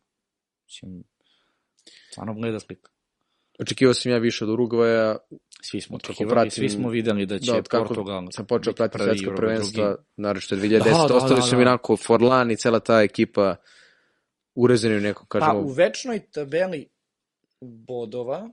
Mislim, 0.65 1.03
stvarno 2.11 2.33
gleda 2.33 2.59
slika. 2.59 2.91
Očekivao 3.59 3.93
sam 3.93 4.11
ja 4.11 4.17
više 4.17 4.43
od 4.43 4.49
Urugvaja, 4.49 5.17
Svi 5.61 5.81
smo 5.81 5.95
očekivali, 5.95 6.35
pratim- 6.35 6.51
svi 6.51 6.69
smo 6.69 6.89
videli 6.89 7.25
da 7.25 7.39
će 7.39 7.51
da, 7.51 7.61
Portugal 7.79 8.27
sam 8.31 8.45
počeo 8.45 8.73
pratiti 8.73 9.03
svetsko 9.03 9.29
Uruguay 9.31 9.35
prvenstva, 9.35 9.87
drugi. 9.87 10.03
naravno 10.17 10.41
2010. 10.41 10.83
Da, 10.83 11.07
da, 11.07 11.15
ostali 11.15 11.35
da, 11.35 11.41
su 11.41 11.57
mi 11.57 11.63
da. 11.63 11.69
onako 11.69 11.97
Forlan 11.97 12.51
i 12.51 12.55
cela 12.55 12.79
ta 12.79 13.01
ekipa 13.01 13.55
urezani 14.55 14.95
u 14.95 14.99
nekom, 14.99 15.27
Pa 15.29 15.39
kažemo, 15.39 15.59
u 15.59 15.67
večnoj 15.67 16.19
tabeli 16.31 16.89
bodova 17.63 18.49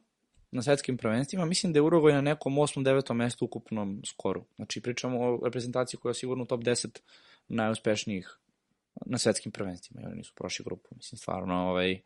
na 0.50 0.62
svetskim 0.62 0.96
prvenstvima, 0.96 1.44
mislim 1.44 1.72
da 1.72 1.78
je 1.78 1.82
Uruguay 1.82 2.12
na 2.12 2.20
nekom 2.20 2.54
8. 2.54 2.84
9. 2.84 3.14
mestu 3.14 3.44
ukupnom 3.44 4.02
skoru. 4.06 4.44
Znači 4.56 4.80
pričamo 4.80 5.20
o 5.20 5.40
reprezentaciji 5.44 6.00
koja 6.00 6.10
je 6.10 6.14
sigurno 6.14 6.42
u 6.44 6.46
top 6.46 6.60
10 6.60 6.98
najuspešnijih 7.48 8.38
na 9.06 9.18
svetskim 9.18 9.52
prvenstvima. 9.52 10.02
I 10.02 10.04
oni 10.04 10.16
nisu 10.16 10.32
prošli 10.34 10.64
grupu. 10.64 10.88
Mislim, 10.96 11.18
stvarno, 11.18 11.54
ovaj... 11.54 12.00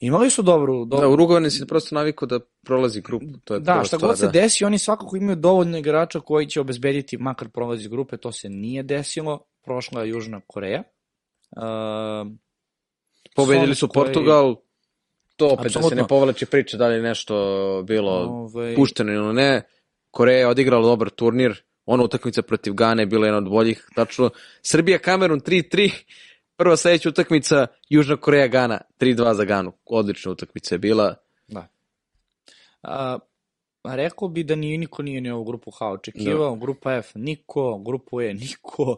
Imali 0.00 0.30
su 0.30 0.42
dobru... 0.42 0.84
Da, 0.84 0.96
dobru 0.96 1.24
Uruguay 1.24 1.50
se 1.50 1.66
prosto 1.66 1.94
navikao 1.94 2.26
da 2.26 2.40
prolazi 2.64 3.00
grupu. 3.00 3.38
To 3.44 3.54
je 3.54 3.60
Da, 3.60 3.84
šta 3.84 3.96
god 3.96 4.18
se 4.18 4.26
da. 4.26 4.32
desi, 4.32 4.64
oni 4.64 4.78
svakako 4.78 5.16
imaju 5.16 5.36
dovoljno 5.36 5.78
igrača 5.78 6.20
koji 6.20 6.46
će 6.46 6.60
obezbediti 6.60 7.18
makar 7.18 7.48
prolaz 7.48 7.80
iz 7.80 7.88
grupe, 7.88 8.16
to 8.16 8.32
se 8.32 8.48
nije 8.48 8.82
desilo. 8.82 9.44
Prošla 9.64 10.02
je 10.02 10.08
Južna 10.08 10.40
Koreja. 10.46 10.82
Uh, 11.50 12.32
Pobedili 13.36 13.74
su 13.74 13.88
Portugal, 13.88 14.56
to 15.36 15.48
opet 15.48 15.72
da 15.74 15.82
se 15.82 15.94
ne 15.94 16.06
povlači 16.08 16.46
priča 16.46 16.76
da 16.76 16.88
li 16.88 16.94
je 16.94 17.02
nešto 17.02 17.34
bilo 17.86 18.12
ovaj, 18.12 18.74
pušteno 18.74 19.12
ili 19.12 19.34
ne. 19.34 19.62
Koreja 20.10 20.38
je 20.38 20.46
odigrala 20.46 20.88
dobar 20.88 21.10
turnir, 21.10 21.62
ona 21.86 22.04
utakmica 22.04 22.42
protiv 22.42 22.74
Gane 22.74 23.02
je 23.02 23.06
bila 23.06 23.26
jedna 23.26 23.38
od 23.38 23.50
boljih, 23.50 23.88
tačno. 23.94 24.30
Srbija 24.62 24.98
Kamerun 24.98 25.40
3-3, 25.40 25.90
prva 26.56 26.76
sledeća 26.76 27.08
utakmica 27.08 27.66
Južna 27.88 28.16
Koreja 28.16 28.46
Gana 28.46 28.80
3-2 29.00 29.32
za 29.32 29.44
Ganu. 29.44 29.72
Odlična 29.86 30.32
utakmica 30.32 30.74
je 30.74 30.78
bila. 30.78 31.14
Da. 31.48 31.68
A, 32.82 33.18
rekao 33.84 34.28
bi 34.28 34.44
da 34.44 34.54
ni 34.54 34.78
niko 34.78 35.02
nije 35.02 35.20
ni 35.20 35.30
ovu 35.30 35.44
grupu 35.44 35.70
H 35.70 35.86
očekivao, 35.86 36.56
grupa 36.56 36.96
F 36.96 37.10
niko, 37.14 37.78
grupu 37.78 38.20
E 38.20 38.34
niko, 38.34 38.96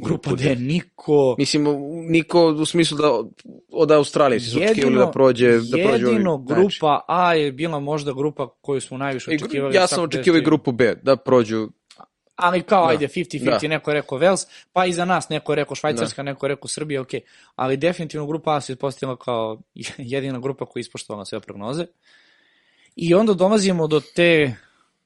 grupa 0.00 0.30
D 0.32 0.56
niko. 0.56 1.34
Mislim, 1.38 1.64
niko 2.08 2.46
u 2.46 2.66
smislu 2.66 2.98
da 2.98 3.22
od 3.72 3.90
Australije 3.90 4.40
su 4.40 4.58
očekivali 4.58 4.96
da 4.96 5.10
prođe, 5.10 5.50
da 5.50 5.58
prođe 5.78 6.06
ovi- 6.06 6.14
jedino 6.14 6.44
znači. 6.46 6.60
grupa 6.60 7.04
A 7.08 7.34
je 7.34 7.52
bila 7.52 7.80
možda 7.80 8.12
grupa 8.12 8.48
koju 8.60 8.80
smo 8.80 8.98
najviše 8.98 9.30
očekivali. 9.30 9.76
Ja 9.76 9.86
sa 9.86 9.94
sam 9.94 10.04
očekivao 10.04 10.38
i 10.38 10.40
53. 10.40 10.44
grupu 10.44 10.72
B, 10.72 10.94
da 11.02 11.16
prođu 11.16 11.68
Ali 12.36 12.62
kao, 12.62 12.84
Da. 12.84 12.90
ajde, 12.90 13.08
50-50, 13.08 13.44
Da. 13.62 13.68
neko 13.68 13.90
je 13.90 13.94
rekao 13.94 14.18
Vels, 14.18 14.40
pa 14.72 14.86
i 14.86 14.92
za 14.92 15.04
nas 15.04 15.28
neko 15.28 15.52
je 15.52 15.56
rekao 15.56 15.74
Švajcarska, 15.74 16.22
neko 16.22 16.46
je 16.46 16.48
rekao 16.48 16.68
Srbija, 16.68 17.00
ok. 17.00 17.08
Ali 17.56 17.76
definitivno 17.76 18.26
grupa 18.26 18.56
A 18.56 18.60
se 18.60 18.72
ispostavila 18.72 19.16
kao 19.16 19.58
jedina 19.98 20.38
grupa 20.38 20.66
koja 20.66 20.80
je 20.80 20.82
ispoštovala 20.82 21.24
sve 21.24 21.40
prognoze. 21.40 21.86
I 22.96 23.14
onda 23.14 23.34
dolazimo 23.34 23.86
do 23.86 24.00
te 24.14 24.54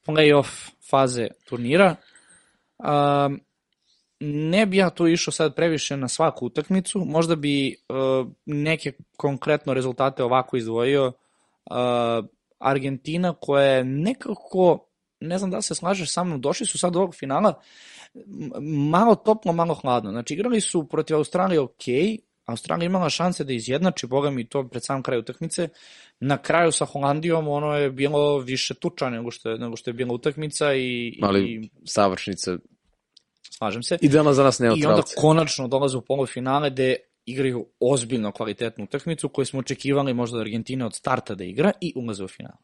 play-off 0.06 0.70
faze 0.90 1.28
turnira. 1.44 1.96
Um, 2.78 3.40
ne 4.20 4.66
bi 4.66 4.76
ja 4.76 4.90
tu 4.90 5.06
išao 5.06 5.32
sad 5.32 5.54
previše 5.54 5.96
na 5.96 6.08
svaku 6.08 6.46
utakmicu, 6.46 6.98
možda 6.98 7.36
bi 7.36 7.76
uh, 7.88 8.30
neke 8.46 8.92
konkretno 9.16 9.74
rezultate 9.74 10.24
ovako 10.24 10.56
izdvojio. 10.56 11.12
Uh, 11.70 11.76
Argentina 12.58 13.34
koja 13.40 13.64
je 13.64 13.84
nekako, 13.84 14.86
ne 15.20 15.38
znam 15.38 15.50
da 15.50 15.62
se 15.62 15.74
slažeš 15.74 16.12
sa 16.12 16.24
mnom, 16.24 16.40
došli 16.40 16.66
su 16.66 16.78
sad 16.78 16.92
do 16.92 16.98
ovog 16.98 17.14
finala 17.14 17.60
malo 18.90 19.14
toplo, 19.14 19.52
malo 19.52 19.74
hladno. 19.74 20.10
Znači 20.10 20.34
igrali 20.34 20.60
su 20.60 20.88
protiv 20.88 21.16
Australije 21.16 21.60
ok, 21.60 21.84
Australija 22.46 22.86
imala 22.86 23.10
šanse 23.10 23.44
da 23.44 23.52
izjednači, 23.52 24.06
boga 24.06 24.30
mi 24.30 24.48
to 24.48 24.68
pred 24.68 24.84
sam 24.84 25.02
kraj 25.02 25.18
utakmice. 25.18 25.68
Na 26.20 26.38
kraju 26.38 26.72
sa 26.72 26.84
Holandijom 26.84 27.48
ono 27.48 27.76
je 27.76 27.90
bilo 27.90 28.38
više 28.38 28.74
tuča 28.74 29.10
nego 29.10 29.30
što 29.30 29.50
je, 29.50 29.58
nego 29.58 29.76
što 29.76 29.90
je 29.90 29.94
bila 29.94 30.14
utakmica 30.14 30.74
i, 30.74 31.06
i 31.46 31.70
savršnica. 31.84 32.56
Slažem 33.58 33.82
se. 33.82 33.98
Idealna 34.00 34.32
za 34.32 34.44
nas 34.44 34.60
I 34.60 34.62
onda 34.62 34.76
neutralce. 34.76 35.14
konačno 35.16 35.68
dolaze 35.68 35.96
u 35.96 36.00
polufinale 36.00 36.70
gde 36.70 36.96
igraju 37.26 37.66
ozbiljno 37.80 38.32
kvalitetnu 38.32 38.84
utakmicu 38.84 39.28
koju 39.28 39.46
smo 39.46 39.60
očekivali 39.60 40.14
možda 40.14 40.36
od 40.36 40.40
Argentine 40.40 40.86
od 40.86 40.94
starta 40.94 41.34
da 41.34 41.44
igra 41.44 41.72
i 41.80 41.92
ulaze 41.96 42.24
u 42.24 42.28
finale. 42.28 42.56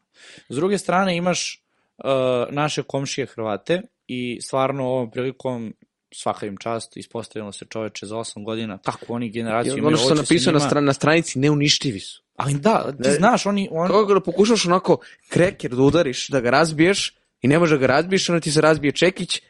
S 0.49 0.55
druge 0.55 0.77
strane 0.77 1.17
imaš 1.17 1.63
uh, 1.97 2.05
naše 2.49 2.83
komšije 2.83 3.27
Hrvate 3.27 3.81
i 4.07 4.39
stvarno 4.41 4.87
ovom 4.87 5.11
prilikom 5.11 5.73
svaka 6.13 6.45
im 6.45 6.57
čast, 6.57 6.97
ispostavilo 6.97 7.51
se 7.51 7.65
čoveče 7.69 8.05
za 8.05 8.15
8 8.15 8.45
godina, 8.45 8.77
kako 8.77 9.13
oni 9.13 9.29
generaciju 9.29 9.77
imaju 9.77 9.87
ono 9.87 9.97
što 9.97 10.07
sam 10.07 10.17
napisao 10.17 10.53
na, 10.53 10.59
njima. 10.59 10.69
stran, 10.69 10.85
na 10.85 10.93
stranici, 10.93 11.39
neuništivi 11.39 11.99
su. 11.99 12.23
Ali 12.35 12.53
da, 12.53 12.91
ti 12.91 13.09
Ne. 13.09 13.11
znaš, 13.11 13.45
oni, 13.45 13.69
on, 13.71 13.87
Kako 13.87 14.05
ga 14.05 14.13
da 14.13 14.19
pokušaš 14.19 14.65
onako 14.65 14.97
kreker 15.29 15.71
da 15.75 15.81
udariš, 15.81 16.27
da 16.29 16.39
ga 16.39 16.49
razbiješ 16.49 17.17
i 17.41 17.47
ne 17.47 17.59
može 17.59 17.75
da 17.75 17.79
ga 17.79 17.87
razbiješ, 17.87 18.29
onda 18.29 18.39
ti 18.39 18.51
se 18.51 18.61
razbije 18.61 18.91
čekić 18.91 19.41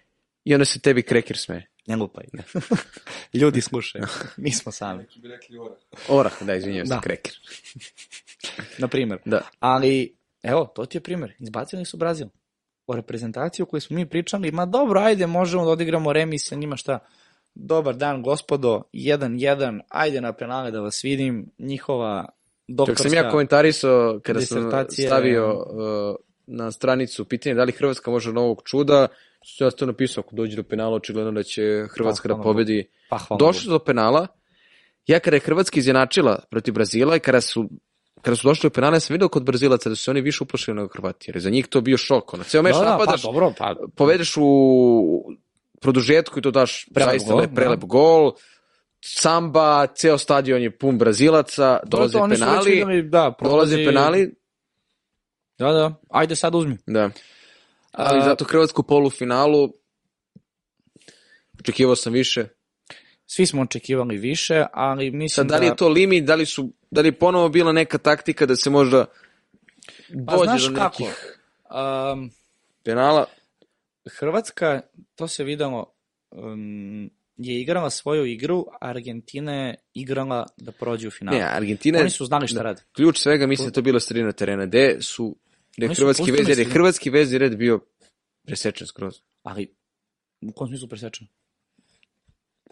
i 0.43 0.53
onda 0.53 0.65
se 0.65 0.79
tebi 0.79 1.03
kreker 1.03 1.37
smeje. 1.37 1.67
ne 1.87 1.95
lupaj. 1.95 2.25
Ljudi 3.41 3.61
slušaju, 3.61 4.05
mi 4.37 4.51
smo 4.51 4.71
sami. 4.71 5.03
Neki 5.03 5.19
bi 5.19 5.27
rekli 5.27 5.57
orah. 5.57 5.77
Orah, 6.09 6.43
da, 6.43 6.55
izvinjam 6.55 6.85
se, 6.85 6.93
Da. 6.93 7.01
kreker. 7.01 7.33
Na 8.77 8.87
primer. 8.87 9.19
Da. 9.25 9.41
Ali, 9.59 10.15
evo, 10.43 10.65
to 10.75 10.85
ti 10.85 10.97
je 10.97 11.01
primer. 11.01 11.33
Izbacili 11.39 11.85
su 11.85 11.97
Brazil. 11.97 12.27
O 12.87 12.95
reprezentaciji 12.95 13.63
o 13.63 13.65
kojoj 13.65 13.81
smo 13.81 13.95
mi 13.95 14.09
pričali, 14.09 14.51
ma 14.51 14.65
dobro, 14.65 14.99
ajde, 14.99 15.27
možemo 15.27 15.65
da 15.65 15.71
odigramo 15.71 16.13
remi 16.13 16.39
sa 16.39 16.55
njima, 16.55 16.77
šta? 16.77 16.99
Dobar 17.55 17.95
dan, 17.95 18.23
gospodo, 18.23 18.81
1-1, 18.93 19.79
ajde 19.89 20.21
na 20.21 20.33
penale 20.33 20.71
da 20.71 20.79
vas 20.79 21.03
vidim, 21.03 21.51
njihova 21.59 22.29
doktorska... 22.67 23.09
sam 23.09 23.13
ja 23.13 23.31
komentarisao 23.31 24.19
kada 24.23 24.41
sam 24.41 24.71
stavio 24.89 25.53
uh, 25.53 26.15
na 26.47 26.71
stranicu 26.71 27.25
pitanje 27.25 27.55
da 27.55 27.63
li 27.63 27.71
Hrvatska 27.71 28.11
može 28.11 28.33
novog 28.33 28.61
čuda, 28.65 29.07
što 29.43 29.65
ja 29.65 29.71
to 29.71 29.85
napisao, 29.85 30.21
ako 30.21 30.35
dođe 30.35 30.55
do 30.55 30.63
penala, 30.63 30.95
očigledno 30.95 31.31
da 31.31 31.43
će 31.43 31.61
Hrvatska 31.89 32.29
Pa, 32.29 32.35
da 32.35 32.41
pobedi. 32.43 32.87
Pa, 33.09 33.17
hvala 33.17 33.37
Došli 33.39 33.69
do 33.69 33.79
penala, 33.79 34.27
ja 35.07 35.19
kada 35.19 35.35
je 35.35 35.39
Hrvatska 35.41 35.79
izjenačila 35.79 36.39
protiv 36.49 36.73
Brazila 36.73 37.15
i 37.15 37.19
kada 37.19 37.41
su 37.41 37.69
kada 38.21 38.35
su 38.35 38.47
došli 38.47 38.67
do 38.67 38.73
penala, 38.73 38.95
ja 38.95 38.99
sam 38.99 39.13
vidio 39.13 39.29
kod 39.29 39.43
Brazilaca 39.43 39.89
da 39.89 39.95
su 39.95 40.03
se 40.03 40.11
oni 40.11 40.21
više 40.21 40.43
uplašili 40.43 40.75
nego 40.75 40.89
Hrvati, 40.93 41.29
jer 41.29 41.35
je 41.35 41.41
za 41.41 41.49
njih 41.49 41.67
to 41.67 41.81
bio 41.81 41.97
šok. 41.97 42.33
Ono, 42.33 42.43
ceo 42.43 42.61
meč 42.61 42.73
Da, 42.73 42.79
da, 42.79 42.85
pa 42.85 42.91
napadaš, 42.91 43.21
dobro, 43.21 43.53
pa 43.57 43.75
povedeš 43.95 44.33
u 44.37 44.45
produžetku 45.81 46.39
i 46.39 46.41
to 46.41 46.51
daš 46.51 46.85
Prelep 46.93 47.11
zaista 47.11 47.29
gol, 47.31 47.39
lep, 47.41 47.49
prelep 47.55 47.79
da. 47.79 47.85
gol. 47.87 48.31
Samba, 49.05 49.87
ceo 49.87 50.17
stadion 50.17 50.61
je 50.61 50.77
pun 50.77 50.97
Brazilaca, 50.97 51.79
dolaze 51.85 52.19
već 52.19 52.39
penali, 52.39 53.03
da, 53.03 53.35
dolaze 53.41 53.75
prolazi- 53.75 53.85
penali, 53.85 54.35
Da, 55.59 55.71
da, 55.71 55.93
ajde 56.09 56.35
sad 56.35 56.55
uzmi. 56.55 56.77
da. 56.87 57.09
Ali 57.91 58.19
A, 58.19 58.23
zato 58.23 58.45
Hrvatsku 58.45 58.83
polufinalu 58.83 59.73
očekivao 61.59 61.95
sam 61.95 62.13
više. 62.13 62.45
Svi 63.25 63.45
smo 63.45 63.61
očekivali 63.61 64.17
više, 64.17 64.65
ali 64.73 65.11
mislim 65.11 65.29
Sad, 65.29 65.47
da 65.47 65.57
li 65.57 65.65
je 65.65 65.75
to 65.75 65.89
limit, 65.89 66.25
da 66.25 66.35
li, 66.35 66.45
su, 66.45 66.73
da 66.91 67.01
li 67.01 67.07
je 67.07 67.19
ponovo 67.19 67.49
bila 67.49 67.71
neka 67.71 67.97
taktika 67.97 68.45
da 68.45 68.55
se 68.55 68.69
možda 68.69 69.05
Pa 70.25 70.35
dođe 70.35 70.43
znaš 70.43 70.65
do 70.65 70.75
kako? 70.75 71.03
nekih 71.03 71.41
Um, 71.71 72.31
penala? 72.83 73.25
Hrvatska, 74.19 74.81
to 75.15 75.27
se 75.27 75.43
videlo, 75.43 75.93
um, 76.31 77.09
je 77.37 77.61
igrala 77.61 77.89
svoju 77.89 78.25
igru, 78.25 78.65
a 78.81 78.89
Argentina 78.89 79.53
je 79.53 79.75
igrala 79.93 80.45
da 80.57 80.71
prođe 80.71 81.07
u 81.07 81.11
finalu. 81.11 81.37
Ne, 81.37 81.43
Argentina 81.43 81.99
Oni 81.99 82.09
su 82.09 82.25
znali 82.25 82.47
šta 82.47 82.55
da. 82.55 82.63
rade. 82.63 82.81
ključ 82.95 83.17
svega, 83.17 83.47
mislim 83.47 83.65
da 83.65 83.69
je 83.69 83.73
to 83.73 83.81
bila 83.81 83.99
sredina 83.99 84.31
terena, 84.31 84.65
gde 84.65 84.97
su, 85.01 85.35
gde 85.77 85.85
je 85.85 85.95
hrvatski 85.95 86.21
pustili 86.21 86.37
vez, 86.37 86.49
jer 86.49 86.59
je 86.59 86.65
hrvatski 86.65 87.09
vezni 87.09 87.37
red 87.37 87.57
bio 87.57 87.79
presečen 88.45 88.87
skroz. 88.87 89.15
Ali, 89.43 89.73
u 90.41 90.51
kom 90.51 90.67
smislu 90.67 90.87
presečeno? 90.87 91.29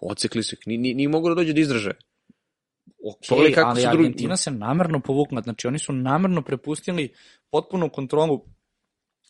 Ocekli 0.01 0.43
su 0.43 0.55
ih, 0.55 0.59
ni, 0.65 0.77
ni, 0.77 0.93
ni 0.93 1.07
mogu 1.07 1.29
da 1.29 1.35
dođe 1.35 1.53
do 1.53 1.59
izražaja. 1.59 1.95
Ok, 3.05 3.17
Pogledaj 3.29 3.53
kako 3.53 3.69
ali 3.69 3.81
drugi- 3.81 3.97
Argentina 3.97 4.37
se 4.37 4.51
namerno 4.51 4.99
povukla, 4.99 5.41
znači 5.41 5.67
oni 5.67 5.79
su 5.79 5.93
namerno 5.93 6.41
prepustili 6.41 7.13
potpunu 7.49 7.89
kontrolu 7.89 8.45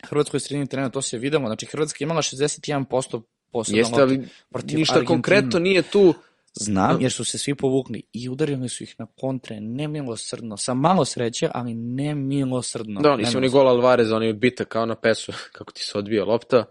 Hrvatskoj 0.03 0.39
sredini 0.39 0.67
terena, 0.67 0.89
to 0.89 1.01
se 1.01 1.17
videlo, 1.17 1.45
znači 1.45 1.65
Hrvatska 1.65 1.97
je 1.99 2.05
imala 2.05 2.21
61% 2.21 3.21
posebno 3.51 3.77
Jeste, 3.79 4.01
ali 4.01 4.27
protiv 4.49 4.77
ništa 4.79 4.93
Argentinu. 4.93 5.15
konkretno 5.15 5.59
nije 5.59 5.81
tu 5.81 6.13
Znam, 6.53 7.01
jer 7.01 7.11
su 7.11 7.25
se 7.25 7.37
svi 7.37 7.55
povukli 7.55 8.03
i 8.13 8.29
udarili 8.29 8.69
su 8.69 8.83
ih 8.83 8.95
na 8.97 9.05
kontre 9.05 9.59
nemilosrdno, 9.59 10.57
sa 10.57 10.73
malo 10.73 11.05
sreće, 11.05 11.49
ali 11.53 11.73
nemilosrdno. 11.73 13.01
Da, 13.01 13.09
nisi 13.09 13.27
oni 13.27 13.33
Nemilosrdno. 13.35 13.49
gol 13.49 13.69
Alvarez, 13.69 14.11
oni 14.11 14.29
odbita 14.29 14.65
kao 14.65 14.85
na 14.85 14.95
pesu, 14.95 15.33
kako 15.55 15.71
ti 15.71 15.83
se 15.83 15.97
odbija 15.97 16.25
lopta. 16.25 16.65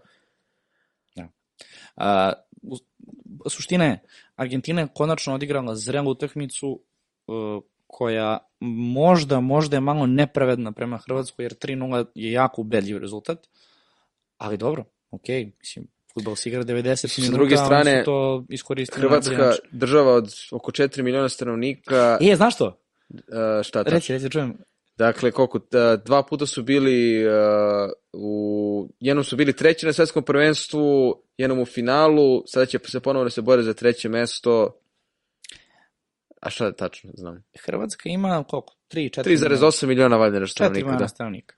A, 1.95 2.33
u- 2.61 3.49
suština 3.49 3.85
je, 3.85 3.99
Argentina 4.35 4.81
je 4.81 4.87
konačno 4.93 5.33
odigrala 5.33 5.75
zrelu 5.75 6.11
utakmicu 6.11 6.81
uh, 7.27 7.63
koja 7.87 8.37
možda, 8.59 9.39
možda 9.39 9.77
je 9.77 9.81
malo 9.81 10.05
nepravedna 10.05 10.71
prema 10.71 10.97
Hrvatskoj, 10.97 11.45
jer 11.45 11.53
3-0 11.53 12.05
je 12.15 12.31
jako 12.31 12.61
ubedljiv 12.61 12.97
rezultat, 12.97 13.47
ali 14.37 14.57
dobro, 14.57 14.85
okej, 15.11 15.51
mislim, 15.59 15.87
futbol 16.13 16.35
se 16.35 16.49
igra 16.49 16.63
90 16.63 17.07
Sa 17.07 17.21
minuta, 17.21 17.37
druge 17.37 17.55
oni 17.55 17.65
strane, 17.65 18.03
to 18.05 18.45
iskoristili 18.49 19.01
Hrvatska 19.01 19.51
država 19.71 20.13
od 20.13 20.33
oko 20.51 20.71
4 20.71 21.01
miliona 21.01 21.29
stanovnika, 21.29 22.17
E, 22.21 22.35
znaš 22.35 22.55
što? 22.55 22.65
uh, 22.65 23.63
šta 23.63 23.83
tačno? 23.83 23.95
Reci, 23.97 24.13
reci, 24.13 24.29
čujem. 24.29 24.57
Dakle, 24.97 25.31
koliko, 25.31 25.59
da, 25.71 25.95
dva 25.97 26.23
puta 26.23 26.45
su 26.45 26.63
bili 26.63 27.25
uh, 27.27 27.31
u, 28.13 28.89
jednom 28.99 29.23
su 29.23 29.35
bili 29.35 29.53
treći 29.53 29.85
na 29.85 29.93
svetskom 29.93 30.23
prvenstvu, 30.23 31.23
jednom 31.37 31.59
u 31.59 31.65
finalu, 31.65 32.43
sada 32.47 32.65
će 32.65 32.79
se 32.87 32.99
ponovo 32.99 33.23
da 33.23 33.29
se 33.29 33.41
bore 33.41 33.63
za 33.63 33.73
treće 33.73 34.09
mesto. 34.09 34.79
A 36.41 36.49
šta 36.49 36.71
tačno 36.71 37.11
znam? 37.13 37.43
Hrvatska 37.65 38.09
ima 38.09 38.43
koliko? 38.43 38.75
3, 38.91 39.21
4 39.21 39.37
3,8 39.37 39.85
miliona 39.85 40.17
valjda 40.17 40.39
nešto 40.39 40.53
4 40.53 40.55
stanovnika. 40.55 40.85
miliona 40.85 40.99
Da. 40.99 41.07
stanovnika. 41.07 41.55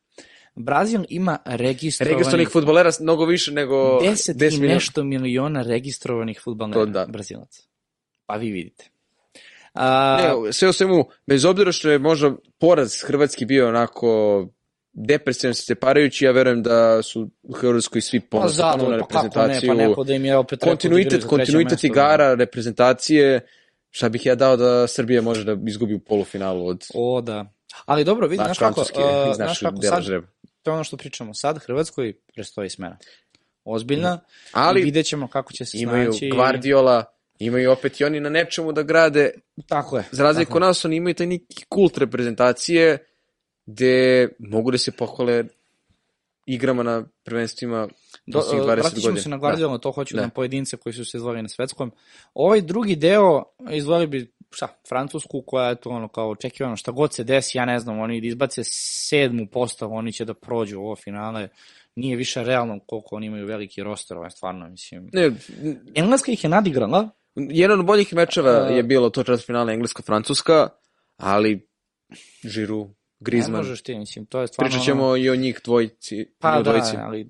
Brazil 0.55 1.03
ima 1.09 1.37
registrovanih, 1.45 2.13
Registrovanih 2.13 2.49
futbolera 2.49 2.91
mnogo 3.01 3.25
više 3.25 3.51
nego 3.51 3.75
10 3.75 4.33
10 4.33 4.53
i 4.53 4.59
miliona. 4.59 4.73
nešto 4.73 5.03
miliona 5.03 5.61
registrovanih 5.61 6.41
futbalera 6.43 6.79
To 6.79 6.85
da. 6.85 7.05
Brazilaca. 7.05 7.63
Pa 8.25 8.35
vi 8.35 8.51
vidite. 8.51 8.89
A, 9.73 10.17
Ne, 10.45 10.53
sve 10.53 10.69
u 10.69 10.73
svemu, 10.73 11.05
bez 11.27 11.45
obzira 11.45 11.71
što 11.71 11.89
je 11.89 11.99
možda 11.99 12.31
poraz 12.59 13.01
Hrvatski 13.03 13.45
bio 13.45 13.67
onako 13.67 14.47
depresivan 14.93 15.53
se 15.53 15.63
separajući, 15.63 16.25
ja 16.25 16.31
verujem 16.31 16.63
da 16.63 17.03
su 17.03 17.29
u 17.43 17.53
Hrvatskoj 17.53 18.01
svi 18.01 18.19
pa 18.19 18.47
zato, 18.47 18.77
ponovo 18.77 18.91
na 18.91 18.99
pa 18.99 19.07
kako 19.07 19.23
ne, 19.39 19.47
reprezentaciju. 19.47 19.69
pa 19.69 19.75
neko 19.87 20.03
da 20.03 20.13
im 20.13 20.25
je 20.25 20.37
opet 20.37 20.59
da 20.59 20.65
kontinuitet, 20.65 21.25
kontinuitet 21.25 21.83
igara, 21.83 22.33
reprezentacije, 22.33 23.39
šta 23.89 24.09
bih 24.09 24.25
ja 24.25 24.35
dao 24.35 24.57
da 24.57 24.87
Srbija 24.87 25.21
može 25.21 25.43
da 25.43 25.57
izgubi 25.67 25.93
u 25.93 25.99
polufinalu 25.99 26.67
od 26.67 26.85
O, 26.93 27.21
da. 27.21 27.53
Ali 27.85 28.03
dobro, 28.03 28.27
vidi, 28.27 28.43
znaš 28.43 28.57
kako, 28.57 28.83
znaš 29.35 29.59
kako 29.59 29.81
sad, 29.89 30.03
žreba. 30.03 30.27
To 30.61 30.71
je 30.71 30.75
ono 30.75 30.83
što 30.83 30.97
pričamo, 30.97 31.33
sad 31.33 31.57
Hrvatskoj 31.57 32.13
prestoji 32.33 32.69
smena. 32.69 32.97
Ozbiljna, 33.63 34.19
ali 34.51 34.67
Ali 34.67 34.81
vidjet 34.81 35.05
ćemo 35.05 35.27
kako 35.27 35.53
će 35.53 35.65
se 35.65 35.77
imaju 35.77 36.11
snaći. 36.13 36.29
Guardiola, 36.29 37.03
imaju 37.39 37.71
opet 37.71 37.99
i 37.99 38.03
oni 38.03 38.19
na 38.19 38.29
nečemu 38.29 38.71
da 38.71 38.83
grade, 38.83 39.31
Tako 39.67 39.97
je. 39.97 40.03
za 40.11 40.23
razliku 40.23 40.55
od 40.55 40.61
nas, 40.61 40.85
oni 40.85 40.95
imaju 40.95 41.13
taj 41.13 41.27
neki 41.27 41.65
kult 41.69 41.97
reprezentacije 41.97 42.97
gde 43.65 44.27
mogu 44.39 44.71
da 44.71 44.77
se 44.77 44.91
pohvale 44.91 45.43
igrama 46.45 46.83
na 46.83 47.05
prvenstvima 47.23 47.87
Do, 48.25 48.39
posljednjih 48.39 48.61
uh, 48.61 48.67
20 48.67 48.75
vratit 48.75 48.93
ćemo 48.93 49.07
godina. 49.07 49.23
se 49.23 49.29
na 49.29 49.37
Guardiola, 49.37 49.77
to 49.77 49.91
hoću 49.91 50.15
Da. 50.15 50.21
na 50.21 50.29
pojedince 50.29 50.77
koji 50.77 50.93
su 50.93 51.05
se 51.05 51.17
izvali 51.17 51.41
na 51.41 51.49
svetskom. 51.49 51.91
Ovaj 52.33 52.61
drugi 52.61 52.95
deo, 52.95 53.43
izvali 53.71 54.07
bi, 54.07 54.33
šta, 54.51 54.67
Francusku 54.89 55.43
koja 55.47 55.69
je 55.69 55.75
to 55.75 55.89
ono 55.89 56.07
kao 56.07 56.29
očekivano, 56.29 56.75
šta 56.75 56.91
god 56.91 57.13
se 57.13 57.23
desi, 57.23 57.57
ja 57.57 57.65
ne 57.65 57.79
znam, 57.79 57.99
oni 57.99 58.21
da 58.21 58.27
izbace 58.27 58.61
sedmu 58.65 59.47
postavu, 59.47 59.93
oni 59.95 60.11
će 60.13 60.25
da 60.25 60.33
prođu 60.33 60.79
ovo 60.79 60.95
finale. 60.95 61.47
Nije 61.95 62.15
više 62.17 62.43
realno 62.43 62.79
koliko 62.79 63.15
oni 63.15 63.27
imaju 63.27 63.45
veliki 63.45 63.83
roster, 63.83 64.17
ovaj 64.17 64.29
stvarno, 64.29 64.69
mislim. 64.69 65.09
Ne, 65.13 65.31
Engleska 65.95 66.31
ih 66.31 66.43
je 66.43 66.49
nadigrala, 66.49 67.09
jedan 67.35 67.79
od 67.79 67.85
boljih 67.85 68.13
mečeva 68.13 68.51
A- 68.51 68.69
je 68.69 68.83
bilo 68.83 69.09
to 69.09 69.23
četvrt 69.23 69.45
finale 69.45 69.73
Englesko-Francuska, 69.73 70.67
ali 71.17 71.67
Žiru, 72.43 72.87
ne 72.87 72.93
Griezmann, 73.19 73.57
možeš 73.57 73.81
ti, 73.83 73.99
mislim, 73.99 74.25
to 74.25 74.41
je 74.41 74.47
stvarno... 74.47 74.69
pričat 74.69 74.77
ono- 74.77 74.85
ćemo 74.85 75.17
i 75.17 75.29
o 75.29 75.35
njih 75.35 75.59
dvojici. 75.65 76.25
Pa 76.39 76.57
o 76.57 76.63
dvojici. 76.63 76.95
da, 76.95 77.03
ali 77.05 77.29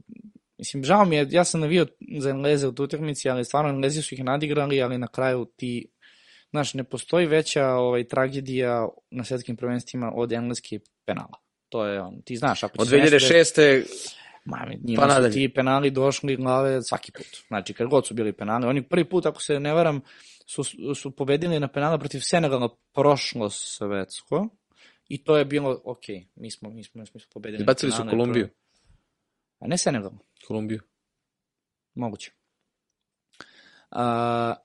mislim, 0.57 0.83
žao 0.83 1.05
mi 1.05 1.15
je, 1.15 1.27
ja 1.29 1.43
sam 1.43 1.61
navio 1.61 1.87
za 2.19 2.29
Engleze 2.29 2.67
u 2.67 2.73
utakmici, 2.79 3.29
ali 3.29 3.45
stvarno 3.45 3.69
Englezi 3.69 4.01
su 4.01 4.15
ih 4.15 4.23
nadigrali, 4.23 4.81
ali 4.81 4.97
na 4.97 5.07
kraju 5.07 5.45
ti, 5.45 5.87
znaš, 6.51 6.73
ne 6.73 6.83
postoji 6.83 7.25
veća 7.25 7.67
ovaj, 7.67 8.03
tragedija 8.03 8.87
na 9.11 9.23
svetskim 9.23 9.55
prvenstvima 9.55 10.11
od 10.15 10.31
engleske 10.31 10.79
penala. 11.05 11.37
To 11.69 11.85
je 11.85 12.01
on, 12.01 12.21
ti 12.21 12.35
znaš, 12.35 12.63
ako 12.63 12.81
Od 12.81 12.87
će 12.87 12.89
se 12.89 12.97
nešto 12.97 13.17
2006. 13.17 13.85
Ma, 14.45 14.57
njima 14.83 15.01
Pa 15.01 15.07
su 15.07 15.07
nadalje. 15.09 15.33
ti 15.33 15.53
penali 15.55 15.91
došli 15.91 16.35
glave 16.35 16.81
svaki 16.81 17.11
put. 17.11 17.25
Znači, 17.47 17.73
kad 17.73 17.87
god 17.87 18.07
su 18.07 18.13
bili 18.13 18.33
penali. 18.33 18.67
Oni 18.67 18.83
prvi 18.83 19.05
put, 19.05 19.25
ako 19.25 19.41
se 19.41 19.59
ne 19.59 19.73
varam, 19.73 20.01
su, 20.45 20.63
su 20.95 21.11
pobedili 21.11 21.59
na 21.59 21.67
penala 21.67 21.97
protiv 21.97 22.19
Senegala 22.19 22.69
prošlo 22.93 23.49
svetsko. 23.49 24.47
I 25.07 25.23
to 25.23 25.37
je 25.37 25.45
bilo, 25.45 25.81
ok, 25.85 26.03
mi 26.35 26.51
smo, 26.51 26.69
mi 26.69 26.83
smo, 26.83 26.99
mi 27.01 27.07
smo 27.07 27.19
pobedili. 27.33 27.57
na 27.57 27.61
Izbacili 27.63 27.91
su 27.91 28.03
Kolumbiju. 28.09 28.43
je- 28.43 28.53
A 29.59 29.67
ne 29.67 29.77
Senegal. 29.77 30.11
Kolumbiju. 30.47 30.81
Moguće. 31.95 32.31
A, 33.91 34.55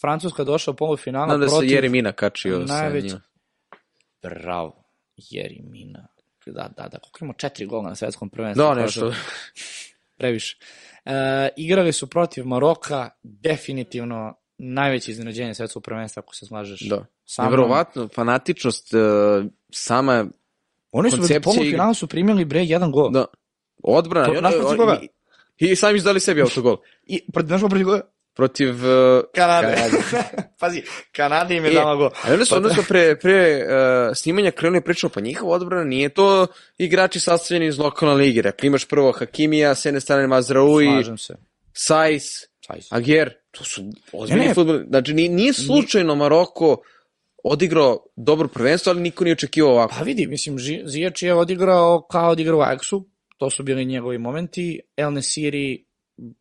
Francuska 0.00 0.42
je 0.42 0.46
došla 0.46 0.70
u 0.70 0.76
polufinala 0.76 1.26
Znam 1.28 1.40
da 1.40 1.48
se 1.48 1.54
protiv... 1.54 1.70
Jeremina 1.70 2.12
kačio 2.12 2.66
sa 2.66 2.72
najveć- 2.74 3.04
njima. 3.04 3.20
Bravo, 4.22 4.84
Jerimina. 5.16 6.08
Da, 6.46 6.70
da, 6.76 6.88
da, 6.88 6.98
koliko 6.98 7.18
imamo 7.20 7.32
četiri 7.32 7.66
gola 7.66 7.88
na 7.88 7.94
svetskom 7.94 8.30
prvenstvu. 8.30 8.62
Da, 8.62 8.74
nešto. 8.74 9.12
Previše. 10.18 10.56
E, 11.04 11.48
igrali 11.56 11.92
su 11.92 12.06
protiv 12.06 12.46
Maroka, 12.46 13.10
definitivno 13.22 14.34
najveće 14.58 15.10
iznenađenje 15.10 15.54
svetskog 15.54 15.82
prvenstva, 15.82 16.20
ako 16.20 16.34
se 16.34 16.46
slažeš. 16.46 16.80
Da. 16.80 17.06
sa 17.24 17.42
mnom. 17.42 17.52
Nevjerovatno, 17.52 18.08
fanatičnost, 18.08 18.94
e, 18.94 18.98
sama 19.72 20.26
Oni 20.92 21.10
su 21.10 21.16
u 21.16 21.18
koncepcija 21.18 21.54
polufinalu 21.54 21.94
su 21.94 22.06
primili 22.06 22.44
bre 22.44 22.64
jedan 22.64 22.92
gol. 22.92 23.10
da, 23.10 23.24
odbrana. 23.82 24.26
To- 24.26 24.34
i, 24.34 24.60
protiv 24.60 24.76
koga? 24.76 25.00
i, 25.58 25.66
I 25.66 25.76
sami 25.76 25.96
izdali 25.96 26.20
sebi 26.20 26.42
autogol. 26.42 26.76
I, 27.06 27.32
protiv, 27.32 27.48
znaš 27.48 27.60
ko 27.60 27.68
protiv? 27.68 27.86
Protiv... 28.38 28.86
e, 28.86 29.22
Kanade. 29.34 29.74
Kanade. 29.74 29.96
Pazi, 30.60 30.82
Kanada 31.12 31.54
im 31.54 31.64
je 31.64 31.70
E, 31.70 31.74
dala 31.74 31.94
gol. 31.94 32.10
A 32.22 32.32
onda 32.32 32.44
su, 32.44 32.56
onda 32.56 32.68
su 32.68 32.82
pre, 32.88 33.16
pre 33.16 33.64
uh, 33.64 34.16
snimanja 34.16 34.50
krenuli 34.50 34.84
pričao, 34.84 35.10
pa 35.10 35.20
njihova 35.20 35.54
odbrana 35.54 35.84
nije 35.84 36.08
to 36.08 36.46
igrači 36.78 37.20
sastavljeni 37.20 37.66
iz 37.66 37.78
lokalne 37.78 38.14
lige. 38.14 38.42
Rekli, 38.42 38.66
imaš 38.66 38.84
prvo 38.88 39.12
Hakimija, 39.12 39.74
s 39.74 39.84
jedne 39.84 40.00
strane 40.00 40.26
Mazraoui, 40.26 40.86
Slažem 40.86 41.18
se. 41.18 41.34
Sajs. 41.72 42.24
Ager. 42.90 43.34
To 43.50 43.64
su 43.64 43.82
ozbiljni 44.12 44.54
futbol. 44.54 44.80
Znači, 44.88 45.14
nije, 45.14 45.28
nije 45.28 45.52
slučajno 45.52 46.14
Maroko 46.14 46.76
odigrao 47.44 48.06
dobro 48.16 48.48
prvenstvo, 48.48 48.90
ali 48.90 49.00
niko 49.00 49.24
nije 49.24 49.32
očekivao 49.32 49.72
ovako. 49.72 49.94
Pa 49.98 50.04
vidi, 50.04 50.26
mislim, 50.26 50.56
Zijač 50.84 51.22
je 51.22 51.34
odigrao 51.34 52.06
kao 52.10 52.30
odigrao 52.30 52.58
u 52.58 52.62
Ajaxu, 52.62 53.04
to 53.36 53.50
su 53.50 53.62
bili 53.62 53.84
njegovi 53.84 54.18
momenti. 54.18 54.80
El 54.96 55.12
Nesiri, 55.12 55.87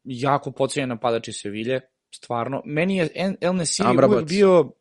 jako 0.04 0.52
pocenjen 0.52 0.90
napadač 0.90 1.28
iz 1.28 1.36
Sevilje, 1.42 1.82
stvarno. 2.16 2.62
Meni 2.66 2.98
je 2.98 3.10
El 3.42 3.56
Nesiri 3.56 3.88
uvek 4.08 4.28
bio, 4.28 4.72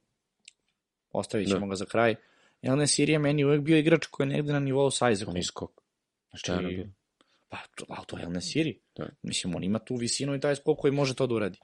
ostavit 1.10 1.48
ćemo 1.48 1.60
Da. 1.60 1.66
ga 1.66 1.74
za 1.74 1.84
kraj, 1.84 2.14
El 2.62 2.76
Nesiri 2.76 3.12
je 3.12 3.18
meni 3.18 3.44
uvek 3.44 3.60
bio 3.60 3.78
igrač 3.78 4.06
koji 4.06 4.24
je 4.24 4.36
negde 4.36 4.52
na 4.52 4.60
nivou 4.60 4.90
sa 4.90 5.10
Isaakom. 5.10 5.34
Niskog. 5.34 5.82
Znači, 6.30 6.84
pa, 7.48 7.58
to, 7.76 7.84
a 7.88 8.04
to 8.04 8.18
je 8.18 8.24
El 8.24 8.32
Nesiri. 8.32 8.78
Da. 8.96 9.08
Mislim, 9.22 9.54
on 9.54 9.64
ima 9.64 9.78
tu 9.78 9.96
visinu 9.96 10.34
i 10.34 10.40
taj 10.40 10.56
skok 10.56 10.78
koji 10.78 10.92
može 10.92 11.14
to 11.14 11.26
da 11.26 11.34
uradi. 11.34 11.58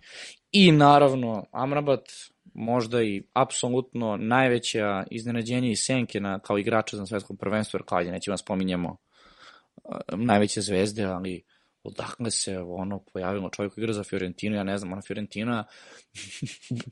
I 0.52 0.72
naravno, 0.72 1.46
Amrabat, 1.52 2.08
možda 2.54 3.02
i 3.02 3.22
apsolutno 3.32 4.16
najveća 4.16 5.04
iznenađenje 5.10 5.70
i 5.70 5.76
senke 5.76 6.20
na, 6.20 6.38
kao 6.38 6.58
igrača 6.58 6.96
za 6.96 7.06
svetskom 7.06 7.36
prvenstvu, 7.36 7.76
jer 7.76 7.84
kao 7.86 7.98
ajde, 7.98 8.10
nećemo 8.10 8.32
da 8.32 8.36
spominjemo 8.36 8.96
uh, 9.84 9.96
najveće 10.16 10.60
zvezde, 10.60 11.04
ali 11.04 11.42
odakle 11.84 12.30
se 12.30 12.58
ono 12.58 12.98
pojavilo 13.12 13.50
čovjek 13.50 13.74
koji 13.74 13.82
igra 13.82 13.92
za 13.92 14.04
Fiorentinu, 14.04 14.56
ja 14.56 14.62
ne 14.64 14.78
znam, 14.78 14.92
ona 14.92 15.02
Fiorentina, 15.02 15.64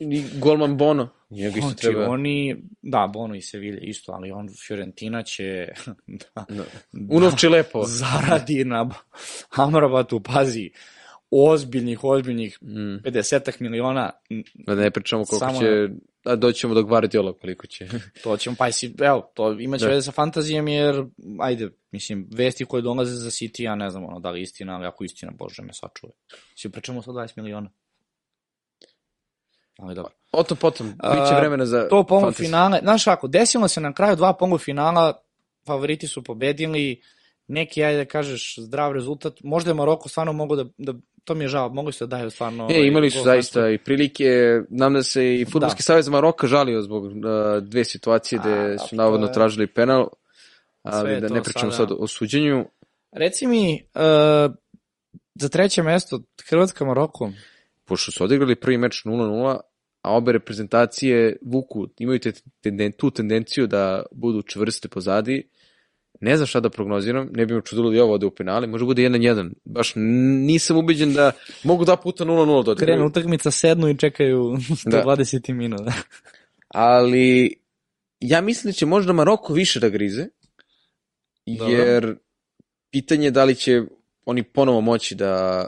I 0.01 0.23
golman 0.39 0.77
Bono. 0.77 1.09
Njega 1.31 1.49
isto 1.49 1.61
znači, 1.69 1.81
treba... 1.83 2.09
oni, 2.09 2.57
da, 2.83 3.11
Bono 3.13 3.35
i 3.35 3.43
Sevilje 3.43 3.81
isto, 3.81 4.13
ali 4.13 4.31
on 4.31 4.49
Fiorentina 4.67 5.23
će 5.23 5.69
da, 6.35 6.45
Da. 6.49 6.65
Unovči 7.11 7.49
lepo. 7.49 7.83
zaradi 7.85 8.65
na 8.65 8.91
Amrabatu, 9.51 10.21
pazi, 10.21 10.71
ozbiljnih, 11.31 12.05
ozbiljnih 12.05 12.59
Mm. 12.63 12.97
50 13.05 13.61
miliona, 13.61 14.11
Da 14.55 14.75
ne 14.75 14.91
pričamo 14.91 15.25
koliko 15.25 15.47
Samo- 15.47 15.61
će... 15.61 15.89
A 16.25 16.37
doćemo 16.37 16.75
do 16.75 16.83
Guardiola 16.83 17.33
koliko 17.33 17.67
će. 17.67 17.89
to 18.25 18.37
ćemo, 18.37 18.57
pa 18.59 18.73
si, 18.73 18.95
evo, 19.01 19.31
to 19.35 19.53
imaće 19.61 19.85
Da. 19.85 19.91
veze 19.91 20.03
sa 20.05 20.13
fantazijom, 20.13 20.69
jer, 20.69 21.05
ajde, 21.41 21.71
mislim, 21.91 22.29
vesti 22.33 22.65
koje 22.65 22.83
dolaze 22.83 23.15
za 23.17 23.31
City, 23.31 23.63
ja 23.63 23.75
ne 23.75 23.91
znam, 23.91 24.05
ono, 24.05 24.21
da 24.21 24.31
li 24.31 24.43
istina, 24.43 24.75
ali 24.77 24.87
ako 24.87 25.05
istina, 25.05 25.33
bože 25.39 25.63
me 25.63 25.73
sačuve. 25.73 26.13
Si 26.57 26.71
pričamo 26.71 27.03
sa 27.03 27.11
20 27.11 27.33
miliona. 27.37 27.71
Ali 29.79 29.95
dobro. 29.95 30.13
O 30.33 30.43
tom 30.43 30.57
potom, 30.57 30.87
biće 30.89 31.35
A, 31.35 31.39
vremena 31.39 31.67
za 31.67 31.89
To 31.89 31.97
fantasy. 31.97 32.09
polufinale, 32.09 32.79
znaš 32.83 33.07
ako, 33.07 33.29
desilo 33.29 33.69
se 33.69 33.81
na 33.81 33.93
kraju 33.93 34.17
dva 34.17 34.33
polufinala, 34.35 35.23
favoriti 35.67 36.07
su 36.07 36.25
pobedili, 36.25 37.03
neki, 37.51 37.85
ajde 37.85 37.99
da 37.99 38.05
kažeš, 38.05 38.55
zdrav 38.59 38.93
rezultat, 38.93 39.33
možda 39.45 39.71
je 39.71 39.75
Maroko 39.75 40.09
stvarno 40.09 40.33
mogo 40.33 40.57
da, 40.57 40.65
da 40.79 40.95
to 41.25 41.35
mi 41.35 41.45
je 41.45 41.49
žao, 41.49 41.69
mogu 41.69 41.93
se 41.93 42.07
da 42.07 42.17
daju 42.17 42.31
stvarno... 42.31 42.63
E, 42.65 42.75
ovaj, 42.75 42.87
imali 42.87 43.11
su 43.11 43.19
gol 43.19 43.25
zaista 43.25 43.69
i 43.71 43.79
prilike, 43.79 44.31
nam 44.71 44.95
da 44.95 45.03
se 45.03 45.35
i 45.35 45.45
Futbolski 45.45 45.79
Da. 45.79 45.83
savez 45.83 46.09
Maroka 46.09 46.47
žalio 46.47 46.83
zbog 46.83 47.05
uh, 47.05 47.13
dve 47.63 47.85
situacije 47.85 48.39
A, 48.39 48.43
gde 48.43 48.51
dobro, 48.55 48.79
su 48.79 48.89
to 48.91 48.97
navodno 48.97 49.27
je- 49.27 49.33
tražili 49.33 49.67
penal, 49.67 50.09
ali 50.83 51.21
da 51.21 51.29
ne 51.29 51.43
pričamo 51.43 51.73
sada- 51.73 51.89
sad 51.89 51.97
o 52.01 52.07
suđenju. 52.07 52.65
Reci 53.13 53.47
mi, 53.47 53.83
uh, 53.95 54.55
za 55.35 55.49
treće 55.49 55.83
mesto, 55.83 56.21
Hrvatska 56.49 56.85
Maroko, 56.85 57.33
pošto 57.85 58.13
su 58.13 58.25
odigrali 58.25 58.57
prvi 58.57 58.79
meč 58.79 59.05
0-0, 59.05 59.59
a 60.03 60.17
obe 60.17 60.33
reprezentacije 60.33 61.37
vuku, 61.43 61.87
imaju 61.99 62.19
te, 62.19 62.33
tenden, 62.61 62.93
tu 62.93 63.11
tendenciju 63.11 63.67
da 63.67 64.03
budu 64.13 64.43
čvrste 64.43 64.89
pozadi, 64.89 65.51
ne 66.21 66.37
znam 66.37 66.47
šta 66.47 66.61
da 66.61 66.71
prognoziram, 66.71 67.29
ne 67.33 67.47
bi 67.47 67.55
me 67.55 67.63
čudilo 67.65 67.91
da 67.91 68.05
ovo 68.05 68.15
ode 68.15 68.27
u 68.27 68.31
penali, 68.31 68.67
može 68.67 68.85
bude 68.85 69.03
1-1. 69.03 69.53
Baš 69.65 69.93
nisam 70.47 70.77
ubeđen 70.77 71.13
da 71.13 71.33
mogu 71.65 71.85
dva 71.85 71.97
puta 71.97 72.25
0-0 72.25 72.65
da 72.65 72.75
krenu 72.75 73.07
utakmica, 73.07 73.51
sednu 73.51 73.89
i 73.89 73.99
čekaju 73.99 74.57
Da. 74.85 75.03
120 75.05 75.53
minuta. 75.53 75.93
Ali 76.69 77.57
ja 78.21 78.41
mislim 78.41 78.69
da 78.69 78.73
će 78.73 78.87
možda 78.87 79.13
Maroko 79.13 79.53
više 79.53 79.81
da 79.81 79.89
grize, 79.89 80.27
Dobro. 81.47 81.75
jer 81.75 82.17
pitanje 82.91 83.27
je 83.27 83.31
da 83.31 83.45
li 83.45 83.55
će 83.55 83.83
oni 84.27 84.43
ponovo 84.43 84.81
moći 84.81 85.15
da 85.15 85.67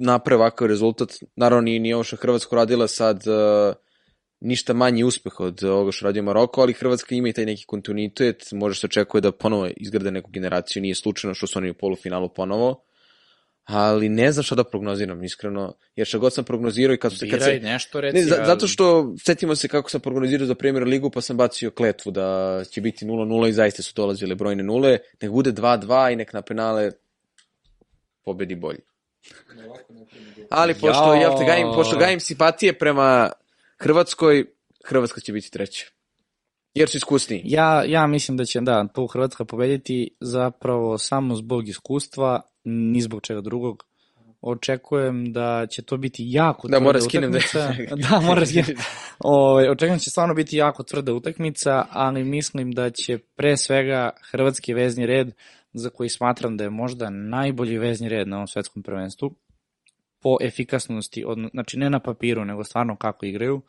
naprave 0.00 0.40
ovakav 0.40 0.68
rezultat. 0.68 1.12
Naravno, 1.36 1.62
nije, 1.62 1.80
nije 1.80 1.94
ovo 1.94 2.04
što 2.04 2.16
je 2.16 2.20
Hrvatska 2.20 2.56
radila 2.56 2.88
sad 2.88 3.16
uh, 3.16 3.74
ništa 4.42 4.72
manji 4.72 5.04
uspeh 5.04 5.40
od 5.40 5.64
ovoga 5.64 5.92
što 5.92 6.06
radio 6.06 6.22
Maroko, 6.22 6.60
ali 6.60 6.72
Hrvatska 6.72 7.14
ima 7.14 7.28
i 7.28 7.32
taj 7.32 7.46
neki 7.46 7.64
kontinuitet, 7.64 8.52
može 8.52 8.80
se 8.80 8.86
očekuje 8.86 9.20
da 9.20 9.32
ponovo 9.32 9.68
izgrade 9.76 10.10
neku 10.10 10.30
generaciju, 10.30 10.82
nije 10.82 10.94
slučajno 10.94 11.34
što 11.34 11.46
su 11.46 11.58
oni 11.58 11.70
u 11.70 11.74
polufinalu 11.74 12.28
ponovo, 12.28 12.82
ali 13.64 14.08
ne 14.08 14.32
znam 14.32 14.42
šta 14.42 14.54
da 14.54 14.64
prognoziram, 14.64 15.24
iskreno, 15.24 15.74
jer 15.96 16.06
šta 16.06 16.18
god 16.18 16.34
sam 16.34 16.44
prognozirao 16.44 16.94
i 16.94 16.98
kad, 16.98 17.12
se, 17.18 17.30
kad 17.30 17.40
se, 17.42 17.46
Biraj 17.46 17.60
nešto, 17.72 18.00
reci. 18.00 18.18
Ne, 18.18 18.24
za, 18.24 18.34
ali- 18.38 18.46
zato 18.46 18.66
što 18.66 19.14
setimo 19.24 19.54
se 19.56 19.68
kako 19.68 19.90
sam 19.90 20.00
prognozirao 20.00 20.46
za 20.46 20.54
Premier 20.54 20.84
ligu, 20.84 21.10
pa 21.10 21.20
sam 21.20 21.36
bacio 21.36 21.70
kletvu 21.70 22.12
da 22.12 22.60
će 22.70 22.80
biti 22.80 23.06
0-0 23.06 23.48
i 23.48 23.52
zaista 23.52 23.82
su 23.82 23.92
dolazile 23.96 24.34
brojne 24.34 24.62
nule. 24.62 24.98
Nek 25.22 25.30
bude 25.30 25.52
2-2 25.52 26.12
i 26.12 26.16
nek 26.16 26.32
na 26.32 26.42
penale 26.42 26.90
pobedi 28.24 28.54
bolji. 28.54 28.78
Ali 30.50 30.74
pošto, 30.74 31.14
Jao. 31.14 31.14
jel 31.14 31.38
te, 31.38 31.44
gajim, 31.44 31.68
pošto 31.74 31.98
gajim 31.98 32.20
simpatije 32.20 32.78
prema 32.78 33.30
Hrvatskoj, 33.82 34.44
Hrvatska 34.84 35.20
će 35.20 35.32
biti 35.32 35.50
treća. 35.50 35.86
Jer 36.74 36.88
su 36.88 36.96
iskusniji. 36.96 37.42
Ja, 37.44 37.84
ja 37.84 38.06
mislim 38.06 38.36
da 38.36 38.44
će, 38.44 38.60
da, 38.60 38.88
tu 38.94 39.06
Hrvatska 39.06 39.44
pobediti 39.44 40.16
zapravo 40.20 40.98
samo 40.98 41.34
zbog 41.34 41.68
iskustva, 41.68 42.40
ni 42.64 43.00
zbog 43.00 43.22
čega 43.22 43.40
drugog. 43.40 43.84
Očekujem 44.40 45.32
da 45.32 45.66
će 45.70 45.82
to 45.82 45.96
biti 45.96 46.22
jako 46.26 46.68
Da, 46.68 46.72
tvrda 46.72 46.84
mora 46.84 47.00
skinem 47.00 47.32
da- 47.32 47.38
utakmica. 47.38 47.74
da, 48.10 48.20
mora 48.20 48.46
skinem. 48.46 48.76
Ovaj, 49.18 49.68
očekujem 49.68 49.94
da 49.94 50.00
će 50.00 50.10
stvarno 50.10 50.34
biti 50.34 50.56
jako 50.56 50.82
tvrda 50.82 51.14
utakmica, 51.14 51.84
ali 51.90 52.24
mislim 52.24 52.72
da 52.72 52.90
će 52.90 53.18
pre 53.18 53.56
svega 53.56 54.10
hrvatski 54.30 54.74
vezni 54.74 55.06
red, 55.06 55.30
za 55.72 55.90
koji 55.90 56.08
smatram 56.08 56.56
da 56.56 56.64
je 56.64 56.70
možda 56.70 57.10
najbolji 57.10 57.78
vezni 57.78 58.08
red 58.08 58.28
na 58.28 58.36
ovom 58.36 58.48
svetskom 58.48 58.82
prvenstvu, 58.82 59.34
po 60.22 60.36
efikasnosti, 60.40 61.24
od, 61.26 61.38
znači 61.52 61.78
ne 61.78 61.90
na 61.90 62.00
papiru, 62.00 62.44
nego 62.44 62.64
stvarno 62.64 62.96
kako 62.96 63.26
igraju, 63.26 63.62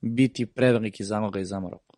biti 0.00 0.46
preveliki 0.46 1.02
i 1.02 1.44
za 1.44 1.60
Maroko. 1.60 1.96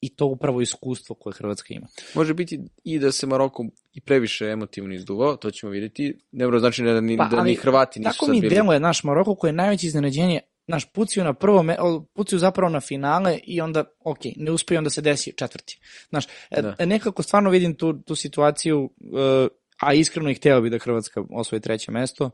I 0.00 0.16
to 0.16 0.26
upravo 0.26 0.60
iskustvo 0.60 1.14
koje 1.14 1.34
Hrvatska 1.34 1.74
ima. 1.74 1.86
Može 2.14 2.34
biti 2.34 2.60
i 2.84 2.98
da 2.98 3.12
se 3.12 3.26
Maroko 3.26 3.64
i 3.92 4.00
previše 4.00 4.46
emotivno 4.46 4.94
izduvao, 4.94 5.36
to 5.36 5.50
ćemo 5.50 5.72
vidjeti. 5.72 6.18
Ne 6.32 6.44
mora 6.44 6.58
znači 6.58 6.82
da 6.82 7.00
ni, 7.00 7.16
Pa, 7.16 7.24
da 7.24 7.42
ni 7.42 7.54
Hrvati 7.54 8.00
nisu 8.00 8.10
Tako 8.12 8.24
sad 8.24 8.34
mi 8.34 8.40
bili. 8.40 8.54
deluje 8.54 8.80
naš 8.80 9.04
Maroko 9.04 9.34
koji 9.34 9.48
je 9.48 9.52
najveće 9.52 9.86
iznenađenje 9.86 10.40
naš 10.66 10.92
pucaju 10.92 11.24
na 11.24 11.34
prvo, 11.34 11.62
me, 11.62 11.76
pucaju 12.14 12.38
zapravo 12.38 12.70
na 12.70 12.80
finale 12.80 13.38
i 13.44 13.60
onda, 13.60 13.84
ok, 14.04 14.18
ne 14.36 14.52
uspeju, 14.52 14.78
onda 14.78 14.90
se 14.90 15.00
desi 15.00 15.32
četvrti. 15.36 15.80
Znaš, 16.08 16.26
e, 16.50 16.62
Da. 16.62 16.86
nekako 16.86 17.22
stvarno 17.22 17.50
vidim 17.50 17.74
tu, 17.74 18.02
tu 18.02 18.14
situaciju, 18.14 18.90
e, 19.00 19.48
a 19.80 19.94
iskreno 19.94 20.30
i 20.30 20.34
hteo 20.34 20.60
bi 20.60 20.70
da 20.70 20.78
Hrvatska 20.78 21.24
osvoji 21.30 21.60
treće 21.60 21.92
mesto, 21.92 22.30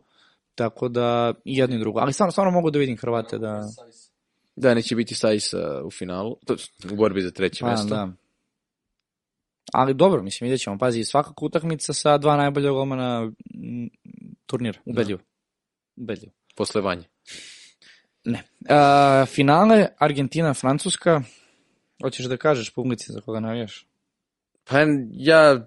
tako 0.55 0.89
da 0.89 1.35
jedno 1.45 1.77
i 1.77 1.79
drugo. 1.79 2.01
Ali 2.01 2.13
stvarno, 2.13 2.33
stvarno 2.33 2.51
mogu 2.53 2.71
da 2.71 2.79
vidim 2.79 2.97
Hrvate 2.97 3.39
da... 3.39 3.61
Da, 4.57 4.75
neće 4.75 4.97
biti 4.97 5.15
Sajs 5.15 5.53
uh, 5.53 5.61
u 5.85 5.91
finalu, 5.91 6.37
to, 6.47 6.57
u 6.93 6.97
borbi 6.97 7.23
za 7.23 7.31
treće 7.31 7.61
Pa, 7.61 7.71
mesto. 7.71 7.89
da. 7.89 8.09
Ali 9.73 9.95
dobro, 9.95 10.23
mislim, 10.23 10.47
vidjet 10.47 10.61
ćemo. 10.61 10.79
Pazi, 10.79 11.05
svakako 11.05 11.47
utakmica 11.47 11.93
sa 11.93 12.19
dva 12.19 12.37
najbolja 12.37 12.71
golmana 12.71 13.23
m, 13.55 13.89
turnira, 14.47 14.79
ubedljivo. 14.85 15.21
Ubedljivo. 15.97 16.33
Posle 16.57 16.81
vanje. 16.81 17.05
Ne. 18.25 18.43
A, 18.69 19.25
finale 19.27 19.87
Argentina-Francuska. 19.99 21.23
Hoćeš 22.03 22.27
da 22.27 22.37
kažeš 22.37 22.75
publici 22.75 23.13
za 23.13 23.21
koga 23.21 23.41
navijaš? 23.41 23.87
Pa 24.65 24.79
ja 25.13 25.67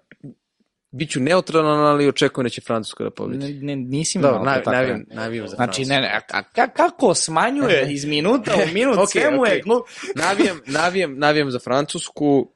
biću 0.96 1.20
neutralan, 1.20 1.80
ali 1.80 2.08
očekujem 2.08 2.46
da 2.46 2.50
će 2.50 2.62
Francuska 2.62 3.04
da 3.04 3.08
Ne, 3.08 3.16
pobedi. 3.16 3.54
ne, 3.54 3.76
nisi 3.76 4.18
mi 4.18 4.22
Dobro, 4.22 4.44
nav, 4.44 4.56
tako. 4.56 4.72
navijam, 4.72 5.04
navijam 5.08 5.48
za 5.48 5.56
Znači, 5.56 5.86
Francusku. 5.86 5.94
ne, 5.94 6.02
ne, 6.02 6.22
a, 6.32 6.40
a, 6.58 6.68
kako 6.68 7.14
smanjuje 7.14 7.88
iz 7.94 8.06
minuta 8.06 8.52
u 8.56 8.74
minut, 8.74 8.98
Ok, 8.98 9.10
sve 9.10 9.32
mu 9.32 9.46
je... 9.46 9.58
ok. 9.58 9.66
glu- 9.66 9.82
Navijam, 10.16 10.60
navijam, 10.68 11.18
navijam 11.18 11.52
za 11.52 11.60
Francusku. 11.60 12.52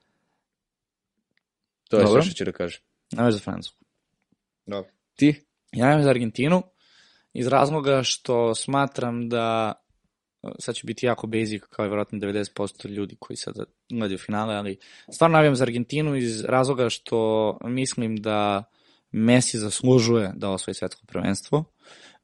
To 1.90 1.98
je 1.98 2.04
Dobro. 2.04 2.22
sve 2.22 2.32
što 2.32 2.38
ću 2.38 2.46
da 2.46 2.52
kažem. 2.52 2.82
Navijaš 3.12 3.34
za 3.34 3.40
Francusku. 3.40 3.80
Ti? 5.16 5.46
Ja 5.72 5.86
navijaš 5.86 6.04
za 6.04 6.10
Argentinu 6.10 6.64
iz 7.34 7.48
razloga 7.48 8.04
što 8.04 8.56
smatram 8.56 9.30
da 9.30 9.74
sad 10.60 10.76
ću 10.76 10.88
biti 10.88 11.06
jako 11.06 11.28
basic 11.28 11.64
kao 11.70 11.86
i 11.86 11.90
vjerojatno 11.90 12.20
90% 12.20 12.90
ljudi 12.90 13.16
koji 13.20 13.38
sad 13.38 13.56
gledaju 13.90 14.18
finale, 14.18 14.56
ali 14.56 14.78
stvarno 15.14 15.38
navijam 15.38 15.56
za 15.56 15.64
Argentinu 15.64 16.16
iz 16.16 16.46
razloga 16.46 16.90
što 16.90 17.58
mislim 17.64 18.16
da 18.16 18.64
Messi 19.12 19.58
zaslužuje 19.58 20.32
da 20.36 20.50
osvoji 20.50 20.76
svetsko 20.76 21.06
prvenstvo. 21.06 21.64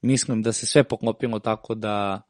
Mislim 0.01 0.41
da 0.41 0.53
se 0.53 0.65
sve 0.65 0.83
poklopilo 0.83 1.39
tako 1.39 1.75
da 1.75 2.21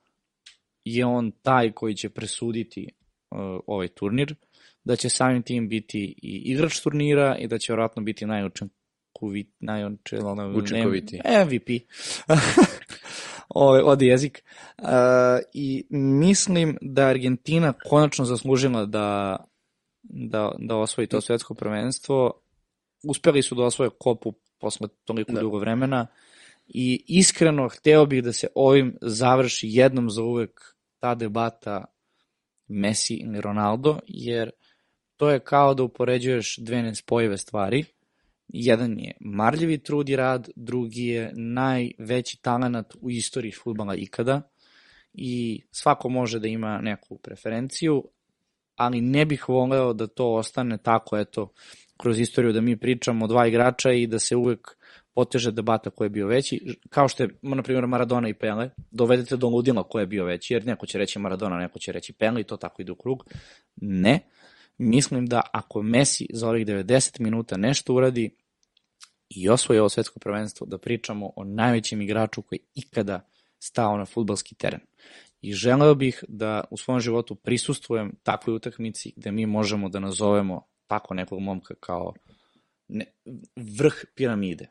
je 0.84 1.06
on 1.06 1.32
taj 1.32 1.72
koji 1.72 1.96
će 1.96 2.10
presuditi 2.10 2.88
uh, 3.32 3.40
ovaj 3.68 3.88
turnir, 3.88 4.36
da 4.84 4.96
će 4.96 5.10
samim 5.10 5.44
tim 5.44 5.70
biti 5.70 6.16
i 6.22 6.42
igrač 6.46 6.80
turnira 6.80 7.38
i 7.40 7.48
da 7.48 7.58
će 7.58 7.74
vjerojatno 7.74 8.04
biti 8.04 8.26
najučinkovit, 8.26 9.50
najučinkovitiji 9.60 10.64
Učinkovitiji. 10.64 11.22
MVP. 11.46 11.70
Ovaj, 13.50 13.82
ode 13.86 14.06
jezik. 14.06 14.44
Uh, 14.78 14.86
I 15.54 15.86
mislim 15.90 16.78
da 16.82 17.08
Argentina 17.08 17.74
konačno 17.90 18.26
zaslužila 18.26 18.86
da, 18.86 19.38
da, 20.04 20.52
da 20.60 20.76
osvoji 20.76 21.08
to 21.08 21.22
svetsko 21.22 21.54
prvenstvo. 21.54 22.42
Uspeli 23.04 23.42
su 23.42 23.56
da 23.56 23.64
osvoje 23.64 23.90
kopu 24.00 24.34
posle 24.60 24.88
toliko 25.04 25.32
Da. 25.32 25.42
dugo 25.42 25.60
vremena 25.60 26.08
i 26.68 27.04
iskreno 27.08 27.70
hteo 27.70 28.06
bih 28.06 28.24
da 28.24 28.34
se 28.34 28.48
ovim 28.56 28.98
završi 29.02 29.68
jednom 29.70 30.10
za 30.10 30.24
uvek 30.24 30.76
ta 31.00 31.16
debata 31.16 31.86
Messi 32.68 33.14
ili 33.14 33.42
Ronaldo, 33.42 34.00
jer 34.08 34.52
to 35.18 35.30
je 35.30 35.40
kao 35.40 35.74
da 35.74 35.84
upoređuješ 35.84 36.58
dve 36.58 36.82
nespojive 36.82 37.38
stvari. 37.38 37.86
Jedan 38.58 39.00
je 39.00 39.12
marljivi 39.20 39.78
trud 39.78 40.10
i 40.10 40.16
rad, 40.16 40.50
drugi 40.56 41.06
je 41.06 41.32
najveći 41.36 42.42
talent 42.42 42.96
u 43.02 43.10
istoriji 43.10 43.52
futbala 43.52 43.96
ikada 43.96 44.42
i 45.14 45.62
svako 45.72 46.10
može 46.10 46.40
da 46.40 46.48
ima 46.48 46.82
neku 46.82 47.18
preferenciju, 47.18 48.04
ali 48.76 49.02
ne 49.02 49.26
bih 49.26 49.50
voleo 49.50 49.94
da 49.94 50.08
to 50.08 50.34
ostane 50.34 50.78
tako, 50.78 51.18
eto, 51.18 51.54
kroz 51.98 52.20
istoriju 52.20 52.54
da 52.54 52.62
mi 52.62 52.78
pričamo 52.78 53.28
dva 53.28 53.48
igrača 53.48 53.92
i 53.92 54.08
da 54.08 54.20
se 54.20 54.36
uvek 54.36 54.78
poteže 55.14 55.52
debata 55.52 55.90
ko 55.90 56.04
je 56.04 56.10
bio 56.10 56.28
veći, 56.28 56.78
kao 56.90 57.08
što 57.08 57.24
je, 57.24 57.30
na 57.42 57.64
primjer, 57.64 57.88
Maradona 57.88 58.30
i 58.30 58.34
Pele, 58.34 58.70
dovedete 58.92 59.38
do 59.38 59.48
ludila 59.48 59.84
ko 59.84 60.00
je 60.00 60.08
bio 60.08 60.26
veći, 60.26 60.54
jer 60.54 60.66
neko 60.66 60.86
će 60.86 60.98
reći 60.98 61.20
Maradona, 61.20 61.58
neko 61.58 61.80
će 61.80 61.92
reći 61.92 62.14
Pele 62.14 62.42
i 62.42 62.44
to 62.44 62.58
tako 62.58 62.82
ide 62.82 62.92
u 62.92 62.96
krug. 62.96 63.26
Ne. 63.76 64.20
Mislim 64.78 65.26
da 65.26 65.42
ako 65.54 65.82
Messi 65.82 66.28
za 66.34 66.50
ovih 66.50 66.66
90 66.66 67.22
minuta 67.22 67.58
nešto 67.58 67.94
uradi 67.94 68.45
i 69.36 69.50
osvoji 69.50 69.80
ovo 69.80 69.90
svetsko 69.90 70.20
prvenstvo, 70.20 70.68
da 70.68 70.78
pričamo 70.78 71.32
o 71.36 71.44
najvećem 71.44 72.02
igraču 72.02 72.42
koji 72.42 72.60
ikada 72.76 73.28
stao 73.60 73.98
na 73.98 74.06
futbalski 74.06 74.56
teren. 74.56 74.80
I 75.42 75.54
želeo 75.54 75.96
bih 75.96 76.24
da 76.28 76.64
u 76.72 76.78
svom 76.78 77.00
životu 77.00 77.36
prisustvujem 77.36 78.16
takvoj 78.24 78.56
utakmici 78.56 79.14
gde 79.16 79.32
mi 79.32 79.46
možemo 79.46 79.90
da 79.90 80.00
nazovemo 80.00 80.62
tako 80.88 81.14
nekog 81.14 81.40
momka 81.40 81.74
kao 81.80 82.14
ne, 82.88 83.06
vrh 83.56 83.96
piramide. 84.16 84.70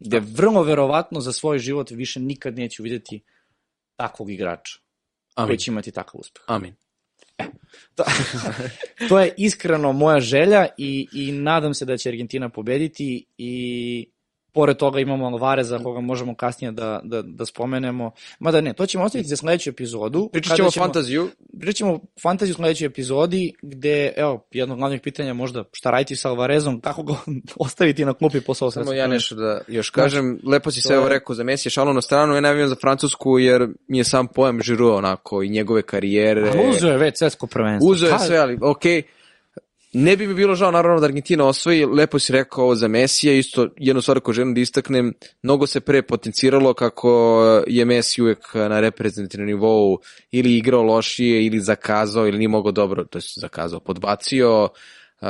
Gde 0.00 0.20
vrlo 0.20 0.62
verovatno 0.62 1.20
za 1.20 1.32
svoj 1.32 1.58
život 1.58 1.90
više 1.90 2.20
nikad 2.20 2.58
neću 2.58 2.82
videti 2.82 3.20
takvog 3.96 4.30
igrača 4.30 4.78
Amin. 5.34 5.48
koji 5.48 5.58
će 5.58 5.70
imati 5.70 5.92
takav 5.92 6.20
uspeh. 6.20 6.42
Amin. 6.46 6.74
To, 7.94 8.04
to 9.08 9.20
je 9.20 9.34
iskreno 9.36 9.92
moja 9.92 10.20
želja 10.20 10.66
i, 10.78 11.08
i 11.12 11.32
nadam 11.32 11.74
se 11.74 11.84
da 11.84 11.96
će 11.96 12.08
Argentina 12.08 12.48
pobediti 12.48 13.24
i 13.38 14.06
pored 14.52 14.76
toga 14.76 15.00
imamo 15.00 15.26
Alvareza 15.26 15.78
koga 15.78 16.00
možemo 16.00 16.34
kasnije 16.34 16.72
da, 16.72 17.00
da, 17.04 17.22
da 17.22 17.46
spomenemo. 17.46 18.10
Mada 18.38 18.60
ne, 18.60 18.72
to 18.72 18.86
ćemo 18.86 19.04
ostaviti 19.04 19.28
za 19.28 19.36
sledeću 19.36 19.70
epizodu. 19.70 20.28
Pričat 20.32 20.56
ćemo 20.56 20.70
fantaziju. 20.70 21.28
Pričat 21.60 21.76
ćemo 21.76 22.00
fantaziju 22.22 22.52
u 22.52 22.56
sledećoj 22.56 22.86
epizodi, 22.86 23.54
gde, 23.62 24.12
evo, 24.16 24.46
jedno 24.50 24.74
od 24.74 24.78
glavnih 24.78 25.00
pitanja 25.00 25.34
možda 25.34 25.64
šta 25.72 25.90
raditi 25.90 26.16
sa 26.16 26.28
Alvarezom, 26.28 26.80
kako 26.80 27.02
ga 27.02 27.14
ostaviti 27.56 28.04
na 28.04 28.14
klupi 28.14 28.40
posao 28.40 28.70
Samo 28.70 28.84
sredstva. 28.84 28.94
ja 28.94 29.06
nešto 29.06 29.34
da 29.34 29.60
još 29.68 29.90
kažem. 29.90 30.40
Lepo 30.44 30.70
si 30.70 30.80
sve 30.80 30.98
ovo 30.98 31.08
rekao 31.08 31.34
za 31.34 31.44
Messi, 31.44 31.70
šalo 31.70 31.92
na 31.92 32.02
stranu, 32.02 32.34
ja 32.34 32.40
navijam 32.40 32.68
za 32.68 32.76
Francusku 32.80 33.38
jer 33.38 33.68
mi 33.88 33.98
je 33.98 34.04
sam 34.04 34.26
pojam 34.26 34.62
Žiru 34.62 34.88
onako 34.88 35.42
i 35.42 35.48
njegove 35.48 35.82
karijere. 35.82 36.48
A 36.48 36.70
uzeo 36.70 36.90
je 36.90 36.98
već 36.98 37.18
svetsko 37.18 37.46
prvenstvo. 37.46 37.90
Uzeo 37.90 38.06
je 38.06 38.12
Pa, 38.12 38.18
sve, 38.18 38.36
ali 38.36 38.58
okej. 38.62 39.02
Ne 39.94 40.16
bi 40.16 40.26
mi 40.26 40.34
bilo 40.34 40.54
žao 40.54 40.70
naravno 40.70 41.00
da 41.00 41.06
Argentina 41.06 41.46
osvoji, 41.46 41.84
lepo 41.84 42.18
si 42.18 42.32
rekao 42.32 42.64
ovo 42.64 42.74
za 42.74 42.88
Mesija, 42.88 43.34
isto 43.34 43.68
jednu 43.76 44.02
stvar 44.02 44.20
koju 44.20 44.32
želim 44.32 44.54
da 44.54 44.60
istaknem, 44.60 45.14
mnogo 45.42 45.66
se 45.66 45.80
pre 45.80 46.02
potenciralo 46.02 46.74
kako 46.74 47.10
je 47.66 47.84
Messi 47.84 48.22
uvek 48.22 48.54
na 48.54 48.80
reprezentativnom 48.80 49.46
nivou 49.46 49.98
ili 50.30 50.56
igrao 50.56 50.82
lošije 50.82 51.46
ili 51.46 51.60
zakazao 51.60 52.28
ili 52.28 52.38
nije 52.38 52.48
mogao 52.48 52.72
dobro, 52.72 53.04
to 53.04 53.18
je 53.18 53.22
zakazao, 53.40 53.80
podbacio, 53.80 54.62
uh, 55.20 55.28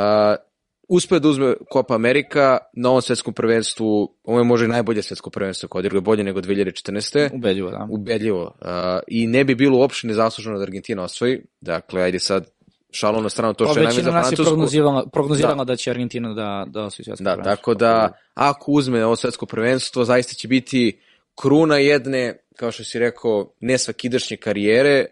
uspeo 0.88 1.18
da 1.18 1.28
uzme 1.28 1.54
Copa 1.72 1.94
Amerika 1.94 2.58
na 2.72 2.88
ovom 2.88 3.02
svetskom 3.02 3.34
prvenstvu, 3.34 4.14
ovo 4.24 4.38
je 4.38 4.44
možda 4.44 4.64
i 4.64 4.68
najbolje 4.68 5.02
svetsko 5.02 5.30
prvenstvo 5.30 5.68
koje 5.68 5.80
odigrao 5.80 6.00
bolje 6.00 6.24
nego 6.24 6.40
2014 6.40 7.34
Ubedljivo, 7.34 7.70
da. 7.70 7.86
ubedljivo 7.90 8.42
uh, 8.42 8.68
i 9.08 9.26
ne 9.26 9.44
bi 9.44 9.54
bilo 9.54 9.78
uopšte 9.78 10.06
nezasluženo 10.06 10.56
da 10.58 10.62
Argentina 10.62 11.02
osvoji. 11.02 11.40
Dakle, 11.60 12.02
ajde 12.02 12.18
sad 12.18 12.61
šalo 12.92 13.20
na 13.20 13.28
stranu 13.28 13.54
to 13.54 13.64
Pa 13.64 13.70
što 13.70 13.80
je 13.80 13.86
većina 13.86 14.02
za 14.04 14.10
nas 14.10 14.24
je 14.24 14.26
Francusku. 14.26 14.50
prognozirala, 14.50 15.06
prognozirala 15.12 15.64
da. 15.64 15.76
će 15.76 15.90
Argentina 15.90 16.34
da, 16.34 16.64
da 16.68 16.82
osvoji 16.82 17.04
svetsko 17.04 17.24
Da, 17.24 17.32
prvenstvo. 17.34 17.56
tako 17.56 17.74
da 17.74 18.12
ako 18.34 18.72
uzme 18.72 19.04
ovo 19.04 19.16
svetsko 19.16 19.46
prvenstvo, 19.46 20.04
zaista 20.04 20.34
će 20.34 20.48
biti 20.48 21.00
kruna 21.40 21.76
jedne, 21.76 22.36
kao 22.56 22.72
što 22.72 22.84
si 22.84 22.98
rekao, 22.98 23.52
nesvakidašnje 23.60 24.36
karijere, 24.36 25.06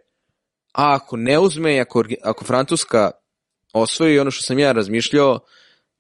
a 0.73 0.95
ako 0.95 1.17
ne 1.17 1.39
uzme, 1.39 1.81
ako, 1.81 2.05
ako 2.23 2.45
Francuska 2.45 3.11
osvoji 3.73 4.19
ono 4.19 4.31
što 4.31 4.43
sam 4.43 4.59
ja 4.59 4.73
razmišljao, 4.73 5.39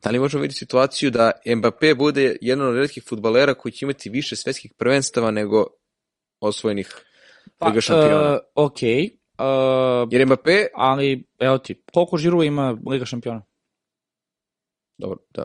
da 0.02 0.10
li 0.10 0.18
možemo 0.18 0.42
vidjeti 0.42 0.58
situaciju 0.58 1.10
da 1.10 1.30
Mbappé 1.46 1.94
bude 1.96 2.36
jedan 2.40 2.68
od 2.68 2.76
redkih 2.76 3.04
futbalera 3.08 3.54
koji 3.54 3.72
će 3.72 3.84
imati 3.84 4.10
više 4.10 4.36
svetskih 4.36 4.72
prvenstava 4.78 5.30
nego 5.30 5.66
osvojenih 6.40 6.94
Pa, 7.58 7.66
Liga 7.68 7.80
šampiona? 7.80 8.32
Uh, 8.32 8.38
ok, 8.54 8.78
uh, 9.40 10.08
Jer 10.10 10.26
Mbappé, 10.26 10.66
ali 10.74 11.24
evo 11.38 11.58
ti, 11.58 11.82
koliko 11.92 12.16
žiru 12.16 12.42
ima 12.42 12.76
Liga 12.90 13.04
šampiona? 13.04 13.42
dobro, 14.98 15.18
da. 15.34 15.44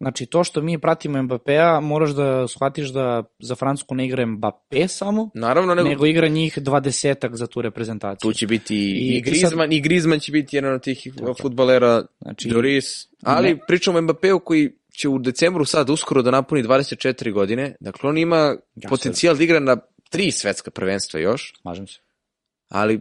Znači, 0.00 0.26
to 0.26 0.44
što 0.44 0.62
mi 0.62 0.78
pratimo 0.78 1.18
Mbappé-a, 1.22 1.80
moraš 1.80 2.10
da 2.10 2.48
shvatiš 2.48 2.88
da 2.88 3.24
za 3.38 3.54
Francusku 3.54 3.94
ne 3.94 4.06
igra 4.06 4.26
Mbappé 4.26 4.86
samo, 4.88 5.30
Naravno, 5.34 5.74
nego, 5.74 5.88
nego 5.88 6.06
igra 6.06 6.28
njih 6.28 6.58
dvadesetak 6.58 7.36
za 7.36 7.46
tu 7.46 7.62
reprezentaciju. 7.62 8.30
tu 8.30 8.38
će 8.38 8.46
biti 8.46 8.76
I 8.76 9.16
i, 9.16 9.20
Griezmann, 9.20 9.72
i 9.72 9.80
Griezmann 9.80 10.20
će 10.20 10.32
biti 10.32 10.56
jedan 10.56 10.72
od 10.72 10.82
tih 10.82 11.08
Tako 11.18 11.34
futbalera, 11.34 12.02
Znači, 12.20 12.48
Doris, 12.48 13.08
ali 13.22 13.48
Ne. 13.48 13.58
pričamo 13.66 13.98
o 13.98 14.02
Mbappéu 14.02 14.40
koji 14.44 14.70
će 14.98 15.08
u 15.08 15.18
decembru 15.18 15.64
sad 15.64 15.90
uskoro 15.90 16.22
da 16.22 16.30
napuni 16.30 16.62
24 16.62 17.32
godine, 17.32 17.76
dakle 17.80 18.10
on 18.10 18.18
ima 18.18 18.56
Ja 18.74 18.88
potencijal 18.88 19.36
da 19.36 19.44
igra 19.44 19.60
na 19.60 19.76
tri 20.10 20.30
svetska 20.30 20.70
prvenstva 20.70 21.20
još, 21.20 21.52
Slažem 21.62 21.86
se. 21.86 21.98
Ali 22.72 23.00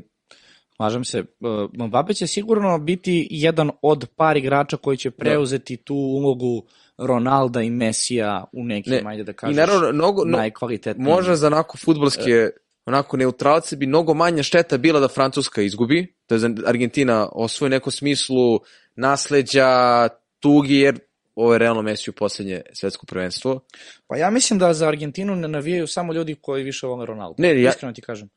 Slažem 0.75 1.03
se. 1.05 1.19
Uh, 1.19 1.87
Mbappé 1.87 2.13
će 2.13 2.27
sigurno 2.27 2.79
biti 2.79 3.27
jedan 3.31 3.71
od 3.81 4.07
par 4.15 4.37
igrača 4.37 4.77
koji 4.77 4.97
će 4.97 5.11
preuzeti 5.11 5.77
tu 5.77 5.95
ulogu 5.95 6.63
Ronalda 6.97 7.61
i 7.61 7.69
Mesija 7.69 8.45
u 8.53 8.63
nekim, 8.63 8.93
Ne, 8.93 9.01
ajde 9.05 9.23
da 9.23 9.31
i 9.31 9.35
kažeš, 9.35 9.55
naravno 9.55 9.91
mnogo, 9.91 10.25
no, 10.25 10.37
najkvalitetnijim. 10.37 11.09
možda 11.13 11.35
za 11.35 11.47
onako 11.47 11.77
futbalske 11.77 12.49
onako 12.85 13.17
neutralce 13.17 13.75
bi 13.75 13.85
mnogo 13.87 14.13
manja 14.13 14.43
šteta 14.43 14.77
bila 14.77 14.99
da 14.99 15.07
Francuska 15.07 15.61
izgubi, 15.61 16.15
da 16.29 16.37
za 16.37 16.49
Argentina 16.65 17.29
osvoji 17.31 17.67
u 17.67 17.75
nekom 17.77 17.91
smislu 17.91 18.59
nasleđa, 18.95 20.07
tugi, 20.39 20.75
jer 20.75 20.99
ovo 21.35 21.53
je 21.53 21.59
realno 21.59 21.81
Messi 21.81 22.09
u 22.09 22.13
poslednje 22.13 22.61
svetsko 22.73 23.05
prvenstvo. 23.05 23.59
Pa 24.07 24.17
ja 24.17 24.29
mislim 24.29 24.59
da 24.59 24.73
za 24.73 24.87
Argentinu 24.87 25.35
ne 25.35 25.47
navijaju 25.47 25.87
samo 25.87 26.13
ljudi 26.13 26.35
koji 26.41 26.63
više 26.63 26.87
vole 26.87 27.05
Ronaldo. 27.05 27.35
Ne, 27.37 27.61
ja- 27.61 27.69
Iskreno 27.69 27.93
ti 27.93 28.01
kažem. 28.01 28.29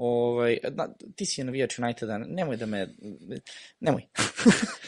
Ovaj, 0.00 0.58
na, 0.70 0.88
ti 1.16 1.26
si 1.26 1.44
navijač 1.44 1.78
Uniteda, 1.78 2.18
nemoj 2.18 2.56
da 2.56 2.66
me... 2.66 2.88
Nemoj. 3.80 4.02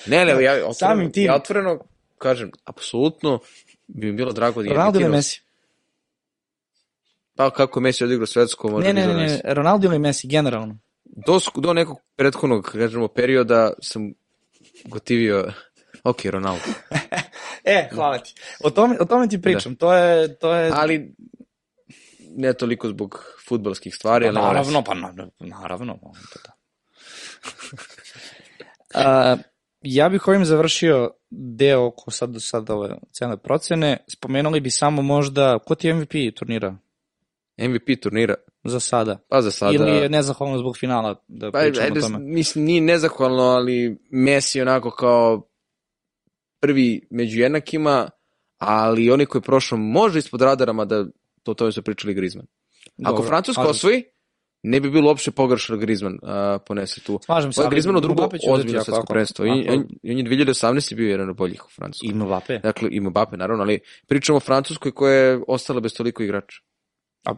Ne, 0.06 0.24
ne, 0.24 0.42
ja 0.42 0.52
otvoreno, 0.68 0.74
Samim 0.74 1.12
tim. 1.12 1.24
ja 1.24 1.34
otvoreno 1.34 1.78
kažem, 2.18 2.50
apsolutno 2.64 3.38
bi 3.88 4.06
mi 4.06 4.12
bilo 4.12 4.32
drago 4.32 4.62
da 4.62 4.68
je 4.68 4.74
Ronaldo 4.74 5.00
ili 5.00 5.08
Messi? 5.08 5.42
Pa 7.36 7.50
kako 7.50 7.78
je 7.78 7.82
Messi 7.82 8.04
odigrao 8.04 8.26
svetsko, 8.26 8.70
može 8.70 8.92
Ne, 8.92 9.06
ne, 9.06 9.14
ne, 9.14 9.26
ne, 9.26 9.40
Ronaldo 9.44 9.86
ili 9.86 9.98
Messi, 9.98 10.28
generalno. 10.28 10.78
Do, 11.04 11.40
do 11.56 11.72
nekog 11.72 11.98
prethodnog, 12.16 12.70
kažemo, 12.72 13.08
perioda 13.08 13.72
sam 13.82 14.12
gotivio, 14.84 15.52
ok, 16.04 16.24
Ronaldo. 16.24 16.62
E, 17.64 17.88
hvala 17.92 18.18
ti. 18.18 18.34
O 18.64 18.70
tome, 18.70 18.96
o 19.00 19.04
tome 19.04 19.28
ti 19.28 19.42
pričam. 19.42 19.76
To 19.76 19.94
je... 19.94 20.34
To 20.34 20.54
je 20.54 20.70
Ali 20.74 21.14
ne 22.36 22.52
toliko 22.52 22.88
zbog 22.88 23.24
futbalskih 23.48 23.94
stvari, 23.94 24.24
Pa 24.24 24.28
ali 24.28 24.34
nema 24.34 24.46
naravno, 24.46 24.84
pa 24.84 24.94
naravno, 25.38 25.96
te 26.32 26.38
da. 26.44 26.52
A, 29.04 29.36
ja 29.80 30.08
bih 30.08 30.28
ovim 30.28 30.44
završio 30.44 31.10
deo 31.30 31.86
oko 31.86 32.10
sad, 32.10 32.30
sad 32.38 32.70
ove 32.70 32.96
cele 33.12 33.36
procene. 33.36 34.04
Spomenuli 34.08 34.60
bi 34.60 34.70
samo 34.70 35.02
možda, 35.02 35.58
ko 35.58 35.74
ti 35.74 35.88
je 35.88 35.94
MVP 35.94 36.12
turnira 36.38 36.76
MVP 37.68 38.00
turnira, 38.02 38.34
za 38.64 38.80
sada? 38.80 39.18
pa 39.28 39.42
za 39.42 39.50
sada... 39.50 39.72
Ili 39.74 39.90
je 39.90 40.08
nezahvalno 40.08 40.58
zbog 40.58 40.78
finala 40.78 41.24
da 41.28 41.52
Pa, 41.52 41.58
pričamo 41.58 41.86
ajde, 41.86 41.98
o 41.98 42.02
tome? 42.02 42.18
mislim, 42.18 42.64
nije 42.64 42.80
nezahvalno, 42.80 43.42
ali 43.42 43.98
Messi 44.10 44.60
onako 44.60 44.90
kao 44.90 45.48
prvi 46.60 47.08
među 47.10 47.40
jednakima, 47.40 48.10
ali 48.58 49.10
oni 49.10 49.26
koji 49.26 49.40
je 49.40 49.44
prošao 49.44 49.78
može 49.78 50.18
ispod 50.18 50.42
radarama 50.42 50.84
da 50.84 51.06
to 51.42 51.50
o 51.50 51.54
tome 51.54 51.72
su 51.72 51.82
pričali 51.82 52.14
Griezmann. 52.14 52.46
Ako 53.04 53.16
Dobro, 53.16 53.28
slažem 53.28 53.54
se. 53.54 53.60
osvoji, 53.60 54.04
ne 54.62 54.80
bi 54.80 54.90
bilo 54.90 55.08
uopšte 55.08 55.30
pogrešno 55.30 55.76
da 55.76 55.80
Griezmann 55.80 56.14
uh, 56.22 56.28
ponese 56.66 57.00
tu. 57.00 57.18
Slažem 57.24 57.52
se, 57.52 57.62
Pa 57.62 57.68
Griezmann 57.68 58.00
drugo 58.00 58.22
će 58.22 58.28
uzeti 58.34 58.50
ozbiljno 58.50 58.78
ako- 58.78 58.84
svetsko 58.84 58.98
ako- 58.98 59.06
prvenstvo. 59.06 59.46
I, 59.46 59.50
ako- 59.50 59.72
on, 59.72 59.78
on 60.04 60.18
je 60.18 60.24
2018. 60.24 60.94
bio 60.94 61.08
jedan 61.10 61.30
od 61.30 61.36
boljih 61.36 61.66
u 61.66 61.70
Francuskoj. 61.70 62.08
I 62.10 62.14
Mbappe. 62.14 62.58
Dakle, 62.58 62.88
i 62.92 63.00
Mbappe, 63.00 63.36
naravno, 63.36 63.62
ali 63.62 63.80
pričamo 64.06 64.36
o 64.36 64.40
Francuskoj 64.40 64.92
koja 64.92 65.14
je 65.14 65.40
ostala 65.48 65.80
bez 65.80 65.94
toliko 65.94 66.22
igrača. 66.22 66.56
A, 67.26 67.34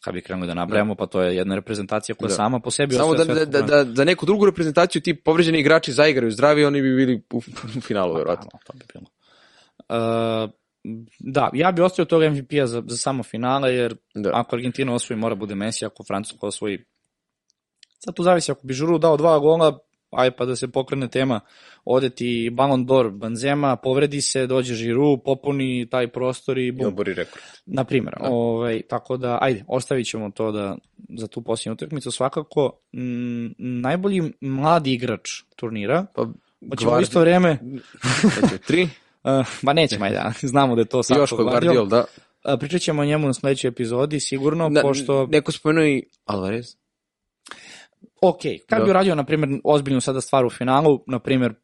kad 0.00 0.14
bi 0.14 0.22
krenuli 0.22 0.46
da 0.46 0.54
nabrajamo, 0.54 0.94
pa 0.94 1.06
to 1.06 1.22
je 1.22 1.36
jedna 1.36 1.54
reprezentacija 1.54 2.14
koja 2.14 2.28
Da. 2.28 2.34
sama 2.34 2.60
po 2.60 2.70
sebi 2.70 2.94
Samo 2.94 3.14
da, 3.14 3.24
da, 3.24 3.44
da, 3.44 3.62
da, 3.62 3.84
za 3.94 4.04
neku 4.04 4.26
drugu 4.26 4.46
reprezentaciju 4.46 5.02
ti 5.02 5.14
povređeni 5.14 5.60
igrači 5.60 5.92
zaigraju 5.92 6.30
zdravi, 6.30 6.64
oni 6.64 6.82
bi 6.82 6.96
bili 6.96 7.22
u, 7.32 7.38
u 7.78 7.80
finalu, 7.80 8.14
verovatno. 8.14 8.48
Naravno, 8.52 8.60
to 8.66 8.72
bi 8.72 8.84
bilo. 8.92 9.06
Uh, 10.44 10.50
da, 11.18 11.50
ja 11.52 11.72
bi 11.72 11.82
ostavio 11.82 12.06
tog 12.06 12.22
MVP-a 12.22 12.66
za, 12.66 12.82
za 12.86 12.96
samo 12.96 13.22
finale, 13.22 13.74
jer 13.74 13.96
Da. 14.14 14.30
ako 14.34 14.56
Argentina 14.56 14.94
osvoji, 14.94 15.18
mora 15.20 15.34
bude 15.34 15.54
Messi, 15.54 15.84
ako 15.86 16.04
Francuska 16.04 16.46
osvoji, 16.46 16.78
sad 17.98 18.14
tu 18.14 18.22
zavisi, 18.22 18.52
ako 18.52 18.66
bi 18.66 18.74
Žuru 18.74 18.98
dao 18.98 19.16
dva 19.16 19.38
gola, 19.38 19.78
aj 20.10 20.30
pa 20.30 20.44
da 20.44 20.56
se 20.56 20.68
pokrene 20.68 21.08
tema, 21.08 21.40
ode 21.84 22.10
ti 22.10 22.50
Ballon 22.52 22.86
d'Or, 22.86 23.10
Benzema, 23.10 23.76
povredi 23.76 24.20
se, 24.20 24.46
dođe 24.46 24.74
Žiru, 24.74 25.18
popuni 25.24 25.86
taj 25.90 26.08
prostor 26.08 26.58
i 26.58 26.66
I 26.66 26.72
bum. 26.72 26.86
obori 26.86 27.14
rekord. 27.14 27.42
Na 27.66 27.84
primjer, 27.84 28.14
Da. 28.20 28.28
ovaj, 28.30 28.82
tako 28.88 29.16
da, 29.16 29.38
ajde, 29.40 29.64
ostavit 29.68 30.06
ćemo 30.06 30.30
to 30.30 30.52
da, 30.52 30.76
za 31.18 31.26
tu 31.26 31.42
posljednju 31.42 31.72
utakmicu. 31.74 32.10
Svakako, 32.10 32.80
m, 32.92 33.54
najbolji 33.58 34.32
mladi 34.40 34.92
igrač 34.92 35.28
turnira, 35.56 36.06
Pa, 36.14 36.26
hoćemo 36.70 36.96
u 36.96 37.00
isto 37.00 37.20
vreme, 37.20 37.58
Znači, 38.38 38.58
tri, 38.66 38.88
Uh, 39.24 39.46
ba 39.62 39.72
nećemo, 39.72 40.04
ajde, 40.04 40.20
znamo 40.42 40.74
da 40.74 40.80
je 40.80 40.84
to 40.84 41.02
Sako 41.02 41.20
još 41.20 41.30
kod 41.30 41.44
Guardiol, 41.44 41.86
da. 41.86 42.04
Uh, 42.44 42.58
pričat 42.60 42.80
ćemo 42.80 43.02
o 43.02 43.04
njemu 43.04 43.26
na 43.26 43.32
sledećoj 43.34 43.68
epizodi, 43.68 44.20
sigurno, 44.20 44.68
Na, 44.68 44.82
pošto, 44.82 45.26
Neko 45.26 45.52
spomenuo 45.52 45.84
i 45.84 46.02
Alvarez. 46.24 46.76
ok, 48.22 48.40
kad 48.68 48.78
Da. 48.78 48.84
bi 48.84 48.90
uradio, 48.90 49.14
na 49.14 49.24
primjer, 49.24 49.60
ozbiljnu 49.64 50.00
sada 50.00 50.20
stvar 50.20 50.44
u 50.46 50.50
finalu, 50.50 51.04
na 51.06 51.18
primjer, 51.18 51.54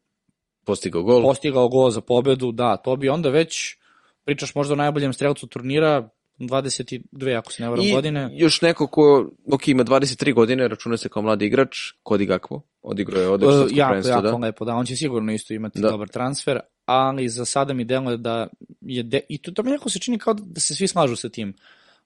Postigao 0.65 1.03
gol. 1.03 1.21
postigao 1.21 1.67
gol 1.69 1.89
za 1.89 2.01
pobedu, 2.01 2.51
da, 2.51 2.77
to 2.77 2.95
bi 2.95 3.09
onda 3.09 3.29
već, 3.29 3.77
pričaš 4.25 4.55
možda 4.55 4.73
o 4.73 4.77
najboljem 4.77 5.13
strelcu 5.13 5.47
turnira, 5.47 6.09
22, 6.39 7.01
ako 7.37 7.51
se 7.51 7.63
ne 7.63 7.69
varam, 7.69 7.85
I 7.85 7.91
godine. 7.91 8.29
još 8.33 8.61
neko 8.61 8.87
ko, 8.87 9.29
ok, 9.51 9.67
ima 9.67 9.83
23 9.83 10.33
godine, 10.33 10.67
računa 10.67 10.97
se 10.97 11.09
kao 11.09 11.21
mladi 11.21 11.45
igrač, 11.45 11.77
Kodi 12.03 12.25
Gakpo. 12.25 12.61
Odigrao 12.81 13.21
je 13.21 13.29
odlično 13.29 13.53
Uh, 13.53 13.61
svetsko 13.61 13.79
jako, 13.79 14.07
jako 14.07 14.21
da. 14.21 14.35
lepo, 14.37 14.65
da, 14.65 14.73
on 14.73 14.85
će 14.85 14.95
sigurno 14.95 15.33
isto 15.33 15.53
imati 15.53 15.79
Da. 15.79 15.89
dobar 15.89 16.07
transfer, 16.09 16.59
ali 16.85 17.29
za 17.29 17.45
sada 17.45 17.73
mi 17.73 17.83
deluje 17.83 18.17
da 18.17 18.47
je, 18.81 19.03
de, 19.03 19.19
i 19.29 19.37
to, 19.37 19.51
to 19.51 19.63
mi 19.63 19.71
nekako 19.71 19.89
se 19.89 19.99
čini 19.99 20.17
kao 20.17 20.33
da 20.33 20.59
se 20.59 20.75
svi 20.75 20.87
slažu 20.87 21.15
sa 21.15 21.29
tim. 21.29 21.53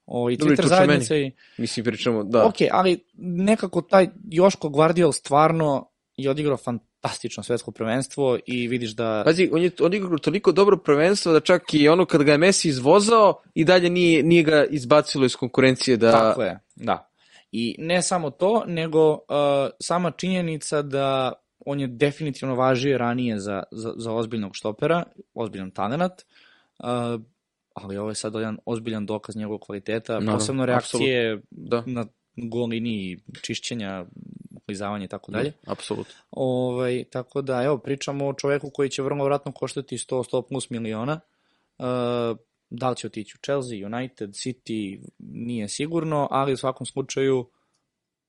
O, 0.06 0.30
I 0.30 0.36
Dobro, 0.36 0.54
i 0.54 0.56
Twitter 0.56 0.68
zajednica 0.68 1.16
i... 1.16 1.32
Mislim, 1.58 1.84
pričamo, 1.84 2.24
da. 2.24 2.46
Ok, 2.46 2.56
ali 2.70 3.04
nekako 3.18 3.80
taj 3.80 4.08
Joško 4.30 4.68
Guardiol 4.68 5.12
stvarno 5.12 5.90
je 6.16 6.30
odigrao 6.30 6.56
fan, 6.56 6.78
fantastično 7.02 7.42
svetsko 7.42 7.70
prvenstvo 7.70 8.38
i 8.46 8.68
vidiš 8.68 8.90
da... 8.90 9.22
Pazi, 9.24 9.48
on 9.52 9.62
je 9.62 9.70
on 9.80 9.92
je 9.92 9.96
igrao 9.96 10.18
toliko 10.18 10.52
dobro 10.52 10.76
prvenstvo 10.76 11.32
da 11.32 11.40
čak 11.40 11.74
i 11.74 11.88
ono 11.88 12.06
kad 12.06 12.22
ga 12.22 12.32
je 12.32 12.38
Messi 12.38 12.68
izvozao 12.68 13.42
i 13.54 13.64
dalje 13.64 13.90
nije, 13.90 14.22
nije 14.22 14.42
ga 14.42 14.64
izbacilo 14.64 15.24
iz 15.24 15.36
konkurencije 15.36 15.96
da... 15.96 16.12
Tako 16.12 16.42
je, 16.42 16.58
da. 16.76 17.10
I 17.52 17.76
ne 17.78 18.02
samo 18.02 18.30
to, 18.30 18.64
nego 18.66 19.12
uh, 19.12 19.18
sama 19.80 20.10
činjenica 20.10 20.82
da 20.82 21.32
on 21.66 21.80
je 21.80 21.86
definitivno 21.86 22.54
važio 22.54 22.98
ranije 22.98 23.38
za, 23.38 23.62
za, 23.70 23.92
za 23.96 24.12
ozbiljnog 24.12 24.56
štopera, 24.56 25.04
ozbiljan 25.34 25.70
talent, 25.70 26.12
uh, 26.12 26.86
ali 27.74 27.96
ovo 27.96 28.08
je 28.08 28.14
sad 28.14 28.34
jedan 28.34 28.58
ozbiljan 28.64 29.06
dokaz 29.06 29.36
njegovog 29.36 29.60
kvaliteta, 29.60 30.12
Naravno, 30.12 30.32
posebno 30.32 30.66
reakcije 30.66 31.42
Da. 31.50 31.82
na 31.86 32.06
gol 32.36 32.68
liniji 32.68 33.18
čišćenja, 33.42 34.04
klizavanje 34.66 35.04
i 35.04 35.08
tako 35.08 35.32
dalje. 35.32 35.52
Apsolutno. 35.66 36.14
Ovaj, 36.30 37.04
tako 37.04 37.42
da, 37.42 37.62
evo, 37.62 37.78
pričamo 37.78 38.28
o 38.28 38.34
čoveku 38.34 38.70
koji 38.70 38.88
će 38.88 39.02
vrlo 39.02 39.24
vratno 39.24 39.52
koštati 39.52 39.96
100-100 39.96 40.42
plus 40.48 40.70
miliona. 40.70 41.20
Uh, 41.78 41.84
da 42.70 42.90
li 42.90 42.96
će 42.96 43.06
otići 43.06 43.36
u 43.36 43.42
Chelsea, 43.44 43.86
United, 43.86 44.30
City, 44.30 45.00
nije 45.18 45.68
sigurno, 45.68 46.28
ali 46.30 46.52
u 46.52 46.56
svakom 46.56 46.86
slučaju 46.86 47.50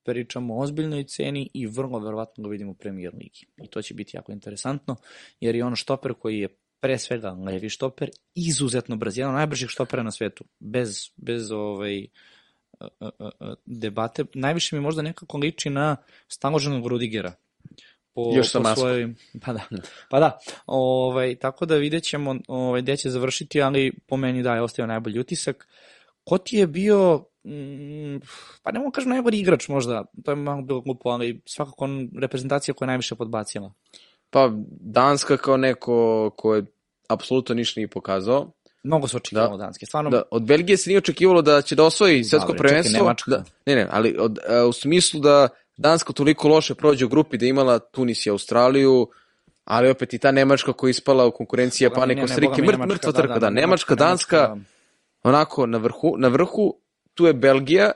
pričamo 0.03 0.55
o 0.55 0.61
ozbiljnoj 0.61 1.03
ceni 1.03 1.49
i 1.53 1.67
vrlo 1.67 1.99
verovatno 1.99 2.43
ga 2.43 2.49
vidimo 2.49 2.71
u 2.71 2.75
Premier 2.75 3.13
Ligi. 3.13 3.45
I 3.63 3.67
to 3.67 3.81
će 3.81 3.93
biti 3.93 4.17
jako 4.17 4.31
interesantno, 4.31 4.95
jer 5.39 5.55
je 5.55 5.65
on 5.65 5.75
štoper 5.75 6.13
koji 6.13 6.39
je 6.39 6.47
pre 6.79 6.97
svega 6.97 7.31
levi 7.31 7.69
štoper, 7.69 8.09
izuzetno 8.35 8.95
brz, 8.95 9.17
jedan 9.17 9.33
od 9.33 9.37
najbržih 9.37 9.69
štopera 9.69 10.03
na 10.03 10.11
svetu, 10.11 10.43
bez, 10.59 11.09
bez 11.15 11.51
ovaj, 11.51 12.07
a, 12.79 12.87
a, 12.99 13.29
a, 13.39 13.53
debate. 13.65 14.25
Najviše 14.33 14.75
mi 14.75 14.81
možda 14.81 15.01
nekako 15.01 15.37
liči 15.37 15.69
na 15.69 15.95
staloženog 16.27 16.87
Rudigera. 16.87 17.33
Po, 18.13 18.31
Još 18.35 18.49
sa 18.49 18.59
po 18.59 18.75
svojoj, 18.75 19.13
pa 19.45 19.53
da, 19.53 19.61
pa 20.09 20.19
da. 20.19 20.39
Ovaj, 20.65 21.35
tako 21.35 21.65
da 21.65 21.75
vidjet 21.75 22.03
ćemo 22.03 22.35
ovaj, 22.47 22.81
gde 22.81 22.97
će 22.97 23.09
završiti, 23.09 23.61
ali 23.61 23.91
po 24.07 24.17
meni 24.17 24.43
da 24.43 24.55
je 24.55 24.61
ostao 24.61 24.87
najbolji 24.87 25.19
utisak. 25.19 25.67
Ko 26.23 26.37
ti 26.37 26.57
je 26.57 26.67
bio, 26.67 27.25
pa 28.63 28.71
ne 28.71 28.79
mogu 28.79 28.91
kažem 28.91 29.09
najbolji 29.09 29.39
igrač 29.39 29.67
možda, 29.67 30.03
to 30.25 30.31
je 30.31 30.35
malo 30.35 30.61
bilo 30.61 30.81
glupo, 30.81 31.09
ali 31.09 31.41
svakako 31.45 31.85
on, 31.85 32.09
reprezentacija 32.19 32.73
koja 32.73 32.85
je 32.85 32.87
najviše 32.87 33.15
podbacila. 33.15 33.73
Pa 34.29 34.51
Danska 34.79 35.37
kao 35.37 35.57
neko 35.57 36.29
ko 36.37 36.55
je 36.55 36.65
apsolutno 37.09 37.55
ništa 37.55 37.79
nije 37.79 37.87
pokazao. 37.87 38.51
Mnogo 38.83 39.07
se 39.07 39.17
očekivalo 39.17 39.57
Da. 39.57 39.57
da. 39.57 39.63
danske. 39.63 39.85
Stvarno, 39.85 40.09
Da, 40.09 40.21
od 40.31 40.43
Belgije 40.43 40.77
se 40.77 40.89
nije 40.89 40.97
očekivalo 40.97 41.41
da 41.41 41.61
će 41.61 41.75
da 41.75 41.83
osvoji 41.83 42.23
svetsko 42.23 42.51
čekaj, 42.51 42.67
prvenstvo. 42.67 43.03
Nemačka. 43.03 43.31
Da, 43.31 43.43
ne, 43.65 43.75
ne, 43.75 43.87
ali 43.91 44.15
od, 44.19 44.39
a, 44.49 44.65
u 44.65 44.73
smislu 44.73 45.19
da 45.19 45.47
Danska 45.77 46.13
toliko 46.13 46.47
loše 46.47 46.75
prođe 46.75 47.05
u 47.05 47.09
grupi 47.09 47.37
da 47.37 47.45
je 47.45 47.49
imala 47.49 47.79
Tunis 47.79 48.25
i 48.25 48.29
Australiju, 48.29 49.07
ali 49.65 49.89
opet 49.89 50.13
i 50.13 50.17
ta 50.17 50.31
Nemačka 50.31 50.73
koja 50.73 50.89
je 50.89 50.91
ispala 50.91 51.25
u 51.25 51.31
konkurenciji 51.31 51.85
Japana 51.85 52.13
i 52.13 52.21
Kostarike, 52.21 52.61
mrtva 52.61 53.11
trka, 53.11 53.39
da, 53.39 53.49
Nemačka, 53.49 53.95
Danska, 53.95 54.37
Nemačka, 54.37 54.69
onako 55.23 55.65
na 55.65 55.77
vrhu, 55.77 56.15
na 56.17 56.27
vrhu, 56.27 56.77
tu 57.13 57.25
je 57.25 57.33
Belgija, 57.33 57.91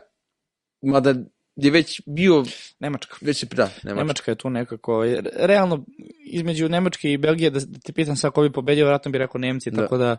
mada 0.81 1.15
je 1.55 1.71
već 1.71 2.01
bio, 2.05 2.43
Nemačka. 2.79 3.15
već 3.21 3.43
je, 3.43 3.49
da, 3.55 3.63
Nemačka. 3.63 3.93
Nemačka 4.03 4.31
je 4.31 4.35
tu 4.35 4.49
nekako, 4.49 5.03
jer 5.03 5.29
realno, 5.35 5.85
između 6.25 6.69
Nemačke 6.69 7.11
i 7.11 7.17
Belgije, 7.17 7.49
da, 7.49 7.59
da 7.59 7.79
te 7.79 7.93
pitam 7.93 8.15
sad 8.15 8.31
ko 8.31 8.41
bi 8.41 8.51
pobedio, 8.51 8.85
vratno 8.85 9.11
bi 9.11 9.17
rekao 9.17 9.39
Nemci, 9.39 9.71
Da. 9.71 9.81
tako 9.81 9.97
da 9.97 10.17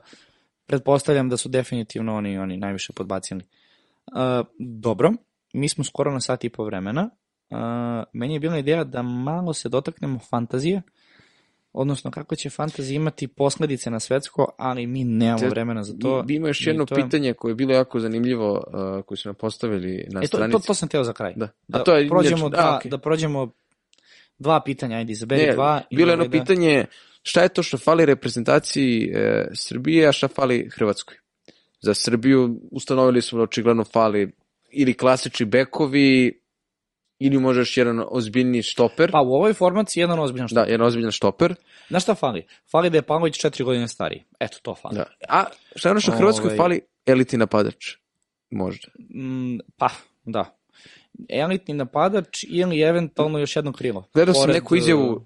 pretpostavljam 0.67 1.29
da 1.29 1.37
su 1.37 1.49
definitivno 1.49 2.15
oni, 2.17 2.39
oni 2.39 2.57
najviše 2.57 2.93
podbacili. 2.93 3.45
Uh, 4.07 4.47
dobro, 4.59 5.13
mi 5.53 5.69
smo 5.69 5.85
skoro 5.85 6.13
na 6.13 6.21
sat 6.21 6.45
i 6.45 6.49
po 6.51 6.65
vremena. 6.65 7.11
Uh, 7.51 7.59
meni 8.13 8.35
je 8.35 8.41
bila 8.41 8.59
ideja 8.59 8.85
da 8.85 9.03
malo 9.03 9.53
se 9.53 9.69
dotaknemo 9.69 10.19
fantazije, 10.19 10.83
odnosno 11.77 12.11
kako 12.11 12.37
će 12.37 12.51
fantazija 12.51 12.97
imati 12.97 13.29
posledice 13.29 13.91
na 13.91 14.01
svetsko, 14.01 14.49
ali 14.59 14.87
mi 14.87 15.05
nemamo 15.05 15.39
Te- 15.39 15.49
vremena 15.49 15.83
za 15.83 15.95
to. 15.95 16.25
Ima 16.29 16.49
još 16.49 16.67
jedno 16.67 16.87
to 16.87 16.97
je- 16.97 17.05
pitanje 17.05 17.33
koje 17.33 17.51
je 17.51 17.55
bilo 17.55 17.75
jako 17.75 18.01
zanimljivo, 18.01 18.53
uh, 18.53 19.05
koje 19.05 19.19
su 19.19 19.29
nam 19.29 19.35
postavili 19.35 20.07
na 20.11 20.21
E, 20.21 20.23
to, 20.23 20.27
stranici. 20.29 20.53
to, 20.53 20.59
to 20.59 20.75
sam 20.75 20.89
teo 20.89 21.05
za 21.05 21.13
kraj. 21.13 21.33
Da. 21.37 21.49
Da, 21.69 21.79
A 21.81 21.85
to 21.85 21.97
je 21.97 22.09
prođemo 22.09 22.47
inače- 22.47 22.57
dva, 22.57 22.77
okej. 22.77 22.91
da 22.91 22.99
prođemo 22.99 23.51
dva 24.39 24.61
pitanja, 24.61 24.97
ajde, 24.97 25.13
izaberi 25.13 25.47
Ne, 25.47 25.53
dva. 25.53 25.83
bilo 25.91 26.09
je 26.09 26.13
jedno 26.13 26.25
da- 26.25 26.31
pitanje 26.31 26.85
šta 27.23 27.43
je 27.43 27.49
to 27.49 27.63
što 27.63 27.79
fali 27.79 28.07
reprezentaciji 28.07 29.13
e, 29.15 29.49
Srbije, 29.55 30.09
a 30.09 30.13
šta 30.13 30.29
fali 30.29 30.69
Hrvatskoj? 30.73 31.17
Za 31.81 31.95
Srbiju 31.95 32.61
ustanovili 32.71 33.23
smo 33.23 33.37
da 33.37 33.43
očigledno 33.43 33.85
fali 33.85 34.33
ili 34.71 34.95
klasični 34.95 35.47
bekovi, 35.47 36.41
ili 37.19 37.39
možda 37.39 37.61
još 37.61 37.77
jedan 37.77 38.03
ozbiljni 38.09 38.63
štoper. 38.63 39.11
Pa 39.11 39.21
u 39.21 39.35
ovoj 39.35 39.53
formaciji 39.53 40.01
jedan 40.01 40.19
ozbiljan 40.19 40.49
što. 40.49 40.55
Da, 40.55 40.63
jedan 40.63 40.87
ozbiljan 40.87 41.11
štoper. 41.11 41.55
Znaš 41.89 42.03
šta 42.03 42.15
fali? 42.15 42.47
Fali 42.71 42.91
da 42.91 42.99
je 42.99 43.03
Pavlović 43.03 43.37
četiri 43.37 43.65
godine 43.65 43.89
stariji. 43.89 44.25
Eto, 44.41 44.59
to 44.63 44.75
fali. 44.75 44.95
Da. 44.95 45.05
A 45.29 45.45
šta 45.77 45.89
je 45.89 45.91
ono 45.91 46.01
što 46.01 46.13
Hrvatskoj 46.13 46.47
Ovaj- 46.47 46.57
fali? 46.57 46.81
Eliti 47.07 47.37
napadač. 47.37 47.97
Možda. 48.51 48.89
Mm, 49.15 49.59
pa, 49.77 49.89
da. 50.25 50.59
Elitni 51.29 51.75
napadač 51.75 52.45
ili 52.49 52.81
eventualno 52.81 53.39
još 53.39 53.57
jedno 53.57 53.73
krilo. 53.73 54.05
Gledao 54.15 54.35
sam 54.35 54.43
Pored, 54.43 54.55
neku 54.55 54.77
izjavu 54.77 55.25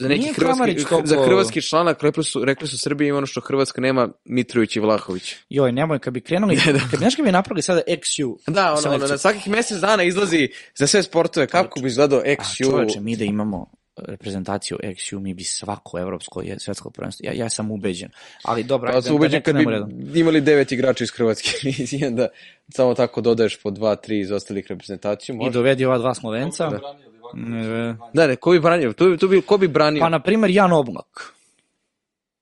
za 0.00 0.08
neki 0.08 0.20
Nije 0.20 0.32
hrvatski, 0.32 0.84
toliko- 0.84 1.06
za 1.06 1.24
hrvatski 1.24 1.62
članak, 1.62 2.02
rekli 2.02 2.24
su, 2.24 2.44
rekli 2.44 2.68
su 2.68 2.78
Srbija 2.78 3.08
ima 3.08 3.18
ono 3.18 3.26
što 3.26 3.40
Hrvatska 3.40 3.80
nema, 3.80 4.08
Mitrović 4.24 4.76
i 4.76 4.80
Vlahović. 4.80 5.34
Joj, 5.48 5.72
nemoj, 5.72 5.98
kad 5.98 6.14
bi 6.14 6.20
krenuli, 6.20 6.56
kad 6.64 6.74
bi, 6.74 6.80
kad 6.90 7.24
bi 7.24 7.32
napravili 7.32 7.62
sada 7.62 7.80
XU, 7.88 8.36
Da, 8.46 8.72
ono, 8.74 8.94
ono, 8.94 9.06
na 9.06 9.18
svakih 9.18 9.48
mesec 9.48 9.78
dana 9.78 10.02
izlazi 10.02 10.48
za 10.74 10.86
sve 10.86 11.02
sportove 11.02 11.46
kako 11.46 11.80
bi 11.80 11.86
izgledao 11.86 12.18
A 12.18 12.22
XU. 12.24 12.64
čoveče, 12.64 13.00
mi 13.00 13.16
da 13.16 13.24
imamo 13.24 13.66
reprezentaciju 13.98 14.78
XU, 14.82 15.18
mi 15.18 15.34
bi 15.34 15.44
svako 15.44 15.98
evropsko 15.98 16.42
i 16.42 16.54
svetsko 16.58 16.90
prvenstvo. 16.90 17.26
Ja, 17.26 17.32
ja 17.34 17.48
sam 17.48 17.70
ubeđen. 17.70 18.08
Ali 18.42 18.64
dobro, 18.64 18.90
Pa 18.90 18.96
ajde, 18.96 19.06
sam 19.06 19.16
ubeđen 19.16 19.40
da 19.40 19.44
kad 19.44 19.56
bi 20.04 20.20
imali 20.20 20.40
devet 20.40 20.72
igrača 20.72 21.04
iz 21.04 21.10
Hrvatske 21.10 21.50
i 21.92 22.04
onda 22.06 22.28
samo 22.68 22.94
tako 22.94 23.20
dodaješ 23.20 23.62
po 23.62 23.70
dva, 23.70 23.96
tri 23.96 24.20
iz 24.20 24.30
ostalih 24.30 24.66
reprezentaciju. 24.68 25.38
I 25.42 25.50
dovedi 25.50 25.84
ova 25.84 25.98
dva 25.98 26.14
Slovenca. 26.14 26.66
Livaković, 26.66 27.17
Ne, 27.34 27.96
Da, 28.12 28.26
ne, 28.26 28.36
ko 28.36 28.50
bi 28.50 28.60
branio? 28.60 28.92
Tu, 28.92 29.16
tu 29.16 29.28
bi, 29.28 29.42
ko 29.42 29.58
bi 29.58 29.68
branio? 29.68 30.00
Pa, 30.00 30.08
na 30.08 30.22
primer, 30.22 30.50
Jan 30.50 30.72
Oblak. 30.72 31.34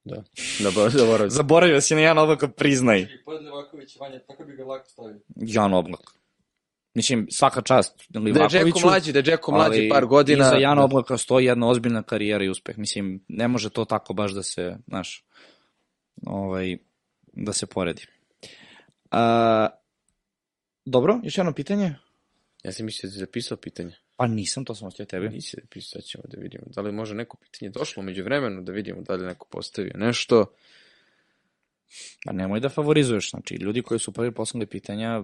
Da, 0.05 0.17
da, 0.65 0.89
zaboravim. 0.91 1.31
Zaboravio 1.31 1.81
si 1.81 1.95
na 1.95 2.01
Jan 2.01 2.19
Oblaka, 2.19 2.49
priznaj. 2.49 3.01
I 3.01 3.25
pored 3.25 3.43
Livakovića, 3.43 3.99
Vanja, 4.01 4.19
tako 4.19 4.45
bi 4.45 4.57
ga 4.57 4.65
lako 4.65 4.89
stavio. 4.89 5.21
Jan 5.37 5.75
Oblak. 5.75 6.17
Mislim, 6.95 7.27
svaka 7.31 7.63
čast 7.63 8.05
Da 8.09 8.19
je 8.21 8.25
Livakoviću. 8.25 8.67
Džeko 8.67 8.81
mlađi, 8.89 9.13
da 9.13 9.19
je 9.19 9.23
Džeko 9.23 9.53
mlađi 9.53 9.89
par 9.89 10.07
godina. 10.07 10.47
Iza 10.47 10.57
Jana. 10.57 10.85
Oblaka 10.85 11.17
stoji 11.17 11.47
jedna 11.47 11.69
ozbiljna 11.69 12.03
karijera 12.03 12.45
i 12.45 12.49
uspeh. 12.49 12.79
Mislim, 12.79 13.25
ne 13.29 13.49
može 13.49 13.71
to 13.71 13.85
tako 13.85 14.15
baš 14.15 14.33
da 14.33 14.43
se, 14.43 14.77
znaš, 14.87 15.25
ovaj, 16.27 16.77
da 17.33 17.53
se 17.53 17.67
poredi. 17.67 18.07
A, 19.11 19.69
dobro, 20.85 21.21
još 21.23 21.39
jedno 21.39 21.53
pitanje? 21.53 21.95
Ja 22.63 22.73
sam 22.73 22.87
mislio 22.87 23.09
da 23.09 23.13
si 23.13 23.19
zapisao 23.19 23.57
pitanje. 23.57 23.93
Pa 24.17 24.27
nisam, 24.27 24.65
to 24.65 24.75
sam 24.75 24.89
ostio 24.89 25.05
tebi. 25.07 25.29
Nisi 25.29 25.57
zapisao, 25.63 26.01
sad 26.01 26.09
ćemo 26.09 26.25
da 26.29 26.41
vidimo. 26.41 26.65
Da 26.67 26.81
li 26.81 26.93
može 26.93 27.15
neko 27.15 27.37
pitanje 27.37 27.71
došlo 27.71 28.03
među 28.03 28.25
vremenu, 28.25 28.63
da 28.63 28.73
vidimo 28.73 29.03
da 29.03 29.15
li 29.15 29.27
neko 29.27 29.47
postavio 29.51 29.93
nešto. 29.95 30.47
Pa 32.25 32.33
nemoj 32.33 32.61
da 32.61 32.69
favorizuješ, 32.69 33.31
znači, 33.31 33.55
ljudi 33.55 33.83
koji 33.83 34.01
su 34.01 34.13
prvi 34.13 34.35
poslali 34.35 34.67
pitanja, 34.67 35.23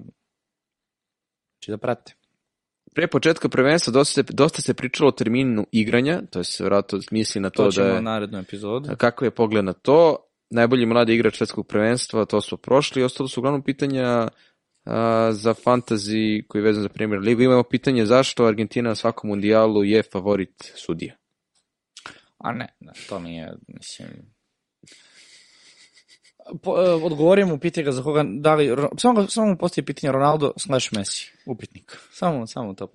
znači 1.52 1.70
da 1.70 1.76
prate. 1.76 2.14
Pre 2.94 3.06
početka 3.06 3.48
prvenstva 3.48 3.90
dosta 3.90 4.12
se, 4.14 4.22
dosta 4.32 4.62
se 4.62 4.74
pričalo 4.74 5.08
o 5.08 5.12
terminu 5.12 5.66
igranja, 5.72 6.22
to 6.30 6.40
je 6.40 6.44
se 6.44 6.64
vratno 6.64 7.00
misli 7.10 7.40
na 7.40 7.50
To, 7.50 7.64
to, 7.64 7.70
ćemo 7.70 7.86
da 7.86 7.94
je, 7.94 8.02
narednu 8.02 8.38
epizodu. 8.38 8.96
kakav 8.96 9.26
je 9.26 9.30
pogled 9.30 9.64
na 9.64 9.72
to. 9.72 10.16
Najbolji 10.50 10.86
mladi 10.86 11.14
igrač 11.14 11.36
svetskog 11.36 11.66
prvenstva, 11.66 12.24
to 12.24 12.40
smo 12.40 12.58
prošli. 12.58 13.02
Ostalo 13.02 13.28
su 13.28 13.40
uglavnom 13.40 13.62
pitanja 13.62 14.28
za 15.32 15.54
fantasy 15.54 16.46
koji 16.48 16.60
je 16.60 16.64
vezan 16.64 16.82
za 16.82 16.88
Premier 16.88 17.20
Ligu. 17.20 17.42
Imamo 17.42 17.62
pitanje 17.62 18.06
zašto 18.06 18.44
Argentina 18.44 18.88
na 18.88 18.94
svakom 18.94 19.28
mundijalu 19.30 19.84
je 19.84 20.02
favorit 20.02 20.72
sudija. 20.76 21.14
A 22.38 22.52
ne, 22.52 22.74
ne, 22.80 22.92
to 23.08 23.18
nije, 23.18 23.52
mislim... 23.68 24.08
Po, 26.62 26.82
e, 26.82 26.90
odgovorim 26.90 27.48
mu, 27.48 27.58
ga 27.84 27.92
za 27.92 28.02
koga, 28.02 28.24
da 28.26 28.54
li, 28.54 28.76
samo, 28.98 29.26
samo 29.26 29.56
postoji 29.56 29.84
pitanje 29.84 30.12
Ronaldo 30.12 30.52
slash 30.56 30.92
Messi, 30.92 31.32
upitnik. 31.46 31.98
Samo, 32.12 32.46
samo 32.46 32.74
to. 32.74 32.88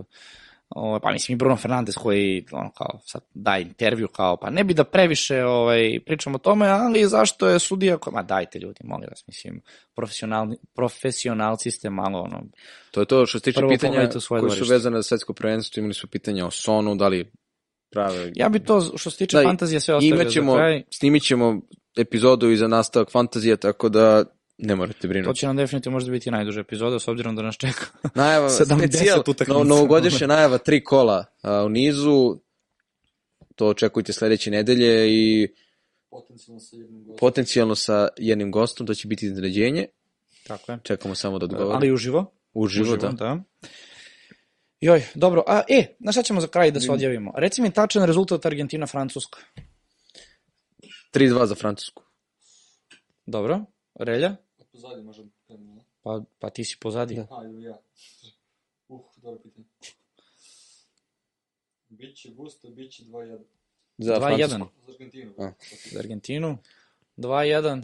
O, 0.69 0.99
pa 0.99 1.11
mislim 1.11 1.35
i 1.35 1.37
Bruno 1.37 1.55
Fernandes 1.55 1.95
koji 1.95 2.45
ono 2.51 2.71
kao 2.71 2.99
sad 3.05 3.21
daje 3.33 3.61
intervju 3.61 4.07
kao 4.07 4.37
pa 4.37 4.49
ne 4.49 4.63
bi 4.63 4.73
da 4.73 4.83
previše 4.83 5.43
ovaj 5.43 5.99
pričamo 6.05 6.35
o 6.35 6.39
tome 6.39 6.67
ali 6.67 7.07
zašto 7.07 7.47
je 7.47 7.59
sudija 7.59 7.97
ma 8.11 8.23
dajte 8.23 8.59
ljudi 8.59 8.79
molim 8.83 9.07
vas 9.09 9.27
mislim 9.27 9.61
profesionalni 9.95 10.57
profesionalci 10.75 11.71
ste 11.71 11.89
malo 11.89 12.19
ono 12.19 12.43
To 12.91 13.01
je 13.01 13.05
to 13.05 13.25
što 13.25 13.39
se 13.39 13.43
tiče 13.43 13.61
pitanja 13.69 14.11
svoje 14.19 14.41
koji 14.41 14.49
su 14.51 14.55
dvorište. 14.55 14.73
vezane 14.73 14.97
za 14.97 15.03
svetsko 15.03 15.33
prvenstvo. 15.33 15.79
Imali 15.79 15.93
su 15.93 16.07
pitanja 16.07 16.45
o 16.45 16.51
Sonu, 16.51 16.95
da 16.95 17.07
li 17.07 17.31
prave... 17.91 18.31
ja 18.35 18.49
bi 18.49 18.59
to 18.59 18.81
što 18.97 19.09
se 19.09 19.17
tiče 19.17 19.37
Da, 19.37 19.43
fantazije 19.43 19.79
sve 19.79 19.95
ostavio 19.95 20.21
Imaćemo, 20.21 20.51
za 20.51 20.57
kraj 20.57 20.83
snimit 20.91 21.23
ćemo 21.23 21.61
epizodu 21.97 22.49
i 22.49 22.57
za 22.57 22.67
nastavak 22.67 23.11
fantazije, 23.11 23.57
tako 23.57 23.89
da 23.89 24.23
ne 24.57 24.75
morate 24.75 24.99
to 24.99 25.07
brinuti. 25.07 25.39
će 25.39 25.47
nam 25.47 25.57
definitivno 25.57 25.95
možda 25.95 26.11
biti 26.11 26.31
najduža 26.31 26.59
epizoda 26.59 26.99
s 26.99 27.07
obzirom 27.07 27.35
da 27.35 27.41
nas 27.41 27.55
čeka 27.57 27.85
Najava, 28.15 28.49
70 28.49 28.77
specijal, 28.77 29.19
utakmica. 29.27 29.53
no, 29.53 29.63
novogodišnja 29.63 30.27
najava, 30.27 30.57
tri 30.57 30.83
kola 30.83 31.25
a, 31.41 31.63
u 31.63 31.69
nizu, 31.69 32.39
to 33.55 33.67
očekujte 33.67 34.13
sledeće 34.13 34.51
nedelje 34.51 35.07
i 35.09 35.47
Potencijalno 36.09 36.59
sa 36.59 36.75
jednim 36.75 37.03
gostom. 37.03 37.17
potencijalno 37.19 37.75
sa 37.75 38.07
jednim 38.17 38.51
gostom, 38.51 38.87
to 38.87 38.93
će 38.93 39.07
biti 39.07 39.25
iznenađenje. 39.25 39.87
Tako 40.47 40.71
je. 40.71 40.79
Čekamo 40.83 41.15
samo 41.15 41.39
da 41.39 41.45
odgovori. 41.45 41.75
Ali 41.75 41.91
uživo. 41.91 42.33
Uživo, 42.53 42.97
da. 42.97 43.09
da. 43.11 43.43
Joj, 44.81 45.03
dobro. 45.15 45.43
A, 45.47 45.61
e, 45.69 45.95
na 45.99 46.11
šta 46.11 46.23
ćemo 46.23 46.41
za 46.41 46.47
kraj 46.47 46.71
da 46.71 46.79
se 46.79 46.91
odjavimo? 46.91 47.33
Reci 47.35 47.61
mi 47.61 47.71
tačan 47.71 48.03
rezultat 48.05 48.45
Argentina-Francuska. 48.45 49.39
3-2 51.13 51.45
za 51.45 51.55
Francusku. 51.55 52.03
Dobro. 53.25 53.61
Relja? 53.99 54.35
Pozadnje 54.77 55.03
možda 55.03 55.23
krenuo. 55.47 55.75
ne? 55.75 55.81
Pa, 56.01 56.21
pa 56.39 56.49
ti 56.49 56.63
si 56.63 56.77
pozadi. 56.79 57.19
A, 57.19 57.43
ili 57.43 57.63
ja. 57.63 57.77
Uh, 58.89 59.01
dobro 59.15 59.39
pitanje. 59.41 59.65
Biće 61.89 62.29
gusto, 62.29 62.69
biće 62.69 63.03
2-1. 63.03 63.39
Za 63.97 64.13
2-1 64.13 64.19
Francusku. 64.19 64.69
Za 64.87 64.93
Argentinu. 64.93 65.33
A. 65.37 65.51
za 65.91 65.99
Argentinu. 65.99 66.57
2-1. 67.17 67.83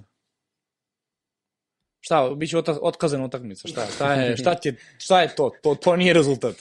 Šta, 1.99 2.29
bit 2.35 2.49
će 2.49 2.57
ota- 2.57 2.79
otkazana 2.81 3.25
utakmica, 3.25 3.67
šta, 3.67 3.87
šta 3.95 4.13
je, 4.13 4.37
šta 4.37 4.55
ti 4.55 4.67
je, 4.69 4.75
šta 4.97 5.21
je 5.21 5.35
to? 5.35 5.51
To, 5.63 5.75
to 5.75 5.95
nije 5.95 6.13
rezultat. 6.13 6.55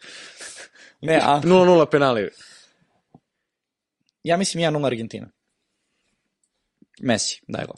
ne, 1.08 1.20
a 1.22 1.40
0-0 1.44 1.90
penali. 1.90 2.30
ja 4.22 4.36
mislim 4.36 4.62
1-0 4.74 4.86
Argentina. 4.86 5.30
Messi, 7.00 7.40
daj 7.48 7.64
go. 7.66 7.74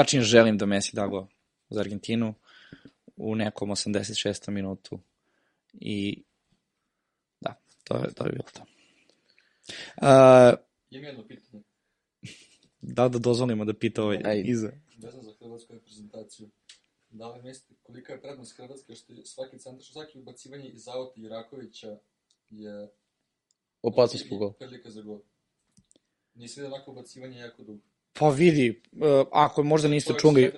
Tačnije 0.00 0.22
želim 0.22 0.58
da 0.58 0.66
Messi 0.66 0.96
da 0.96 1.06
go 1.06 1.28
za 1.70 1.80
Argentinu 1.80 2.34
u 3.16 3.34
nekom 3.34 3.70
86. 3.70 4.50
minutu. 4.50 5.00
I 5.72 6.22
da, 7.40 7.54
to 7.84 7.96
je, 7.96 8.14
to 8.14 8.26
je 8.26 8.32
bilo 8.32 8.44
to. 8.52 8.62
Uh, 9.96 10.58
Imam 10.90 11.04
jedno 11.04 11.26
pitanje. 11.26 11.62
da 12.96 13.08
da 13.08 13.18
dozvolimo 13.18 13.64
da 13.64 13.74
pita 13.74 14.02
ovaj 14.02 14.20
Ajde. 14.24 14.50
iza. 14.50 14.72
Vezano 14.96 15.22
za 15.22 15.32
hrvatsku 15.40 15.72
reprezentaciju. 15.72 16.48
Da 17.10 17.28
li 17.28 17.42
mislite 17.42 17.74
kolika 17.82 18.12
je 18.12 18.20
prednost 18.20 18.56
Hrvatske 18.56 18.94
što 18.94 19.12
je 19.12 19.26
svaki 19.26 19.58
centar, 19.58 19.84
što 19.84 19.92
svaki 19.92 20.18
ubacivanje 20.18 20.68
iz 20.68 20.88
auta 20.88 21.20
Irakovića 21.20 21.98
je 22.50 22.88
Opasnost 23.82 24.26
po 24.30 24.36
gol. 24.36 24.52
prilika 24.52 24.90
za 24.90 25.02
gol. 25.02 25.20
Nisi 26.34 26.60
vidio 26.60 26.74
onako 26.74 26.90
ubacivanje 26.90 27.38
jako 27.38 27.62
dugo. 27.62 27.89
Pa 28.18 28.28
vidi, 28.28 28.82
uh, 28.92 29.00
ako 29.32 29.62
možda 29.62 29.88
niste 29.88 30.14
čuli, 30.18 30.52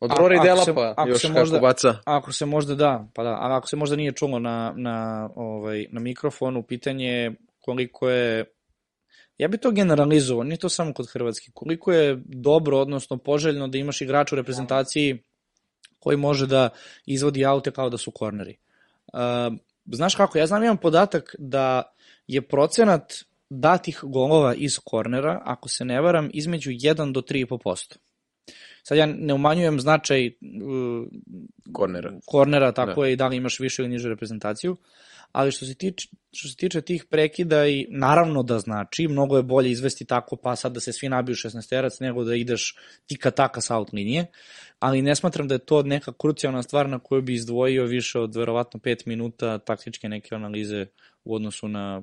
Od 0.00 0.10
se- 0.10 0.42
Delapa 0.42 0.94
ako 0.96 1.08
još 1.08 1.20
se 1.20 1.28
kako 1.28 1.38
možda- 1.38 1.58
baca. 1.58 1.94
ako 2.04 2.32
se 2.32 2.46
možda 2.46 2.74
da, 2.74 3.08
pa 3.14 3.22
da, 3.22 3.30
a 3.30 3.56
ako 3.56 3.68
se 3.68 3.76
možda 3.76 3.96
nije 3.96 4.12
čulo 4.12 4.38
na, 4.38 4.74
na, 4.76 5.28
ovaj, 5.34 5.86
na 5.90 6.00
mikrofonu, 6.00 6.62
pitanje 6.62 7.06
je 7.06 7.34
koliko 7.60 8.08
je, 8.08 8.44
ja 9.38 9.48
bi 9.48 9.58
to 9.58 9.70
generalizovao, 9.70 10.44
nije 10.44 10.56
to 10.56 10.68
samo 10.68 10.94
kod 10.94 11.10
Hrvatske, 11.12 11.50
koliko 11.54 11.92
je 11.92 12.22
dobro, 12.24 12.78
odnosno 12.78 13.16
poželjno 13.16 13.68
da 13.68 13.78
imaš 13.78 14.00
igrača 14.00 14.34
u 14.34 14.38
reprezentaciji 14.38 15.18
koji 15.98 16.16
može 16.16 16.46
da 16.46 16.68
izvodi 17.06 17.44
aute 17.44 17.70
kao 17.70 17.90
da 17.90 17.98
su 17.98 18.10
korneri. 18.10 18.56
Uh, 19.12 19.18
znaš 19.86 20.14
kako, 20.14 20.38
ja 20.38 20.46
znam 20.46 20.62
jedan 20.62 20.76
podatak 20.76 21.34
da 21.38 21.82
je 22.26 22.42
procenat 22.42 23.12
datih 23.52 24.00
golova 24.02 24.54
iz 24.54 24.78
kornera, 24.84 25.40
ako 25.44 25.68
se 25.68 25.84
ne 25.84 26.00
varam, 26.00 26.30
između 26.32 26.70
1 26.70 27.12
do 27.12 27.20
3,5%. 27.20 27.96
Sad 28.82 28.98
ja 28.98 29.06
ne 29.06 29.34
umanjujem 29.34 29.80
značaj 29.80 30.26
uh, 30.26 30.32
Kornera. 31.72 32.12
kornera, 32.26 32.72
tako 32.72 33.04
je 33.04 33.12
i 33.12 33.16
da 33.16 33.26
li 33.26 33.36
imaš 33.36 33.60
više 33.60 33.82
ili 33.82 33.90
nižu 33.90 34.08
reprezentaciju, 34.08 34.76
ali 35.32 35.52
što 35.52 35.66
se 35.66 35.74
tiče, 35.74 36.08
što 36.32 36.48
se 36.48 36.56
tiče 36.56 36.80
tih 36.80 37.04
prekida 37.10 37.66
i 37.66 37.86
naravno 37.90 38.42
da 38.42 38.58
znači, 38.58 39.08
mnogo 39.08 39.36
je 39.36 39.42
bolje 39.42 39.70
izvesti 39.70 40.04
tako 40.04 40.36
pa 40.36 40.56
sad 40.56 40.72
da 40.72 40.80
se 40.80 40.92
svi 40.92 41.08
nabiju 41.08 41.34
16 41.34 42.02
nego 42.02 42.24
da 42.24 42.34
ideš 42.34 42.76
tika 43.06 43.30
taka 43.30 43.60
sa 43.60 43.76
out 43.76 43.92
linije, 43.92 44.26
ali 44.78 45.02
ne 45.02 45.14
smatram 45.16 45.48
da 45.48 45.54
je 45.54 45.66
to 45.66 45.82
neka 45.82 46.12
krucijalna 46.12 46.62
stvar 46.62 46.88
na 46.88 46.98
koju 46.98 47.22
bi 47.22 47.34
izdvojio 47.34 47.84
više 47.84 48.18
od 48.18 48.36
verovatno 48.36 48.80
5 48.80 49.06
minuta 49.06 49.58
taktičke 49.58 50.08
neke 50.08 50.34
analize 50.34 50.86
u 51.24 51.34
odnosu 51.34 51.68
na 51.68 52.02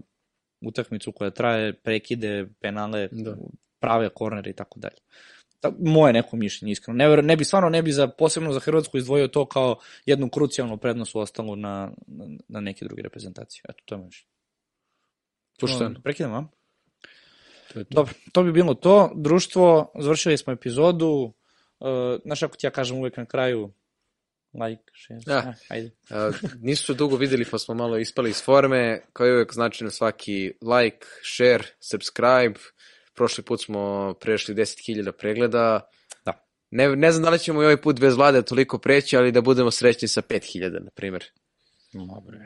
utakmicu 0.62 1.12
koja 1.12 1.30
traje, 1.32 1.74
prekide, 1.74 2.48
penale, 2.60 3.08
Da. 3.12 3.36
prave 3.80 4.10
kornere 4.10 4.50
i 4.50 4.54
tako 4.54 4.80
dalje. 4.80 4.98
Ta- 5.60 5.72
Moje 5.80 6.14
neko 6.14 6.36
mišljenje, 6.38 6.72
iskreno. 6.72 6.98
Ne, 6.98 7.22
ne 7.22 7.36
bi, 7.36 7.46
stvarno 7.46 7.70
ne 7.70 7.82
bi 7.84 7.92
za, 7.92 8.08
posebno 8.08 8.54
za 8.54 8.60
Hrvatsku 8.60 8.98
izdvojio 8.98 9.28
to 9.28 9.46
kao 9.46 9.76
jednu 10.06 10.30
krucijalnu 10.30 10.78
prednost 10.78 11.16
u 11.16 11.20
ostalu 11.20 11.56
na, 11.56 11.92
na, 12.08 12.26
na 12.48 12.60
neke 12.62 12.86
druge 12.86 13.02
reprezentacije. 13.02 13.62
Eto, 13.70 13.80
to 13.86 13.96
je 13.96 14.02
mišljenje. 14.02 14.30
Pošteno. 15.60 16.02
Prekidamo, 16.04 16.36
a? 16.38 16.48
To 17.74 17.80
je 17.80 17.86
to. 17.86 17.96
Dobro, 17.96 18.14
to 18.32 18.44
bi 18.44 18.52
bilo 18.52 18.74
to. 18.74 19.12
Društvo, 19.16 19.92
završili 20.00 20.38
smo 20.38 20.54
epizodu. 20.54 21.34
Uh, 21.80 21.88
znaš, 22.26 22.44
ako 22.44 22.58
ti 22.58 22.66
ja 22.68 22.72
kažem 22.72 22.98
uvek 22.98 23.18
na 23.18 23.26
kraju, 23.26 23.72
like, 24.54 24.84
share, 24.96 25.38
ah, 25.38 25.54
ajde. 25.70 25.92
A, 26.10 26.32
nisu 26.62 26.86
se 26.86 26.94
dugo 26.94 27.16
videli 27.16 27.46
pa 27.46 27.60
smo 27.60 27.76
malo 27.76 27.98
ispali 27.98 28.30
iz 28.30 28.44
forme. 28.44 29.02
Kao 29.14 29.28
i 29.28 29.32
uvek 29.32 29.54
značajno 29.54 29.92
svaki 29.92 30.54
like, 30.62 31.08
share, 31.36 31.64
subscribe. 31.80 32.60
Prošli 33.16 33.44
put 33.44 33.64
smo 33.64 34.14
prešli 34.22 34.56
10.000 34.56 35.12
pregleda. 35.12 35.90
Da. 36.26 36.46
Ne, 36.72 36.96
ne 36.96 37.12
znam 37.12 37.24
da 37.24 37.30
li 37.30 37.40
ćemo 37.40 37.62
i 37.62 37.66
ovaj 37.66 37.82
put 37.82 38.00
bez 38.00 38.16
vlade 38.16 38.42
toliko 38.42 38.78
preći, 38.78 39.18
ali 39.18 39.32
da 39.32 39.42
budemo 39.42 39.72
srećni 39.72 40.08
sa 40.08 40.22
5.000, 40.22 40.84
na 40.84 40.92
primjer. 40.96 41.26
Dobre. 41.94 42.38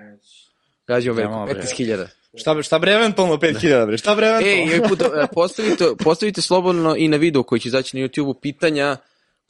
Gađamo 0.88 1.15
veliko, 1.15 1.45
bre. 1.45 1.61
15.000. 1.61 2.07
Šta, 2.35 2.53
bre- 2.53 2.63
šta 2.63 2.80
bre 2.80 2.91
eventualno 2.91 3.38
5000, 3.38 3.85
bre? 3.85 3.97
Šta 3.97 4.15
bre 4.15 4.27
eventualno? 4.27 4.71
Ej, 4.71 4.80
ovaj 4.80 4.89
put, 4.89 5.01
e, 5.01 5.27
postavite, 5.34 5.85
postavite 6.03 6.41
slobodno 6.41 6.95
i 6.97 7.07
na 7.07 7.17
video 7.17 7.43
koji 7.43 7.59
će 7.59 7.67
izaći 7.67 7.97
na 7.97 8.07
YouTube-u 8.07 8.34
pitanja 8.34 8.97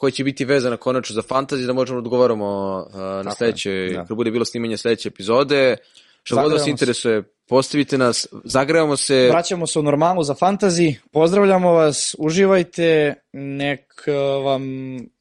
koji 0.03 0.11
će 0.11 0.23
biti 0.23 0.45
vezana 0.45 0.77
konačno 0.77 1.13
za 1.13 1.21
fantasy, 1.21 1.65
da 1.65 1.73
možemo 1.73 2.01
da 2.01 2.05
odgovaramo 2.05 2.77
uh, 2.88 2.95
na 3.25 3.31
sledeće, 3.31 3.89
da. 3.93 4.05
kad 4.05 4.17
bude 4.17 4.31
bilo 4.31 4.45
snimanje 4.45 4.77
sledeće 4.77 5.07
epizode. 5.07 5.77
Što 6.23 6.35
god 6.35 6.43
vas 6.43 6.51
Zagrevamo 6.51 6.65
se. 6.65 6.71
interesuje, 6.71 7.23
postavite 7.47 7.97
nas, 7.97 8.27
zagrevamo 8.43 8.97
se, 8.97 9.27
Vraćamo 9.31 9.67
se 9.67 9.80
u 9.80 9.84
normalu 9.84 10.23
za 10.23 10.34
fantazi. 10.34 10.95
Pozdravljamo 11.11 11.71
vas, 11.71 12.15
uživajte, 12.19 13.13
nek 13.34 14.03
uh, 14.07 14.45
vam 14.45 14.63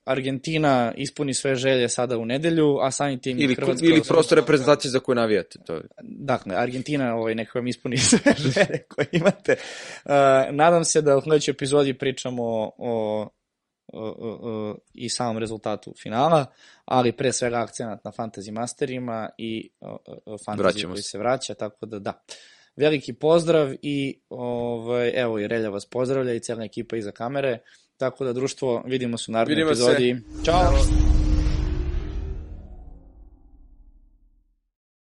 Argentina 0.04 0.92
ispuni 0.96 1.34
sve 1.34 1.54
želje 1.54 1.88
sada 1.88 2.18
u 2.18 2.24
nedelju, 2.24 2.78
a 2.80 2.90
samim 2.90 3.18
tim 3.18 3.40
ili, 3.40 3.54
Hrvatska... 3.54 3.86
ili 3.86 4.02
prosto 4.08 4.34
reprezentacije 4.34 4.90
za 4.90 5.00
koju 5.00 5.14
navijate. 5.14 5.58
To 5.66 5.74
je. 5.74 5.82
Dakle, 6.02 6.56
Argentina 6.56 7.14
ovaj, 7.14 7.34
nek 7.34 7.54
vam 7.54 7.66
ispuni 7.66 7.98
sve 8.08 8.34
želje 8.36 8.82
koje 8.88 9.06
imate. 9.12 9.56
Uh, 10.04 10.12
nadam 10.50 10.84
se 10.84 11.02
da 11.02 11.16
u 11.16 11.20
sledećoj 11.20 11.52
epizodi 11.52 11.94
pričamo 11.94 12.44
o, 12.78 13.28
i 14.94 15.10
samom 15.10 15.38
rezultatu 15.38 15.94
finala, 16.02 16.46
ali 16.84 17.12
pre 17.12 17.32
svega 17.32 17.60
akcenat 17.60 18.04
na 18.04 18.12
Fantasy 18.12 18.50
Masterima 18.52 19.28
i 19.38 19.70
Fantasy 20.26 20.58
Vraćamo 20.58 20.94
koji 20.94 21.02
se. 21.02 21.08
se 21.10 21.18
vraća, 21.18 21.54
tako 21.54 21.86
da 21.86 21.98
da. 21.98 22.22
Veliki 22.76 23.12
pozdrav 23.12 23.74
i 23.82 24.20
ovaj, 24.28 25.12
evo 25.14 25.38
i 25.38 25.48
Relja 25.48 25.68
vas 25.68 25.86
pozdravlja 25.86 26.34
i 26.34 26.40
cela 26.40 26.64
ekipa 26.64 26.96
iza 26.96 27.10
kamere. 27.10 27.58
Tako 27.96 28.24
da 28.24 28.32
društvo, 28.32 28.82
vidimo 28.86 29.18
se 29.18 29.30
u 29.30 29.32
narednoj 29.32 29.54
Vidimo 29.54 29.74
se. 29.74 29.82
epizodi. 29.82 30.16
Ćao! 30.44 31.21